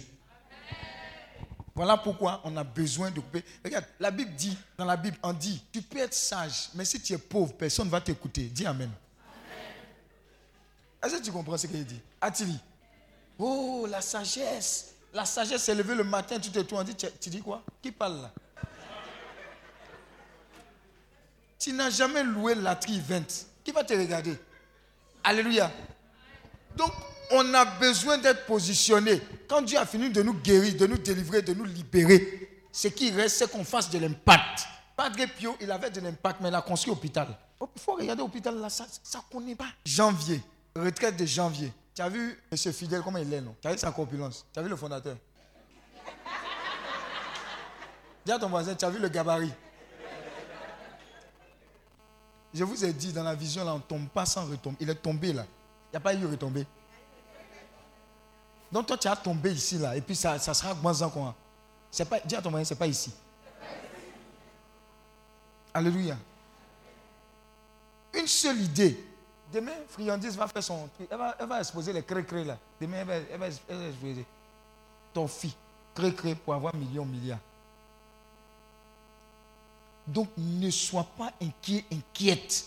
Voilà 1.74 1.98
pourquoi 1.98 2.40
on 2.44 2.56
a 2.56 2.64
besoin 2.64 3.10
de. 3.10 3.20
Regarde, 3.62 3.84
la 4.00 4.10
Bible 4.10 4.34
dit, 4.34 4.56
dans 4.78 4.86
la 4.86 4.96
Bible, 4.96 5.18
on 5.22 5.34
dit, 5.34 5.62
tu 5.70 5.82
peux 5.82 5.98
être 5.98 6.14
sage, 6.14 6.70
mais 6.74 6.86
si 6.86 7.00
tu 7.00 7.12
es 7.12 7.18
pauvre, 7.18 7.52
personne 7.52 7.86
ne 7.86 7.90
va 7.90 8.00
t'écouter. 8.00 8.44
Dis 8.44 8.64
Amen. 8.64 8.90
Est-ce 11.02 11.16
que 11.16 11.22
tu 11.22 11.32
comprends 11.32 11.56
ce 11.56 11.66
qu'il 11.66 11.84
dit? 11.84 12.00
Attili. 12.20 12.58
Oh, 13.38 13.86
la 13.88 14.00
sagesse. 14.00 14.94
La 15.12 15.24
sagesse 15.24 15.62
s'est 15.64 15.74
levée 15.74 15.94
le 15.94 16.04
matin, 16.04 16.38
tu 16.38 16.50
te 16.50 16.58
tournes, 16.60 16.86
tu, 16.94 17.06
tu 17.20 17.30
dis 17.30 17.40
quoi? 17.40 17.62
Qui 17.82 17.92
parle 17.92 18.22
là? 18.22 18.32
Tu 21.58 21.72
n'as 21.72 21.90
jamais 21.90 22.22
loué 22.22 22.54
la 22.54 22.76
tri 22.76 23.00
20. 23.00 23.22
Qui 23.64 23.72
va 23.72 23.82
te 23.82 23.94
regarder? 23.94 24.38
Alléluia. 25.24 25.70
Donc, 26.76 26.92
on 27.32 27.54
a 27.54 27.64
besoin 27.64 28.18
d'être 28.18 28.46
positionné. 28.46 29.20
Quand 29.48 29.62
Dieu 29.62 29.78
a 29.78 29.86
fini 29.86 30.10
de 30.10 30.22
nous 30.22 30.34
guérir, 30.34 30.76
de 30.76 30.86
nous 30.86 30.98
délivrer, 30.98 31.42
de 31.42 31.54
nous 31.54 31.64
libérer, 31.64 32.62
ce 32.70 32.88
qui 32.88 33.10
reste, 33.10 33.38
c'est 33.38 33.50
qu'on 33.50 33.64
fasse 33.64 33.90
de 33.90 33.98
l'impact. 33.98 34.66
Padre 34.96 35.26
Pio, 35.36 35.56
il 35.60 35.70
avait 35.70 35.90
de 35.90 36.00
l'impact, 36.00 36.40
mais 36.40 36.48
il 36.48 36.54
a 36.54 36.62
construit 36.62 36.92
l'hôpital. 36.92 37.28
Il 37.60 37.80
faut 37.80 37.94
regarder 37.94 38.22
l'hôpital 38.22 38.56
là, 38.58 38.68
ça 38.68 38.84
ne 38.84 39.32
connaît 39.32 39.54
pas. 39.54 39.68
Janvier, 39.84 40.42
retraite 40.76 41.16
de 41.16 41.24
janvier. 41.24 41.72
Tu 41.94 42.02
as 42.02 42.08
vu 42.08 42.38
M. 42.50 42.72
Fidèle, 42.72 43.02
comment 43.02 43.18
il 43.18 43.32
est, 43.32 43.40
non? 43.40 43.54
Tu 43.60 43.68
as 43.68 43.72
vu 43.72 43.78
sa 43.78 43.90
corpulence? 43.90 44.44
Tu 44.52 44.58
as 44.58 44.62
vu 44.62 44.68
le 44.68 44.76
fondateur? 44.76 45.16
Dis 48.24 48.32
à 48.32 48.38
ton 48.38 48.48
voisin, 48.48 48.74
tu 48.74 48.84
as 48.84 48.90
vu 48.90 48.98
le 48.98 49.08
gabarit? 49.08 49.52
Je 52.52 52.64
vous 52.64 52.84
ai 52.84 52.92
dit, 52.92 53.12
dans 53.12 53.22
la 53.22 53.34
vision, 53.34 53.64
là, 53.64 53.72
on 53.72 53.76
ne 53.76 53.82
tombe 53.82 54.08
pas 54.08 54.26
sans 54.26 54.46
retomber. 54.46 54.76
Il 54.80 54.90
est 54.90 54.94
tombé 54.94 55.32
là. 55.32 55.44
Il 55.88 55.92
n'y 55.92 55.96
a 55.96 56.00
pas 56.00 56.14
eu 56.14 56.26
retomber. 56.26 56.66
Donc 58.72 58.86
toi, 58.86 58.98
tu 58.98 59.08
as 59.08 59.16
tombé 59.16 59.52
ici, 59.52 59.78
là, 59.78 59.96
et 59.96 60.00
puis 60.00 60.16
ça, 60.16 60.38
ça 60.38 60.52
sera 60.52 60.74
moins 60.74 60.92
quoi. 61.08 61.34
C'est 61.90 62.04
pas, 62.04 62.20
dis 62.20 62.34
à 62.34 62.42
ton 62.42 62.50
voisin, 62.50 62.64
ce 62.64 62.74
n'est 62.74 62.78
pas 62.78 62.86
ici. 62.86 63.12
Alléluia. 65.72 66.16
Une 68.14 68.26
seule 68.26 68.60
idée. 68.60 69.04
Demain, 69.52 69.72
Friandise 69.88 70.36
va 70.36 70.48
faire 70.48 70.62
son 70.62 70.88
truc. 70.96 71.08
Elle 71.10 71.18
va, 71.18 71.36
elle 71.38 71.46
va 71.46 71.60
exposer 71.60 71.92
les 71.92 72.02
cré-cré 72.02 72.44
là. 72.44 72.58
Demain, 72.80 72.98
elle 72.98 73.06
va, 73.06 73.14
elle 73.14 73.38
va, 73.38 73.46
exposer. 73.46 74.24
Ton 75.12 75.28
fils, 75.28 75.54
cré-cré 75.94 76.34
pour 76.34 76.54
avoir 76.54 76.74
millions, 76.74 77.04
milliards. 77.04 77.38
Donc, 80.06 80.28
ne 80.36 80.70
sois 80.70 81.06
pas 81.16 81.32
inquiet, 81.40 81.84
inquiète. 81.92 82.64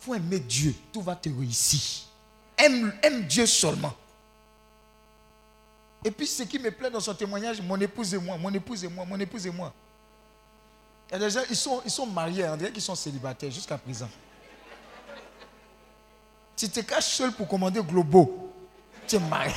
Il 0.00 0.04
faut 0.04 0.14
aimer 0.14 0.40
Dieu. 0.40 0.74
Tout 0.92 1.00
va 1.00 1.16
te 1.16 1.28
réussir. 1.28 2.06
Aime, 2.56 2.92
Dieu 3.28 3.46
seulement. 3.46 3.94
Et 6.04 6.10
puis, 6.10 6.26
ce 6.26 6.42
qui 6.42 6.58
me 6.58 6.70
plaît 6.70 6.90
dans 6.90 7.00
son 7.00 7.14
témoignage, 7.14 7.62
mon 7.62 7.80
épouse 7.80 8.12
et 8.12 8.18
moi, 8.18 8.36
mon 8.36 8.52
épouse 8.52 8.84
et 8.84 8.88
moi, 8.88 9.06
mon 9.06 9.18
épouse 9.18 9.46
et 9.46 9.50
moi. 9.50 9.72
Il 11.08 11.12
y 11.12 11.16
a 11.16 11.18
des 11.18 11.30
gens, 11.30 11.40
ils 11.48 11.56
sont, 11.56 11.80
ils 11.84 11.90
sont 11.90 12.06
mariés, 12.06 12.46
on 12.48 12.56
dirait 12.56 12.72
qu'ils 12.72 12.82
sont 12.82 12.94
célibataires 12.94 13.50
jusqu'à 13.50 13.78
présent. 13.78 14.08
Tu 16.64 16.70
te 16.70 16.80
caches 16.80 17.16
seul 17.16 17.30
pour 17.32 17.46
commander 17.46 17.82
globaux. 17.82 18.50
Tu 19.06 19.16
es 19.16 19.18
marié. 19.18 19.52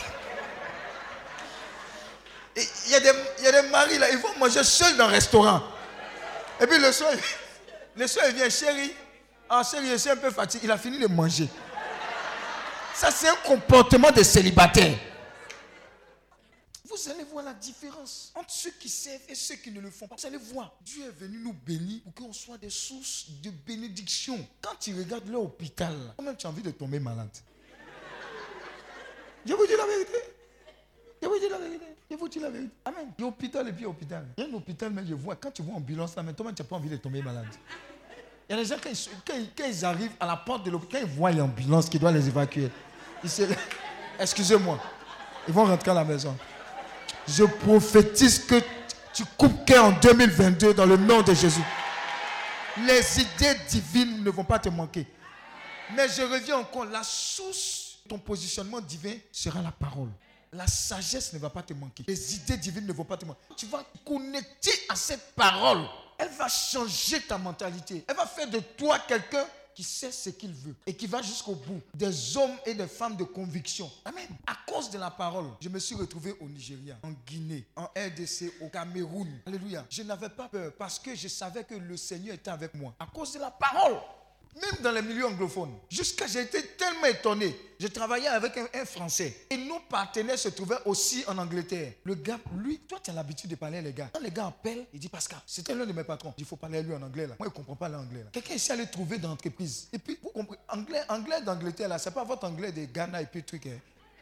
Il 2.57 2.91
y, 2.91 2.95
a 2.95 2.99
des, 2.99 3.11
y 3.43 3.47
a 3.47 3.61
des 3.61 3.69
maris 3.69 3.97
là, 3.97 4.09
ils 4.11 4.17
vont 4.17 4.37
manger 4.37 4.61
seuls 4.61 4.97
dans 4.97 5.05
un 5.05 5.07
restaurant. 5.07 5.61
Et 6.59 6.67
puis 6.67 6.77
le 6.77 6.91
soir, 6.91 7.11
le 7.95 8.07
soir 8.07 8.25
il 8.27 8.35
vient, 8.35 8.49
chérie. 8.49 8.91
Ah 9.49 9.61
chérie, 9.63 9.89
je 9.91 9.95
suis 9.95 10.09
un 10.09 10.17
peu 10.17 10.31
fatigué. 10.31 10.65
Il 10.65 10.71
a 10.71 10.77
fini 10.77 10.99
de 10.99 11.07
manger. 11.07 11.47
Ça, 12.93 13.09
c'est 13.09 13.29
un 13.29 13.35
comportement 13.35 14.11
de 14.11 14.23
célibataire. 14.23 14.97
Vous 16.98 17.11
allez 17.11 17.24
voir 17.26 17.45
la 17.45 17.53
différence 17.53 18.32
entre 18.34 18.49
ceux 18.49 18.72
qui 18.72 18.90
servent 18.90 19.22
et 19.30 19.36
ceux 19.36 19.56
qui 19.56 19.69
ne 19.72 19.80
le 19.80 19.91
font 19.91 20.07
pas. 20.07 20.15
Vous 20.15 20.26
allez 20.26 20.38
voir, 20.38 20.74
Dieu 20.82 21.06
est 21.06 21.11
venu 21.11 21.38
nous 21.38 21.53
bénir 21.53 22.02
pour 22.03 22.14
qu'on 22.14 22.34
soit 22.34 22.57
des 22.57 22.72
sources 22.72 23.28
de 23.44 23.52
bénédiction. 23.52 24.45
Quand 24.61 24.76
tu 24.80 24.95
regardes 24.98 25.28
l'hôpital, 25.30 25.94
quand-même 26.18 26.36
tu 26.36 26.48
as 26.48 26.49
envie 26.49 26.64
de 26.64 26.72
tomber 26.72 26.99
malade. 26.99 27.30
Je 29.45 29.53
vous 29.53 29.68
dis 29.68 29.74
la 29.78 29.86
vérité. 29.86 30.18
Je 31.22 31.28
vous 31.28 31.40
dis 31.40 31.49
la 31.49 31.57
vérité. 31.60 31.86
Je 32.10 32.15
vous 32.15 32.28
dis 32.28 32.40
la 32.40 32.49
vérité. 32.49 32.72
Amen. 32.84 33.14
Il 33.18 33.22
y 33.22 33.26
a 33.26 33.28
hôpital 33.28 33.68
et 33.68 33.74
puis 33.74 33.86
hôpital. 33.86 34.26
Il 34.36 34.44
y 34.44 34.48
a 34.48 34.49
un 34.49 34.53
hôpital, 34.53 34.91
mais 34.91 35.06
je 35.06 35.14
vois, 35.14 35.36
quand 35.36 35.52
tu 35.52 35.61
vois 35.61 35.76
ambulance 35.76 36.15
là, 36.15 36.24
mais 36.24 36.34
toi, 36.34 36.52
tu 36.52 36.61
n'as 36.64 36.68
pas 36.68 36.76
envie 36.78 36.90
de 36.90 36.98
tomber 36.98 37.22
malade. 37.22 37.45
Il 38.49 38.56
y 38.56 38.60
a 38.60 38.64
des 38.64 38.68
gens, 38.68 38.78
quand 39.26 39.65
ils 39.68 39.86
arrivent 39.86 40.15
à 40.19 40.26
la 40.26 40.38
porte 40.38 40.65
de 40.65 40.72
l'hôpital, 40.72 41.03
quand 41.03 41.07
ils 41.07 41.14
voient 41.14 41.32
l'ambulance 41.32 41.90
qui 41.90 41.99
doit 41.99 42.11
les 42.11 42.28
évacuer, 42.28 42.72
ils 43.24 43.30
se 43.30 43.44
Excusez-moi. 44.19 44.80
Ils 45.48 45.53
vont 45.53 45.65
rentrer 45.65 45.91
à 45.91 45.94
la 45.94 46.03
maison. 46.03 46.36
Je 47.27 47.43
prophétise 47.43 48.39
que 48.39 48.61
tu 49.13 49.25
coupes 49.37 49.65
cœur 49.65 49.85
en 49.85 49.91
2022 49.91 50.73
dans 50.73 50.85
le 50.85 50.97
nom 50.97 51.21
de 51.21 51.33
Jésus. 51.33 51.63
Les 52.85 53.19
idées 53.19 53.55
divines 53.69 54.23
ne 54.23 54.29
vont 54.29 54.43
pas 54.43 54.59
te 54.59 54.69
manquer. 54.69 55.05
Mais 55.95 56.07
je 56.07 56.21
reviens 56.21 56.57
encore, 56.57 56.85
la 56.85 57.03
source 57.03 57.97
de 58.05 58.09
ton 58.09 58.19
positionnement 58.19 58.79
divin 58.79 59.15
sera 59.31 59.61
la 59.61 59.71
parole. 59.71 60.09
La 60.53 60.67
sagesse 60.67 61.33
ne 61.33 61.39
va 61.39 61.49
pas 61.49 61.63
te 61.63 61.73
manquer. 61.73 62.03
Les 62.07 62.35
idées 62.35 62.57
divines 62.57 62.85
ne 62.85 62.93
vont 62.93 63.03
pas 63.03 63.17
te 63.17 63.25
manquer. 63.25 63.39
Tu 63.55 63.65
vas 63.65 63.83
connecter 64.05 64.71
à 64.87 64.95
cette 64.95 65.33
parole. 65.35 65.83
Elle 66.17 66.29
va 66.29 66.47
changer 66.47 67.21
ta 67.21 67.37
mentalité. 67.37 68.05
Elle 68.07 68.15
va 68.15 68.25
faire 68.25 68.49
de 68.49 68.59
toi 68.59 68.99
quelqu'un 69.07 69.45
qui 69.77 69.83
sait 69.83 70.11
ce 70.11 70.31
qu'il 70.31 70.53
veut 70.53 70.73
et 70.87 70.93
qui 70.95 71.05
va 71.05 71.21
jusqu'au 71.21 71.53
bout. 71.53 71.79
Des 71.93 72.35
hommes 72.35 72.57
et 72.65 72.73
des 72.73 72.87
femmes 72.87 73.15
de 73.15 73.23
conviction. 73.23 73.91
Amen. 74.05 74.27
À 74.47 74.57
cause 74.65 74.89
de 74.89 74.97
la 74.97 75.11
parole, 75.11 75.45
je 75.61 75.69
me 75.69 75.77
suis 75.77 75.93
retrouvé 75.93 76.35
au 76.41 76.49
Nigeria, 76.49 76.97
en 77.03 77.11
Guinée, 77.27 77.63
en 77.75 77.83
RDC, 77.83 78.53
au 78.59 78.69
Cameroun. 78.69 79.29
Alléluia. 79.45 79.85
Je 79.87 80.01
n'avais 80.01 80.29
pas 80.29 80.49
peur 80.49 80.73
parce 80.79 80.97
que 80.97 81.13
je 81.13 81.27
savais 81.27 81.63
que 81.63 81.75
le 81.75 81.95
Seigneur 81.95 82.33
était 82.33 82.49
avec 82.49 82.73
moi. 82.73 82.95
À 82.99 83.05
cause 83.05 83.33
de 83.33 83.39
la 83.39 83.51
parole. 83.51 83.97
Même 84.56 84.82
dans 84.82 84.91
les 84.91 85.02
milieux 85.02 85.26
anglophones. 85.26 85.74
Jusqu'à 85.90 86.28
j'ai 86.28 86.41
été 86.41 86.61
tellement 86.78 87.06
étonné. 87.06 87.56
Je 87.80 87.88
travaillais 87.88 88.28
avec 88.28 88.57
un, 88.57 88.68
un 88.74 88.86
Français. 88.86 89.45
Et 89.49 89.57
nos 89.57 89.80
partenaires 89.82 90.40
se 90.40 90.49
trouvaient 90.49 90.80
aussi 90.86 91.24
en 91.28 91.38
Angleterre. 91.38 91.94
Le 92.03 92.15
gars, 92.15 92.40
lui, 92.57 92.80
toi, 92.80 92.99
tu 93.03 93.11
as 93.11 93.14
l'habitude 93.14 93.49
de 93.52 93.56
parler 93.56 93.78
à 93.78 93.82
les 93.82 93.94
gars. 93.94 94.10
Quand 94.14 94.19
les 94.19 94.32
gars 94.32 94.48
appellent, 94.48 94.86
il 94.94 94.99
dit 94.99 95.10
Pascal, 95.10 95.40
c'était 95.45 95.76
l'un 95.76 95.86
de 95.86 95.94
mes 95.94 96.03
patrons. 96.03 96.34
Il 96.38 96.45
faut 96.45 96.56
parler 96.56 96.80
à 96.80 96.82
lui 96.82 96.95
en 96.95 97.02
anglais 97.02 97.28
là. 97.28 97.36
Moi, 97.38 97.48
il 97.48 97.52
ne 97.52 97.56
comprend 97.56 97.76
pas 97.76 97.90
l'anglais 97.90 98.24
là. 98.24 98.30
Quelqu'un 98.32 98.56
ici 98.56 98.72
allait 98.72 98.88
trouver 98.88 99.19
dans 99.19 99.30
l'entreprise. 99.30 99.88
Et 99.94 99.99
puis, 99.99 100.18
vous 100.22 100.30
comprenez, 100.30 100.60
anglais, 101.10 101.41
d'Angleterre 101.41 101.90
là, 101.90 101.99
c'est 101.99 102.11
pas 102.11 102.24
votre 102.24 102.45
anglais 102.45 102.72
de 102.72 102.86
Ghana 102.86 103.22
et 103.22 103.26
puis 103.28 103.44
truc. 103.44 103.68
Hein. 103.68 103.80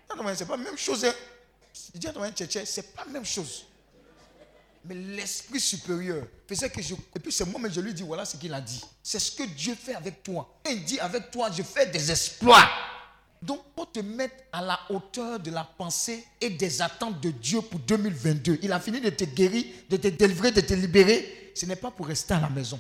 Non, 0.10 0.24
non, 0.24 0.34
c'est 0.36 0.46
pas 0.46 0.58
la 0.58 0.64
même 0.64 0.78
chose. 0.78 1.06
Hein. 1.06 1.14
Il 1.94 2.00
dit 2.00 2.08
à 2.08 2.14
ton 2.14 2.30
tchétché, 2.30 2.66
c'est 2.66 2.94
pas 2.94 3.06
la 3.06 3.12
même 3.12 3.26
chose. 3.26 3.66
Mais 4.88 4.96
l'esprit 4.96 5.60
supérieur 5.60 6.26
faisait 6.48 6.70
que 6.70 6.82
je. 6.82 6.94
Et 7.16 7.20
puis 7.20 7.32
c'est 7.32 7.46
moi-même, 7.46 7.72
je 7.72 7.82
lui 7.82 7.94
dis 7.94 8.04
voilà 8.04 8.24
ce 8.26 8.38
qu'il 8.38 8.54
a 8.54 8.62
dit. 8.62 8.82
C'est 9.02 9.20
ce 9.20 9.32
que 9.32 9.44
Dieu 9.44 9.76
fait 9.76 9.96
avec 9.96 10.22
toi. 10.22 10.60
Et 10.66 10.74
il 10.74 10.84
dit 10.84 11.00
avec 11.00 11.32
toi, 11.32 11.50
je 11.52 11.64
fais 11.64 11.88
des 11.88 12.12
exploits. 12.12 12.70
Donc, 13.42 13.64
pour 13.76 13.92
te 13.92 14.00
mettre 14.00 14.36
à 14.52 14.62
la 14.62 14.80
hauteur 14.90 15.40
de 15.40 15.52
la 15.52 15.64
pensée 15.64 16.26
et 16.42 16.50
des 16.50 16.82
attentes 16.82 17.22
de 17.22 17.30
Dieu 17.30 17.62
pour 17.62 17.80
2022, 17.82 18.60
il 18.64 18.72
a 18.72 18.80
fini 18.80 19.00
de 19.00 19.10
te 19.12 19.24
guérir, 19.24 19.66
de 19.90 19.98
te 19.98 20.08
délivrer, 20.08 20.52
de 20.52 20.62
te 20.62 20.74
libérer. 20.74 21.52
Ce 21.54 21.66
n'est 21.66 21.76
pas 21.76 21.92
pour 21.92 22.08
rester 22.08 22.34
à 22.34 22.40
la 22.40 22.50
maison. 22.50 22.80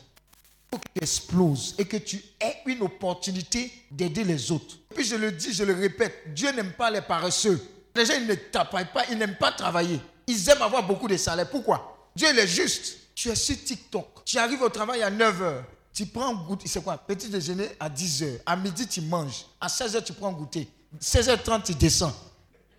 faut 0.72 0.80
que 0.80 0.88
tu 0.95 1.03
exploses 1.03 1.76
et 1.77 1.86
que 1.86 1.98
tu 1.98 2.23
aies 2.40 2.57
une 2.65 2.82
opportunité 2.82 3.72
d'aider 3.91 4.23
les 4.23 4.52
autres. 4.52 4.76
Puis 4.95 5.06
je 5.06 5.15
le 5.15 5.32
dis, 5.32 5.53
je 5.53 5.64
le 5.64 5.73
répète, 5.73 6.34
Dieu 6.34 6.52
n'aime 6.52 6.72
pas 6.73 6.90
les 6.90 7.02
paresseux. 7.02 7.61
Les 7.95 8.06
gens, 8.06 8.15
ils 8.18 8.27
ne 8.27 8.36
travaillent 8.36 8.91
pas, 8.91 9.06
ils 9.11 9.18
n'aiment 9.18 9.38
pas 9.38 9.52
travailler. 9.52 9.99
Ils 10.27 10.49
aiment 10.49 10.64
avoir 10.64 10.86
beaucoup 10.86 11.07
de 11.07 11.15
salaire. 11.15 11.49
Pourquoi? 11.49 11.95
Dieu, 12.16 12.28
il 12.32 12.40
est 12.40 12.48
juste. 12.48 12.98
Tu 13.14 13.30
es 13.30 13.36
sur 13.36 13.56
TikTok. 13.56 14.24
Tu 14.26 14.38
arrives 14.38 14.62
au 14.62 14.70
travail 14.70 15.04
à 15.04 15.12
9h. 15.12 15.64
Tu 15.94 16.06
prends 16.06 16.30
un 16.30 16.34
goûter. 16.34 16.68
C'est 16.68 16.84
quoi? 16.84 16.98
Petit 16.98 17.30
déjeuner 17.30 17.70
à 17.80 17.90
10h. 17.90 18.40
À 18.46 18.56
midi, 18.56 18.88
tu 18.88 19.02
manges. 19.02 19.46
À 19.60 19.68
16h, 19.68 20.04
tu 20.04 20.14
prends 20.14 20.30
un 20.30 20.34
goûter. 20.34 20.68
16h30, 21.02 21.64
tu 21.64 21.76
descends. 21.76 22.14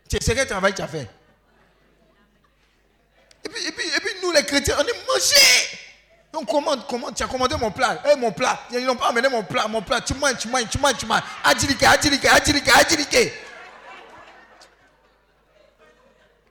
C'est 0.09 0.35
quel 0.35 0.47
travail 0.47 0.75
tu 0.75 0.83
as 0.83 0.89
fait? 0.89 1.09
Et 3.45 3.49
puis, 3.49 3.65
et, 3.67 3.73
puis, 3.73 3.87
et 3.87 4.01
puis, 4.01 4.11
nous, 4.23 4.33
les 4.33 4.45
chrétiens, 4.45 4.77
on 4.79 4.83
est 4.83 5.07
mangés. 5.07 5.79
On 6.39 6.45
commande, 6.45 6.87
commande, 6.87 7.15
tu 7.15 7.23
as 7.23 7.27
commandé 7.27 7.57
mon 7.57 7.71
plat. 7.71 8.03
Eh, 8.13 8.17
mon 8.17 8.31
plat. 8.31 8.61
Ils 8.71 8.85
n'ont 8.85 8.97
pas 8.97 9.09
amené 9.09 9.29
mon 9.29 9.43
plat, 9.43 9.67
mon 9.69 9.81
plat. 9.81 10.03
Tu 10.03 10.13
manges, 10.15 10.37
tu 10.39 10.49
manges, 10.49 10.69
tu 10.69 10.79
manges, 10.79 10.99
tu 10.99 11.07
manges. 11.07 11.23
Adjilike, 11.43 11.83
adjilike, 11.83 12.25
adjilike, 12.27 12.69
adjilike. 12.69 13.33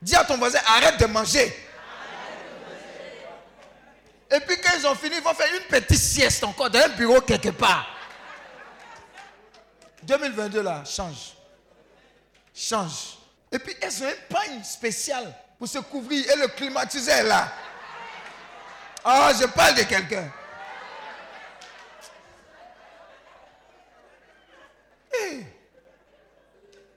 Dis 0.01 0.15
à 0.15 0.23
ton 0.23 0.37
voisin, 0.37 0.59
arrête 0.67 0.99
de 0.99 1.05
manger. 1.05 1.53
Et 4.35 4.39
puis 4.41 4.57
quand 4.59 4.71
ils 4.77 4.85
ont 4.85 4.95
fini, 4.95 5.15
ils 5.15 5.23
vont 5.23 5.33
faire 5.33 5.47
une 5.53 5.63
petite 5.63 5.97
sieste 5.97 6.43
encore 6.43 6.69
dans 6.69 6.79
un 6.79 6.89
bureau 6.89 7.21
quelque 7.21 7.49
part. 7.49 7.87
2022 10.03 10.61
là, 10.61 10.83
change. 10.85 11.35
Change. 12.53 13.17
Et 13.49 13.59
puis 13.59 13.73
elles 13.81 14.03
ont 14.03 14.07
un 14.07 14.33
pagne 14.33 14.61
spécial 14.63 15.33
pour 15.57 15.69
se 15.69 15.79
couvrir 15.79 16.29
et 16.29 16.35
le 16.35 16.49
climatiseur 16.49 17.23
là. 17.23 17.49
Oh, 19.05 19.29
je 19.39 19.45
parle 19.45 19.75
de 19.75 19.83
quelqu'un. 19.83 20.29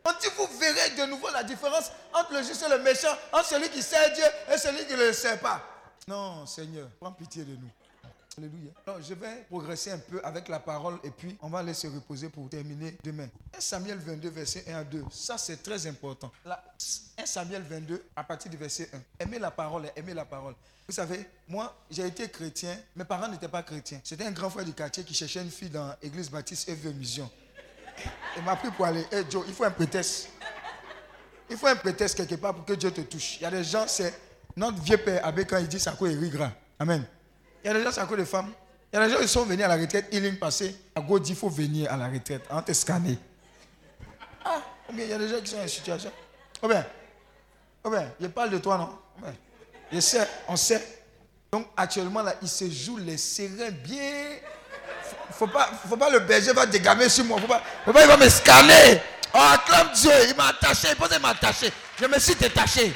On 0.04 0.12
dit, 0.12 0.28
vous 0.36 0.58
verrez 0.58 0.90
de 0.90 1.04
nouveau 1.04 1.28
la 1.30 1.44
différence 1.44 1.92
entre 2.12 2.32
le 2.32 2.42
juste 2.42 2.64
et 2.66 2.68
le 2.68 2.78
méchant, 2.78 3.14
entre 3.32 3.46
celui 3.46 3.68
qui 3.68 3.82
sait 3.82 4.10
Dieu 4.12 4.24
et 4.52 4.58
celui 4.58 4.86
qui 4.86 4.94
ne 4.94 5.04
le 5.04 5.12
sait 5.12 5.36
pas. 5.36 5.77
Non, 6.08 6.46
Seigneur, 6.46 6.88
prends 6.98 7.12
pitié 7.12 7.44
de 7.44 7.54
nous. 7.54 7.68
Alléluia. 8.38 8.70
Je 9.06 9.12
vais 9.12 9.44
progresser 9.50 9.90
un 9.90 9.98
peu 9.98 10.20
avec 10.24 10.48
la 10.48 10.58
parole 10.58 10.98
et 11.04 11.10
puis 11.10 11.36
on 11.42 11.50
va 11.50 11.74
se 11.74 11.86
reposer 11.86 12.30
pour 12.30 12.48
terminer 12.48 12.96
demain. 13.04 13.28
1 13.54 13.60
Samuel 13.60 13.98
22, 13.98 14.30
verset 14.30 14.64
1 14.68 14.74
à 14.74 14.84
2. 14.84 15.04
Ça, 15.10 15.36
c'est 15.36 15.62
très 15.62 15.86
important. 15.86 16.32
Là, 16.46 16.64
1 17.18 17.26
Samuel 17.26 17.62
22, 17.62 18.02
à 18.16 18.24
partir 18.24 18.50
du 18.50 18.56
verset 18.56 18.88
1. 18.90 19.24
Aimez 19.24 19.38
la 19.38 19.50
parole 19.50 19.84
et 19.84 19.90
aimez 19.96 20.14
la 20.14 20.24
parole. 20.24 20.54
Vous 20.86 20.94
savez, 20.94 21.28
moi, 21.46 21.76
j'ai 21.90 22.06
été 22.06 22.26
chrétien. 22.30 22.74
Mes 22.96 23.04
parents 23.04 23.28
n'étaient 23.28 23.48
pas 23.48 23.62
chrétiens. 23.62 24.00
C'était 24.02 24.24
un 24.24 24.32
grand 24.32 24.48
frère 24.48 24.64
du 24.64 24.72
quartier 24.72 25.04
qui 25.04 25.12
cherchait 25.12 25.42
une 25.42 25.50
fille 25.50 25.68
dans 25.68 25.94
l'église 26.02 26.30
baptiste 26.30 26.70
Eve 26.70 26.94
Mission. 26.96 27.30
Il 28.34 28.44
m'a 28.44 28.56
pris 28.56 28.70
pour 28.70 28.86
aller. 28.86 29.04
Hey 29.12 29.26
Joe, 29.28 29.44
il 29.46 29.52
faut 29.52 29.64
un 29.64 29.70
prétexte. 29.70 30.30
Il 31.50 31.58
faut 31.58 31.66
un 31.66 31.76
prétexte 31.76 32.16
quelque 32.16 32.36
part 32.36 32.54
pour 32.54 32.64
que 32.64 32.72
Dieu 32.72 32.90
te 32.90 33.02
touche. 33.02 33.36
Il 33.36 33.42
y 33.42 33.46
a 33.46 33.50
des 33.50 33.64
gens, 33.64 33.86
c'est 33.86 34.27
notre 34.58 34.82
vieux 34.82 34.96
père 34.96 35.24
Abbé 35.24 35.44
quand 35.44 35.58
il 35.58 35.68
dit 35.68 35.82
quoi 35.96 36.08
il 36.08 36.30
gras. 36.30 36.50
Amen. 36.78 37.04
Il 37.64 37.68
y 37.68 37.70
a 37.70 37.74
des 37.74 37.82
gens, 37.82 37.92
c'est 37.92 38.00
à 38.00 38.06
cause 38.06 38.18
des 38.18 38.26
femmes. 38.26 38.52
Il 38.92 38.98
y 38.98 39.02
a 39.02 39.06
des 39.06 39.12
gens 39.12 39.20
qui 39.20 39.28
sont 39.28 39.44
venus 39.44 39.64
à 39.64 39.68
la 39.68 39.76
retraite, 39.76 40.06
healing 40.12 40.36
passé. 40.36 40.74
À 40.94 41.00
gauche, 41.00 41.22
il 41.28 41.36
faut 41.36 41.48
venir 41.48 41.92
à 41.92 41.96
la 41.96 42.08
retraite. 42.08 42.42
On 42.50 42.60
te 42.62 42.72
scanner. 42.72 43.18
Ah, 44.44 44.60
il 44.92 45.06
y 45.06 45.12
a 45.12 45.18
des 45.18 45.28
gens 45.28 45.40
qui 45.40 45.50
sont 45.50 45.58
en 45.58 45.68
situation. 45.68 46.10
Oh 46.62 46.68
bien, 46.68 46.84
oh 47.84 47.90
bien, 47.90 48.10
je 48.20 48.26
parle 48.26 48.50
de 48.50 48.58
toi, 48.58 48.78
non? 48.78 48.98
Oh 49.16 49.20
bien. 49.22 49.34
Je 49.92 50.00
sais, 50.00 50.26
on 50.48 50.56
sait. 50.56 51.04
Donc 51.52 51.66
actuellement, 51.76 52.22
là, 52.22 52.34
il 52.42 52.48
se 52.48 52.68
joue 52.70 52.96
les 52.96 53.16
sereins 53.16 53.70
bien. 53.70 54.38
Faut 55.30 55.46
pas, 55.46 55.70
faut 55.88 55.96
pas 55.96 56.10
le 56.10 56.20
berger 56.20 56.52
va 56.52 56.66
dégamer 56.66 57.08
sur 57.08 57.24
moi. 57.24 57.40
Faut 57.40 57.46
pas, 57.46 57.62
faut 57.84 57.92
pas, 57.92 58.02
il 58.02 58.08
va 58.08 58.16
me 58.16 58.28
scanner. 58.28 59.00
Oh, 59.34 59.38
acclame 59.38 59.92
Dieu. 59.94 60.10
Il 60.28 60.36
m'a 60.36 60.48
attaché. 60.48 60.88
Il 60.98 61.20
m'a 61.20 61.28
attaché. 61.28 61.70
Je 62.00 62.06
me 62.06 62.18
suis 62.18 62.34
détaché. 62.34 62.94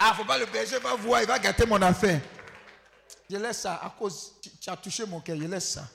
Ah, 0.00 0.14
faut 0.16 0.24
pas 0.24 0.38
le 0.38 0.46
berger 0.46 0.78
va 0.78 0.94
voir. 0.94 1.20
Il 1.22 1.26
va 1.26 1.38
gâter 1.38 1.66
mon 1.66 1.80
affaire. 1.82 2.20
Je 3.30 3.36
laisse 3.36 3.58
ça 3.60 3.74
à 3.82 3.90
cause. 3.90 4.32
Tu, 4.40 4.50
tu 4.50 4.70
as 4.70 4.76
touché 4.76 5.04
mon 5.06 5.20
cœur. 5.20 5.36
Je 5.36 5.44
laisse 5.44 5.70
ça. 5.70 5.88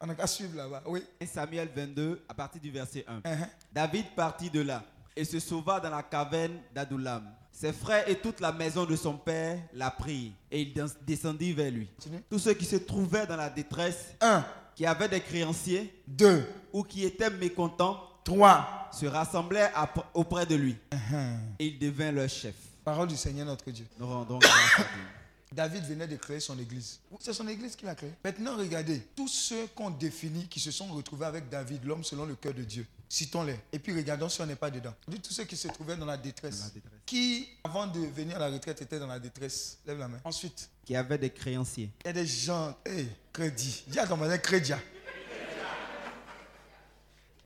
On 0.00 0.08
a 0.10 0.14
qu'à 0.14 0.26
suivre 0.26 0.56
là-bas. 0.56 0.82
Oui. 0.86 1.04
Et 1.18 1.26
Samuel 1.26 1.68
22, 1.74 2.24
à 2.28 2.34
partir 2.34 2.60
du 2.60 2.70
verset 2.70 3.04
1. 3.08 3.18
Uh-huh. 3.20 3.48
David 3.72 4.06
partit 4.14 4.50
de 4.50 4.60
là 4.60 4.82
et 5.14 5.24
se 5.24 5.40
sauva 5.40 5.80
dans 5.80 5.90
la 5.90 6.02
caverne 6.02 6.58
d'Adoulam. 6.74 7.32
Ses 7.50 7.72
frères 7.72 8.06
et 8.06 8.16
toute 8.18 8.40
la 8.40 8.52
maison 8.52 8.84
de 8.84 8.94
son 8.96 9.16
père 9.16 9.58
la 9.72 9.90
prirent 9.90 10.32
et 10.50 10.60
il 10.60 10.74
des- 10.74 10.84
descendit 11.00 11.54
vers 11.54 11.70
lui. 11.70 11.88
Tous 12.28 12.38
ceux 12.38 12.52
qui 12.52 12.66
se 12.66 12.76
trouvaient 12.76 13.26
dans 13.26 13.36
la 13.36 13.48
détresse, 13.48 14.14
Un, 14.20 14.44
qui 14.74 14.84
avaient 14.84 15.08
des 15.08 15.22
créanciers 15.22 16.02
deux, 16.06 16.46
ou 16.74 16.82
qui 16.82 17.02
étaient 17.06 17.30
mécontents, 17.30 17.98
trois. 18.26 18.88
se 18.92 19.06
rassemblèrent 19.06 19.72
ap- 19.76 20.06
auprès 20.14 20.46
de 20.46 20.54
lui 20.54 20.76
Uh-huh. 20.90 21.38
et 21.58 21.66
il 21.66 21.78
devint 21.78 22.10
leur 22.12 22.28
chef. 22.28 22.54
Parole 22.84 23.08
du 23.08 23.16
Seigneur 23.16 23.46
notre 23.46 23.70
Dieu. 23.70 23.86
Nous 23.98 24.06
rendons 24.06 24.38
grâce 24.38 24.74
à 24.78 24.82
Dieu. 24.82 25.02
David 25.52 25.84
venait 25.84 26.06
de 26.08 26.16
créer 26.16 26.40
son 26.40 26.58
église. 26.58 26.98
C'est 27.20 27.32
son 27.32 27.46
église 27.46 27.76
qu'il 27.76 27.88
a 27.88 27.94
créée. 27.94 28.12
Maintenant, 28.24 28.56
regardez, 28.56 29.00
tous 29.14 29.28
ceux 29.28 29.66
qu'on 29.74 29.90
définit 29.90 30.46
qui 30.48 30.58
se 30.60 30.70
sont 30.70 30.86
retrouvés 30.88 31.26
avec 31.26 31.48
David, 31.48 31.84
l'homme 31.84 32.02
selon 32.04 32.24
le 32.26 32.34
cœur 32.34 32.52
de 32.54 32.62
Dieu, 32.64 32.84
citons-les. 33.08 33.58
Et 33.72 33.78
puis 33.78 33.94
regardons 33.94 34.28
si 34.28 34.40
on 34.40 34.46
n'est 34.46 34.56
pas 34.56 34.70
dedans. 34.70 34.92
Tous 35.22 35.32
ceux 35.32 35.44
qui 35.44 35.56
se 35.56 35.68
trouvaient 35.68 35.96
dans 35.96 36.04
la 36.06 36.16
détresse. 36.16 36.58
Dans 36.58 36.64
la 36.66 36.70
détresse. 36.70 36.92
Qui, 37.06 37.48
avant 37.62 37.86
de 37.86 38.00
venir 38.00 38.36
à 38.36 38.40
la 38.40 38.48
retraite, 38.50 38.82
étaient 38.82 38.98
dans 38.98 39.06
la 39.06 39.18
détresse. 39.20 39.78
Lève 39.86 39.98
la 39.98 40.08
main. 40.08 40.18
Ensuite, 40.24 40.68
Qui 40.84 40.96
avaient 40.96 41.18
des 41.18 41.30
créanciers. 41.30 41.90
il 42.04 42.06
y 42.06 42.10
a 42.10 42.12
des 42.12 42.26
gens, 42.26 42.74
hé, 42.84 43.06
crédit. 43.32 43.84
Dis 43.86 43.98
à 44.00 44.06
ton 44.06 44.18
crédit. 44.42 44.72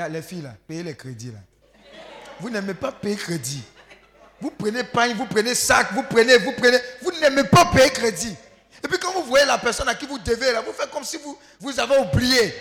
Ah, 0.02 0.08
Les 0.08 0.22
filles 0.22 0.40
là, 0.40 0.54
payez 0.66 0.82
les 0.82 0.96
crédits 0.96 1.30
là. 1.30 1.38
Vous 2.40 2.48
n'aimez 2.48 2.72
pas 2.72 2.90
payer 2.90 3.16
crédit. 3.16 3.62
Vous 4.40 4.50
prenez 4.50 4.82
pain, 4.82 5.12
vous 5.12 5.26
prenez 5.26 5.54
sac, 5.54 5.92
vous 5.92 6.02
prenez, 6.04 6.38
vous 6.38 6.52
prenez. 6.52 6.78
Vous 7.02 7.12
n'aimez 7.20 7.44
pas 7.44 7.66
payer 7.66 7.90
crédit. 7.90 8.34
Et 8.82 8.88
puis 8.88 8.98
quand 8.98 9.12
vous 9.12 9.24
voyez 9.24 9.44
la 9.44 9.58
personne 9.58 9.86
à 9.90 9.94
qui 9.94 10.06
vous 10.06 10.18
devez 10.18 10.52
là, 10.52 10.62
vous 10.62 10.72
faites 10.72 10.90
comme 10.90 11.04
si 11.04 11.18
vous, 11.18 11.38
vous 11.60 11.78
avez 11.78 11.98
oublié. 11.98 12.54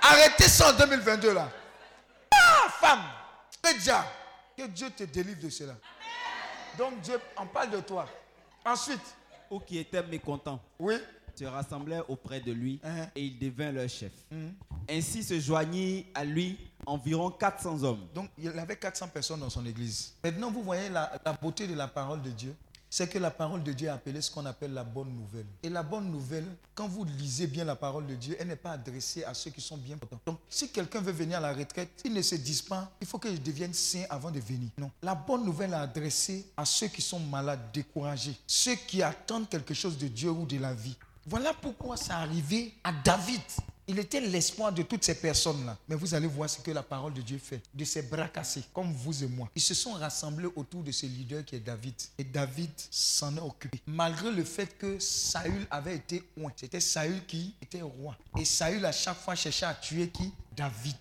Arrêtez 0.00 0.44
ça 0.48 0.70
en 0.70 0.72
2022 0.74 1.34
là. 1.34 1.50
Ah, 2.32 2.68
femme, 2.80 3.02
crédit. 3.60 3.90
Que 4.56 4.66
Dieu 4.68 4.90
te 4.90 5.02
délivre 5.02 5.40
de 5.42 5.50
cela. 5.50 5.74
Donc 6.78 7.00
Dieu, 7.00 7.18
on 7.36 7.46
parle 7.46 7.70
de 7.70 7.80
toi. 7.80 8.06
Ensuite, 8.64 9.00
Ou 9.50 9.58
qui 9.58 9.78
étaient 9.80 10.04
mécontents, 10.04 10.60
oui, 10.78 10.94
se 11.40 11.44
rassemblèrent 11.44 12.08
auprès 12.10 12.40
de 12.40 12.52
lui 12.52 12.78
Uh-huh. 12.84 13.08
et 13.16 13.24
il 13.24 13.38
devint 13.38 13.72
leur 13.72 13.88
chef. 13.88 14.12
Mhm. 14.30 14.52
Ainsi 14.88 15.22
se 15.22 15.38
joignit 15.40 16.06
à 16.14 16.24
lui 16.24 16.56
environ 16.86 17.30
400 17.30 17.82
hommes. 17.84 18.06
Donc, 18.14 18.30
il 18.38 18.48
avait 18.58 18.76
400 18.76 19.08
personnes 19.08 19.40
dans 19.40 19.50
son 19.50 19.64
église. 19.66 20.12
Maintenant, 20.24 20.50
vous 20.50 20.62
voyez 20.62 20.88
la, 20.88 21.12
la 21.24 21.32
beauté 21.32 21.66
de 21.66 21.74
la 21.74 21.88
parole 21.88 22.22
de 22.22 22.30
Dieu. 22.30 22.54
C'est 22.92 23.08
que 23.08 23.18
la 23.18 23.30
parole 23.30 23.62
de 23.62 23.72
Dieu 23.72 23.86
est 23.86 23.90
appelée 23.90 24.20
ce 24.20 24.32
qu'on 24.32 24.44
appelle 24.46 24.72
la 24.72 24.82
bonne 24.82 25.10
nouvelle. 25.14 25.46
Et 25.62 25.68
la 25.68 25.84
bonne 25.84 26.10
nouvelle, 26.10 26.46
quand 26.74 26.88
vous 26.88 27.04
lisez 27.04 27.46
bien 27.46 27.64
la 27.64 27.76
parole 27.76 28.04
de 28.04 28.16
Dieu, 28.16 28.36
elle 28.40 28.48
n'est 28.48 28.56
pas 28.56 28.72
adressée 28.72 29.22
à 29.22 29.32
ceux 29.32 29.50
qui 29.50 29.60
sont 29.60 29.76
bien 29.76 29.96
portants. 29.96 30.18
Donc, 30.26 30.40
si 30.48 30.70
quelqu'un 30.72 31.00
veut 31.00 31.12
venir 31.12 31.38
à 31.38 31.40
la 31.40 31.52
retraite, 31.52 31.88
ils 32.04 32.12
ne 32.12 32.20
se 32.22 32.34
disent 32.34 32.62
pas, 32.62 32.90
il 33.00 33.06
faut 33.06 33.18
que 33.18 33.30
je 33.30 33.36
devienne 33.40 33.72
saint 33.72 34.02
avant 34.10 34.32
de 34.32 34.40
venir. 34.40 34.70
Non. 34.76 34.90
La 35.02 35.14
bonne 35.14 35.44
nouvelle 35.44 35.70
est 35.70 35.74
adressée 35.74 36.46
à 36.56 36.64
ceux 36.64 36.88
qui 36.88 37.00
sont 37.00 37.20
malades, 37.20 37.60
découragés, 37.72 38.36
ceux 38.44 38.74
qui 38.74 39.04
attendent 39.04 39.48
quelque 39.48 39.72
chose 39.74 39.96
de 39.96 40.08
Dieu 40.08 40.30
ou 40.30 40.44
de 40.44 40.58
la 40.58 40.74
vie. 40.74 40.96
Voilà 41.26 41.52
pourquoi 41.54 41.96
ça 41.96 42.18
arrivé 42.18 42.74
à 42.82 42.92
David. 42.92 43.40
Il 43.86 43.98
était 43.98 44.20
l'espoir 44.20 44.72
de 44.72 44.82
toutes 44.82 45.02
ces 45.02 45.16
personnes-là. 45.16 45.76
Mais 45.88 45.96
vous 45.96 46.14
allez 46.14 46.28
voir 46.28 46.48
ce 46.48 46.60
que 46.60 46.70
la 46.70 46.82
parole 46.82 47.12
de 47.12 47.22
Dieu 47.22 47.38
fait. 47.38 47.60
De 47.74 47.84
ces 47.84 48.02
bras 48.02 48.28
cassés, 48.28 48.62
comme 48.72 48.92
vous 48.92 49.24
et 49.24 49.26
moi. 49.26 49.48
Ils 49.56 49.60
se 49.60 49.74
sont 49.74 49.94
rassemblés 49.94 50.48
autour 50.54 50.84
de 50.84 50.92
ce 50.92 51.06
leader 51.06 51.44
qui 51.44 51.56
est 51.56 51.60
David. 51.60 51.94
Et 52.16 52.22
David 52.22 52.70
s'en 52.88 53.36
est 53.36 53.40
occupé. 53.40 53.80
Malgré 53.86 54.30
le 54.30 54.44
fait 54.44 54.78
que 54.78 54.98
Saül 55.00 55.66
avait 55.72 55.96
été 55.96 56.22
oint. 56.40 56.52
C'était 56.54 56.78
Saül 56.78 57.26
qui 57.26 57.54
était 57.60 57.82
roi. 57.82 58.16
Et 58.38 58.44
Saül 58.44 58.84
à 58.84 58.92
chaque 58.92 59.18
fois 59.18 59.34
cherchait 59.34 59.66
à 59.66 59.74
tuer 59.74 60.08
qui? 60.08 60.32
David. 60.56 60.94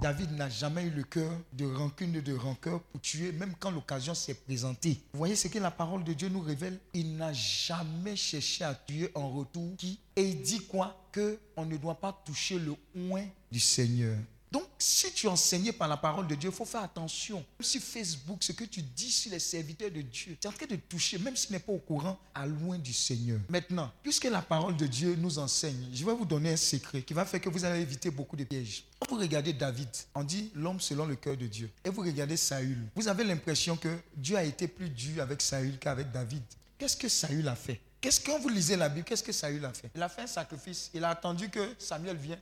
David 0.00 0.32
n'a 0.32 0.48
jamais 0.48 0.84
eu 0.84 0.90
le 0.90 1.02
cœur 1.04 1.30
de 1.52 1.64
rancune 1.64 2.16
et 2.16 2.22
de 2.22 2.34
rancœur 2.34 2.80
pour 2.80 3.00
tuer, 3.00 3.32
même 3.32 3.54
quand 3.58 3.70
l'occasion 3.70 4.14
s'est 4.14 4.34
présentée. 4.34 5.00
Vous 5.12 5.18
voyez 5.18 5.36
ce 5.36 5.48
que 5.48 5.58
la 5.58 5.70
parole 5.70 6.04
de 6.04 6.12
Dieu 6.12 6.28
nous 6.28 6.40
révèle? 6.40 6.78
Il 6.94 7.16
n'a 7.16 7.32
jamais 7.32 8.16
cherché 8.16 8.64
à 8.64 8.74
tuer 8.74 9.10
en 9.14 9.30
retour 9.30 9.76
qui 9.76 10.00
Et 10.16 10.28
il 10.28 10.42
dit 10.42 10.66
quoi? 10.66 10.98
Que 11.12 11.38
on 11.56 11.66
ne 11.66 11.76
doit 11.76 12.00
pas 12.00 12.22
toucher 12.24 12.58
le 12.58 12.74
oin 13.10 13.24
du 13.50 13.60
Seigneur. 13.60 14.16
Donc, 14.52 14.64
si 14.78 15.10
tu 15.12 15.26
es 15.26 15.72
par 15.72 15.88
la 15.88 15.96
parole 15.96 16.26
de 16.26 16.34
Dieu, 16.34 16.50
il 16.50 16.54
faut 16.54 16.66
faire 16.66 16.82
attention. 16.82 17.36
Même 17.36 17.62
si 17.62 17.80
Facebook, 17.80 18.42
ce 18.42 18.52
que 18.52 18.64
tu 18.64 18.82
dis 18.82 19.10
sur 19.10 19.32
les 19.32 19.38
serviteurs 19.38 19.90
de 19.90 20.02
Dieu, 20.02 20.36
tu 20.38 20.46
es 20.46 20.50
en 20.50 20.52
train 20.52 20.66
de 20.66 20.76
toucher, 20.76 21.16
même 21.16 21.34
s'il 21.34 21.52
n'est 21.52 21.58
pas 21.58 21.72
au 21.72 21.78
courant, 21.78 22.18
à 22.34 22.44
loin 22.44 22.76
du 22.76 22.92
Seigneur. 22.92 23.40
Maintenant, 23.48 23.90
puisque 24.02 24.24
la 24.24 24.42
parole 24.42 24.76
de 24.76 24.86
Dieu 24.86 25.16
nous 25.16 25.38
enseigne, 25.38 25.88
je 25.94 26.04
vais 26.04 26.12
vous 26.12 26.26
donner 26.26 26.52
un 26.52 26.56
secret 26.58 27.00
qui 27.00 27.14
va 27.14 27.24
faire 27.24 27.40
que 27.40 27.48
vous 27.48 27.64
allez 27.64 27.80
éviter 27.80 28.10
beaucoup 28.10 28.36
de 28.36 28.44
pièges. 28.44 28.84
Quand 29.00 29.08
vous 29.08 29.20
regardez 29.22 29.54
David, 29.54 29.88
on 30.14 30.22
dit 30.22 30.50
l'homme 30.54 30.80
selon 30.80 31.06
le 31.06 31.16
cœur 31.16 31.38
de 31.38 31.46
Dieu. 31.46 31.70
Et 31.82 31.88
vous 31.88 32.02
regardez 32.02 32.36
Saül, 32.36 32.78
vous 32.94 33.08
avez 33.08 33.24
l'impression 33.24 33.74
que 33.78 33.96
Dieu 34.14 34.36
a 34.36 34.44
été 34.44 34.68
plus 34.68 34.90
dur 34.90 35.22
avec 35.22 35.40
Saül 35.40 35.78
qu'avec 35.78 36.12
David. 36.12 36.42
Qu'est-ce 36.76 36.96
que 36.98 37.08
Saül 37.08 37.48
a 37.48 37.56
fait? 37.56 37.80
Qu'est-ce 38.02 38.20
que 38.20 38.26
quand 38.26 38.40
vous 38.40 38.50
lisez 38.50 38.76
la 38.76 38.90
Bible, 38.90 39.04
qu'est-ce 39.04 39.22
que 39.22 39.32
Saül 39.32 39.64
a 39.64 39.72
fait? 39.72 39.90
Il 39.94 40.02
a 40.02 40.10
fait 40.10 40.22
un 40.22 40.26
sacrifice. 40.26 40.90
Il 40.92 41.04
a 41.04 41.10
attendu 41.10 41.48
que 41.48 41.74
Samuel 41.78 42.16
vienne. 42.16 42.40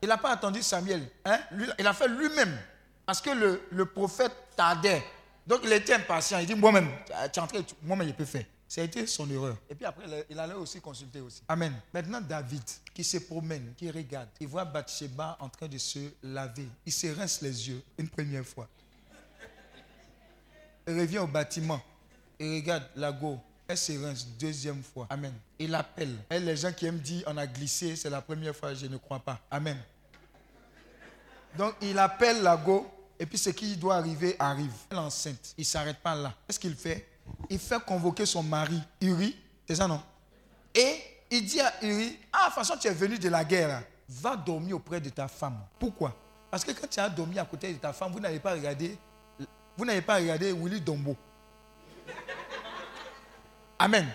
Il 0.00 0.08
n'a 0.08 0.16
pas 0.18 0.32
attendu 0.32 0.62
Samuel. 0.62 1.08
Hein? 1.24 1.40
Il 1.78 1.86
a 1.86 1.92
fait 1.92 2.08
lui-même. 2.08 2.56
Parce 3.04 3.20
que 3.20 3.30
le, 3.30 3.62
le 3.70 3.86
prophète 3.86 4.32
tardait. 4.56 5.02
Donc 5.46 5.60
il 5.64 5.72
était 5.72 5.94
impatient. 5.94 6.38
Il 6.38 6.46
dit 6.46 6.54
Moi-même, 6.54 6.90
tu 7.32 7.38
es 7.38 7.42
entré, 7.42 7.64
moi-même, 7.82 8.08
je 8.08 8.12
peux 8.12 8.24
faire. 8.24 8.44
Ça 8.68 8.82
a 8.82 8.84
été 8.84 9.06
son 9.06 9.28
erreur. 9.30 9.56
Et 9.70 9.74
puis 9.74 9.86
après, 9.86 10.04
il 10.28 10.38
allait 10.38 10.52
aussi 10.52 10.78
consulter 10.78 11.22
aussi. 11.22 11.42
Amen. 11.48 11.72
Maintenant, 11.92 12.20
David, 12.20 12.62
qui 12.92 13.02
se 13.02 13.16
promène, 13.16 13.72
qui 13.74 13.90
regarde, 13.90 14.28
il 14.38 14.46
voit 14.46 14.66
Bathsheba 14.66 15.38
en 15.40 15.48
train 15.48 15.68
de 15.68 15.78
se 15.78 16.00
laver. 16.22 16.68
Il 16.84 16.92
se 16.92 17.06
rince 17.06 17.40
les 17.40 17.68
yeux 17.70 17.82
une 17.96 18.08
première 18.10 18.44
fois. 18.44 18.68
Il 20.86 20.98
revient 21.00 21.18
au 21.18 21.26
bâtiment. 21.26 21.80
Il 22.38 22.56
regarde 22.56 22.84
la 22.94 23.10
go. 23.10 23.40
Elle 23.68 23.76
se 23.76 23.92
rince 23.92 24.26
deuxième 24.26 24.82
fois. 24.82 25.06
Amen. 25.10 25.34
Il 25.58 25.74
appelle. 25.74 26.16
Elle, 26.30 26.46
les 26.46 26.56
gens 26.56 26.72
qui 26.72 26.86
aiment 26.86 26.98
dire 26.98 27.22
on 27.26 27.36
a 27.36 27.46
glissé, 27.46 27.96
c'est 27.96 28.08
la 28.08 28.22
première 28.22 28.56
fois, 28.56 28.72
je 28.72 28.86
ne 28.86 28.96
crois 28.96 29.18
pas. 29.18 29.38
Amen. 29.50 29.76
Donc 31.56 31.74
il 31.82 31.98
appelle 31.98 32.42
la 32.42 32.56
go. 32.56 32.90
Et 33.20 33.26
puis 33.26 33.36
ce 33.36 33.50
qui 33.50 33.76
doit 33.76 33.96
arriver 33.96 34.36
arrive. 34.38 34.72
Elle 34.88 34.96
est 34.96 35.00
enceinte. 35.00 35.54
Il 35.58 35.62
ne 35.62 35.66
s'arrête 35.66 35.98
pas 35.98 36.14
là. 36.14 36.32
Qu'est-ce 36.46 36.58
qu'il 36.58 36.74
fait? 36.74 37.06
Il 37.50 37.58
fait 37.58 37.78
convoquer 37.84 38.24
son 38.24 38.42
mari, 38.42 38.80
Uri. 39.02 39.36
C'est 39.66 39.74
ça 39.74 39.86
non? 39.86 40.00
Et 40.74 40.96
il 41.30 41.44
dit 41.44 41.60
à 41.60 41.74
Uri, 41.82 42.18
ah, 42.32 42.38
de 42.38 42.44
toute 42.46 42.54
façon 42.54 42.74
tu 42.80 42.88
es 42.88 42.94
venu 42.94 43.18
de 43.18 43.28
la 43.28 43.44
guerre. 43.44 43.82
Va 44.08 44.34
dormir 44.34 44.76
auprès 44.76 44.98
de 44.98 45.10
ta 45.10 45.28
femme. 45.28 45.58
Pourquoi? 45.78 46.16
Parce 46.50 46.64
que 46.64 46.72
quand 46.72 46.88
tu 46.88 47.00
as 47.00 47.10
dormi 47.10 47.38
à 47.38 47.44
côté 47.44 47.70
de 47.70 47.78
ta 47.78 47.92
femme, 47.92 48.12
vous 48.12 48.20
n'avez 48.20 48.40
pas 48.40 48.52
regardé, 48.52 48.96
vous 49.76 49.84
n'avez 49.84 50.00
pas 50.00 50.16
regardé 50.16 50.52
Willy 50.54 50.80
Dombo. 50.80 51.14
Amen. 53.78 54.06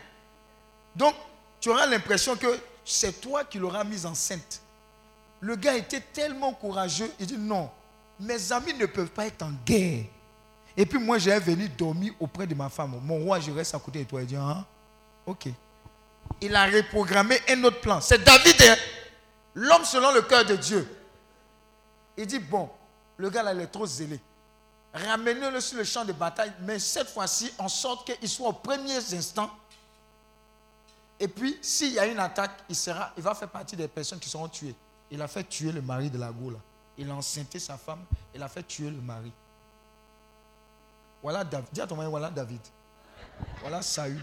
Donc, 0.96 1.16
tu 1.60 1.70
auras 1.70 1.86
l'impression 1.86 2.36
que 2.36 2.60
c'est 2.84 3.22
toi 3.22 3.44
qui 3.44 3.58
l'auras 3.58 3.84
mise 3.84 4.06
enceinte. 4.06 4.62
Le 5.40 5.56
gars 5.56 5.76
était 5.76 6.02
tellement 6.02 6.54
courageux, 6.54 7.12
il 7.20 7.26
dit 7.26 7.38
non, 7.38 7.70
mes 8.20 8.52
amis 8.52 8.74
ne 8.74 8.86
peuvent 8.86 9.10
pas 9.10 9.28
être 9.28 9.44
en 9.44 9.52
guerre. 9.66 10.06
Et 10.76 10.86
puis 10.86 11.00
moi, 11.00 11.18
j'ai 11.18 11.38
venu 11.40 11.70
dormir 11.70 12.14
auprès 12.20 12.48
de 12.48 12.56
ma 12.56 12.70
femme. 12.70 13.00
Mon 13.04 13.20
roi, 13.20 13.40
je 13.40 13.52
reste 13.52 13.76
à 13.76 13.80
côté 13.80 14.04
de 14.04 14.10
toi. 14.10 14.22
Il 14.22 14.28
dit, 14.28 14.36
ah, 14.36 14.66
ok. 15.26 15.48
Il 16.42 16.56
a 16.56 16.66
reprogrammé 16.66 17.40
un 17.50 17.64
autre 17.64 17.80
plan. 17.80 18.02
C'est 18.02 18.24
David, 18.24 18.56
hein, 18.62 18.76
l'homme 19.54 19.86
selon 19.86 20.12
le 20.14 20.22
cœur 20.24 20.46
de 20.46 20.56
Dieu. 20.56 20.88
Il 22.18 22.26
dit, 22.26 22.40
bon, 22.40 22.70
le 23.18 23.30
gars 23.30 23.44
là, 23.44 23.54
il 23.54 23.62
est 23.62 23.68
trop 23.68 23.86
zélé. 23.86 24.20
Ramenez-le 24.94 25.60
sur 25.60 25.78
le 25.78 25.84
champ 25.84 26.06
de 26.06 26.14
bataille, 26.14 26.54
mais 26.62 26.78
cette 26.78 27.10
fois-ci, 27.10 27.52
en 27.58 27.68
sorte 27.68 28.06
qu'il 28.06 28.30
soit 28.30 28.50
aux 28.50 28.54
premiers 28.54 29.14
instants. 29.14 29.50
Et 31.20 31.28
puis, 31.28 31.58
s'il 31.62 31.94
y 31.94 32.00
a 32.00 32.06
une 32.06 32.20
attaque, 32.20 32.52
il, 32.70 32.76
sera, 32.76 33.12
il 33.18 33.24
va 33.24 33.34
faire 33.34 33.50
partie 33.50 33.76
des 33.76 33.88
personnes 33.88 34.20
qui 34.20 34.30
seront 34.30 34.48
tuées. 34.48 34.76
Il 35.10 35.22
a 35.22 35.28
fait 35.28 35.44
tuer 35.44 35.72
le 35.72 35.82
mari 35.82 36.10
de 36.10 36.18
la 36.20 36.32
Goula. 36.32 36.60
Il 36.98 37.10
a 37.10 37.16
enceinté 37.16 37.58
sa 37.58 37.78
femme. 37.78 38.06
Il 38.36 38.44
a 38.44 38.48
fait 38.48 38.64
tuer 38.64 38.92
le 38.92 39.02
mari. 39.02 39.32
Voilà 41.24 41.44
David. 41.44 41.70
Dis 41.72 41.82
à 41.82 41.88
ton 41.88 41.96
mari, 41.96 42.10
voilà 42.10 42.30
David. 42.30 42.62
Voilà 43.62 43.82
Saül. 43.82 44.22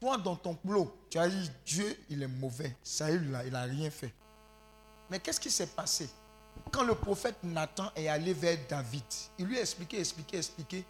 Toi, 0.00 0.18
dans 0.18 0.34
ton 0.34 0.54
plot, 0.54 0.92
tu 1.08 1.18
as 1.18 1.28
dit, 1.28 1.50
Dieu, 1.64 2.04
il 2.08 2.22
est 2.22 2.28
mauvais. 2.28 2.76
Saül, 2.82 3.38
il 3.44 3.52
n'a 3.52 3.62
rien 3.62 3.90
fait. 3.90 4.12
Mais 5.08 5.20
qu'est-ce 5.20 5.38
qui 5.38 5.50
s'est 5.50 5.68
passé? 5.68 6.08
Quand 6.72 6.84
le 6.84 6.94
prophète 6.94 7.36
Nathan 7.42 7.92
est 7.94 8.08
allé 8.08 8.32
vers 8.32 8.58
David, 8.66 9.04
il 9.38 9.44
lui 9.44 9.58
a 9.58 9.60
expliqué, 9.60 10.00
expliqué, 10.00 10.38
expliqué. 10.38 10.84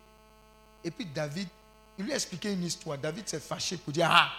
Et 0.85 0.91
puis 0.93 1.05
David, 1.05 1.49
il 1.99 2.05
lui 2.05 2.13
a 2.13 2.15
expliqué 2.15 2.53
une 2.53 2.63
histoire. 2.63 2.97
David 2.97 3.29
s'est 3.29 3.41
fâché 3.41 3.77
pour 3.77 3.93
dire, 3.93 4.09
ah, 4.09 4.31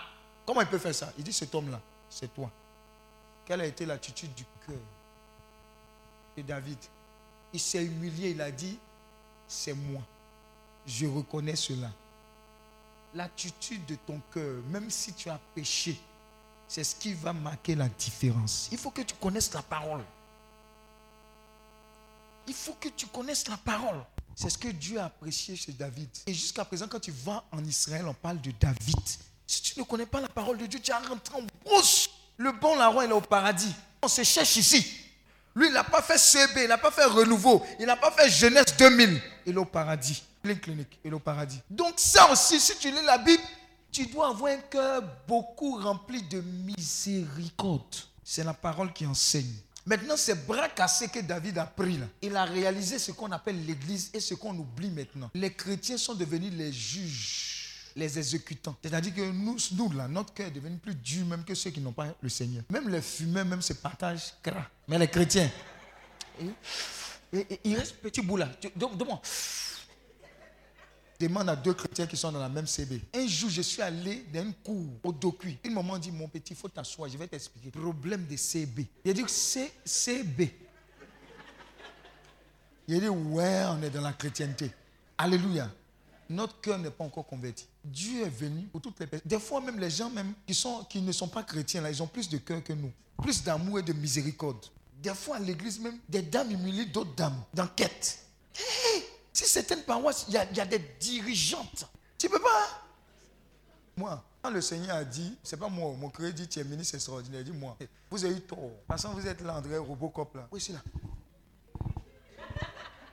comment 0.46 0.62
il 0.62 0.68
peut 0.68 0.78
faire 0.78 0.96
ça? 0.96 1.12
Il 1.18 1.24
dit, 1.24 1.34
cet 1.34 1.54
homme-là, 1.54 1.82
c'est 2.10 2.34
toi. 2.34 2.50
Quelle 3.46 3.60
a 3.60 3.66
été 3.66 3.86
l'attitude 3.86 4.34
du 4.34 4.46
cœur 4.66 4.78
de 6.38 6.42
David? 6.44 6.78
Il 7.52 7.60
s'est 7.60 7.84
humilié, 7.84 8.32
il 8.32 8.42
a 8.42 8.50
dit, 8.50 8.80
c'est 9.46 9.74
moi. 9.74 10.02
Je 10.88 11.06
reconnais 11.06 11.58
cela. 11.58 11.92
L'attitude 13.14 13.86
de 13.86 13.96
ton 13.96 14.20
cœur, 14.34 14.62
même 14.70 14.90
si 14.90 15.14
tu 15.14 15.30
as 15.30 15.40
péché, 15.54 16.00
c'est 16.70 16.86
ce 16.86 16.96
qui 16.96 17.14
va 17.14 17.34
marquer 17.34 17.76
la 17.76 17.90
différence. 17.90 18.70
Il 18.72 18.78
faut 18.78 18.92
que 18.92 19.02
tu 19.02 19.14
connaisses 19.16 19.54
la 19.54 19.62
parole. 19.62 20.04
Il 22.48 22.54
faut 22.54 22.74
que 22.74 22.90
tu 22.90 23.06
connaisses 23.08 23.48
la 23.48 23.58
parole. 23.58 24.04
C'est 24.36 24.50
ce 24.50 24.58
que 24.58 24.68
Dieu 24.68 25.00
a 25.00 25.06
apprécié 25.06 25.56
chez 25.56 25.72
David. 25.72 26.10
Et 26.28 26.34
jusqu'à 26.34 26.66
présent, 26.66 26.88
quand 26.88 27.00
tu 27.00 27.12
vas 27.12 27.44
en 27.52 27.64
Israël, 27.64 28.06
on 28.08 28.14
parle 28.14 28.42
de 28.42 28.52
David. 28.60 29.00
Si 29.46 29.62
tu 29.62 29.80
ne 29.80 29.84
connais 29.86 30.06
pas 30.06 30.22
la 30.22 30.30
parole 30.30 30.58
de 30.58 30.66
Dieu, 30.66 30.80
tu 30.80 30.92
as 30.92 31.00
rentré 31.00 31.36
en 31.38 31.46
brousse. 31.64 32.10
Le 32.38 32.52
bon 32.52 32.76
larron, 32.76 33.02
il 33.04 33.10
est 33.10 33.14
au 33.14 33.22
paradis. 33.22 33.74
On 34.02 34.08
se 34.08 34.24
cherche 34.24 34.58
ici. 34.58 34.86
Lui, 35.56 35.68
il 35.68 35.74
n'a 35.74 35.84
pas 35.84 36.02
fait 36.02 36.18
CB, 36.18 36.64
il 36.64 36.68
n'a 36.68 36.80
pas 36.80 36.90
fait 36.90 37.06
renouveau, 37.06 37.64
il 37.80 37.86
n'a 37.86 37.96
pas 37.96 38.12
fait 38.12 38.28
jeunesse 38.30 38.76
2000. 38.78 39.22
Il 39.46 39.54
est 39.54 39.58
au 39.58 39.66
paradis. 39.66 40.24
Clinique, 40.62 41.00
il 41.06 41.12
est 41.12 41.14
au 41.14 41.20
paradis. 41.20 41.60
Donc 41.70 41.94
ça 41.98 42.30
aussi, 42.30 42.60
si 42.60 42.78
tu 42.78 42.92
lis 42.92 43.06
la 43.06 43.18
Bible, 43.18 43.44
tu 43.90 44.08
dois 44.08 44.30
avoir 44.30 44.52
un 44.52 44.58
cœur 44.58 45.02
beaucoup 45.26 45.80
rempli 45.80 46.22
de 46.24 46.42
miséricorde. 46.42 47.96
C'est 48.24 48.44
la 48.44 48.54
parole 48.54 48.92
qui 48.92 49.06
enseigne. 49.06 49.56
Maintenant, 49.86 50.16
c'est 50.16 50.46
bras 50.48 50.70
cassés 50.70 51.10
que 51.10 51.20
David 51.20 51.58
a 51.58 51.66
pris 51.66 51.98
là. 51.98 52.06
Il 52.22 52.36
a 52.38 52.46
réalisé 52.46 52.98
ce 53.00 53.12
qu'on 53.12 53.32
appelle 53.32 53.66
l'église 53.66 54.10
et 54.14 54.20
ce 54.22 54.34
qu'on 54.34 54.56
oublie 54.58 54.90
maintenant. 54.90 55.30
Les 55.34 55.52
chrétiens 55.54 55.98
sont 55.98 56.14
devenus 56.16 56.54
les 56.54 56.72
juges, 56.72 57.90
les 57.96 58.18
exécutants. 58.18 58.76
C'est-à-dire 58.82 59.14
que 59.14 59.30
nous, 59.32 59.58
nous 59.74 59.94
notre 60.08 60.34
cœur 60.34 60.48
est 60.48 60.52
devenu 60.52 60.78
plus 60.78 60.96
dur 60.96 61.26
même 61.26 61.44
que 61.44 61.54
ceux 61.54 61.70
qui 61.72 61.82
n'ont 61.82 61.92
pas 61.92 62.08
le 62.22 62.30
Seigneur. 62.30 62.64
Même 62.70 62.88
les 62.88 63.02
fumeurs, 63.02 63.46
même 63.46 63.62
se 63.62 63.74
partagent 63.74 64.34
gras. 64.44 64.68
Mais 64.88 64.98
les 64.98 65.08
chrétiens, 65.10 65.52
et- 66.40 67.38
et- 67.38 67.54
et 67.54 67.60
il 67.66 67.76
reste 67.78 67.96
petit 67.98 68.22
bout 68.22 68.38
là. 68.38 68.50
Tu- 68.62 68.72
dem- 68.76 68.96
Demande. 71.28 71.50
À 71.50 71.56
deux 71.56 71.74
chrétiens 71.74 72.08
qui 72.08 72.18
sont 72.18 72.32
dans 72.32 72.40
la 72.40 72.50
même 72.50 72.68
CB. 72.68 73.02
Un 73.14 73.28
jour, 73.28 73.50
je 73.50 73.62
suis 73.62 73.82
allé 73.82 74.26
dans 74.34 74.42
une 74.42 74.54
cour 74.54 74.86
au 75.04 75.12
docu. 75.12 75.58
Une 75.64 75.74
maman 75.74 75.98
dit 75.98 76.12
Mon 76.12 76.28
petit, 76.28 76.54
il 76.54 76.56
faut 76.56 76.70
t'asseoir, 76.70 77.10
je 77.10 77.18
vais 77.18 77.28
t'expliquer. 77.28 77.72
Problème 77.72 78.26
de 78.26 78.36
CB. 78.36 78.88
Il 79.06 79.12
a 79.12 79.14
dit 79.14 79.24
CB. 79.28 80.52
Il 82.88 83.00
dit 83.00 83.08
Ouais, 83.08 83.64
on 83.70 83.82
est 83.82 83.90
dans 83.90 84.02
la 84.02 84.14
chrétienté. 84.14 84.72
Alléluia. 85.18 85.70
Notre 86.30 86.60
cœur 86.62 86.80
n'est 86.80 86.90
pas 86.90 87.04
encore 87.04 87.26
converti. 87.26 87.68
Dieu 87.84 88.26
est 88.26 88.30
venu 88.30 88.64
pour 88.68 88.82
toutes 88.82 89.00
les 89.00 89.08
personnes. 89.08 89.30
Des 89.30 89.40
fois, 89.40 89.62
même 89.62 89.80
les 89.80 89.90
gens 89.90 90.10
même 90.10 90.34
qui, 90.48 90.54
sont, 90.54 90.84
qui 90.90 91.02
ne 91.02 91.12
sont 91.12 91.28
pas 91.28 91.44
chrétiens, 91.44 91.82
là, 91.82 91.92
ils 91.92 92.02
ont 92.02 92.08
plus 92.08 92.30
de 92.30 92.38
cœur 92.38 92.64
que 92.64 92.74
nous. 92.74 92.92
Plus 93.22 93.44
d'amour 93.44 93.80
et 93.80 93.84
de 93.84 93.94
miséricorde. 93.94 94.66
Des 95.02 95.14
fois, 95.14 95.36
à 95.36 95.40
l'église 95.40 95.80
même, 95.80 96.00
des 96.08 96.22
dames 96.22 96.50
humilient 96.52 96.88
d'autres 96.88 97.14
dames 97.14 97.44
d'enquête. 97.54 98.20
Hey, 98.56 99.04
si 99.34 99.46
certaines 99.46 99.84
paroisses, 99.84 100.26
il 100.28 100.36
y, 100.36 100.38
a- 100.38 100.46
il 100.50 100.56
y 100.56 100.62
a 100.62 100.66
des 100.66 100.80
dirigeantes. 100.80 101.86
Tu 102.18 102.30
peux 102.30 102.40
pas. 102.40 102.68
Moi, 103.98 104.24
quand 104.42 104.50
le 104.50 104.62
Seigneur 104.62 104.96
a 104.98 105.04
dit, 105.04 105.38
c'est 105.44 105.58
pas 105.58 105.68
moi, 105.70 105.94
mon 105.98 106.10
crédit, 106.10 106.48
tu 106.48 106.60
es 106.60 106.64
ministre 106.64 106.96
extraordinaire, 106.96 107.42
il 107.42 107.52
dit 107.52 107.58
moi, 107.58 107.76
vous 108.10 108.24
avez 108.26 108.36
eu 108.36 108.42
tort. 108.42 108.72
Parce 108.88 109.04
que 109.04 109.08
vous 109.08 109.28
êtes 109.28 109.42
là, 109.42 109.56
André 109.56 109.78
Robocop, 109.78 110.36
là. 110.36 110.48
Oui, 110.52 110.62
c'est 110.62 110.74
là. 110.74 110.80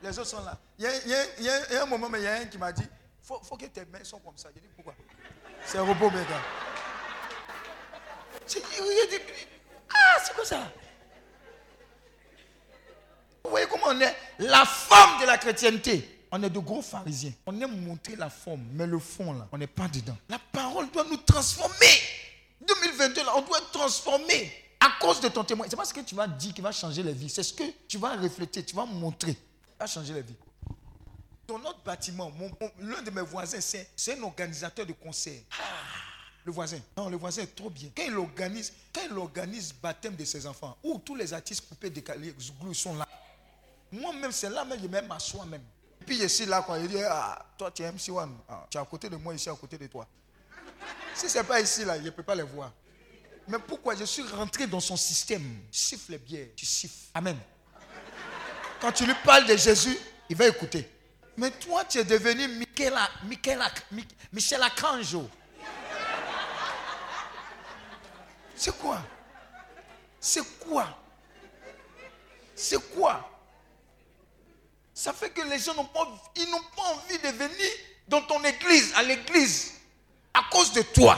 Les 0.03 0.17
autres 0.17 0.29
sont 0.29 0.43
là. 0.43 0.57
Il 0.79 0.85
y 0.85 0.87
a, 0.87 0.95
il 1.03 1.09
y 1.09 1.13
a- 1.13 1.37
il 1.39 1.43
y 1.73 1.77
a- 1.77 1.83
un 1.83 1.85
moment, 1.85 2.09
mais 2.09 2.19
il 2.19 2.23
y 2.23 2.27
a 2.27 2.33
un 2.35 2.45
qui 2.45 2.57
m'a 2.57 2.71
dit, 2.71 2.83
faut, 3.21 3.39
faut 3.43 3.55
que 3.57 3.65
tes 3.67 3.85
mains 3.85 4.03
soient 4.03 4.19
comme 4.25 4.37
ça. 4.37 4.49
J'ai 4.53 4.61
dit, 4.61 4.67
pourquoi? 4.75 4.95
C'est 5.65 5.77
un 5.77 5.83
robot, 5.83 6.09
gars. 6.09 6.21
J'ai 8.47 8.59
dit, 8.59 9.23
ah, 9.93 10.17
c'est 10.23 10.33
quoi 10.33 10.45
ça? 10.45 10.71
Vous 13.43 13.49
voyez 13.49 13.67
comment 13.67 13.87
on 13.87 13.99
est 13.99 14.15
la 14.39 14.65
forme 14.65 15.21
de 15.21 15.25
la 15.25 15.37
chrétienté. 15.37 16.19
On 16.31 16.41
est 16.43 16.49
de 16.49 16.59
gros 16.59 16.81
pharisiens. 16.81 17.33
On 17.45 17.59
aime 17.59 17.81
montrer 17.85 18.15
la 18.15 18.29
forme, 18.29 18.63
mais 18.73 18.87
le 18.87 18.99
fond, 18.99 19.33
là, 19.33 19.47
on 19.51 19.57
n'est 19.57 19.67
pas 19.67 19.87
dedans. 19.89 20.17
La 20.29 20.39
parole 20.39 20.89
doit 20.91 21.03
nous 21.09 21.17
transformer. 21.17 21.87
2022, 22.65 23.23
là, 23.23 23.33
on 23.35 23.41
doit 23.41 23.57
être 23.57 23.71
transformé 23.71 24.51
à 24.79 24.91
cause 24.99 25.19
de 25.19 25.27
ton 25.27 25.43
témoin. 25.43 25.67
C'est 25.69 25.75
pas 25.75 25.85
ce 25.85 25.93
que 25.93 26.01
tu 26.01 26.15
vas 26.15 26.27
dire 26.27 26.53
qui 26.53 26.61
va 26.61 26.71
changer 26.71 27.03
les 27.03 27.13
vies. 27.13 27.29
C'est 27.29 27.43
ce 27.43 27.53
que 27.53 27.63
tu 27.87 27.97
vas 27.97 28.15
refléter, 28.15 28.63
tu 28.63 28.75
vas 28.75 28.85
montrer. 28.85 29.35
va 29.79 29.87
changer 29.87 30.13
les 30.13 30.21
vies. 30.21 30.35
Dans 31.47 31.59
notre 31.59 31.83
bâtiment, 31.83 32.31
l'un 32.79 33.01
de 33.01 33.11
mes 33.11 33.21
voisins, 33.21 33.59
c'est 33.59 34.17
un 34.17 34.23
organisateur 34.23 34.85
de 34.85 34.93
concerts. 34.93 35.41
Ah, 35.51 35.55
le 36.45 36.51
voisin. 36.51 36.79
Non, 36.95 37.09
le 37.09 37.17
voisin 37.17 37.43
est 37.43 37.55
trop 37.55 37.69
bien. 37.69 37.89
Quand 37.95 38.03
il 38.07 38.15
organise, 38.15 38.71
quand 38.93 39.01
il 39.09 39.17
organise 39.17 39.73
baptême 39.73 40.15
de 40.15 40.23
ses 40.23 40.47
enfants, 40.47 40.77
où 40.81 40.97
tous 40.99 41.15
les 41.15 41.33
artistes 41.33 41.67
coupés, 41.67 41.89
décalés, 41.89 42.33
sont 42.73 42.95
là. 42.95 43.07
Moi-même, 43.91 44.31
c'est 44.31 44.49
là 44.49 44.63
même, 44.63 44.79
je 44.81 44.87
vais 44.87 45.01
m'asseoir 45.01 45.45
même. 45.45 45.63
Puis 46.05 46.17
je 46.17 46.27
suis 46.27 46.45
là, 46.45 46.63
quand 46.65 46.75
il 46.75 46.87
dit, 46.87 47.01
ah, 47.03 47.45
toi, 47.57 47.71
tu 47.71 47.83
es 47.83 47.91
MC1, 47.91 48.29
Ah, 48.47 48.65
tu 48.69 48.77
es 48.77 48.81
à 48.81 48.85
côté 48.85 49.09
de 49.09 49.15
moi, 49.17 49.33
ici, 49.33 49.49
à 49.49 49.55
côté 49.55 49.77
de 49.77 49.87
toi. 49.87 50.07
Si 51.13 51.29
ce 51.29 51.37
n'est 51.37 51.43
pas 51.43 51.59
ici, 51.59 51.85
là, 51.85 51.97
je 51.97 52.03
ne 52.05 52.09
peux 52.09 52.23
pas 52.23 52.35
les 52.35 52.43
voir. 52.43 52.71
Mais 53.47 53.59
pourquoi 53.59 53.95
je 53.95 54.05
suis 54.05 54.23
rentré 54.23 54.65
dans 54.65 54.79
son 54.79 54.95
système? 54.95 55.59
Siffle 55.71 56.13
les 56.13 56.17
bières, 56.17 56.47
tu 56.55 56.65
siffles. 56.65 57.09
Amen. 57.13 57.37
Quand 58.79 58.91
tu 58.91 59.05
lui 59.05 59.13
parles 59.23 59.45
de 59.45 59.55
Jésus, 59.57 59.97
il 60.29 60.35
va 60.35 60.47
écouter. 60.47 60.89
Mais 61.37 61.51
toi, 61.51 61.83
tu 61.85 61.97
es 61.99 62.03
devenu 62.03 62.47
Michel, 62.47 62.93
Michel. 63.23 64.59
C'est 68.55 68.77
quoi? 68.77 69.01
C'est 70.19 70.59
quoi? 70.59 70.97
C'est 72.55 72.93
quoi? 72.93 73.30
Ça 74.93 75.13
fait 75.13 75.29
que 75.29 75.41
les 75.41 75.59
gens 75.59 75.73
n'ont 75.75 75.85
pas, 75.85 76.07
ils 76.35 76.49
n'ont 76.49 76.63
pas 76.75 76.83
envie 76.93 77.17
de 77.17 77.27
venir 77.29 77.67
dans 78.07 78.21
ton 78.21 78.43
église, 78.43 78.91
à 78.95 79.03
l'église, 79.03 79.73
à 80.33 80.43
cause 80.51 80.73
de 80.73 80.81
toi. 80.81 81.17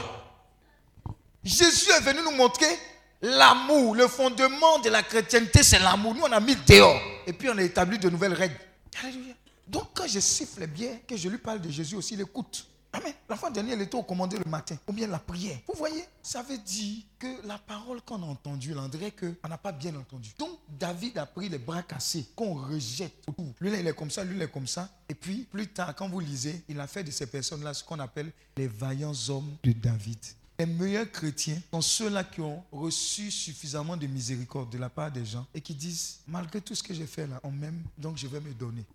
Jésus 1.44 1.90
est 1.92 2.02
venu 2.02 2.20
nous 2.24 2.32
montrer 2.32 2.78
l'amour. 3.22 3.96
Le 3.96 4.08
fondement 4.08 4.80
de 4.80 4.90
la 4.90 5.04
chrétienté, 5.04 5.64
c'est 5.64 5.80
l'amour. 5.80 6.16
Nous, 6.16 6.24
on 6.24 6.32
a 6.32 6.40
mis 6.40 6.56
dehors. 6.56 7.02
Et 7.26 7.34
puis, 7.34 7.50
on 7.50 7.58
a 7.58 7.64
établi 7.64 7.98
de 7.98 8.10
nouvelles 8.10 8.34
règles. 8.34 8.60
Alléluia. 9.04 9.34
Donc, 9.68 9.90
quand 9.94 10.08
je 10.08 10.20
siffle 10.20 10.68
bien, 10.68 11.00
que 11.08 11.18
je 11.18 11.28
lui 11.30 11.38
parle 11.38 11.62
de 11.62 11.70
Jésus 11.70 11.96
aussi, 11.96 12.14
il 12.14 12.22
écoute. 12.22 12.66
Amen. 12.94 13.14
L'enfant 13.28 13.50
dernier, 13.50 13.74
il 13.74 13.82
était 13.82 13.96
au 13.96 14.04
commandé 14.04 14.38
le 14.38 14.50
matin. 14.50 14.78
Ou 14.88 14.94
bien 14.94 15.08
la 15.08 15.18
prière. 15.18 15.58
Vous 15.68 15.74
voyez, 15.76 16.04
ça 16.22 16.44
veut 16.44 16.60
dire 16.60 17.04
que 17.18 17.48
la 17.48 17.58
parole 17.58 18.02
qu'on 18.04 18.22
a 18.22 18.26
entendue, 18.26 18.76
on 18.78 18.88
dirait 18.88 19.12
qu'on 19.12 19.50
n'a 19.50 19.58
pas 19.58 19.72
bien 19.72 19.96
entendu. 19.96 20.30
Donc, 20.38 20.60
David 20.70 21.18
a 21.18 21.26
pris 21.26 21.50
les 21.50 21.58
bras 21.58 21.82
cassés, 21.82 22.28
qu'on 22.36 22.54
rejette. 22.54 23.26
Lui, 23.60 23.72
là, 23.72 23.80
il 23.80 23.88
est 23.88 23.96
comme 23.96 24.12
ça, 24.12 24.24
lui, 24.24 24.36
il 24.36 24.42
est 24.44 24.52
comme 24.52 24.68
ça. 24.68 24.90
Et 25.10 25.16
puis, 25.16 25.48
plus 25.52 25.68
tard, 25.68 25.96
quand 25.96 26.08
vous 26.08 26.20
lisez, 26.20 26.64
il 26.70 26.80
a 26.80 26.86
fait 26.86 27.04
de 27.04 27.10
ces 27.10 27.26
personnes-là 27.26 27.74
ce 27.74 27.84
qu'on 27.84 28.00
appelle 28.00 28.32
les 28.56 28.68
vaillants 28.68 29.14
hommes 29.30 29.56
de 29.64 29.72
David. 29.72 30.20
Les 30.60 30.68
meilleurs 30.68 31.12
chrétiens 31.12 31.60
sont 31.72 31.82
ceux-là 31.82 32.24
qui 32.24 32.40
ont 32.42 32.64
reçu 32.72 33.32
suffisamment 33.32 33.98
de 33.98 34.06
miséricorde 34.06 34.70
de 34.70 34.78
la 34.78 34.90
part 34.90 35.12
des 35.12 35.26
gens 35.26 35.48
et 35.54 35.60
qui 35.60 35.74
disent, 35.74 36.20
malgré 36.28 36.62
tout 36.62 36.76
ce 36.76 36.84
que 36.84 36.94
j'ai 36.94 37.08
fait 37.08 37.26
là, 37.26 37.40
on 37.44 37.52
m'aime, 37.52 37.82
donc 37.98 38.18
je 38.18 38.28
vais 38.28 38.40
me 38.40 38.54
donner. 38.54 38.86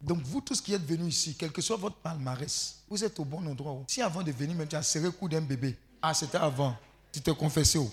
Donc 0.00 0.22
vous 0.22 0.40
tous 0.40 0.60
qui 0.60 0.72
êtes 0.72 0.84
venus 0.86 1.14
ici, 1.16 1.36
quel 1.38 1.52
que 1.52 1.60
soit 1.60 1.76
votre 1.76 1.96
palmarès, 1.96 2.76
vous 2.88 3.04
êtes 3.04 3.18
au 3.20 3.24
bon 3.24 3.46
endroit. 3.46 3.72
oh. 3.72 3.84
Si 3.86 4.00
avant 4.00 4.22
de 4.22 4.32
venir, 4.32 4.56
même 4.56 4.66
tu 4.68 4.76
as 4.76 4.82
serré 4.82 5.04
le 5.06 5.10
cou 5.10 5.28
d'un 5.28 5.42
bébé, 5.42 5.76
ah 6.00 6.14
c'était 6.14 6.38
avant, 6.38 6.74
tu 7.12 7.20
te 7.20 7.30
confessais. 7.32 7.78
oh. 7.78 7.90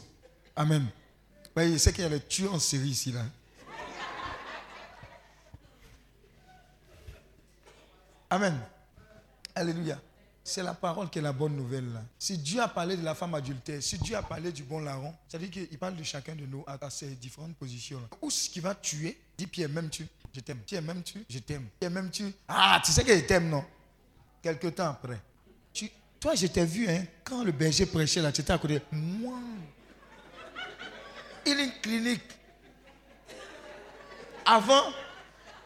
Amen. 0.55 0.87
Ouais, 1.55 1.71
il 1.71 1.79
sait 1.79 1.91
qu'il 1.91 2.03
y 2.03 2.05
a 2.05 2.09
les 2.09 2.21
tueurs 2.21 2.53
en 2.53 2.59
série 2.59 2.89
ici 2.89 3.11
là. 3.11 3.25
Amen. 8.29 8.59
Alléluia. 9.55 9.99
C'est 10.43 10.63
la 10.63 10.73
parole 10.73 11.09
qui 11.09 11.19
est 11.19 11.21
la 11.21 11.33
bonne 11.33 11.55
nouvelle 11.55 11.91
là. 11.91 12.03
Si 12.17 12.37
Dieu 12.37 12.61
a 12.61 12.67
parlé 12.69 12.95
de 12.95 13.03
la 13.03 13.15
femme 13.15 13.33
adultère, 13.35 13.83
si 13.83 13.97
Dieu 13.97 14.15
a 14.15 14.21
parlé 14.23 14.51
du 14.51 14.63
bon 14.63 14.79
larron, 14.79 15.13
ça 15.27 15.37
veut 15.37 15.47
dire 15.47 15.67
qu'il 15.67 15.77
parle 15.77 15.95
de 15.97 16.03
chacun 16.03 16.35
de 16.35 16.45
nous 16.45 16.63
à, 16.67 16.77
à 16.79 16.89
ses 16.89 17.09
différentes 17.15 17.55
positions. 17.57 17.99
là. 17.99 18.07
Ou 18.21 18.29
ce 18.29 18.49
qui 18.49 18.61
va 18.61 18.73
tuer, 18.73 19.19
dit 19.37 19.47
Pierre, 19.47 19.69
m'aimes-tu 19.69 20.07
Je 20.37 20.41
t'aime. 20.43 20.59
Pierre, 20.59 20.83
m'aimes-tu 20.83 21.25
Je 21.27 21.39
t'aime. 21.39 21.67
Pierre, 21.79 21.89
m'aimes-tu 21.89 22.31
Ah, 22.47 22.79
tu 22.85 22.91
sais 22.91 23.03
qu'il 23.03 23.25
t'aime, 23.25 23.49
non? 23.49 23.65
Quelque 24.43 24.67
temps 24.67 24.89
après. 24.91 25.19
Tu- 25.73 25.89
toi, 26.19 26.35
je 26.35 26.45
t'ai 26.45 26.63
vu, 26.63 26.87
hein, 26.87 27.05
quand 27.23 27.43
le 27.43 27.51
berger 27.51 27.87
prêchait 27.87 28.21
là, 28.21 28.31
tu 28.31 28.41
étais 28.41 28.53
à 28.53 28.57
côté. 28.59 28.79
Moi. 28.91 29.39
Il 31.43 31.59
une 31.59 31.71
clinique. 31.81 32.21
Avant, 34.45 34.93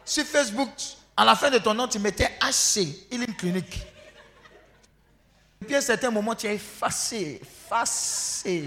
sur 0.06 0.24
Facebook, 0.24 0.70
à 1.18 1.26
la 1.26 1.36
fin 1.36 1.50
de 1.50 1.58
ton 1.58 1.74
nom, 1.74 1.86
tu 1.86 1.98
mettais 1.98 2.30
HC, 2.40 3.06
il 3.10 3.22
est 3.22 3.26
une 3.28 3.36
clinique. 3.36 3.76
Et 5.60 5.64
puis 5.66 5.74
à 5.74 5.78
un 5.78 5.82
certain 5.82 6.10
moment, 6.10 6.34
tu 6.34 6.46
as 6.46 6.54
effacé, 6.54 7.40
effacé. 7.42 8.64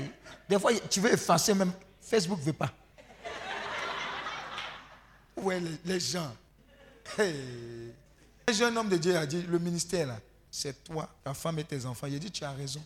Des 0.48 0.60
fois, 0.60 0.72
tu 0.88 1.00
veux 1.00 1.12
effacer 1.12 1.56
même. 1.56 1.72
Facebook 2.00 2.38
ne 2.42 2.44
veut 2.46 2.54
pas. 2.54 2.72
Ouais, 5.38 5.60
les, 5.60 5.78
les 5.86 6.00
gens? 6.00 6.32
Un 8.48 8.54
jeune 8.54 8.78
homme 8.78 8.90
de 8.90 8.98
Dieu 8.98 9.16
a 9.18 9.26
dit, 9.26 9.42
le 9.44 9.60
ministère 9.60 10.08
là, 10.08 10.20
c'est 10.52 10.84
toi, 10.84 11.10
ta 11.24 11.34
femme 11.34 11.60
et 11.60 11.64
tes 11.64 11.86
enfants. 11.86 12.08
Il 12.08 12.16
a 12.16 12.20
dit, 12.20 12.32
tu 12.32 12.44
as 12.44 12.52
raison. 12.52 12.84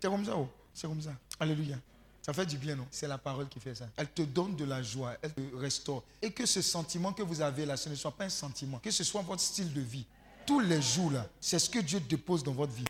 C'est 0.00 0.08
comme 0.08 0.24
ça, 0.24 0.36
oh. 0.36 0.48
C'est 0.72 0.86
comme 0.86 1.00
ça. 1.00 1.10
Alléluia. 1.40 1.76
Ça 2.22 2.32
fait 2.32 2.46
du 2.46 2.58
bien, 2.58 2.76
non? 2.76 2.86
C'est 2.90 3.08
la 3.08 3.18
parole 3.18 3.48
qui 3.48 3.58
fait 3.58 3.74
ça. 3.74 3.86
Elle 3.96 4.08
te 4.08 4.22
donne 4.22 4.54
de 4.54 4.64
la 4.64 4.82
joie, 4.82 5.14
elle 5.22 5.32
te 5.32 5.56
restaure. 5.56 6.04
Et 6.20 6.30
que 6.30 6.44
ce 6.46 6.60
sentiment 6.62 7.12
que 7.12 7.22
vous 7.22 7.40
avez 7.40 7.64
là, 7.64 7.76
ce 7.76 7.88
ne 7.88 7.94
soit 7.94 8.12
pas 8.12 8.24
un 8.24 8.28
sentiment, 8.28 8.78
que 8.78 8.90
ce 8.90 9.02
soit 9.02 9.22
votre 9.22 9.40
style 9.40 9.72
de 9.72 9.80
vie. 9.80 10.04
Tous 10.46 10.60
les 10.60 10.80
jours 10.80 11.10
là, 11.10 11.26
c'est 11.40 11.58
ce 11.58 11.68
que 11.68 11.78
Dieu 11.78 12.00
dépose 12.00 12.44
dans 12.44 12.52
votre 12.52 12.72
vie. 12.72 12.84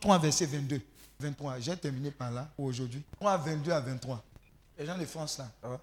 3 0.00 0.18
verset 0.18 0.46
22, 0.46 0.80
23. 1.18 1.58
J'ai 1.60 1.76
terminé 1.76 2.10
par 2.10 2.30
là 2.30 2.48
pour 2.56 2.66
aujourd'hui. 2.66 3.02
3, 3.18 3.36
22 3.38 3.72
à 3.72 3.80
23. 3.80 4.24
Les 4.78 4.86
gens 4.86 4.96
de 4.96 5.04
France 5.04 5.38
là. 5.38 5.50
ça 5.60 5.68
va? 5.68 5.80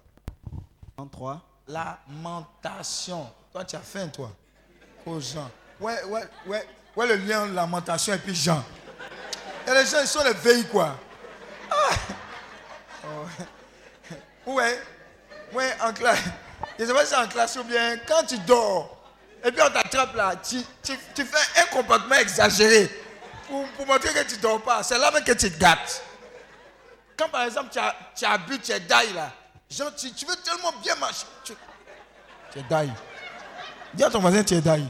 33. 0.96 1.55
Lamentation. 1.68 3.30
Toi, 3.52 3.64
tu 3.64 3.76
as 3.76 3.80
faim, 3.80 4.08
toi. 4.08 4.30
Aux 5.04 5.20
gens. 5.20 5.50
Ouais, 5.80 6.02
ouais, 6.04 6.22
ouais. 6.46 6.68
Ouais, 6.96 7.06
le 7.06 7.16
lien 7.16 7.46
lamentation 7.46 8.14
et 8.14 8.18
puis 8.18 8.34
Jean. 8.34 8.64
Et 9.66 9.70
les 9.72 9.84
gens, 9.86 10.00
ils 10.00 10.06
sont 10.06 10.24
les 10.24 10.32
veilles, 10.32 10.66
quoi. 10.68 10.96
Ah. 11.70 11.94
Oh. 13.04 14.52
Ouais. 14.52 14.80
Ouais, 15.52 15.74
en 15.82 15.92
classe. 15.92 16.20
Je 16.78 16.82
ne 16.84 16.88
sais 16.88 16.94
pas 16.94 17.04
si 17.04 17.10
c'est 17.10 17.16
en 17.16 17.28
classe 17.28 17.56
ou 17.56 17.64
bien 17.64 17.98
quand 18.06 18.24
tu 18.26 18.38
dors. 18.38 18.96
Et 19.44 19.52
puis 19.52 19.60
on 19.62 19.70
t'attrape 19.70 20.14
là. 20.14 20.34
Tu, 20.36 20.60
tu- 20.82 20.98
tu 21.14 21.24
fais 21.24 21.60
un 21.62 21.66
comportement 21.66 22.14
exagéré. 22.16 22.88
Pour, 23.46 23.66
pour 23.70 23.86
montrer 23.86 24.12
que 24.12 24.22
tu 24.28 24.38
dors 24.38 24.60
pas. 24.62 24.82
C'est 24.82 24.98
là 24.98 25.10
même 25.10 25.22
que 25.22 25.32
tu 25.32 25.50
te 25.52 25.58
gâtes. 25.58 26.02
Quand 27.16 27.28
par 27.28 27.42
exemple 27.42 27.68
tu 27.72 27.78
as, 27.78 27.94
tu 28.16 28.24
as 28.24 28.38
bu, 28.38 28.58
tu 28.58 28.72
es 28.72 28.80
daille 28.80 29.12
là. 29.12 29.30
Genre, 29.70 29.94
tu, 29.94 30.12
tu 30.12 30.26
veux 30.26 30.36
tellement 30.36 30.72
bien 30.82 30.94
marcher. 30.96 31.26
Tu, 31.44 31.52
tu 32.52 32.58
es 32.58 32.62
daille. 32.68 32.92
Dis 33.94 34.04
à 34.04 34.10
ton 34.10 34.20
voisin, 34.20 34.44
tu 34.44 34.54
es 34.54 34.60
daille. 34.60 34.88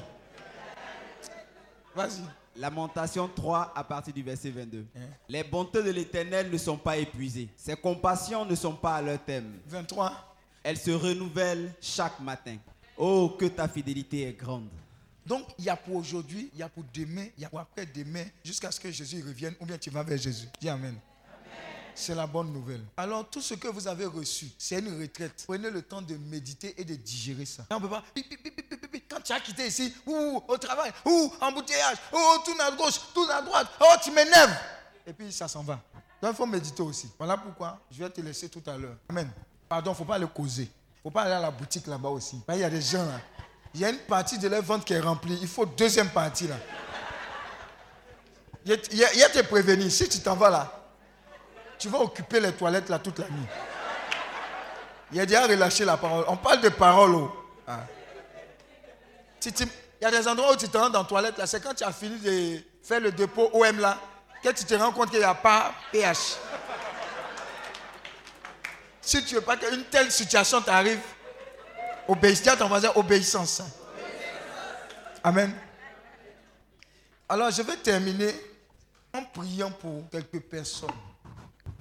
Vas-y. 1.94 2.22
Lamentation 2.58 3.28
3 3.28 3.72
à 3.74 3.84
partir 3.84 4.14
du 4.14 4.22
verset 4.22 4.50
22. 4.50 4.86
Hein? 4.96 5.00
Les 5.28 5.44
bontés 5.44 5.82
de 5.82 5.90
l'Éternel 5.90 6.50
ne 6.50 6.58
sont 6.58 6.78
pas 6.78 6.96
épuisées. 6.96 7.48
Ses 7.56 7.76
compassions 7.76 8.44
ne 8.44 8.54
sont 8.54 8.74
pas 8.74 8.96
à 8.96 9.02
leur 9.02 9.22
thème. 9.22 9.58
23. 9.66 10.36
Elles 10.62 10.78
se 10.78 10.90
renouvellent 10.90 11.72
chaque 11.80 12.18
matin. 12.20 12.56
Oh, 12.96 13.36
que 13.38 13.46
ta 13.46 13.68
fidélité 13.68 14.22
est 14.28 14.32
grande. 14.32 14.68
Donc, 15.26 15.46
il 15.58 15.64
y 15.64 15.68
a 15.68 15.76
pour 15.76 15.96
aujourd'hui, 15.96 16.50
il 16.54 16.60
y 16.60 16.62
a 16.62 16.68
pour 16.68 16.84
demain, 16.94 17.26
il 17.36 17.42
y 17.42 17.44
a 17.44 17.48
pour 17.48 17.60
après-demain, 17.60 18.24
jusqu'à 18.44 18.70
ce 18.70 18.80
que 18.80 18.90
Jésus 18.90 19.22
revienne, 19.26 19.54
ou 19.60 19.66
bien 19.66 19.76
tu 19.76 19.90
vas 19.90 20.02
vers 20.02 20.18
Jésus. 20.18 20.46
Dis 20.60 20.68
Amen. 20.68 20.96
C'est 21.98 22.14
la 22.14 22.27
bonne 22.27 22.52
nouvelle. 22.52 22.82
Alors, 22.98 23.24
tout 23.28 23.40
ce 23.40 23.55
que 23.55 23.68
vous 23.68 23.89
avez 23.89 24.05
reçu, 24.05 24.48
c'est 24.59 24.78
une 24.78 25.01
retraite. 25.01 25.43
Prenez 25.47 25.70
le 25.70 25.81
temps 25.81 26.02
de 26.02 26.14
méditer 26.16 26.74
et 26.78 26.85
de 26.85 26.94
digérer 26.94 27.47
ça. 27.47 27.64
on 27.70 27.77
ne 27.77 27.81
peut 27.81 27.89
pas. 27.89 28.05
Quand 29.09 29.20
tu 29.23 29.32
as 29.32 29.40
quitté 29.40 29.66
ici, 29.66 29.94
ou 30.06 30.43
au 30.47 30.59
travail, 30.59 30.93
ou 31.06 31.32
embouteillage, 31.40 31.97
ou 32.12 32.18
tourne 32.44 32.60
à 32.60 32.70
gauche, 32.73 33.01
tourne 33.14 33.31
à 33.31 33.40
droite, 33.40 33.68
oh, 33.81 33.94
tu 34.05 34.10
m'énerves. 34.10 34.55
Et 35.06 35.12
puis, 35.14 35.32
ça 35.32 35.48
s'en 35.48 35.62
va. 35.62 35.81
Donc, 36.20 36.32
il 36.32 36.36
faut 36.36 36.47
méditer 36.47 36.82
aussi. 36.82 37.09
Voilà 37.18 37.36
pourquoi 37.39 37.81
je 37.90 37.98
vais 38.05 38.10
te 38.10 38.20
laisser 38.20 38.48
tout 38.51 38.62
à 38.66 38.77
l'heure. 38.77 38.97
Amen. 39.09 39.31
Pardon, 39.68 39.90
il 39.90 39.94
ne 39.94 39.97
faut 39.98 40.05
pas 40.05 40.18
le 40.18 40.27
causer. 40.27 40.64
Il 40.64 40.98
ne 40.98 41.02
faut 41.05 41.10
pas 41.10 41.23
aller 41.23 41.32
à 41.35 41.40
la 41.40 41.51
boutique 41.51 41.86
là-bas 41.86 42.10
aussi. 42.10 42.40
Il 42.51 42.59
y 42.59 42.64
a 42.64 42.70
des 42.70 42.82
gens 42.82 43.05
là. 43.06 43.20
Il 43.74 43.81
y 43.81 43.85
a 43.85 43.90
une 43.90 43.98
partie 43.98 44.39
de 44.39 44.48
leur 44.48 44.62
vente 44.62 44.85
qui 44.85 44.93
est 44.93 45.01
remplie. 45.01 45.39
Il 45.40 45.48
faut 45.48 45.64
deuxième 45.66 46.10
partie 46.10 46.47
là. 46.47 46.56
Il 48.64 48.70
y 48.70 48.74
a- 48.74 48.78
il 48.90 48.98
y 48.98 49.05
a, 49.05 49.12
il 49.14 49.18
y 49.20 49.23
a 49.23 49.28
te 49.28 49.40
prévenir. 49.43 49.90
Si 49.90 50.09
tu 50.09 50.18
t'en 50.20 50.35
vas 50.36 50.51
là, 50.51 50.85
tu 51.78 51.88
vas 51.88 51.98
occuper 51.98 52.40
les 52.40 52.52
toilettes 52.52 52.88
là 52.88 52.98
toute 52.98 53.18
la 53.18 53.28
nuit. 53.28 53.46
Il 55.12 55.20
a 55.20 55.26
déjà 55.26 55.46
relâché 55.46 55.84
la 55.84 55.96
parole. 55.96 56.24
On 56.28 56.36
parle 56.36 56.60
de 56.60 56.68
parole. 56.68 57.14
oh. 57.14 57.32
Ah. 57.66 57.80
Il 59.44 60.02
y 60.02 60.04
a 60.04 60.10
des 60.10 60.26
endroits 60.28 60.52
où 60.52 60.56
tu 60.56 60.68
te 60.68 60.76
rends 60.76 60.90
dans 60.90 61.02
la 61.02 61.08
toilette 61.08 61.38
là, 61.38 61.46
c'est 61.46 61.62
quand 61.62 61.74
tu 61.74 61.84
as 61.84 61.92
fini 61.92 62.18
de 62.18 62.60
faire 62.82 63.00
le 63.00 63.12
dépôt 63.12 63.50
OM 63.52 63.78
là, 63.78 63.98
que 64.42 64.50
tu 64.50 64.64
te 64.64 64.74
rends 64.74 64.92
compte 64.92 65.10
qu'il 65.10 65.20
n'y 65.20 65.24
a 65.24 65.34
pas 65.34 65.72
PH. 65.92 66.36
Si 69.00 69.24
tu 69.24 69.34
ne 69.34 69.40
veux 69.40 69.44
pas 69.44 69.56
qu'une 69.56 69.84
telle 69.84 70.10
situation 70.10 70.60
t'arrive, 70.60 71.00
obéis. 72.08 72.48
À 72.48 72.56
ton 72.56 72.68
voisin 72.68 72.90
obéissance. 72.96 73.62
Amen. 75.22 75.54
Alors 77.28 77.50
je 77.50 77.62
vais 77.62 77.76
terminer 77.76 78.34
en 79.12 79.24
priant 79.24 79.70
pour 79.70 80.08
quelques 80.10 80.40
personnes. 80.40 80.90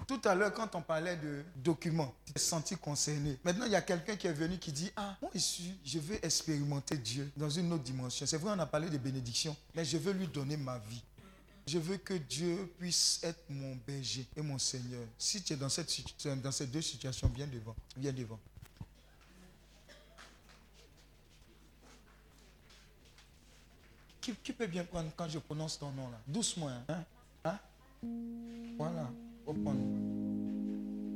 Tout 0.07 0.21
à 0.23 0.35
l'heure, 0.35 0.53
quand 0.53 0.75
on 0.75 0.81
parlait 0.81 1.15
de 1.17 1.43
documents, 1.55 2.13
tu 2.25 2.33
t'es 2.33 2.39
senti 2.39 2.75
concerné. 2.75 3.39
Maintenant, 3.43 3.65
il 3.65 3.71
y 3.71 3.75
a 3.75 3.81
quelqu'un 3.81 4.15
qui 4.15 4.27
est 4.27 4.33
venu 4.33 4.57
qui 4.59 4.71
dit 4.71 4.91
Ah, 4.95 5.17
moi 5.21 5.31
ici, 5.33 5.73
je 5.83 5.97
veux 5.99 6.23
expérimenter 6.23 6.97
Dieu 6.97 7.31
dans 7.35 7.49
une 7.49 7.73
autre 7.73 7.83
dimension. 7.83 8.25
C'est 8.25 8.37
vrai, 8.37 8.53
on 8.55 8.59
a 8.59 8.65
parlé 8.65 8.89
de 8.89 8.97
bénédiction, 8.97 9.55
mais 9.73 9.83
je 9.83 9.97
veux 9.97 10.13
lui 10.13 10.27
donner 10.27 10.57
ma 10.57 10.77
vie. 10.77 11.01
Je 11.67 11.79
veux 11.79 11.97
que 11.97 12.13
Dieu 12.13 12.71
puisse 12.77 13.19
être 13.23 13.43
mon 13.49 13.75
berger 13.87 14.27
et 14.35 14.41
mon 14.41 14.59
Seigneur. 14.59 15.01
Si 15.17 15.41
tu 15.41 15.53
es 15.53 15.55
dans, 15.55 15.69
cette, 15.69 15.89
dans 16.43 16.51
ces 16.51 16.67
deux 16.67 16.81
situations, 16.81 17.31
viens 17.35 17.47
devant. 17.47 17.75
Viens 17.97 18.13
devant. 18.13 18.39
Qui, 24.21 24.53
peut 24.53 24.65
bien 24.65 24.83
prendre 24.83 25.11
quand 25.15 25.29
je 25.29 25.37
prononce 25.37 25.77
ton 25.77 25.91
nom 25.91 26.09
là 26.09 26.19
Doucement. 26.27 26.67
Hein? 26.89 27.03
Hein? 27.43 27.59
Voilà. 28.75 29.11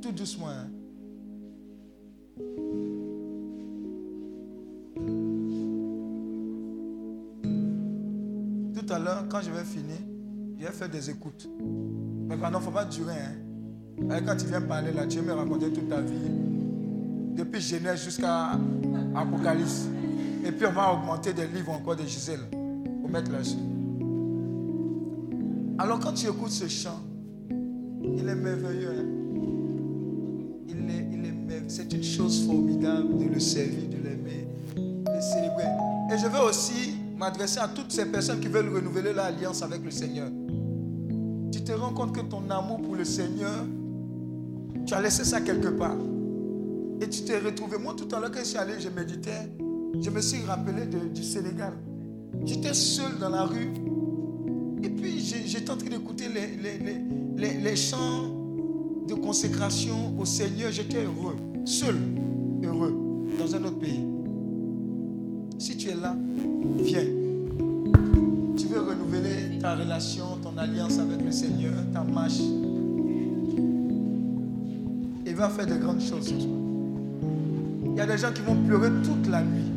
Tout 0.02 0.12
doucement. 0.12 0.50
Hein? 0.50 0.68
Tout 8.74 8.94
à 8.94 9.00
l'heure, 9.00 9.26
quand 9.30 9.42
je 9.42 9.52
vais 9.52 9.64
finir, 9.64 9.98
je 10.60 10.66
vais 10.66 10.72
faire 10.72 10.90
des 10.90 11.10
écoutes. 11.10 11.50
Mais 12.28 12.38
pardon, 12.38 12.60
il 12.60 12.62
ne 12.62 12.66
faut 12.66 12.72
pas 12.72 12.86
durer. 12.86 13.14
Hein? 13.14 14.22
Quand 14.26 14.36
tu 14.38 14.46
viens 14.46 14.62
parler 14.62 14.92
là, 14.92 15.08
tu 15.08 15.20
veux 15.20 15.26
me 15.26 15.34
raconter 15.34 15.72
toute 15.74 15.90
ta 15.90 16.02
vie. 16.02 16.30
Depuis 17.36 17.62
Genèse 17.62 18.04
jusqu'à 18.04 18.52
Apocalypse. 19.16 19.88
Et 20.46 20.52
puis 20.52 20.66
on 20.68 20.72
va 20.72 20.94
augmenter 20.94 21.34
des 21.34 21.48
livres 21.48 21.72
encore 21.72 21.96
de 21.96 22.04
Gisèle. 22.04 22.40
Pour 22.52 23.10
mettre 23.10 23.32
là-dessus. 23.32 23.58
Alors 25.78 26.00
quand 26.00 26.14
tu 26.14 26.28
écoutes 26.28 26.52
ce 26.52 26.68
chant, 26.68 27.00
il 28.18 28.28
est 28.28 28.36
merveilleux. 28.36 28.90
hein. 29.00 29.06
Il 30.68 30.90
est, 30.90 31.08
il 31.12 31.26
est 31.26 31.32
merveilleux. 31.32 31.64
C'est 31.68 31.92
une 31.94 32.04
chose 32.04 32.46
formidable 32.46 33.18
de 33.18 33.26
le 33.34 33.40
servir, 33.40 33.90
de 33.90 33.98
l'aimer, 34.04 34.48
de 34.76 35.12
le 35.16 35.22
célébrer. 35.22 35.68
Et 36.14 36.18
je 36.18 36.28
veux 36.28 36.42
aussi 36.50 36.96
m'adresser 37.18 37.60
à 37.60 37.68
toutes 37.68 37.92
ces 37.92 38.06
personnes 38.06 38.40
qui 38.40 38.48
veulent 38.48 38.74
renouveler 38.74 39.14
leur 39.14 39.26
alliance 39.26 39.62
avec 39.62 39.84
le 39.84 39.92
Seigneur. 39.92 40.30
Tu 41.52 41.64
te 41.64 41.72
rends 41.72 41.94
compte 41.94 42.14
que 42.16 42.22
ton 42.22 42.50
amour 42.50 42.82
pour 42.82 42.96
le 42.96 43.04
Seigneur, 43.06 43.66
tu 44.86 44.94
as 44.94 45.02
laissé 45.02 45.24
ça 45.24 45.42
quelque 45.42 45.68
part. 45.70 45.98
Et 47.02 47.08
tu 47.10 47.22
t'es 47.24 47.40
retrouvé. 47.40 47.78
Moi, 47.78 47.94
tout 47.96 48.14
à 48.16 48.20
l'heure, 48.20 48.32
quand 48.32 48.40
je 48.40 48.46
suis 48.46 48.58
allé, 48.58 48.74
je 48.80 48.90
méditais. 48.90 49.50
Je 50.02 50.10
me 50.10 50.22
suis 50.22 50.44
rappelé 50.46 50.86
de- 50.86 51.08
du 51.14 51.24
Sénégal. 51.24 51.74
J'étais 52.46 52.74
seul 52.74 53.18
dans 53.20 53.30
la 53.30 53.44
rue. 53.44 53.70
En 55.72 55.78
train 55.78 55.90
d'écouter 55.90 56.26
les, 56.34 56.48
les, 56.58 56.80
les, 57.38 57.60
les- 57.62 57.76
chants 57.76 58.28
de 59.08 59.14
consécration 59.14 60.14
au 60.20 60.26
Seigneur. 60.26 60.72
J'étais 60.72 61.04
heureux. 61.04 61.36
Seul, 61.64 61.96
heureux, 62.64 62.94
dans 63.38 63.56
un 63.56 63.64
autre 63.66 63.78
pays. 63.80 64.04
Si 65.60 65.78
tu 65.78 65.90
es 65.90 65.96
là, 65.96 66.16
viens. 66.80 67.04
Tu 68.58 68.66
veux 68.68 68.80
renouveler 68.80 69.60
ta 69.62 69.76
relation, 69.76 70.26
ton 70.42 70.58
alliance 70.58 70.98
avec 70.98 71.24
le 71.24 71.32
Seigneur, 71.32 71.74
ta 71.94 72.04
marche. 72.04 72.40
Il 75.26 75.36
va 75.36 75.50
faire 75.50 75.68
de 75.68 75.76
grandes 75.76 76.02
choses. 76.02 76.34
Il 77.86 77.96
y 77.96 78.00
a 78.02 78.06
des 78.08 78.18
gens 78.18 78.32
qui 78.34 78.42
vont 78.42 78.56
pleurer 78.66 78.90
toute 79.04 79.28
la 79.30 79.44
nuit. 79.44 79.72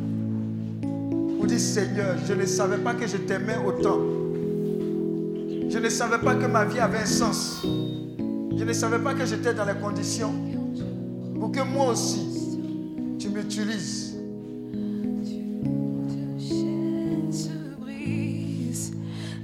Pour 1.37 1.47
dire 1.47 1.61
Seigneur, 1.61 2.17
je 2.27 2.33
ne 2.33 2.47
savais 2.47 2.79
pas 2.79 2.95
que 2.95 3.07
je 3.07 3.19
t'aimais 3.19 3.57
autant. 3.67 3.99
Je 5.73 5.79
ne 5.79 5.89
savais 5.89 6.19
pas 6.19 6.35
que 6.35 6.45
ma 6.45 6.67
vie 6.67 6.81
avait 6.81 6.99
un 6.99 7.07
sens. 7.07 7.63
Je 7.65 8.63
ne 8.63 8.73
savais 8.75 8.99
pas 8.99 9.15
que 9.15 9.25
j'étais 9.25 9.55
dans 9.55 9.65
les 9.65 9.73
conditions 9.81 10.35
pour 11.41 11.51
que 11.51 11.63
moi 11.63 11.93
aussi, 11.93 12.59
tu 13.19 13.31
m'utilises. 13.31 14.11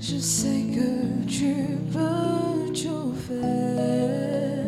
je 0.01 0.17
sais 0.19 0.65
que 0.75 1.27
tu 1.27 1.55
peux 1.93 2.73
tout 2.73 3.15
faire. 3.27 4.65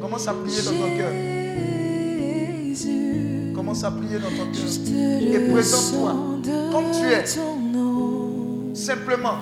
Commence 0.00 0.26
à 0.26 0.34
prier 0.34 0.62
dans 0.62 0.72
ton 0.72 0.96
cœur. 0.96 1.12
Commence 3.54 3.84
à 3.84 3.90
prier 3.90 4.18
dans 4.18 4.30
ton 4.30 4.50
cœur. 4.52 5.34
Et 5.34 5.50
présente-toi 5.50 6.14
comme 6.72 6.90
tu 6.92 7.06
es. 7.12 7.24
Simplement. 8.74 9.38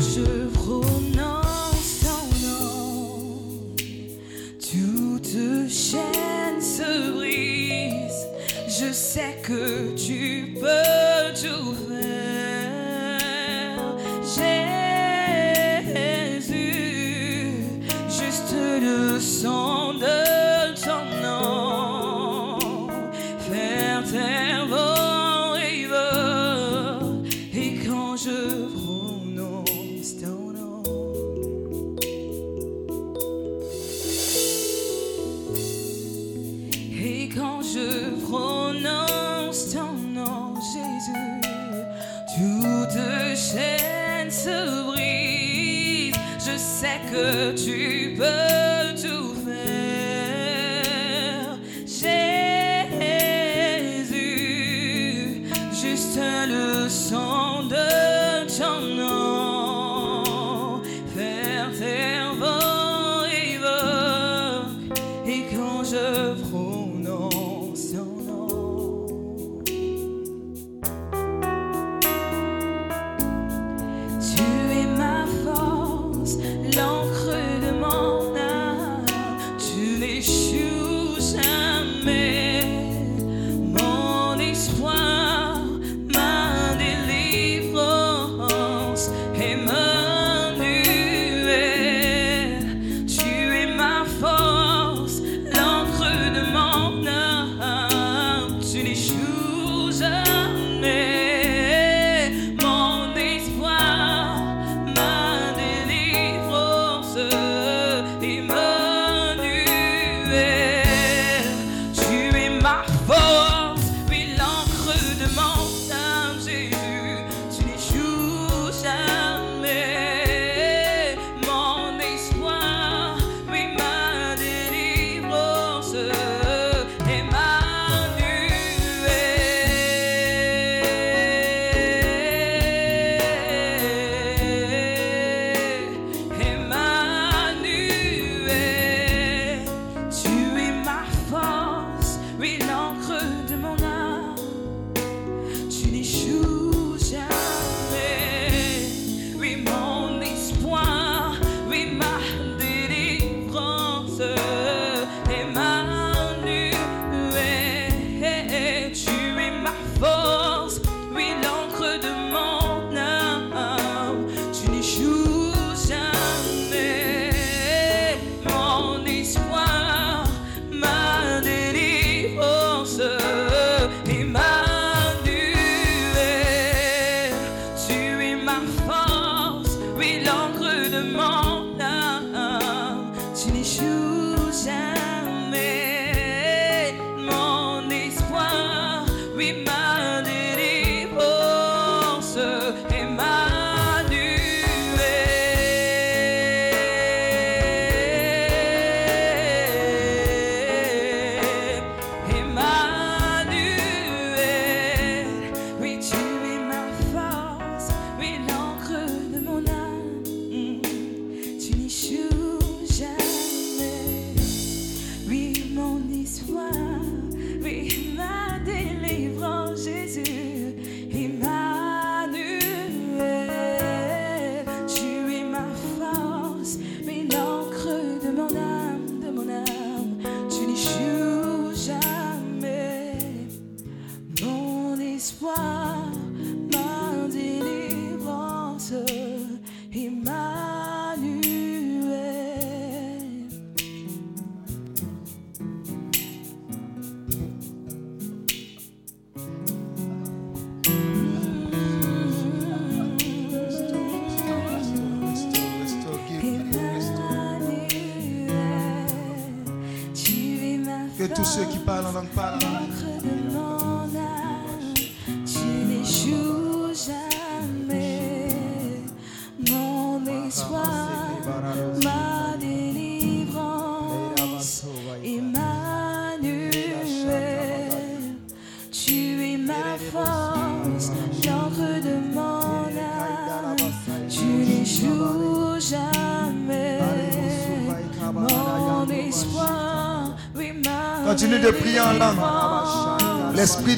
sure. 0.00 0.37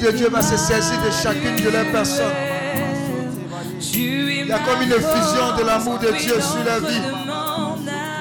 de 0.01 0.11
Dieu 0.11 0.29
va 0.29 0.41
se 0.41 0.57
saisir 0.57 0.99
de 1.03 1.11
chacune 1.11 1.55
de 1.57 1.69
leurs 1.69 1.91
personnes. 1.91 2.33
Il 3.93 4.47
y 4.47 4.51
a 4.51 4.59
comme 4.59 4.81
une 4.81 4.93
fusion 4.93 5.55
de 5.57 5.63
l'amour 5.65 5.99
de 5.99 6.11
Dieu 6.17 6.41
sur 6.41 6.63
la 6.65 6.79
vie. 6.79 7.01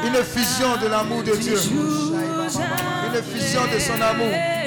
Une 0.06 0.22
fusion 0.24 0.76
de 0.82 0.88
l'amour 0.88 1.22
de 1.22 1.34
Dieu. 1.36 1.56
Une 1.56 3.22
fusion 3.22 3.62
de 3.72 3.78
son 3.78 4.00
amour. 4.02 4.59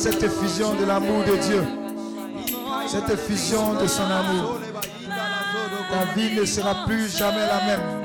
Cette 0.00 0.22
effusion 0.22 0.72
de 0.76 0.86
l'amour 0.86 1.24
de 1.24 1.36
Dieu. 1.36 1.62
Cette 2.88 3.10
effusion 3.10 3.74
de 3.74 3.86
son 3.86 4.04
amour. 4.04 4.58
Ta 5.90 6.14
vie 6.14 6.34
ne 6.40 6.44
sera 6.46 6.86
plus 6.86 7.14
jamais 7.14 7.46
la 7.46 7.60
même. 7.66 8.00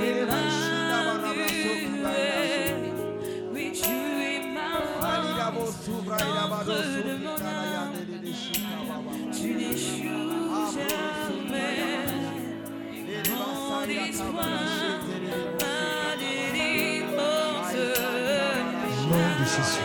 Jésus. 19.45 19.84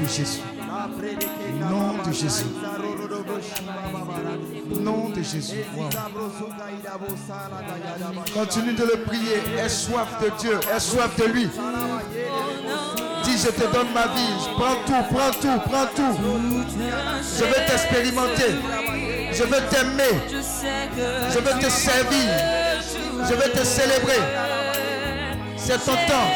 De 0.00 0.06
Jésus. 0.06 0.40
Nom 1.60 2.02
de 2.06 2.12
Jésus. 2.12 2.44
Nom 4.80 5.08
de 5.10 5.22
Jésus. 5.22 5.64
Continue 8.32 8.72
de 8.72 8.84
le 8.84 9.02
prier. 9.04 9.42
Aie 9.62 9.68
soif 9.68 10.08
de 10.22 10.30
Dieu. 10.40 10.58
Aie 10.74 10.80
soif 10.80 11.14
de 11.18 11.24
lui. 11.24 11.48
Dis, 13.24 13.38
je 13.38 13.50
te 13.50 13.72
donne 13.72 13.92
ma 13.92 14.06
vie. 14.06 14.34
Prends 14.56 14.76
tout, 14.86 15.14
prends 15.14 15.32
tout, 15.32 15.60
prends 15.68 15.86
tout. 15.94 16.16
Je 17.38 17.44
veux 17.44 17.66
t'expérimenter. 17.66 18.54
Je 19.32 19.42
veux 19.42 19.62
t'aimer. 19.68 20.14
Je 21.30 21.38
veux 21.38 21.60
te 21.60 21.70
servir. 21.70 22.28
Je 23.28 23.34
veux 23.34 23.52
te 23.52 23.64
célébrer. 23.64 24.20
C'est 25.58 25.84
ton 25.84 25.92
temps. 25.92 26.30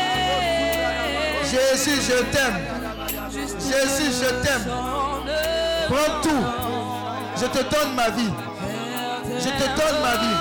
Jésus, 1.45 2.01
je 2.03 2.23
t'aime. 2.25 2.74
Jésus, 3.75 4.23
je 4.23 4.31
t'aime. 4.43 4.67
Prends 5.89 6.21
tout. 6.23 6.45
Je 7.37 7.47
te 7.47 7.59
donne 7.59 7.95
ma 7.95 8.11
vie. 8.11 8.33
Je 9.39 9.49
te 9.49 9.67
donne 9.77 10.01
ma 10.03 10.17
vie. 10.17 10.39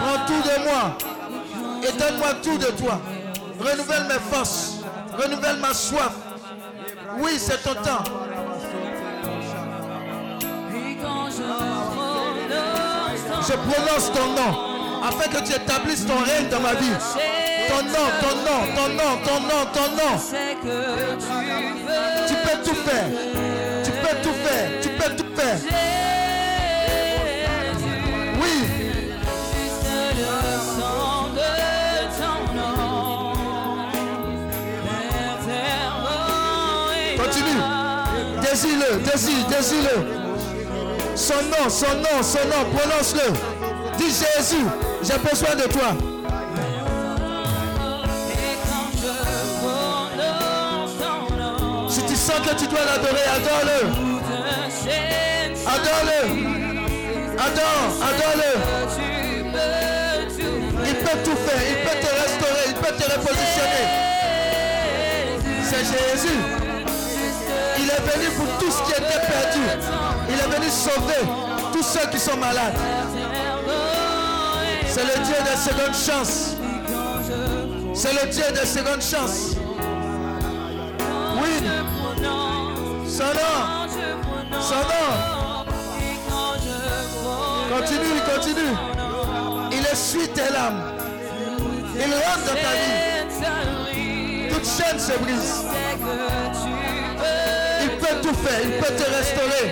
Prends 0.00 0.26
tout 0.26 0.42
de 0.42 0.64
moi. 0.64 0.96
Et 1.82 1.92
donne-moi 1.98 2.34
tout 2.42 2.58
de 2.58 2.70
toi. 2.82 3.00
Renouvelle 3.60 4.04
mes 4.04 4.34
forces. 4.34 4.76
Renouvelle 5.18 5.58
ma 5.58 5.74
soif. 5.74 6.12
Oui, 7.18 7.32
c'est 7.38 7.62
ton 7.62 7.74
temps. 7.74 8.04
Je 13.46 13.52
prononce 13.52 14.12
ton 14.12 14.26
nom 14.28 14.52
afin 15.06 15.28
que 15.28 15.44
tu 15.44 15.52
établisses 15.52 16.06
ton 16.06 16.18
règne 16.24 16.48
dans 16.48 16.60
ma 16.60 16.74
vie. 16.74 16.94
Ton 17.68 17.82
nom, 17.82 18.08
ton 18.20 18.34
nom, 18.44 18.60
ton 18.74 18.88
nom, 18.94 19.12
ton 19.24 19.40
nom, 19.40 19.62
ton 19.72 19.88
nom. 19.96 20.14
tu 22.28 22.34
peux 22.34 22.56
tout 22.64 22.74
faire. 22.74 23.08
Tu 23.84 23.90
peux 23.90 24.16
tout 24.22 24.36
faire. 24.44 24.66
Tu 24.82 24.88
peux 24.90 25.16
tout 25.16 25.30
faire. 25.36 25.58
Oui, 28.40 28.54
continue. 37.16 37.62
Désire-le, 38.40 38.90
désire, 39.00 39.46
désire-le. 39.48 39.96
Son 41.16 41.34
nom, 41.34 41.68
son 41.68 41.94
nom, 41.96 42.22
son 42.22 42.48
nom, 42.48 42.64
prononce-le. 42.76 43.32
Dis 43.96 44.06
Jésus, 44.10 44.66
j'ai 45.02 45.18
besoin 45.18 45.54
de 45.54 45.72
toi. 45.72 46.13
Que 52.42 52.54
tu 52.58 52.66
dois 52.66 52.84
l'adorer, 52.84 53.26
adore-le. 53.36 53.80
Adore-le. 55.66 56.20
Adore, 57.38 57.90
adore-le. 58.10 58.52
Il 60.86 60.94
peut 60.96 61.18
tout 61.24 61.36
faire, 61.36 61.62
il 61.70 61.76
peut 61.84 61.98
te 62.00 62.10
restaurer, 62.22 62.64
il 62.68 62.74
peut 62.74 62.94
te 62.94 63.04
repositionner. 63.12 63.86
C'est 65.62 65.84
Jésus. 65.84 66.40
Il 67.78 67.88
est 67.90 68.04
venu 68.12 68.28
pour 68.36 68.58
tout 68.58 68.70
ce 68.70 68.82
qui 68.82 68.92
était 68.92 69.22
perdu. 69.26 69.62
Il 70.28 70.34
est 70.34 70.56
venu 70.56 70.68
sauver 70.70 71.22
tous 71.72 71.82
ceux 71.82 72.06
qui 72.10 72.18
sont 72.18 72.36
malades. 72.36 72.78
C'est 74.86 75.04
le 75.04 75.24
Dieu 75.24 75.36
des 75.44 75.56
secondes 75.56 75.94
chances. 75.94 76.56
C'est 77.94 78.12
le 78.12 78.28
Dieu 78.30 78.44
des 78.52 78.66
secondes 78.66 79.02
chances. 79.02 79.56
Oui, 81.40 81.50
son 83.14 83.22
nom, 83.26 83.86
son 84.60 84.82
nom. 84.90 85.10
Continue, 87.70 88.20
continue. 88.34 88.74
Il 89.70 89.86
essuie 89.86 90.28
tes 90.28 90.52
larmes. 90.52 90.82
Il 91.94 92.12
rentre 92.12 92.44
dans 92.46 92.60
ta 92.60 92.72
vie. 92.80 94.48
Toute 94.50 94.66
chaîne 94.66 94.98
se 94.98 95.12
brise. 95.18 95.64
Il 97.82 97.90
peut 97.98 98.16
tout 98.20 98.34
faire, 98.34 98.60
il 98.64 98.72
peut 98.80 98.94
te 98.94 99.04
restaurer. 99.04 99.66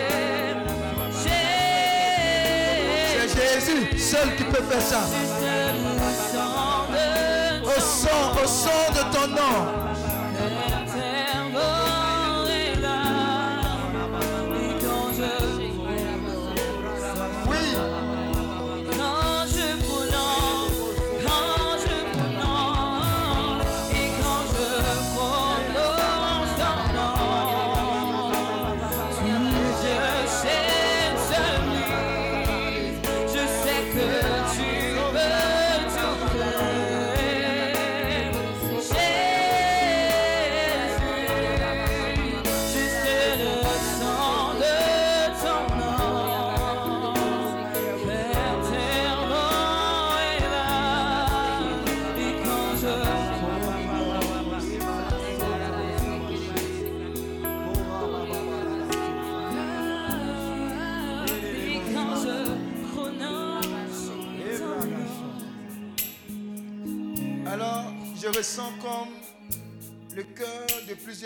C'est 3.27 3.61
Jésus 3.61 3.99
seul 3.99 4.37
qui 4.37 4.45
peut 4.45 4.63
faire 4.63 4.83
ça. 4.83 5.01
Au 7.65 7.81
son, 7.81 8.41
au 8.41 8.47
son 8.47 8.93
de 8.93 9.03
ton 9.13 9.27
nom. 9.35 9.83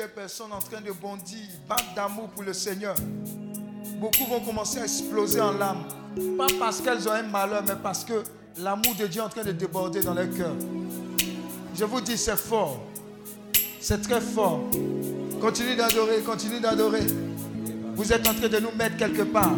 Personnes 0.08 0.52
en 0.52 0.58
train 0.58 0.80
de 0.80 0.92
bondir, 0.92 1.46
battre 1.68 1.94
d'amour 1.94 2.28
pour 2.28 2.42
le 2.42 2.52
Seigneur. 2.52 2.94
Beaucoup 3.98 4.24
vont 4.26 4.40
commencer 4.40 4.78
à 4.78 4.84
exploser 4.84 5.40
en 5.40 5.52
larmes. 5.52 5.84
Pas 6.36 6.46
parce 6.58 6.80
qu'elles 6.80 7.08
ont 7.08 7.12
un 7.12 7.22
malheur, 7.22 7.62
mais 7.66 7.74
parce 7.82 8.04
que 8.04 8.22
l'amour 8.58 8.94
de 8.98 9.06
Dieu 9.06 9.20
est 9.20 9.24
en 9.24 9.28
train 9.28 9.44
de 9.44 9.52
déborder 9.52 10.00
dans 10.00 10.14
leur 10.14 10.30
cœur. 10.30 10.52
Je 11.74 11.84
vous 11.84 12.00
dis, 12.00 12.16
c'est 12.16 12.36
fort. 12.36 12.80
C'est 13.80 14.00
très 14.02 14.20
fort. 14.20 14.60
Continuez 15.40 15.76
d'adorer, 15.76 16.20
continuez 16.20 16.60
d'adorer. 16.60 17.06
Vous 17.94 18.12
êtes 18.12 18.26
en 18.26 18.34
train 18.34 18.48
de 18.48 18.58
nous 18.58 18.72
mettre 18.72 18.96
quelque 18.96 19.22
part. 19.22 19.54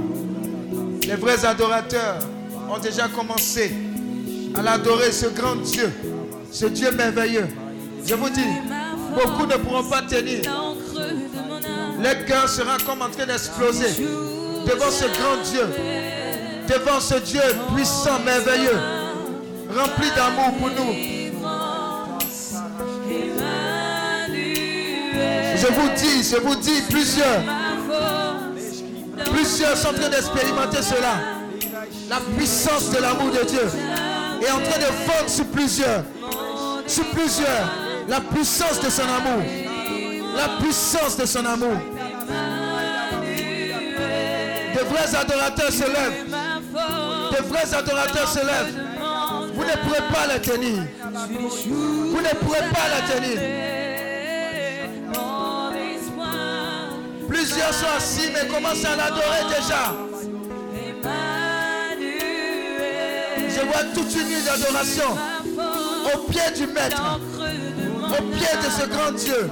Les 1.03 1.17
vrais 1.17 1.45
adorateurs 1.45 2.19
ont 2.71 2.79
déjà 2.79 3.09
commencé 3.09 3.73
à 4.55 4.63
l'adorer, 4.63 5.13
ce 5.13 5.27
grand 5.27 5.57
Dieu, 5.57 5.93
ce 6.51 6.67
Dieu 6.67 6.91
merveilleux. 6.93 7.49
Je 8.05 8.15
vous 8.15 8.29
dis, 8.31 8.41
beaucoup 9.19 9.47
ne 9.47 9.57
pourront 9.57 9.85
pas 9.85 10.03
tenir. 10.03 10.43
Leur 12.01 12.25
cœur 12.27 12.49
sera 12.49 12.77
comme 12.87 13.03
en 13.03 13.11
train 13.11 13.27
d'exploser 13.27 14.05
devant 14.67 14.91
ce 14.91 15.05
grand 15.05 15.37
Dieu, 15.45 15.67
devant 16.69 17.01
ce 17.01 17.15
Dieu 17.17 17.41
puissant, 17.75 18.21
merveilleux, 18.25 18.79
rempli 19.77 20.09
d'amour 20.15 20.55
pour 20.59 20.71
nous. 20.71 20.95
Je 25.57 25.67
vous 25.67 25.89
dis, 25.97 26.23
je 26.23 26.37
vous 26.37 26.55
dis, 26.55 26.83
plusieurs, 26.89 27.41
plusieurs 29.33 29.77
sont 29.77 29.89
en 29.89 29.95
train 29.95 30.09
d'expérimenter 30.09 30.83
cela. 30.83 31.15
La 32.09 32.21
puissance 32.37 32.91
de 32.91 32.99
l'amour 32.99 33.31
de 33.33 33.45
Dieu 33.45 33.69
est 34.41 34.51
en 34.51 34.61
train 34.61 34.79
de 34.79 35.11
fondre 35.11 35.29
sur 35.29 35.47
plusieurs. 35.47 36.05
sur 36.87 37.05
plusieurs. 37.07 37.88
La 38.09 38.21
puissance 38.21 38.81
de 38.81 38.91
son 38.91 39.03
amour. 39.03 39.43
La 40.37 40.49
puissance 40.61 41.17
de 41.17 41.27
son 41.27 41.45
amour. 41.45 41.77
De 44.75 44.81
vrais 44.85 45.15
adorateurs 45.15 45.73
se 45.73 45.85
lèvent. 45.85 46.25
De 47.33 47.43
vrais 47.49 47.75
adorateurs 47.75 48.29
se 48.29 48.39
lèvent. 48.39 48.75
Vous 49.55 49.65
ne 49.65 49.77
pourrez 49.85 50.03
pas 50.13 50.27
la 50.27 50.39
tenir. 50.39 50.83
Vous 51.67 52.21
ne 52.21 52.35
pourrez 52.41 52.69
pas 52.71 52.89
la 52.89 53.01
tenir. 53.15 53.39
Plusieurs 57.29 57.75
sont 57.75 57.87
assis 57.97 58.31
mais 58.33 58.49
commencent 58.49 58.85
à 58.85 58.97
l'adorer 58.97 59.45
déjà. 59.55 59.95
Je 63.49 63.67
vois 63.67 63.85
toute 63.95 64.15
une 64.15 64.29
nuit 64.29 64.43
d'adoration 64.45 65.17
au 66.15 66.19
pied 66.31 66.51
du 66.57 66.67
Maître, 66.73 67.21
au 68.13 68.23
pied 68.33 68.57
de 68.63 68.71
ce 68.71 68.87
grand 68.89 69.13
Dieu. 69.13 69.49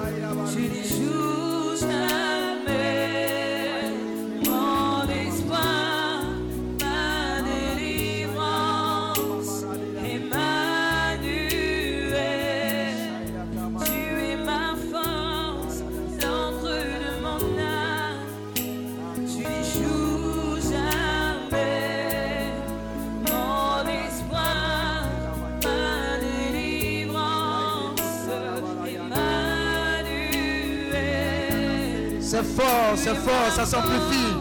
Fort, 32.57 32.93
c'est 32.97 33.15
fort, 33.15 33.51
ça 33.55 33.67
s'amplifie. 33.67 34.33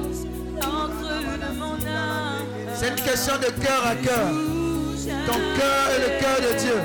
C'est 2.73 2.89
une 2.89 2.95
question 2.95 3.33
de 3.37 3.63
cœur 3.63 3.85
à 3.85 3.95
cœur. 3.95 4.29
Ton 5.27 5.39
cœur 5.57 5.89
est 5.95 5.99
le 5.99 6.19
cœur 6.21 6.37
de 6.41 6.59
Dieu. 6.59 6.79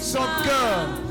Son 0.00 0.26
cœur. 0.44 1.05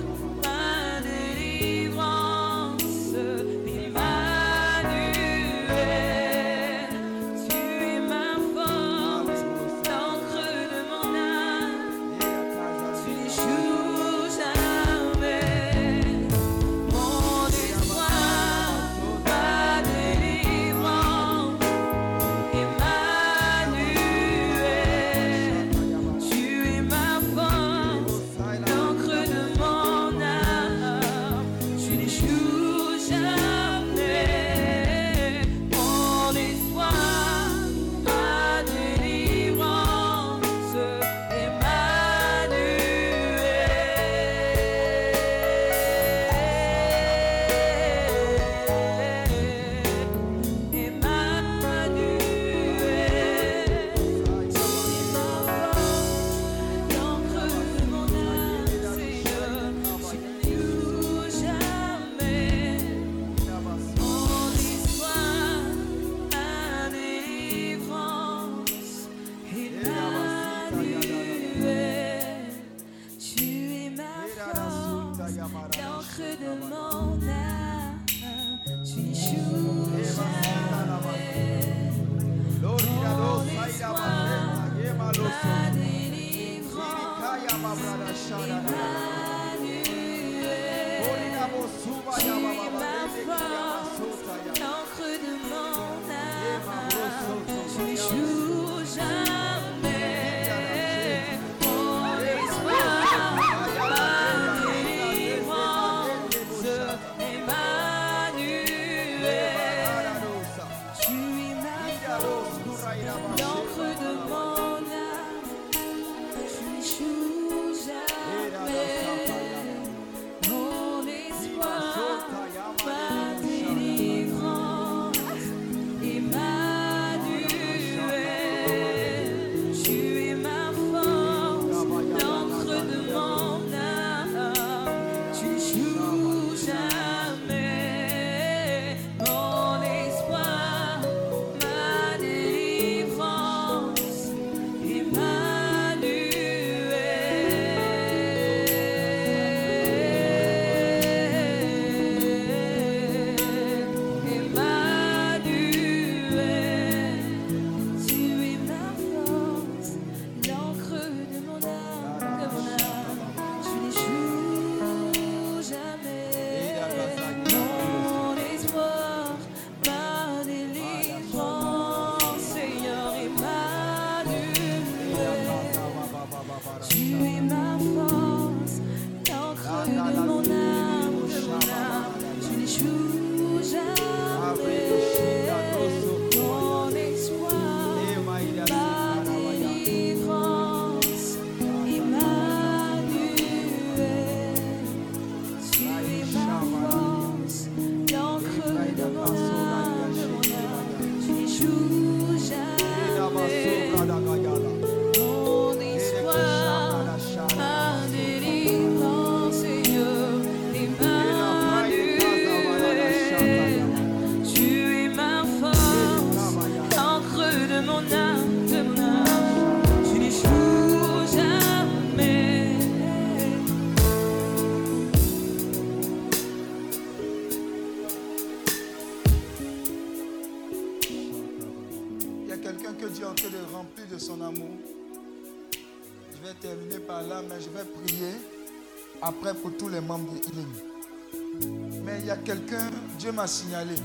Tous 239.78 239.90
les 239.90 240.02
membres 240.02 240.34
de. 240.34 241.66
Mais 242.04 242.20
il 242.20 242.28
y 242.28 242.32
a 242.32 242.38
quelqu'un, 242.38 242.90
Dieu 243.18 243.32
m'a 243.32 243.48
signalé. 243.48 243.96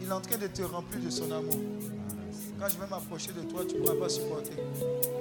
Il 0.00 0.08
est 0.08 0.12
en 0.12 0.20
train 0.20 0.36
de 0.36 0.46
te 0.46 0.62
remplir 0.62 1.00
de 1.02 1.10
son 1.10 1.30
amour. 1.30 1.58
Quand 2.60 2.68
je 2.68 2.78
vais 2.78 2.86
m'approcher 2.88 3.32
de 3.32 3.42
toi, 3.50 3.62
tu 3.68 3.76
ne 3.76 3.80
pourras 3.80 3.96
pas 3.96 4.08
supporter. 4.08 4.52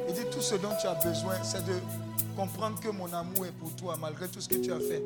Il 0.08 0.14
dit 0.14 0.26
tout 0.32 0.41
ce 0.41 0.56
dont 0.56 0.70
tu 0.80 0.88
as 0.88 0.95
besoin, 0.95 1.36
c'est 1.44 1.66
de 1.66 1.74
comprendre 2.36 2.80
que 2.80 2.90
mon 2.90 3.12
amour 3.14 3.45
est 3.45 3.52
pour 3.54 3.72
toi 3.76 3.98
malgré 4.00 4.28
tout 4.28 4.41
ce 4.41 4.50
que 4.50 4.56
tu 4.56 4.72
as 4.72 4.80
fait. 4.80 5.04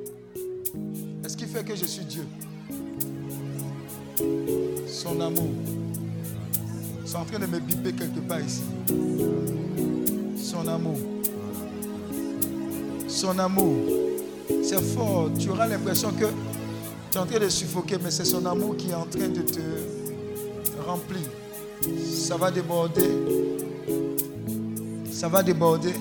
Est-ce 1.23 1.37
qui 1.37 1.45
fait 1.45 1.63
que 1.63 1.75
je 1.75 1.85
suis 1.85 2.05
Dieu? 2.05 2.25
Son 4.87 5.19
amour. 5.21 5.49
C'est 7.05 7.15
en 7.15 7.25
train 7.25 7.39
de 7.39 7.45
me 7.45 7.59
biper 7.59 7.93
quelque 7.93 8.19
part 8.19 8.41
ici. 8.41 8.63
Son 10.37 10.67
amour. 10.67 10.97
Son 13.07 13.39
amour. 13.39 14.06
C'est 14.67 14.81
fort. 14.81 15.29
Tu 15.39 15.49
auras 15.49 15.65
l'impression 15.65 16.11
que 16.11 16.25
tu 16.25 17.17
es 17.17 17.21
en 17.21 17.25
train 17.25 17.39
de 17.39 17.47
suffoquer, 17.47 17.95
mais 18.03 18.11
c'est 18.11 18.25
son 18.25 18.45
amour 18.45 18.75
qui 18.75 18.89
est 18.89 18.95
en 18.95 19.05
train 19.05 19.29
de 19.29 19.39
te 19.39 19.61
remplir. 20.85 21.21
Ça 22.13 22.35
va 22.35 22.51
déborder. 22.51 23.09
Ça 25.09 25.29
va 25.29 25.41
déborder. 25.41 25.93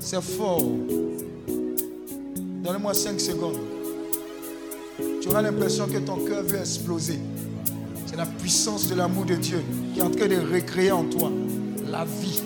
C'est 0.00 0.20
fort. 0.20 0.60
Donne-moi 2.62 2.92
5 2.92 3.18
secondes. 3.18 3.56
Tu 5.22 5.28
auras 5.30 5.40
l'impression 5.40 5.86
que 5.86 5.96
ton 5.96 6.26
cœur 6.26 6.42
veut 6.42 6.58
exploser. 6.58 7.18
C'est 8.04 8.16
la 8.16 8.26
puissance 8.26 8.86
de 8.86 8.96
l'amour 8.96 9.24
de 9.24 9.36
Dieu 9.36 9.62
qui 9.94 10.00
est 10.00 10.02
en 10.02 10.10
train 10.10 10.28
de 10.28 10.36
recréer 10.52 10.92
en 10.92 11.04
toi 11.04 11.32
la 11.90 12.04
vie. 12.04 12.42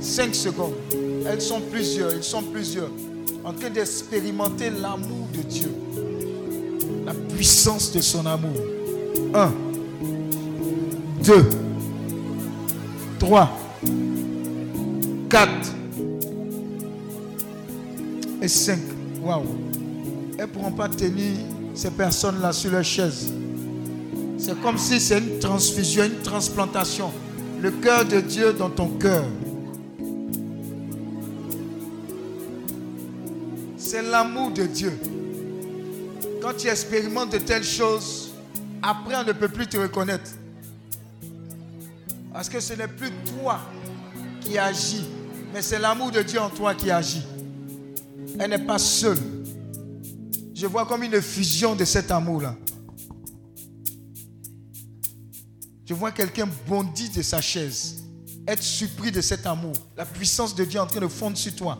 5 0.00 0.34
secondes. 0.34 0.72
Elles 1.26 1.42
sont 1.42 1.60
plusieurs, 1.60 2.14
ils 2.14 2.24
sont 2.24 2.42
plusieurs. 2.42 2.88
En 3.46 3.52
train 3.52 3.70
d'expérimenter 3.70 4.70
l'amour 4.70 5.28
de 5.32 5.40
Dieu. 5.42 5.72
La 7.04 7.14
puissance 7.14 7.92
de 7.92 8.00
son 8.00 8.26
amour. 8.26 8.56
1, 9.32 9.52
2, 11.22 11.48
3, 13.20 13.48
4 15.30 15.50
et 18.42 18.48
5. 18.48 18.80
Waouh. 19.22 19.44
Elles 20.36 20.46
ne 20.46 20.46
pourront 20.46 20.72
pas 20.72 20.88
tenir 20.88 21.36
ces 21.72 21.92
personnes-là 21.92 22.52
sur 22.52 22.72
leur 22.72 22.82
chaise. 22.82 23.32
C'est 24.38 24.60
comme 24.60 24.76
si 24.76 24.98
c'est 24.98 25.18
une 25.18 25.38
transfusion, 25.38 26.02
une 26.02 26.20
transplantation. 26.20 27.12
Le 27.60 27.70
cœur 27.70 28.04
de 28.06 28.18
Dieu 28.20 28.52
dans 28.54 28.70
ton 28.70 28.88
cœur. 28.88 29.24
L'amour 34.16 34.50
de 34.50 34.64
Dieu. 34.64 34.98
Quand 36.40 36.54
tu 36.56 36.68
expérimentes 36.68 37.32
de 37.32 37.38
telles 37.38 37.64
choses, 37.64 38.30
après 38.80 39.14
on 39.14 39.24
ne 39.24 39.32
peut 39.32 39.48
plus 39.48 39.66
te 39.66 39.76
reconnaître. 39.76 40.30
Parce 42.32 42.48
que 42.48 42.58
ce 42.58 42.72
n'est 42.72 42.88
plus 42.88 43.10
toi 43.38 43.60
qui 44.40 44.56
agis, 44.56 45.04
mais 45.52 45.60
c'est 45.60 45.78
l'amour 45.78 46.12
de 46.12 46.22
Dieu 46.22 46.40
en 46.40 46.48
toi 46.48 46.74
qui 46.74 46.90
agit. 46.90 47.26
Elle 48.38 48.50
n'est 48.50 48.66
pas 48.66 48.78
seule. 48.78 49.18
Je 50.54 50.66
vois 50.66 50.86
comme 50.86 51.02
une 51.02 51.20
fusion 51.20 51.76
de 51.76 51.84
cet 51.84 52.10
amour-là. 52.10 52.56
Je 55.84 55.92
vois 55.92 56.10
quelqu'un 56.10 56.48
bondir 56.66 57.10
de 57.14 57.20
sa 57.20 57.42
chaise, 57.42 58.02
être 58.48 58.62
surpris 58.62 59.12
de 59.12 59.20
cet 59.20 59.44
amour. 59.44 59.74
La 59.94 60.06
puissance 60.06 60.54
de 60.54 60.64
Dieu 60.64 60.80
en 60.80 60.86
train 60.86 61.00
de 61.00 61.08
fondre 61.08 61.36
sur 61.36 61.54
toi. 61.54 61.78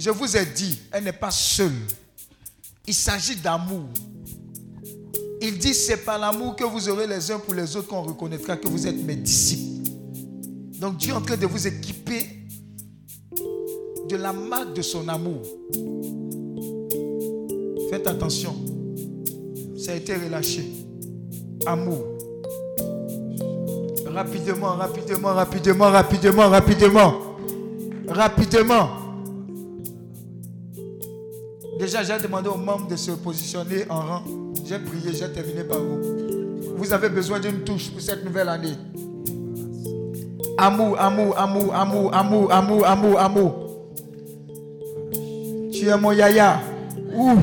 Je 0.00 0.08
vous 0.08 0.34
ai 0.34 0.46
dit, 0.46 0.80
elle 0.92 1.04
n'est 1.04 1.12
pas 1.12 1.30
seule. 1.30 1.74
Il 2.86 2.94
s'agit 2.94 3.36
d'amour. 3.36 3.84
Il 5.42 5.58
dit, 5.58 5.74
c'est 5.74 5.98
par 5.98 6.18
l'amour 6.18 6.56
que 6.56 6.64
vous 6.64 6.88
aurez 6.88 7.06
les 7.06 7.30
uns 7.30 7.38
pour 7.38 7.52
les 7.52 7.76
autres 7.76 7.88
qu'on 7.88 8.00
reconnaîtra 8.00 8.56
que 8.56 8.66
vous 8.66 8.86
êtes 8.86 8.96
mes 8.96 9.16
disciples. 9.16 9.90
Donc 10.78 10.96
Dieu 10.96 11.12
est 11.12 11.16
en 11.16 11.20
train 11.20 11.36
de 11.36 11.44
vous 11.44 11.66
équiper 11.66 12.26
de 14.08 14.16
la 14.16 14.32
marque 14.32 14.72
de 14.72 14.80
son 14.80 15.06
amour. 15.06 15.42
Faites 17.90 18.06
attention. 18.06 18.56
Ça 19.76 19.92
a 19.92 19.96
été 19.96 20.14
relâché. 20.14 20.64
Amour. 21.66 22.06
Rapidement, 24.06 24.76
rapidement, 24.76 25.34
rapidement, 25.34 25.90
rapidement, 25.90 26.48
rapidement. 26.48 27.20
Rapidement. 28.08 28.99
Déjà, 31.80 32.02
j'ai 32.02 32.18
demandé 32.18 32.46
aux 32.46 32.58
membres 32.58 32.88
de 32.88 32.96
se 32.96 33.10
positionner 33.12 33.86
en 33.88 34.00
rang. 34.00 34.22
J'ai 34.66 34.78
prié, 34.78 35.14
j'ai 35.14 35.32
terminé 35.32 35.64
par 35.64 35.78
vous. 35.78 36.76
Vous 36.76 36.92
avez 36.92 37.08
besoin 37.08 37.40
d'une 37.40 37.64
touche 37.64 37.90
pour 37.90 38.02
cette 38.02 38.22
nouvelle 38.22 38.50
année. 38.50 38.74
Amour, 40.58 41.00
amour, 41.00 41.38
amour, 41.38 41.74
amour, 41.74 42.14
amour, 42.14 42.52
amour, 42.52 42.86
amour, 42.86 43.18
amour. 43.18 43.54
Tu 45.72 45.88
es 45.88 45.96
mon 45.96 46.12
yaya. 46.12 46.60
Ouf. 47.14 47.38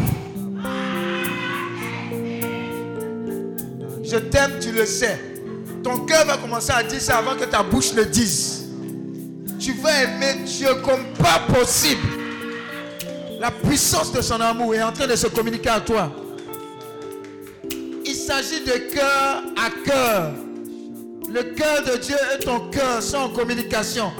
Je 4.03 4.17
t'aime, 4.17 4.51
tu 4.61 4.71
le 4.71 4.85
sais. 4.85 5.19
Ton 5.83 6.05
cœur 6.05 6.27
va 6.27 6.37
commencer 6.37 6.73
à 6.73 6.83
dire 6.83 7.01
ça 7.01 7.17
avant 7.17 7.35
que 7.35 7.45
ta 7.45 7.63
bouche 7.63 7.91
le 7.95 8.05
dise. 8.05 8.67
Tu 9.57 9.73
vas 9.73 10.03
aimer 10.03 10.43
Dieu 10.45 10.69
comme 10.85 11.05
pas 11.17 11.39
possible. 11.51 12.26
La 13.39 13.51
puissance 13.51 14.11
de 14.11 14.21
son 14.21 14.41
amour 14.41 14.73
est 14.73 14.81
en 14.81 14.91
train 14.91 15.07
de 15.07 15.15
se 15.15 15.27
communiquer 15.27 15.69
à 15.69 15.79
toi. 15.79 16.11
Il 18.05 18.15
s'agit 18.15 18.61
de 18.61 18.93
cœur 18.93 19.43
à 19.55 19.69
cœur. 19.85 20.33
Le 21.29 21.43
cœur 21.53 21.83
de 21.83 21.97
Dieu 22.01 22.15
est 22.33 22.39
ton 22.39 22.69
cœur 22.69 23.01
sans 23.01 23.29
communication. 23.29 24.11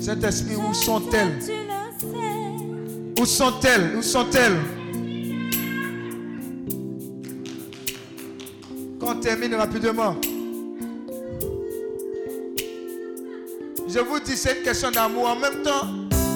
Cet 0.00 0.24
esprit, 0.24 0.56
où 0.56 0.74
sont-elles? 0.74 1.38
Où 3.20 3.24
sont-elles? 3.24 3.96
Où 3.96 4.02
sont-elles? 4.02 4.58
Quand 8.98 9.16
on 9.16 9.20
termine 9.20 9.54
rapidement. 9.54 10.16
Je 13.94 14.00
vous 14.00 14.18
dis, 14.18 14.36
c'est 14.36 14.56
une 14.56 14.62
question 14.64 14.90
d'amour. 14.90 15.28
En 15.28 15.36
même 15.36 15.62
temps, 15.62 15.86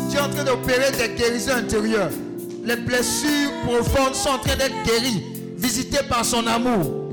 Dieu 0.08 0.20
est 0.20 0.22
en 0.22 0.28
train 0.28 0.44
d'opérer 0.44 0.92
des 0.92 1.08
guérisons 1.16 1.54
intérieures. 1.54 2.12
Les 2.62 2.76
blessures 2.76 3.50
profondes 3.64 4.14
sont 4.14 4.28
en 4.28 4.38
train 4.38 4.54
d'être 4.54 4.80
guéries, 4.84 5.24
visitées 5.56 6.04
par 6.08 6.24
son 6.24 6.46
amour. 6.46 7.07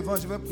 Venir 0.00 0.45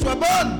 que 0.00 0.08
cette 0.08 0.16
année 0.16 0.20
soit 0.20 0.44
bonne. 0.44 0.59